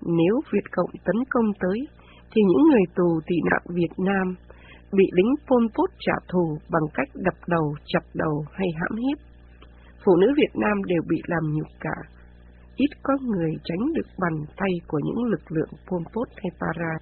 Nếu 0.01 0.41
Việt 0.51 0.71
Cộng 0.71 0.89
tấn 1.05 1.15
công 1.29 1.45
tới, 1.59 1.79
thì 2.31 2.41
những 2.41 2.63
người 2.69 2.85
tù 2.95 3.19
tị 3.27 3.35
nạn 3.51 3.61
Việt 3.69 3.93
Nam 3.97 4.35
bị 4.93 5.03
lính 5.13 5.33
Pol 5.47 5.65
Pot 5.75 5.89
trả 5.99 6.13
thù 6.27 6.57
bằng 6.69 6.83
cách 6.93 7.09
đập 7.15 7.33
đầu, 7.47 7.75
chặt 7.85 8.05
đầu 8.13 8.45
hay 8.53 8.67
hãm 8.79 8.97
hiếp. 8.97 9.17
Phụ 10.05 10.15
nữ 10.15 10.27
Việt 10.37 10.53
Nam 10.55 10.83
đều 10.83 11.01
bị 11.09 11.17
làm 11.25 11.43
nhục 11.53 11.67
cả. 11.79 11.97
Ít 12.85 12.91
có 13.03 13.13
người 13.29 13.51
tránh 13.67 13.83
được 13.95 14.09
bàn 14.21 14.35
tay 14.59 14.73
của 14.87 14.99
những 15.05 15.23
lực 15.33 15.45
lượng 15.55 15.73
Pol 15.87 16.03
Pot 16.13 16.27
hay 16.39 16.51
Para. 16.61 16.93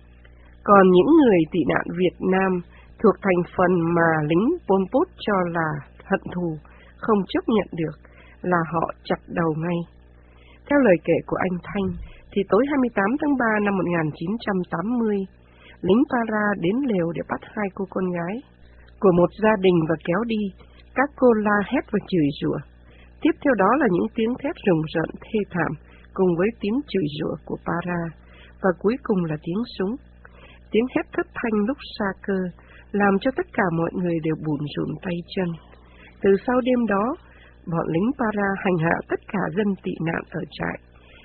Còn 0.63 0.84
những 0.95 1.11
người 1.19 1.41
tị 1.51 1.59
nạn 1.71 1.86
Việt 1.99 2.15
Nam 2.34 2.51
thuộc 2.99 3.15
thành 3.21 3.41
phần 3.55 3.71
mà 3.95 4.09
lính 4.30 4.47
Pol 4.67 4.84
Pot 4.93 5.07
cho 5.25 5.36
là 5.55 5.69
hận 6.09 6.23
thù, 6.34 6.49
không 6.97 7.19
chấp 7.27 7.43
nhận 7.55 7.67
được, 7.82 7.95
là 8.41 8.61
họ 8.73 8.86
chặt 9.03 9.21
đầu 9.27 9.51
ngay. 9.63 9.80
Theo 10.67 10.80
lời 10.80 10.97
kể 11.03 11.17
của 11.27 11.38
anh 11.47 11.57
Thanh, 11.63 11.88
thì 12.32 12.41
tối 12.49 12.63
28 12.69 13.05
tháng 13.21 13.38
3 13.38 13.45
năm 13.65 13.73
1980, 13.77 15.17
lính 15.82 16.03
Para 16.11 16.45
đến 16.63 16.75
lều 16.91 17.11
để 17.15 17.21
bắt 17.30 17.41
hai 17.55 17.67
cô 17.75 17.86
con 17.89 18.05
gái 18.17 18.36
của 18.99 19.11
một 19.19 19.30
gia 19.43 19.55
đình 19.61 19.77
và 19.89 19.95
kéo 20.07 20.23
đi. 20.27 20.43
Các 20.95 21.09
cô 21.15 21.34
la 21.34 21.57
hét 21.71 21.84
và 21.91 21.99
chửi 22.07 22.27
rủa. 22.41 22.59
Tiếp 23.22 23.36
theo 23.41 23.53
đó 23.53 23.70
là 23.80 23.88
những 23.91 24.07
tiếng 24.15 24.34
thét 24.43 24.55
rùng 24.65 24.82
rợn 24.93 25.09
thê 25.22 25.39
thảm 25.49 25.72
cùng 26.13 26.36
với 26.38 26.49
tiếng 26.59 26.78
chửi 26.88 27.07
rủa 27.20 27.36
của 27.45 27.57
Para 27.65 28.01
và 28.61 28.70
cuối 28.80 28.95
cùng 29.03 29.26
là 29.26 29.38
tiếng 29.43 29.63
súng. 29.78 29.95
Tiếng 30.72 30.86
hét 30.95 31.05
thất 31.13 31.28
thanh 31.34 31.65
lúc 31.67 31.78
xa 31.99 32.05
cơ 32.28 32.39
làm 32.91 33.13
cho 33.22 33.32
tất 33.38 33.45
cả 33.53 33.63
mọi 33.78 33.91
người 33.93 34.17
đều 34.24 34.36
bùn 34.45 34.59
rùn 34.76 34.95
tay 35.01 35.15
chân. 35.36 35.49
Từ 36.22 36.30
sau 36.47 36.61
đêm 36.61 36.86
đó, 36.86 37.15
bọn 37.72 37.88
lính 37.93 38.11
Para 38.20 38.47
hành 38.57 38.78
hạ 38.78 38.95
tất 39.09 39.20
cả 39.28 39.39
dân 39.57 39.67
tị 39.84 39.91
nạn 40.05 40.24
ở 40.30 40.41
trại. 40.51 40.78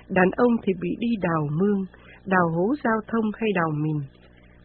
Đàn 0.09 0.29
ông 0.31 0.53
thì 0.63 0.73
bị 0.81 0.89
đi 0.99 1.07
đào 1.21 1.47
mương, 1.59 1.85
đào 2.25 2.47
hố 2.55 2.75
giao 2.83 2.99
thông 3.07 3.25
hay 3.39 3.49
đào 3.55 3.71
mìn. 3.83 3.97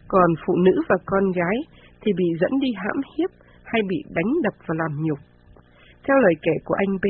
Còn 0.08 0.30
phụ 0.46 0.54
nữ 0.56 0.82
và 0.88 0.96
con 1.06 1.30
gái 1.30 1.56
thì 2.00 2.12
bị 2.16 2.24
dẫn 2.40 2.50
đi 2.60 2.68
hãm 2.76 2.96
hiếp 3.16 3.30
hay 3.64 3.82
bị 3.88 3.96
đánh 4.14 4.32
đập 4.42 4.54
và 4.66 4.74
làm 4.78 5.02
nhục. 5.02 5.18
Theo 6.04 6.16
lời 6.18 6.34
kể 6.42 6.52
của 6.64 6.74
anh 6.74 6.96
B, 7.02 7.06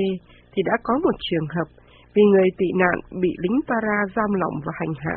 thì 0.53 0.63
đã 0.63 0.73
có 0.83 0.95
một 1.05 1.17
trường 1.31 1.49
hợp 1.57 1.69
vì 2.15 2.23
người 2.33 2.49
tị 2.59 2.67
nạn 2.83 3.21
bị 3.23 3.31
lính 3.43 3.61
Para 3.69 3.97
giam 4.17 4.33
lỏng 4.41 4.57
và 4.65 4.73
hành 4.81 4.95
hạ. 4.99 5.17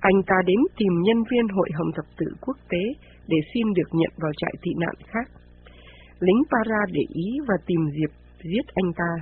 Anh 0.00 0.22
ta 0.26 0.36
đến 0.46 0.60
tìm 0.78 0.92
nhân 1.02 1.20
viên 1.30 1.48
Hội 1.48 1.68
Hồng 1.74 1.92
Thập 1.96 2.04
Tự 2.18 2.26
Quốc 2.40 2.56
tế 2.70 2.84
để 3.28 3.38
xin 3.54 3.72
được 3.76 3.90
nhận 3.92 4.12
vào 4.22 4.32
trại 4.36 4.54
tị 4.62 4.70
nạn 4.78 4.94
khác. 5.06 5.26
Lính 6.20 6.42
Para 6.50 6.80
để 6.92 7.02
ý 7.08 7.26
và 7.48 7.54
tìm 7.66 7.80
dịp 7.96 8.12
giết 8.50 8.66
anh 8.74 8.92
ta. 8.96 9.12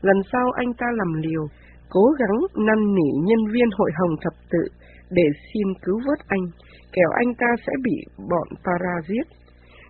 Lần 0.00 0.16
sau 0.32 0.50
anh 0.50 0.72
ta 0.78 0.86
làm 0.92 1.12
liều, 1.22 1.46
cố 1.90 2.04
gắng 2.18 2.66
năn 2.66 2.94
nỉ 2.94 3.10
nhân 3.28 3.52
viên 3.52 3.68
Hội 3.78 3.90
Hồng 3.94 4.16
Thập 4.22 4.32
Tự 4.50 4.64
để 5.10 5.26
xin 5.52 5.74
cứu 5.82 6.00
vớt 6.06 6.18
anh, 6.28 6.44
kẻo 6.92 7.10
anh 7.16 7.34
ta 7.34 7.46
sẽ 7.66 7.72
bị 7.82 7.96
bọn 8.30 8.48
Para 8.64 8.94
giết. 9.08 9.26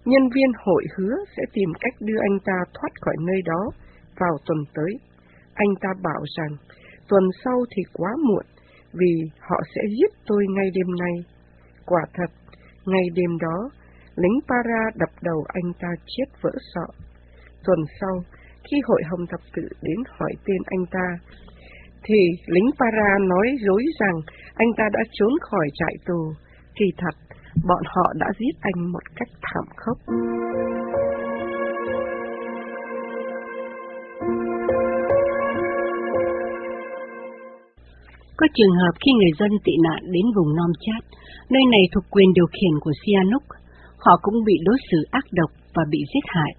Nhân 0.05 0.22
viên 0.34 0.50
hội 0.64 0.84
hứa 0.96 1.16
sẽ 1.36 1.42
tìm 1.52 1.70
cách 1.80 1.94
đưa 2.00 2.18
anh 2.20 2.38
ta 2.44 2.59
thoát 2.74 2.92
khỏi 3.00 3.16
nơi 3.20 3.42
đó 3.44 3.70
vào 4.20 4.38
tuần 4.46 4.59
tới. 4.74 4.92
Anh 5.55 5.74
ta 5.80 5.88
bảo 6.02 6.22
rằng 6.36 6.57
tuần 7.09 7.22
sau 7.44 7.64
thì 7.76 7.82
quá 7.92 8.11
muộn 8.26 8.44
vì 8.92 9.30
họ 9.40 9.61
sẽ 9.74 9.82
giết 9.88 10.12
tôi 10.26 10.44
ngay 10.57 10.70
đêm 10.74 10.86
nay. 10.98 11.14
Quả 11.86 12.02
thật, 12.14 12.30
ngay 12.86 13.05
đêm 13.14 13.38
đó, 13.38 13.70
lính 14.16 14.38
Para 14.48 14.82
đập 14.94 15.11
đầu 15.22 15.44
anh 15.48 15.72
ta 15.80 15.88
chết 16.07 16.24
vỡ 16.42 16.50
sọ. 16.74 16.86
Tuần 17.64 17.78
sau, 18.00 18.24
khi 18.70 18.76
hội 18.84 19.02
Hồng 19.11 19.26
Thập 19.30 19.40
Tự 19.57 19.62
đến 19.82 19.96
hỏi 20.18 20.32
tên 20.44 20.62
anh 20.66 20.86
ta, 20.90 21.18
thì 22.02 22.18
lính 22.46 22.70
Para 22.78 23.18
nói 23.18 23.57
dối 23.61 23.84
rằng 24.00 24.20
anh 24.55 24.68
ta 24.76 24.84
đã 24.92 25.00
trốn 25.12 25.32
khỏi 25.40 25.68
trại 25.74 25.94
tù. 26.07 26.32
Kỳ 26.74 26.86
thật, 26.96 27.24
bọn 27.68 27.82
họ 27.86 28.12
đã 28.16 28.26
giết 28.38 28.55
anh 28.61 28.92
một 28.92 29.02
cách 29.16 29.28
thảm 29.42 29.64
khốc. 29.76 29.98
Có 38.36 38.46
trường 38.55 38.76
hợp 38.80 38.94
khi 39.00 39.12
người 39.12 39.32
dân 39.38 39.50
tị 39.64 39.72
nạn 39.82 40.02
đến 40.12 40.26
vùng 40.36 40.57
Nom 40.57 40.72
Chát, 40.80 41.05
nơi 41.50 41.62
này 41.70 41.80
thuộc 41.92 42.05
quyền 42.11 42.32
điều 42.34 42.46
khiển 42.46 42.74
của 42.80 42.92
Sihanouk, 43.00 43.42
họ 43.98 44.18
cũng 44.22 44.44
bị 44.44 44.55
đối 44.64 44.76
xử 44.90 44.98
ác 45.11 45.24
độc 45.32 45.50
và 45.74 45.82
bị 45.90 45.98
giết 46.14 46.26
hại. 46.26 46.52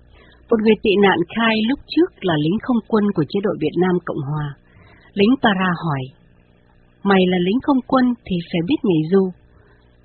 Một 0.49 0.59
người 0.61 0.75
tị 0.83 0.91
nạn 1.01 1.17
khai 1.35 1.55
lúc 1.69 1.79
trước 1.87 2.09
là 2.21 2.35
lính 2.43 2.57
không 2.61 2.77
quân 2.87 3.03
của 3.15 3.23
chế 3.29 3.39
độ 3.43 3.51
Việt 3.59 3.75
Nam 3.77 3.95
Cộng 4.05 4.21
Hòa. 4.29 4.53
Lính 5.13 5.35
Para 5.43 5.69
hỏi, 5.83 6.01
Mày 7.03 7.21
là 7.27 7.37
lính 7.37 7.59
không 7.63 7.81
quân 7.87 8.05
thì 8.25 8.35
phải 8.51 8.61
biết 8.67 8.79
nhảy 8.83 9.01
dù. 9.11 9.31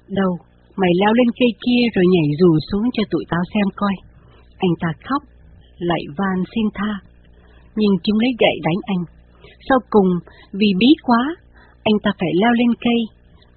Đâu, 0.08 0.38
mày 0.80 0.92
leo 1.00 1.12
lên 1.18 1.30
cây 1.38 1.50
kia 1.64 1.82
rồi 1.94 2.04
nhảy 2.14 2.28
dù 2.40 2.50
xuống 2.68 2.86
cho 2.94 3.02
tụi 3.10 3.24
tao 3.30 3.42
xem 3.54 3.66
coi. 3.76 3.94
Anh 4.58 4.74
ta 4.80 4.88
khóc, 5.06 5.22
lại 5.78 6.02
van 6.18 6.38
xin 6.54 6.66
tha. 6.74 6.92
Nhưng 7.76 7.92
chúng 8.04 8.18
lấy 8.18 8.32
gậy 8.38 8.56
đánh 8.66 8.80
anh. 8.94 9.02
Sau 9.68 9.78
cùng, 9.90 10.10
vì 10.52 10.70
bí 10.80 10.90
quá, 11.02 11.22
anh 11.82 11.96
ta 12.02 12.10
phải 12.20 12.32
leo 12.40 12.52
lên 12.52 12.72
cây. 12.80 13.00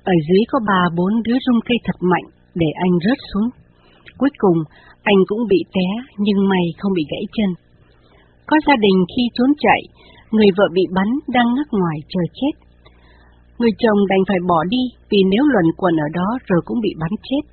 Ở 0.04 0.14
dưới 0.28 0.44
có 0.52 0.60
ba 0.68 0.82
bốn 0.98 1.14
đứa 1.24 1.38
rung 1.46 1.60
cây 1.68 1.78
thật 1.84 1.98
mạnh 2.02 2.28
để 2.56 2.68
anh 2.86 2.94
rớt 3.06 3.18
xuống. 3.34 3.50
Cuối 4.18 4.30
cùng, 4.38 4.58
anh 5.04 5.20
cũng 5.28 5.48
bị 5.50 5.60
té 5.74 5.88
nhưng 6.18 6.50
may 6.50 6.66
không 6.78 6.94
bị 6.94 7.04
gãy 7.12 7.26
chân. 7.36 7.50
Có 8.46 8.58
gia 8.68 8.76
đình 8.76 8.98
khi 9.12 9.24
trốn 9.34 9.50
chạy, 9.60 9.82
người 10.32 10.48
vợ 10.58 10.68
bị 10.74 10.82
bắn 10.96 11.08
đang 11.28 11.54
ngất 11.56 11.68
ngoài 11.72 11.98
chờ 12.10 12.22
chết. 12.34 12.63
Người 13.60 13.74
chồng 13.78 14.00
đành 14.10 14.24
phải 14.28 14.38
bỏ 14.50 14.64
đi 14.70 14.84
vì 15.10 15.20
nếu 15.32 15.44
luẩn 15.54 15.66
quẩn 15.78 15.96
ở 15.96 16.08
đó 16.14 16.28
rồi 16.48 16.62
cũng 16.66 16.80
bị 16.82 16.92
bắn 17.00 17.12
chết. 17.28 17.44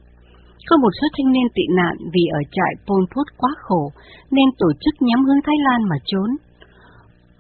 Có 0.69 0.77
một 0.77 0.93
số 1.01 1.07
thanh 1.17 1.33
niên 1.33 1.47
tị 1.55 1.63
nạn 1.77 1.97
vì 2.15 2.25
ở 2.39 2.41
trại 2.57 2.73
Pol 2.87 3.05
Pot 3.13 3.27
quá 3.37 3.51
khổ 3.65 3.93
nên 4.31 4.49
tổ 4.59 4.69
chức 4.81 4.95
nhắm 5.01 5.25
hướng 5.25 5.43
Thái 5.47 5.57
Lan 5.67 5.81
mà 5.91 5.97
trốn. 6.05 6.31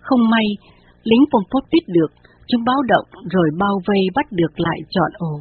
Không 0.00 0.30
may, 0.30 0.46
lính 1.02 1.24
Pol 1.30 1.42
Pot 1.50 1.64
biết 1.72 1.84
được, 1.86 2.10
chúng 2.48 2.64
báo 2.64 2.82
động 2.92 3.06
rồi 3.34 3.48
bao 3.58 3.76
vây 3.86 4.02
bắt 4.14 4.26
được 4.32 4.52
lại 4.60 4.78
trọn 4.90 5.10
ổ. 5.18 5.34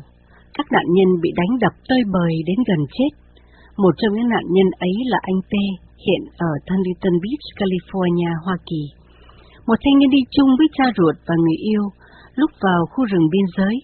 Các 0.53 0.65
nạn 0.71 0.85
nhân 0.95 1.09
bị 1.21 1.29
đánh 1.35 1.59
đập 1.59 1.73
tơi 1.89 2.01
bời 2.13 2.33
đến 2.45 2.59
gần 2.67 2.81
chết. 2.97 3.11
Một 3.77 3.93
trong 3.97 4.13
những 4.13 4.29
nạn 4.29 4.45
nhân 4.49 4.69
ấy 4.79 4.95
là 5.05 5.19
anh 5.21 5.41
T, 5.51 5.53
hiện 6.05 6.21
ở 6.37 6.51
Huntington 6.69 7.15
Beach, 7.23 7.45
California, 7.59 8.31
Hoa 8.45 8.57
Kỳ. 8.69 8.81
Một 9.67 9.77
thanh 9.83 9.97
niên 9.99 10.09
đi 10.09 10.21
chung 10.31 10.49
với 10.57 10.67
cha 10.77 10.85
ruột 10.97 11.15
và 11.27 11.35
người 11.43 11.57
yêu, 11.71 11.83
lúc 12.39 12.51
vào 12.61 12.81
khu 12.91 13.05
rừng 13.11 13.27
biên 13.33 13.45
giới, 13.57 13.75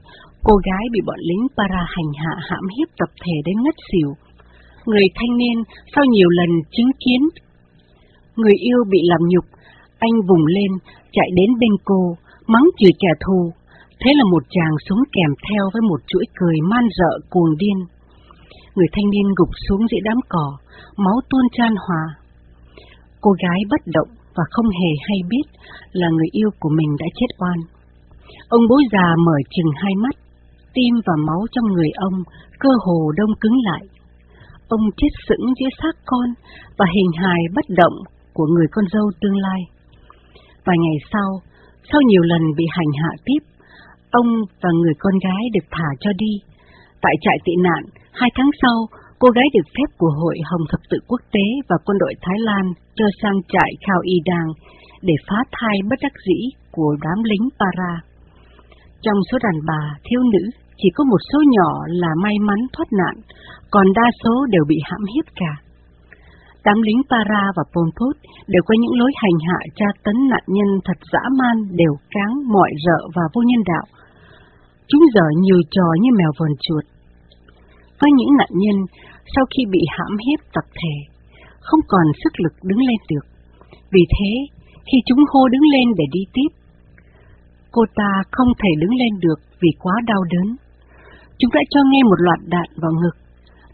cô 0.44 0.56
gái 0.68 0.86
bị 0.92 1.00
bọn 1.08 1.20
lính 1.30 1.48
para 1.58 1.82
hành 1.96 2.12
hạ 2.22 2.36
hãm 2.50 2.66
hiếp 2.78 2.88
tập 3.00 3.10
thể 3.24 3.36
đến 3.46 3.56
ngất 3.64 3.76
xỉu. 3.92 4.10
Người 4.86 5.08
thanh 5.16 5.38
niên 5.38 5.58
sau 5.96 6.04
nhiều 6.06 6.30
lần 6.30 6.50
chứng 6.72 6.92
kiến 7.06 7.22
người 8.36 8.54
yêu 8.70 8.80
bị 8.90 9.00
làm 9.04 9.22
nhục, 9.32 9.46
anh 10.00 10.16
vùng 10.28 10.46
lên, 10.46 10.72
chạy 11.12 11.30
đến 11.36 11.50
bên 11.60 11.72
cô, 11.86 12.18
mắng 12.48 12.68
chửi 12.78 12.92
kẻ 13.00 13.12
thù. 13.26 13.52
Thế 14.00 14.12
là 14.16 14.24
một 14.32 14.44
chàng 14.50 14.76
súng 14.90 15.04
kèm 15.12 15.32
theo 15.46 15.64
với 15.74 15.82
một 15.82 16.00
chuỗi 16.08 16.26
cười 16.36 16.58
man 16.70 16.86
rợ 16.98 17.20
cuồng 17.30 17.58
điên. 17.58 17.78
Người 18.76 18.88
thanh 18.92 19.10
niên 19.10 19.28
gục 19.36 19.50
xuống 19.68 19.88
giữa 19.92 20.04
đám 20.04 20.18
cỏ, 20.30 20.58
máu 20.98 21.18
tuôn 21.30 21.42
tràn 21.58 21.74
hòa. 21.88 22.04
Cô 23.22 23.32
gái 23.32 23.60
bất 23.70 23.82
động 23.86 24.12
và 24.36 24.44
không 24.50 24.66
hề 24.66 24.92
hay 25.08 25.18
biết 25.30 25.48
là 25.92 26.10
người 26.10 26.28
yêu 26.32 26.50
của 26.60 26.70
mình 26.70 26.96
đã 27.00 27.06
chết 27.16 27.28
oan. 27.38 27.60
Ông 28.50 28.62
bố 28.70 28.78
già 28.92 29.08
mở 29.26 29.38
chừng 29.50 29.72
hai 29.76 29.94
mắt, 30.04 30.16
tim 30.74 30.94
và 31.06 31.14
máu 31.28 31.42
trong 31.52 31.66
người 31.66 31.90
ông 31.96 32.24
cơ 32.60 32.70
hồ 32.86 33.12
đông 33.18 33.34
cứng 33.42 33.58
lại. 33.64 33.84
Ông 34.68 34.82
chết 34.98 35.12
sững 35.28 35.46
giữa 35.60 35.72
xác 35.82 35.96
con 36.06 36.28
và 36.78 36.86
hình 36.96 37.12
hài 37.24 37.42
bất 37.56 37.66
động 37.70 37.94
của 38.34 38.46
người 38.46 38.68
con 38.72 38.86
dâu 38.94 39.12
tương 39.22 39.38
lai. 39.38 39.62
Vài 40.66 40.78
ngày 40.78 40.98
sau, 41.14 41.30
sau 41.92 42.02
nhiều 42.02 42.22
lần 42.22 42.42
bị 42.58 42.66
hành 42.70 42.92
hạ 43.02 43.12
tiếp, 43.26 43.42
ông 44.12 44.28
và 44.62 44.70
người 44.82 44.94
con 45.00 45.14
gái 45.24 45.44
được 45.54 45.66
thả 45.72 45.90
cho 46.00 46.12
đi. 46.18 46.34
Tại 47.02 47.16
trại 47.22 47.38
tị 47.46 47.54
nạn, 47.64 47.84
hai 48.12 48.30
tháng 48.36 48.50
sau, 48.62 48.78
cô 49.20 49.30
gái 49.30 49.46
được 49.54 49.68
phép 49.76 49.98
của 49.98 50.12
Hội 50.22 50.38
Hồng 50.50 50.66
Thập 50.72 50.80
Tự 50.90 50.98
Quốc 51.08 51.22
tế 51.32 51.46
và 51.70 51.76
quân 51.86 51.98
đội 51.98 52.14
Thái 52.22 52.38
Lan 52.40 52.66
cho 52.96 53.06
sang 53.22 53.40
trại 53.54 53.72
Khao 53.88 54.00
Y 54.04 54.16
Đàng 54.26 54.50
để 55.02 55.14
phá 55.28 55.38
thai 55.52 55.76
bất 55.90 56.00
đắc 56.02 56.14
dĩ 56.28 56.40
của 56.72 56.96
đám 57.02 57.24
lính 57.24 57.50
Para. 57.60 58.15
Trong 59.06 59.20
số 59.32 59.38
đàn 59.46 59.58
bà, 59.70 59.84
thiếu 60.06 60.22
nữ, 60.34 60.44
chỉ 60.78 60.90
có 60.96 61.04
một 61.04 61.22
số 61.32 61.40
nhỏ 61.56 61.72
là 61.88 62.12
may 62.24 62.36
mắn 62.48 62.60
thoát 62.74 62.90
nạn, 63.00 63.16
còn 63.72 63.86
đa 63.96 64.08
số 64.24 64.46
đều 64.50 64.64
bị 64.68 64.78
hãm 64.84 65.02
hiếp 65.14 65.26
cả. 65.36 65.54
Đám 66.66 66.82
lính 66.82 67.02
Para 67.10 67.44
và 67.56 67.64
Pol 67.74 67.90
Pot 67.98 68.16
đều 68.48 68.62
có 68.66 68.74
những 68.80 69.00
lối 69.00 69.12
hành 69.16 69.38
hạ 69.48 69.60
tra 69.76 69.86
tấn 70.04 70.16
nạn 70.32 70.44
nhân 70.48 70.70
thật 70.86 71.00
dã 71.12 71.24
man, 71.40 71.58
đều 71.82 71.94
cáng, 72.14 72.34
mọi 72.54 72.72
rợ 72.86 73.00
và 73.16 73.22
vô 73.34 73.42
nhân 73.42 73.64
đạo. 73.66 73.86
Chúng 74.88 75.04
dở 75.14 75.28
nhiều 75.40 75.60
trò 75.72 75.88
như 76.02 76.10
mèo 76.18 76.32
vờn 76.40 76.54
chuột. 76.62 76.86
Với 78.00 78.12
những 78.18 78.32
nạn 78.40 78.52
nhân 78.52 78.78
sau 79.36 79.46
khi 79.52 79.64
bị 79.72 79.82
hãm 79.98 80.14
hiếp 80.26 80.40
tập 80.54 80.66
thể, 80.80 80.96
không 81.60 81.80
còn 81.88 82.06
sức 82.24 82.34
lực 82.44 82.54
đứng 82.64 82.80
lên 82.80 83.00
được. 83.10 83.26
Vì 83.92 84.04
thế, 84.16 84.32
khi 84.92 84.98
chúng 85.06 85.20
hô 85.32 85.48
đứng 85.48 85.66
lên 85.74 85.88
để 85.98 86.06
đi 86.12 86.22
tiếp, 86.34 86.50
cô 87.76 87.84
ta 88.00 88.12
không 88.36 88.52
thể 88.62 88.72
đứng 88.82 88.94
lên 89.02 89.14
được 89.26 89.40
vì 89.62 89.70
quá 89.84 89.94
đau 90.10 90.22
đớn. 90.34 90.48
Chúng 91.40 91.52
đã 91.54 91.62
cho 91.70 91.80
nghe 91.90 92.02
một 92.04 92.20
loạt 92.26 92.40
đạn 92.56 92.70
vào 92.82 92.92
ngực, 93.02 93.16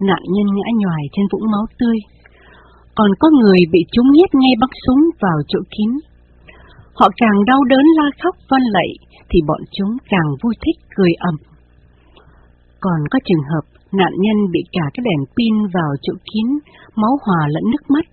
nạn 0.10 0.24
nhân 0.34 0.48
ngã 0.56 0.68
nhòi 0.82 1.02
trên 1.14 1.26
vũng 1.32 1.52
máu 1.54 1.66
tươi. 1.80 1.98
Còn 2.96 3.12
có 3.20 3.28
người 3.40 3.60
bị 3.74 3.82
chúng 3.92 4.10
nhét 4.12 4.30
ngay 4.36 4.54
bắn 4.62 4.70
súng 4.84 5.02
vào 5.24 5.38
chỗ 5.48 5.60
kín. 5.76 5.90
Họ 7.00 7.08
càng 7.18 7.38
đau 7.50 7.64
đớn 7.64 7.86
la 7.98 8.08
khóc 8.24 8.36
van 8.50 8.62
lạy, 8.76 8.90
thì 9.30 9.40
bọn 9.48 9.62
chúng 9.72 9.92
càng 10.10 10.30
vui 10.42 10.54
thích 10.64 10.78
cười 10.96 11.14
ầm. 11.30 11.36
Còn 12.80 13.00
có 13.12 13.20
trường 13.26 13.46
hợp 13.52 13.66
nạn 13.92 14.14
nhân 14.24 14.38
bị 14.52 14.62
cả 14.72 14.86
cái 14.94 15.04
đèn 15.10 15.22
pin 15.36 15.56
vào 15.74 15.92
chỗ 16.02 16.14
kín, 16.30 16.48
máu 16.96 17.14
hòa 17.26 17.42
lẫn 17.54 17.64
nước 17.72 17.84
mắt, 17.90 18.06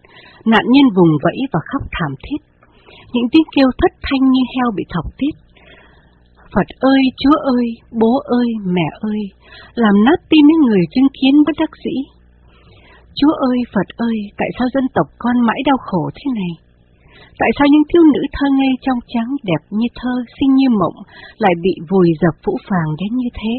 nạn 0.44 0.64
nhân 0.74 0.86
vùng 0.96 1.12
vẫy 1.24 1.38
và 1.52 1.60
khóc 1.70 1.82
thảm 1.92 2.12
thiết. 2.24 2.40
Những 3.12 3.28
tiếng 3.32 3.48
kêu 3.56 3.68
thất 3.78 3.92
thanh 4.02 4.24
như 4.30 4.42
heo 4.56 4.68
bị 4.76 4.84
thọc 4.94 5.06
tiết. 5.18 5.47
Phật 6.54 6.68
ơi, 6.94 7.02
Chúa 7.22 7.38
ơi, 7.56 7.66
bố 8.00 8.12
ơi, 8.40 8.48
mẹ 8.76 8.88
ơi, 9.00 9.22
làm 9.74 9.94
nát 10.06 10.18
tim 10.30 10.44
những 10.46 10.62
người 10.66 10.84
chứng 10.94 11.08
kiến 11.16 11.34
bất 11.46 11.54
đắc 11.60 11.72
dĩ. 11.84 11.96
Chúa 13.18 13.34
ơi, 13.50 13.58
Phật 13.74 13.88
ơi, 13.96 14.16
tại 14.38 14.50
sao 14.58 14.68
dân 14.74 14.84
tộc 14.94 15.06
con 15.18 15.36
mãi 15.46 15.60
đau 15.66 15.78
khổ 15.86 16.10
thế 16.16 16.26
này? 16.40 16.52
Tại 17.40 17.50
sao 17.58 17.66
những 17.70 17.86
thiếu 17.88 18.02
nữ 18.14 18.22
thơ 18.32 18.46
ngây 18.58 18.72
trong 18.84 18.98
trắng 19.12 19.30
đẹp 19.48 19.62
như 19.70 19.88
thơ, 19.94 20.14
xinh 20.36 20.52
như 20.54 20.68
mộng 20.80 20.98
lại 21.38 21.54
bị 21.64 21.74
vùi 21.90 22.08
dập 22.22 22.34
phũ 22.44 22.52
phàng 22.68 22.90
đến 23.00 23.10
như 23.20 23.28
thế? 23.38 23.54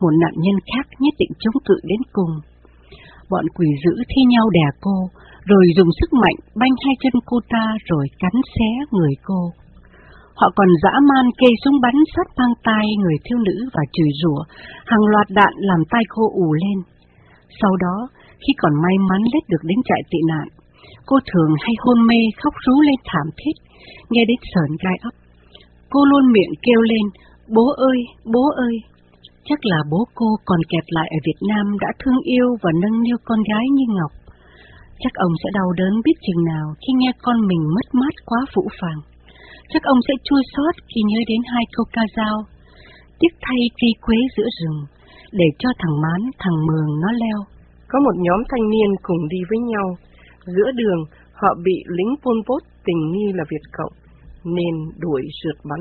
Một 0.00 0.14
nạn 0.22 0.34
nhân 0.44 0.56
khác 0.70 0.86
nhất 0.98 1.14
định 1.18 1.32
chống 1.38 1.62
cự 1.64 1.76
đến 1.82 2.00
cùng. 2.12 2.34
Bọn 3.30 3.44
quỷ 3.56 3.68
dữ 3.84 3.94
thi 4.10 4.22
nhau 4.34 4.50
đè 4.50 4.66
cô, 4.80 4.96
rồi 5.44 5.64
dùng 5.76 5.88
sức 6.00 6.10
mạnh 6.12 6.38
banh 6.54 6.74
hai 6.84 6.94
chân 7.02 7.12
cô 7.26 7.36
ta 7.48 7.64
rồi 7.84 8.06
cắn 8.18 8.32
xé 8.54 8.70
người 8.92 9.14
cô. 9.24 9.40
Họ 10.40 10.48
còn 10.56 10.68
dã 10.82 10.92
man 11.10 11.26
kê 11.38 11.50
súng 11.64 11.80
bắn 11.84 11.96
sát 12.16 12.26
mang 12.38 12.54
tay 12.68 12.84
người 13.00 13.16
thiếu 13.24 13.38
nữ 13.38 13.56
và 13.74 13.82
chửi 13.92 14.10
rủa, 14.22 14.42
hàng 14.90 15.04
loạt 15.12 15.28
đạn 15.30 15.52
làm 15.56 15.80
tay 15.90 16.02
cô 16.08 16.22
ù 16.44 16.52
lên. 16.52 16.78
Sau 17.60 17.76
đó, 17.84 17.96
khi 18.42 18.52
còn 18.58 18.72
may 18.82 18.96
mắn 19.08 19.22
lết 19.32 19.44
được 19.48 19.62
đến 19.62 19.78
trại 19.88 20.02
tị 20.10 20.18
nạn, 20.28 20.48
cô 21.06 21.16
thường 21.30 21.50
hay 21.60 21.74
hôn 21.78 22.06
mê 22.08 22.20
khóc 22.40 22.54
rú 22.64 22.80
lên 22.80 22.98
thảm 23.04 23.26
thiết, 23.38 23.56
nghe 24.10 24.22
đến 24.28 24.40
sờn 24.52 24.70
gai 24.84 24.96
ấp. 25.02 25.14
Cô 25.90 26.00
luôn 26.04 26.32
miệng 26.32 26.52
kêu 26.62 26.80
lên, 26.80 27.06
bố 27.54 27.66
ơi, 27.90 27.98
bố 28.34 28.44
ơi. 28.56 28.74
Chắc 29.44 29.58
là 29.62 29.78
bố 29.90 30.00
cô 30.14 30.26
còn 30.44 30.60
kẹt 30.68 30.84
lại 30.86 31.08
ở 31.16 31.18
Việt 31.26 31.40
Nam 31.48 31.66
đã 31.80 31.88
thương 31.98 32.20
yêu 32.24 32.48
và 32.62 32.70
nâng 32.82 33.02
niu 33.02 33.16
con 33.24 33.40
gái 33.50 33.64
như 33.72 33.84
Ngọc. 33.88 34.12
Chắc 34.98 35.14
ông 35.14 35.32
sẽ 35.42 35.48
đau 35.54 35.72
đớn 35.76 35.92
biết 36.04 36.16
chừng 36.26 36.44
nào 36.44 36.66
khi 36.80 36.92
nghe 36.96 37.12
con 37.22 37.46
mình 37.48 37.62
mất 37.74 37.94
mát 38.00 38.14
quá 38.26 38.40
phũ 38.54 38.68
phàng. 38.80 39.00
Chắc 39.72 39.82
ông 39.82 40.00
sẽ 40.08 40.14
chua 40.24 40.42
xót 40.52 40.74
khi 40.90 41.00
nhớ 41.10 41.20
đến 41.28 41.40
hai 41.52 41.64
câu 41.74 41.84
ca 41.92 42.02
dao. 42.16 42.36
Tiếc 43.20 43.32
thay 43.40 43.60
cây 43.80 43.92
quế 44.04 44.16
giữa 44.36 44.48
rừng, 44.60 44.80
để 45.32 45.48
cho 45.58 45.68
thằng 45.78 46.00
Mán, 46.02 46.20
thằng 46.38 46.58
Mường 46.66 47.00
nó 47.02 47.10
leo. 47.12 47.38
Có 47.88 47.98
một 48.00 48.16
nhóm 48.16 48.40
thanh 48.48 48.70
niên 48.70 48.90
cùng 49.02 49.28
đi 49.28 49.38
với 49.50 49.58
nhau. 49.58 49.88
Giữa 50.46 50.70
đường, 50.74 51.00
họ 51.32 51.54
bị 51.64 51.76
lính 51.96 52.14
Pol 52.22 52.38
Pot 52.46 52.62
tình 52.84 53.00
nghi 53.12 53.32
là 53.34 53.44
Việt 53.50 53.64
Cộng, 53.72 53.92
nên 54.44 54.74
đuổi 54.98 55.22
rượt 55.42 55.58
bắn. 55.70 55.80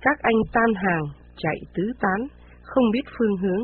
Các 0.00 0.16
anh 0.22 0.40
tan 0.52 0.70
hàng, 0.74 1.04
chạy 1.36 1.58
tứ 1.74 1.82
tán, 2.00 2.20
không 2.62 2.90
biết 2.90 3.04
phương 3.18 3.36
hướng. 3.36 3.62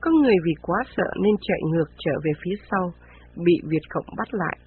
Có 0.00 0.10
người 0.10 0.36
vì 0.46 0.52
quá 0.62 0.78
sợ 0.96 1.08
nên 1.22 1.34
chạy 1.40 1.60
ngược 1.70 1.88
trở 1.98 2.12
về 2.24 2.32
phía 2.44 2.56
sau, 2.70 2.92
bị 3.44 3.56
Việt 3.70 3.84
Cộng 3.90 4.06
bắt 4.16 4.28
lại. 4.30 4.58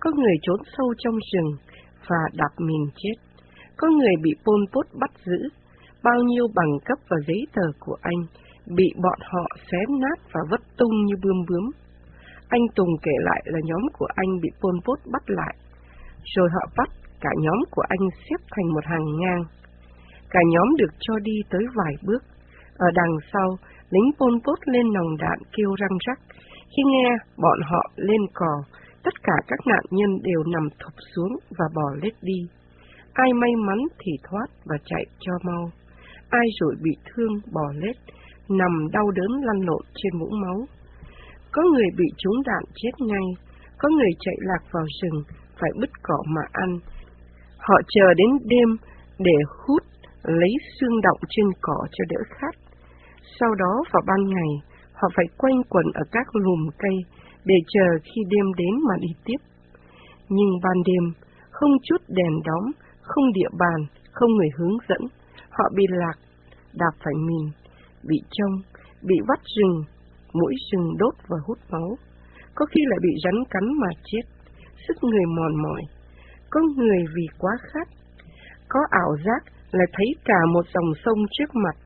Có 0.00 0.10
người 0.14 0.36
trốn 0.42 0.60
sâu 0.76 0.94
trong 0.98 1.14
rừng 1.32 1.50
và 2.08 2.22
đạp 2.34 2.52
mình 2.58 2.84
chết. 2.96 3.31
Có 3.76 3.88
người 3.88 4.14
bị 4.22 4.30
Pol 4.44 4.60
Pot 4.72 4.86
bắt 5.00 5.10
giữ. 5.24 5.48
Bao 6.02 6.18
nhiêu 6.22 6.46
bằng 6.54 6.78
cấp 6.84 6.98
và 7.08 7.16
giấy 7.26 7.46
tờ 7.54 7.62
của 7.80 7.96
anh 8.02 8.20
bị 8.66 8.84
bọn 9.02 9.18
họ 9.20 9.46
xé 9.70 9.78
nát 9.88 10.18
và 10.32 10.40
vất 10.50 10.60
tung 10.76 11.04
như 11.04 11.14
bươm 11.22 11.36
bướm. 11.48 11.70
Anh 12.48 12.62
Tùng 12.74 12.88
kể 13.02 13.10
lại 13.18 13.42
là 13.44 13.58
nhóm 13.64 13.82
của 13.98 14.06
anh 14.14 14.40
bị 14.42 14.48
Pol 14.60 14.76
Pot 14.84 14.98
bắt 15.12 15.22
lại, 15.26 15.54
rồi 16.24 16.48
họ 16.54 16.70
bắt 16.76 16.88
cả 17.20 17.30
nhóm 17.38 17.58
của 17.70 17.82
anh 17.88 18.08
xếp 18.24 18.40
thành 18.50 18.68
một 18.74 18.84
hàng 18.84 19.06
ngang. 19.20 19.44
Cả 20.30 20.40
nhóm 20.50 20.76
được 20.76 20.92
cho 21.00 21.14
đi 21.18 21.36
tới 21.50 21.64
vài 21.74 21.94
bước. 22.06 22.22
Ở 22.76 22.86
đằng 22.94 23.14
sau, 23.32 23.48
lính 23.90 24.10
Pol 24.18 24.34
Pot 24.44 24.58
lên 24.64 24.92
nòng 24.92 25.16
đạn 25.18 25.38
kêu 25.56 25.74
răng 25.74 25.98
rắc. 26.06 26.18
Khi 26.76 26.82
nghe 26.86 27.08
bọn 27.36 27.58
họ 27.70 27.90
lên 27.96 28.20
cò, 28.34 28.62
tất 29.04 29.14
cả 29.22 29.36
các 29.46 29.58
nạn 29.66 29.84
nhân 29.90 30.10
đều 30.22 30.42
nằm 30.52 30.68
thụp 30.80 30.92
xuống 31.16 31.32
và 31.58 31.64
bò 31.74 31.90
lết 32.02 32.12
đi. 32.22 32.38
Ai 33.12 33.32
may 33.32 33.50
mắn 33.66 33.78
thì 33.98 34.12
thoát 34.22 34.46
và 34.64 34.76
chạy 34.84 35.04
cho 35.20 35.32
mau. 35.42 35.70
Ai 36.30 36.46
rồi 36.60 36.74
bị 36.82 36.90
thương 37.04 37.32
bò 37.52 37.72
lết, 37.74 37.96
nằm 38.48 38.88
đau 38.92 39.10
đớn 39.10 39.30
lăn 39.42 39.60
lộn 39.66 39.82
trên 39.94 40.18
vũng 40.20 40.40
máu. 40.40 40.66
Có 41.52 41.62
người 41.62 41.86
bị 41.96 42.04
trúng 42.18 42.42
đạn 42.46 42.64
chết 42.74 42.90
ngay, 42.98 43.26
có 43.78 43.88
người 43.88 44.10
chạy 44.20 44.34
lạc 44.38 44.62
vào 44.72 44.84
rừng, 45.02 45.22
phải 45.60 45.70
bứt 45.80 45.90
cỏ 46.02 46.18
mà 46.26 46.42
ăn. 46.52 46.78
Họ 47.58 47.74
chờ 47.88 48.14
đến 48.16 48.30
đêm 48.44 48.68
để 49.18 49.36
hút, 49.66 49.82
lấy 50.22 50.50
xương 50.80 51.00
động 51.00 51.18
trên 51.28 51.46
cỏ 51.60 51.86
cho 51.92 52.04
đỡ 52.08 52.20
khát. 52.28 52.54
Sau 53.40 53.54
đó 53.54 53.84
vào 53.92 54.02
ban 54.06 54.24
ngày, 54.28 54.50
họ 54.92 55.08
phải 55.16 55.26
quanh 55.38 55.62
quẩn 55.68 55.86
ở 55.94 56.02
các 56.12 56.26
lùm 56.32 56.68
cây 56.78 56.96
để 57.44 57.54
chờ 57.68 57.86
khi 58.02 58.20
đêm 58.28 58.52
đến 58.56 58.74
mà 58.88 58.94
đi 59.00 59.08
tiếp. 59.24 59.36
Nhưng 60.28 60.50
ban 60.62 60.76
đêm, 60.86 61.12
không 61.50 61.70
chút 61.82 62.00
đèn 62.08 62.32
đóm, 62.44 62.72
không 63.02 63.32
địa 63.32 63.52
bàn, 63.58 63.86
không 64.12 64.30
người 64.36 64.48
hướng 64.56 64.76
dẫn, 64.88 65.00
họ 65.50 65.64
bị 65.74 65.84
lạc, 65.88 66.18
đạp 66.74 66.94
phải 67.04 67.14
mìn, 67.14 67.50
bị 68.02 68.16
trông, 68.30 68.54
bị 69.02 69.14
vắt 69.28 69.40
rừng, 69.56 69.84
mũi 70.32 70.54
rừng 70.72 70.96
đốt 70.98 71.14
và 71.28 71.38
hút 71.46 71.58
máu. 71.70 71.98
Có 72.54 72.66
khi 72.66 72.80
lại 72.86 72.98
bị 73.02 73.10
rắn 73.24 73.34
cắn 73.50 73.64
mà 73.80 73.88
chết, 74.04 74.24
sức 74.88 74.96
người 75.02 75.26
mòn 75.36 75.62
mỏi. 75.62 75.82
Có 76.50 76.60
người 76.76 77.04
vì 77.14 77.26
quá 77.38 77.52
khát, 77.62 77.88
có 78.68 78.80
ảo 78.90 79.16
giác 79.24 79.52
là 79.70 79.84
thấy 79.92 80.06
cả 80.24 80.40
một 80.52 80.64
dòng 80.74 80.92
sông 81.04 81.18
trước 81.32 81.54
mặt. 81.54 81.76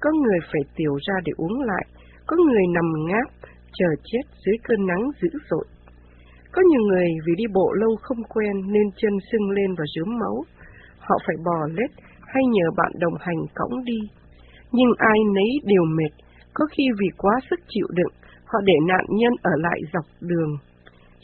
Có 0.00 0.10
người 0.12 0.38
phải 0.52 0.62
tiểu 0.76 0.94
ra 1.06 1.14
để 1.24 1.32
uống 1.36 1.60
lại, 1.60 1.86
có 2.26 2.36
người 2.36 2.66
nằm 2.74 2.92
ngáp, 3.08 3.28
chờ 3.72 3.86
chết 4.04 4.22
dưới 4.46 4.56
cơn 4.64 4.86
nắng 4.86 5.10
dữ 5.22 5.28
dội. 5.50 5.66
Có 6.52 6.62
nhiều 6.70 6.80
người 6.80 7.08
vì 7.26 7.32
đi 7.36 7.44
bộ 7.54 7.72
lâu 7.72 7.96
không 8.02 8.22
quen 8.28 8.72
nên 8.72 8.90
chân 8.96 9.12
sưng 9.32 9.50
lên 9.50 9.74
và 9.78 9.84
rướm 9.94 10.18
máu. 10.18 10.44
Họ 11.08 11.16
phải 11.26 11.36
bò 11.44 11.66
lết 11.76 11.90
hay 12.20 12.42
nhờ 12.52 12.66
bạn 12.76 12.92
đồng 12.98 13.14
hành 13.20 13.40
cõng 13.54 13.84
đi. 13.84 13.98
Nhưng 14.72 14.90
ai 14.98 15.18
nấy 15.34 15.50
đều 15.64 15.84
mệt, 15.84 16.12
có 16.54 16.66
khi 16.70 16.84
vì 17.00 17.06
quá 17.16 17.32
sức 17.50 17.60
chịu 17.68 17.86
đựng, 17.90 18.12
họ 18.44 18.58
để 18.64 18.74
nạn 18.88 19.04
nhân 19.08 19.32
ở 19.42 19.50
lại 19.56 19.80
dọc 19.92 20.04
đường, 20.20 20.56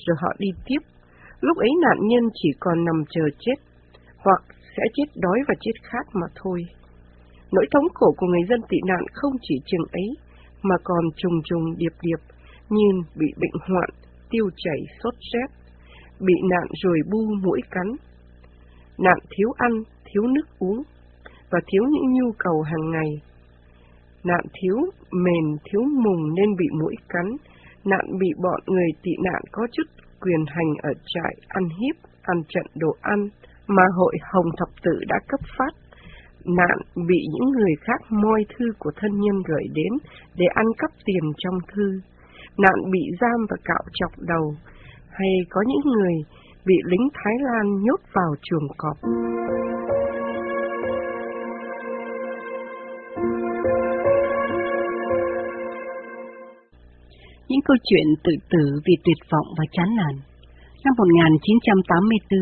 rồi 0.07 0.17
họ 0.21 0.33
đi 0.39 0.49
tiếp. 0.67 0.79
Lúc 1.41 1.57
ấy 1.59 1.71
nạn 1.83 1.99
nhân 2.09 2.25
chỉ 2.35 2.49
còn 2.61 2.85
nằm 2.85 3.05
chờ 3.11 3.23
chết, 3.39 3.59
hoặc 4.17 4.43
sẽ 4.77 4.83
chết 4.95 5.05
đói 5.17 5.39
và 5.49 5.55
chết 5.61 5.73
khát 5.83 6.07
mà 6.13 6.27
thôi. 6.43 6.65
Nỗi 7.53 7.67
thống 7.71 7.89
khổ 7.95 8.15
của 8.17 8.27
người 8.27 8.45
dân 8.49 8.61
tị 8.69 8.77
nạn 8.87 9.05
không 9.13 9.33
chỉ 9.43 9.55
chừng 9.67 9.85
ấy, 9.93 10.09
mà 10.63 10.75
còn 10.85 11.05
trùng 11.17 11.43
trùng 11.45 11.77
điệp 11.77 11.95
điệp, 12.03 12.21
như 12.69 12.89
bị 13.17 13.27
bệnh 13.37 13.61
hoạn, 13.69 13.91
tiêu 14.31 14.51
chảy, 14.57 14.81
sốt 15.03 15.15
rét, 15.33 15.49
bị 16.21 16.35
nạn 16.51 16.67
rồi 16.83 16.99
bu 17.11 17.19
mũi 17.43 17.61
cắn, 17.71 17.87
nạn 19.03 19.19
thiếu 19.31 19.49
ăn, 19.57 19.73
thiếu 20.05 20.23
nước 20.23 20.47
uống, 20.59 20.83
và 21.51 21.59
thiếu 21.67 21.83
những 21.91 22.13
nhu 22.13 22.33
cầu 22.39 22.63
hàng 22.63 22.91
ngày 22.91 23.33
nạn 24.25 24.45
thiếu 24.53 24.77
mền 25.13 25.57
thiếu 25.65 25.83
mùng 26.05 26.35
nên 26.35 26.57
bị 26.59 26.67
mũi 26.81 26.95
cắn, 27.09 27.27
nạn 27.85 28.05
bị 28.21 28.29
bọn 28.43 28.61
người 28.67 28.91
tị 29.03 29.11
nạn 29.25 29.43
có 29.53 29.67
chút 29.73 29.83
quyền 30.21 30.45
hành 30.47 30.75
ở 30.83 30.93
trại 31.15 31.35
ăn 31.49 31.65
hiếp, 31.69 31.97
ăn 32.23 32.43
trận 32.49 32.67
đồ 32.75 32.97
ăn 33.01 33.29
mà 33.67 33.83
hội 33.97 34.15
Hồng 34.33 34.51
Thập 34.59 34.69
Tự 34.83 35.05
đã 35.09 35.17
cấp 35.29 35.41
phát. 35.59 35.75
Nạn 36.45 36.79
bị 37.09 37.21
những 37.33 37.51
người 37.51 37.75
khác 37.81 38.01
moi 38.11 38.45
thư 38.57 38.65
của 38.79 38.91
thân 38.97 39.21
nhân 39.21 39.43
gửi 39.47 39.65
đến 39.75 39.93
để 40.37 40.47
ăn 40.55 40.67
cắp 40.79 40.91
tiền 41.05 41.33
trong 41.39 41.59
thư. 41.75 42.01
Nạn 42.59 42.91
bị 42.93 43.01
giam 43.21 43.47
và 43.51 43.57
cạo 43.65 43.83
chọc 43.93 44.13
đầu, 44.19 44.55
hay 45.11 45.33
có 45.51 45.63
những 45.67 45.93
người 45.93 46.15
bị 46.67 46.75
lính 46.85 47.09
Thái 47.15 47.35
Lan 47.41 47.83
nhốt 47.83 48.01
vào 48.15 48.35
chuồng 48.43 48.69
cọp. 48.77 48.97
những 57.53 57.67
câu 57.69 57.77
chuyện 57.89 58.07
tự 58.25 58.33
tử 58.53 58.65
vì 58.87 58.95
tuyệt 59.05 59.21
vọng 59.33 59.49
và 59.59 59.65
chán 59.73 59.89
nản. 59.99 60.15
Năm 60.85 60.95
1984, 60.99 62.39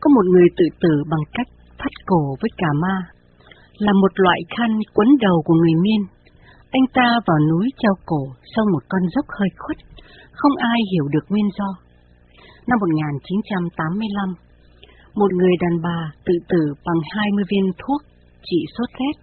có 0.00 0.06
một 0.16 0.26
người 0.32 0.48
tự 0.58 0.66
tử 0.82 0.92
bằng 1.10 1.24
cách 1.36 1.50
thắt 1.78 1.92
cổ 2.06 2.22
với 2.40 2.50
cà 2.60 2.70
ma, 2.82 2.96
là 3.78 3.92
một 4.02 4.12
loại 4.14 4.40
khăn 4.54 4.70
quấn 4.94 5.08
đầu 5.20 5.36
của 5.46 5.54
người 5.54 5.76
miên. 5.84 6.02
Anh 6.70 6.86
ta 6.96 7.08
vào 7.26 7.38
núi 7.50 7.66
treo 7.80 7.94
cổ 8.06 8.22
sau 8.52 8.64
một 8.72 8.82
con 8.88 9.02
dốc 9.14 9.26
hơi 9.38 9.50
khuất, 9.58 9.78
không 10.32 10.54
ai 10.56 10.78
hiểu 10.92 11.08
được 11.14 11.24
nguyên 11.28 11.48
do. 11.58 11.87
Năm 12.68 12.78
1985, 12.80 14.34
một 15.14 15.30
người 15.38 15.54
đàn 15.62 15.74
bà 15.86 15.98
tự 16.26 16.34
tử 16.48 16.62
bằng 16.86 17.00
20 17.16 17.44
viên 17.50 17.66
thuốc 17.78 18.00
trị 18.48 18.60
sốt 18.74 18.88
rét, 18.98 19.14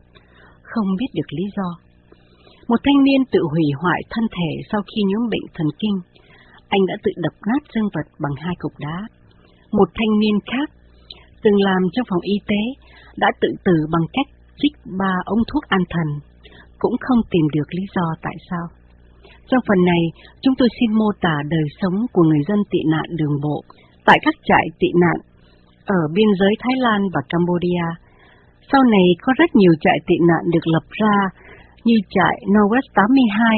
không 0.61 0.87
biết 0.99 1.11
được 1.17 1.29
lý 1.37 1.45
do. 1.57 1.69
Một 2.69 2.79
thanh 2.83 3.03
niên 3.03 3.21
tự 3.31 3.41
hủy 3.51 3.67
hoại 3.81 4.01
thân 4.09 4.25
thể 4.35 4.51
sau 4.71 4.81
khi 4.89 5.01
nhiễm 5.05 5.29
bệnh 5.31 5.47
thần 5.53 5.67
kinh. 5.79 5.97
Anh 6.75 6.83
đã 6.89 6.95
tự 7.03 7.11
đập 7.25 7.35
nát 7.47 7.61
dương 7.73 7.89
vật 7.95 8.07
bằng 8.23 8.35
hai 8.37 8.55
cục 8.59 8.73
đá. 8.79 8.97
Một 9.71 9.89
thanh 9.97 10.19
niên 10.19 10.37
khác, 10.51 10.67
từng 11.43 11.57
làm 11.67 11.81
trong 11.93 12.05
phòng 12.09 12.21
y 12.21 12.37
tế, 12.49 12.61
đã 13.17 13.27
tự 13.41 13.49
tử 13.65 13.75
bằng 13.93 14.05
cách 14.13 14.29
chích 14.59 14.75
ba 14.99 15.13
ống 15.25 15.43
thuốc 15.49 15.63
an 15.67 15.83
thần, 15.89 16.07
cũng 16.79 16.95
không 16.99 17.21
tìm 17.31 17.45
được 17.55 17.67
lý 17.77 17.83
do 17.95 18.05
tại 18.21 18.35
sao. 18.49 18.65
Trong 19.49 19.61
phần 19.67 19.85
này, 19.85 20.03
chúng 20.41 20.55
tôi 20.57 20.69
xin 20.79 20.89
mô 20.99 21.09
tả 21.21 21.35
đời 21.49 21.67
sống 21.81 21.97
của 22.13 22.23
người 22.23 22.43
dân 22.47 22.59
tị 22.71 22.79
nạn 22.93 23.07
đường 23.19 23.35
bộ 23.43 23.57
tại 24.05 24.17
các 24.21 24.35
trại 24.43 24.65
tị 24.79 24.87
nạn 25.03 25.17
ở 25.85 26.01
biên 26.15 26.27
giới 26.39 26.53
Thái 26.59 26.75
Lan 26.85 27.01
và 27.13 27.21
Cambodia. 27.29 27.87
Sau 28.71 28.83
này 28.83 29.05
có 29.21 29.33
rất 29.39 29.49
nhiều 29.55 29.73
trại 29.81 29.97
tị 30.07 30.15
nạn 30.29 30.43
được 30.53 30.65
lập 30.73 30.85
ra 30.89 31.17
như 31.83 31.95
trại 32.09 32.35
Norwest 32.53 32.89
82, 32.95 33.57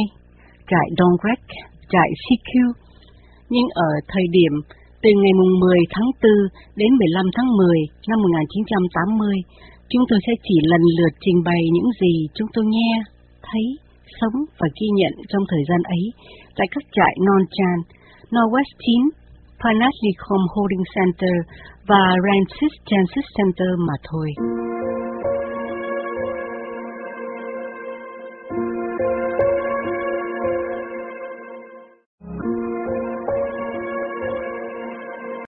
trại 0.71 0.87
Dongrek, 0.97 1.41
trại 1.91 2.09
CQ. 2.23 2.51
Nhưng 3.49 3.67
ở 3.73 3.91
thời 4.07 4.27
điểm 4.31 4.53
từ 5.03 5.09
ngày 5.21 5.33
10 5.61 5.79
tháng 5.93 6.09
4 6.23 6.31
đến 6.75 6.91
15 6.99 7.25
tháng 7.35 7.49
10 7.57 7.79
năm 8.09 8.19
1980, 8.21 9.35
chúng 9.89 10.03
tôi 10.09 10.19
sẽ 10.27 10.33
chỉ 10.43 10.55
lần 10.71 10.81
lượt 10.97 11.13
trình 11.19 11.39
bày 11.45 11.61
những 11.75 11.89
gì 12.01 12.13
chúng 12.35 12.47
tôi 12.53 12.65
nghe, 12.67 12.91
thấy, 13.47 13.65
sống 14.19 14.37
và 14.59 14.67
ghi 14.77 14.89
nhận 14.99 15.13
trong 15.29 15.43
thời 15.51 15.63
gian 15.69 15.81
ấy 15.83 16.03
tại 16.57 16.67
các 16.73 16.83
trại 16.95 17.13
Non 17.25 17.43
Chan, 17.55 17.77
Northwest 18.33 18.71
9, 18.85 19.01
Panatlikom 19.63 20.43
Holding 20.53 20.85
Center 20.95 21.35
và 21.89 22.03
Rancis 22.25 22.73
Transit 22.87 23.25
Center 23.37 23.71
mà 23.87 23.93
thôi. 24.09 24.29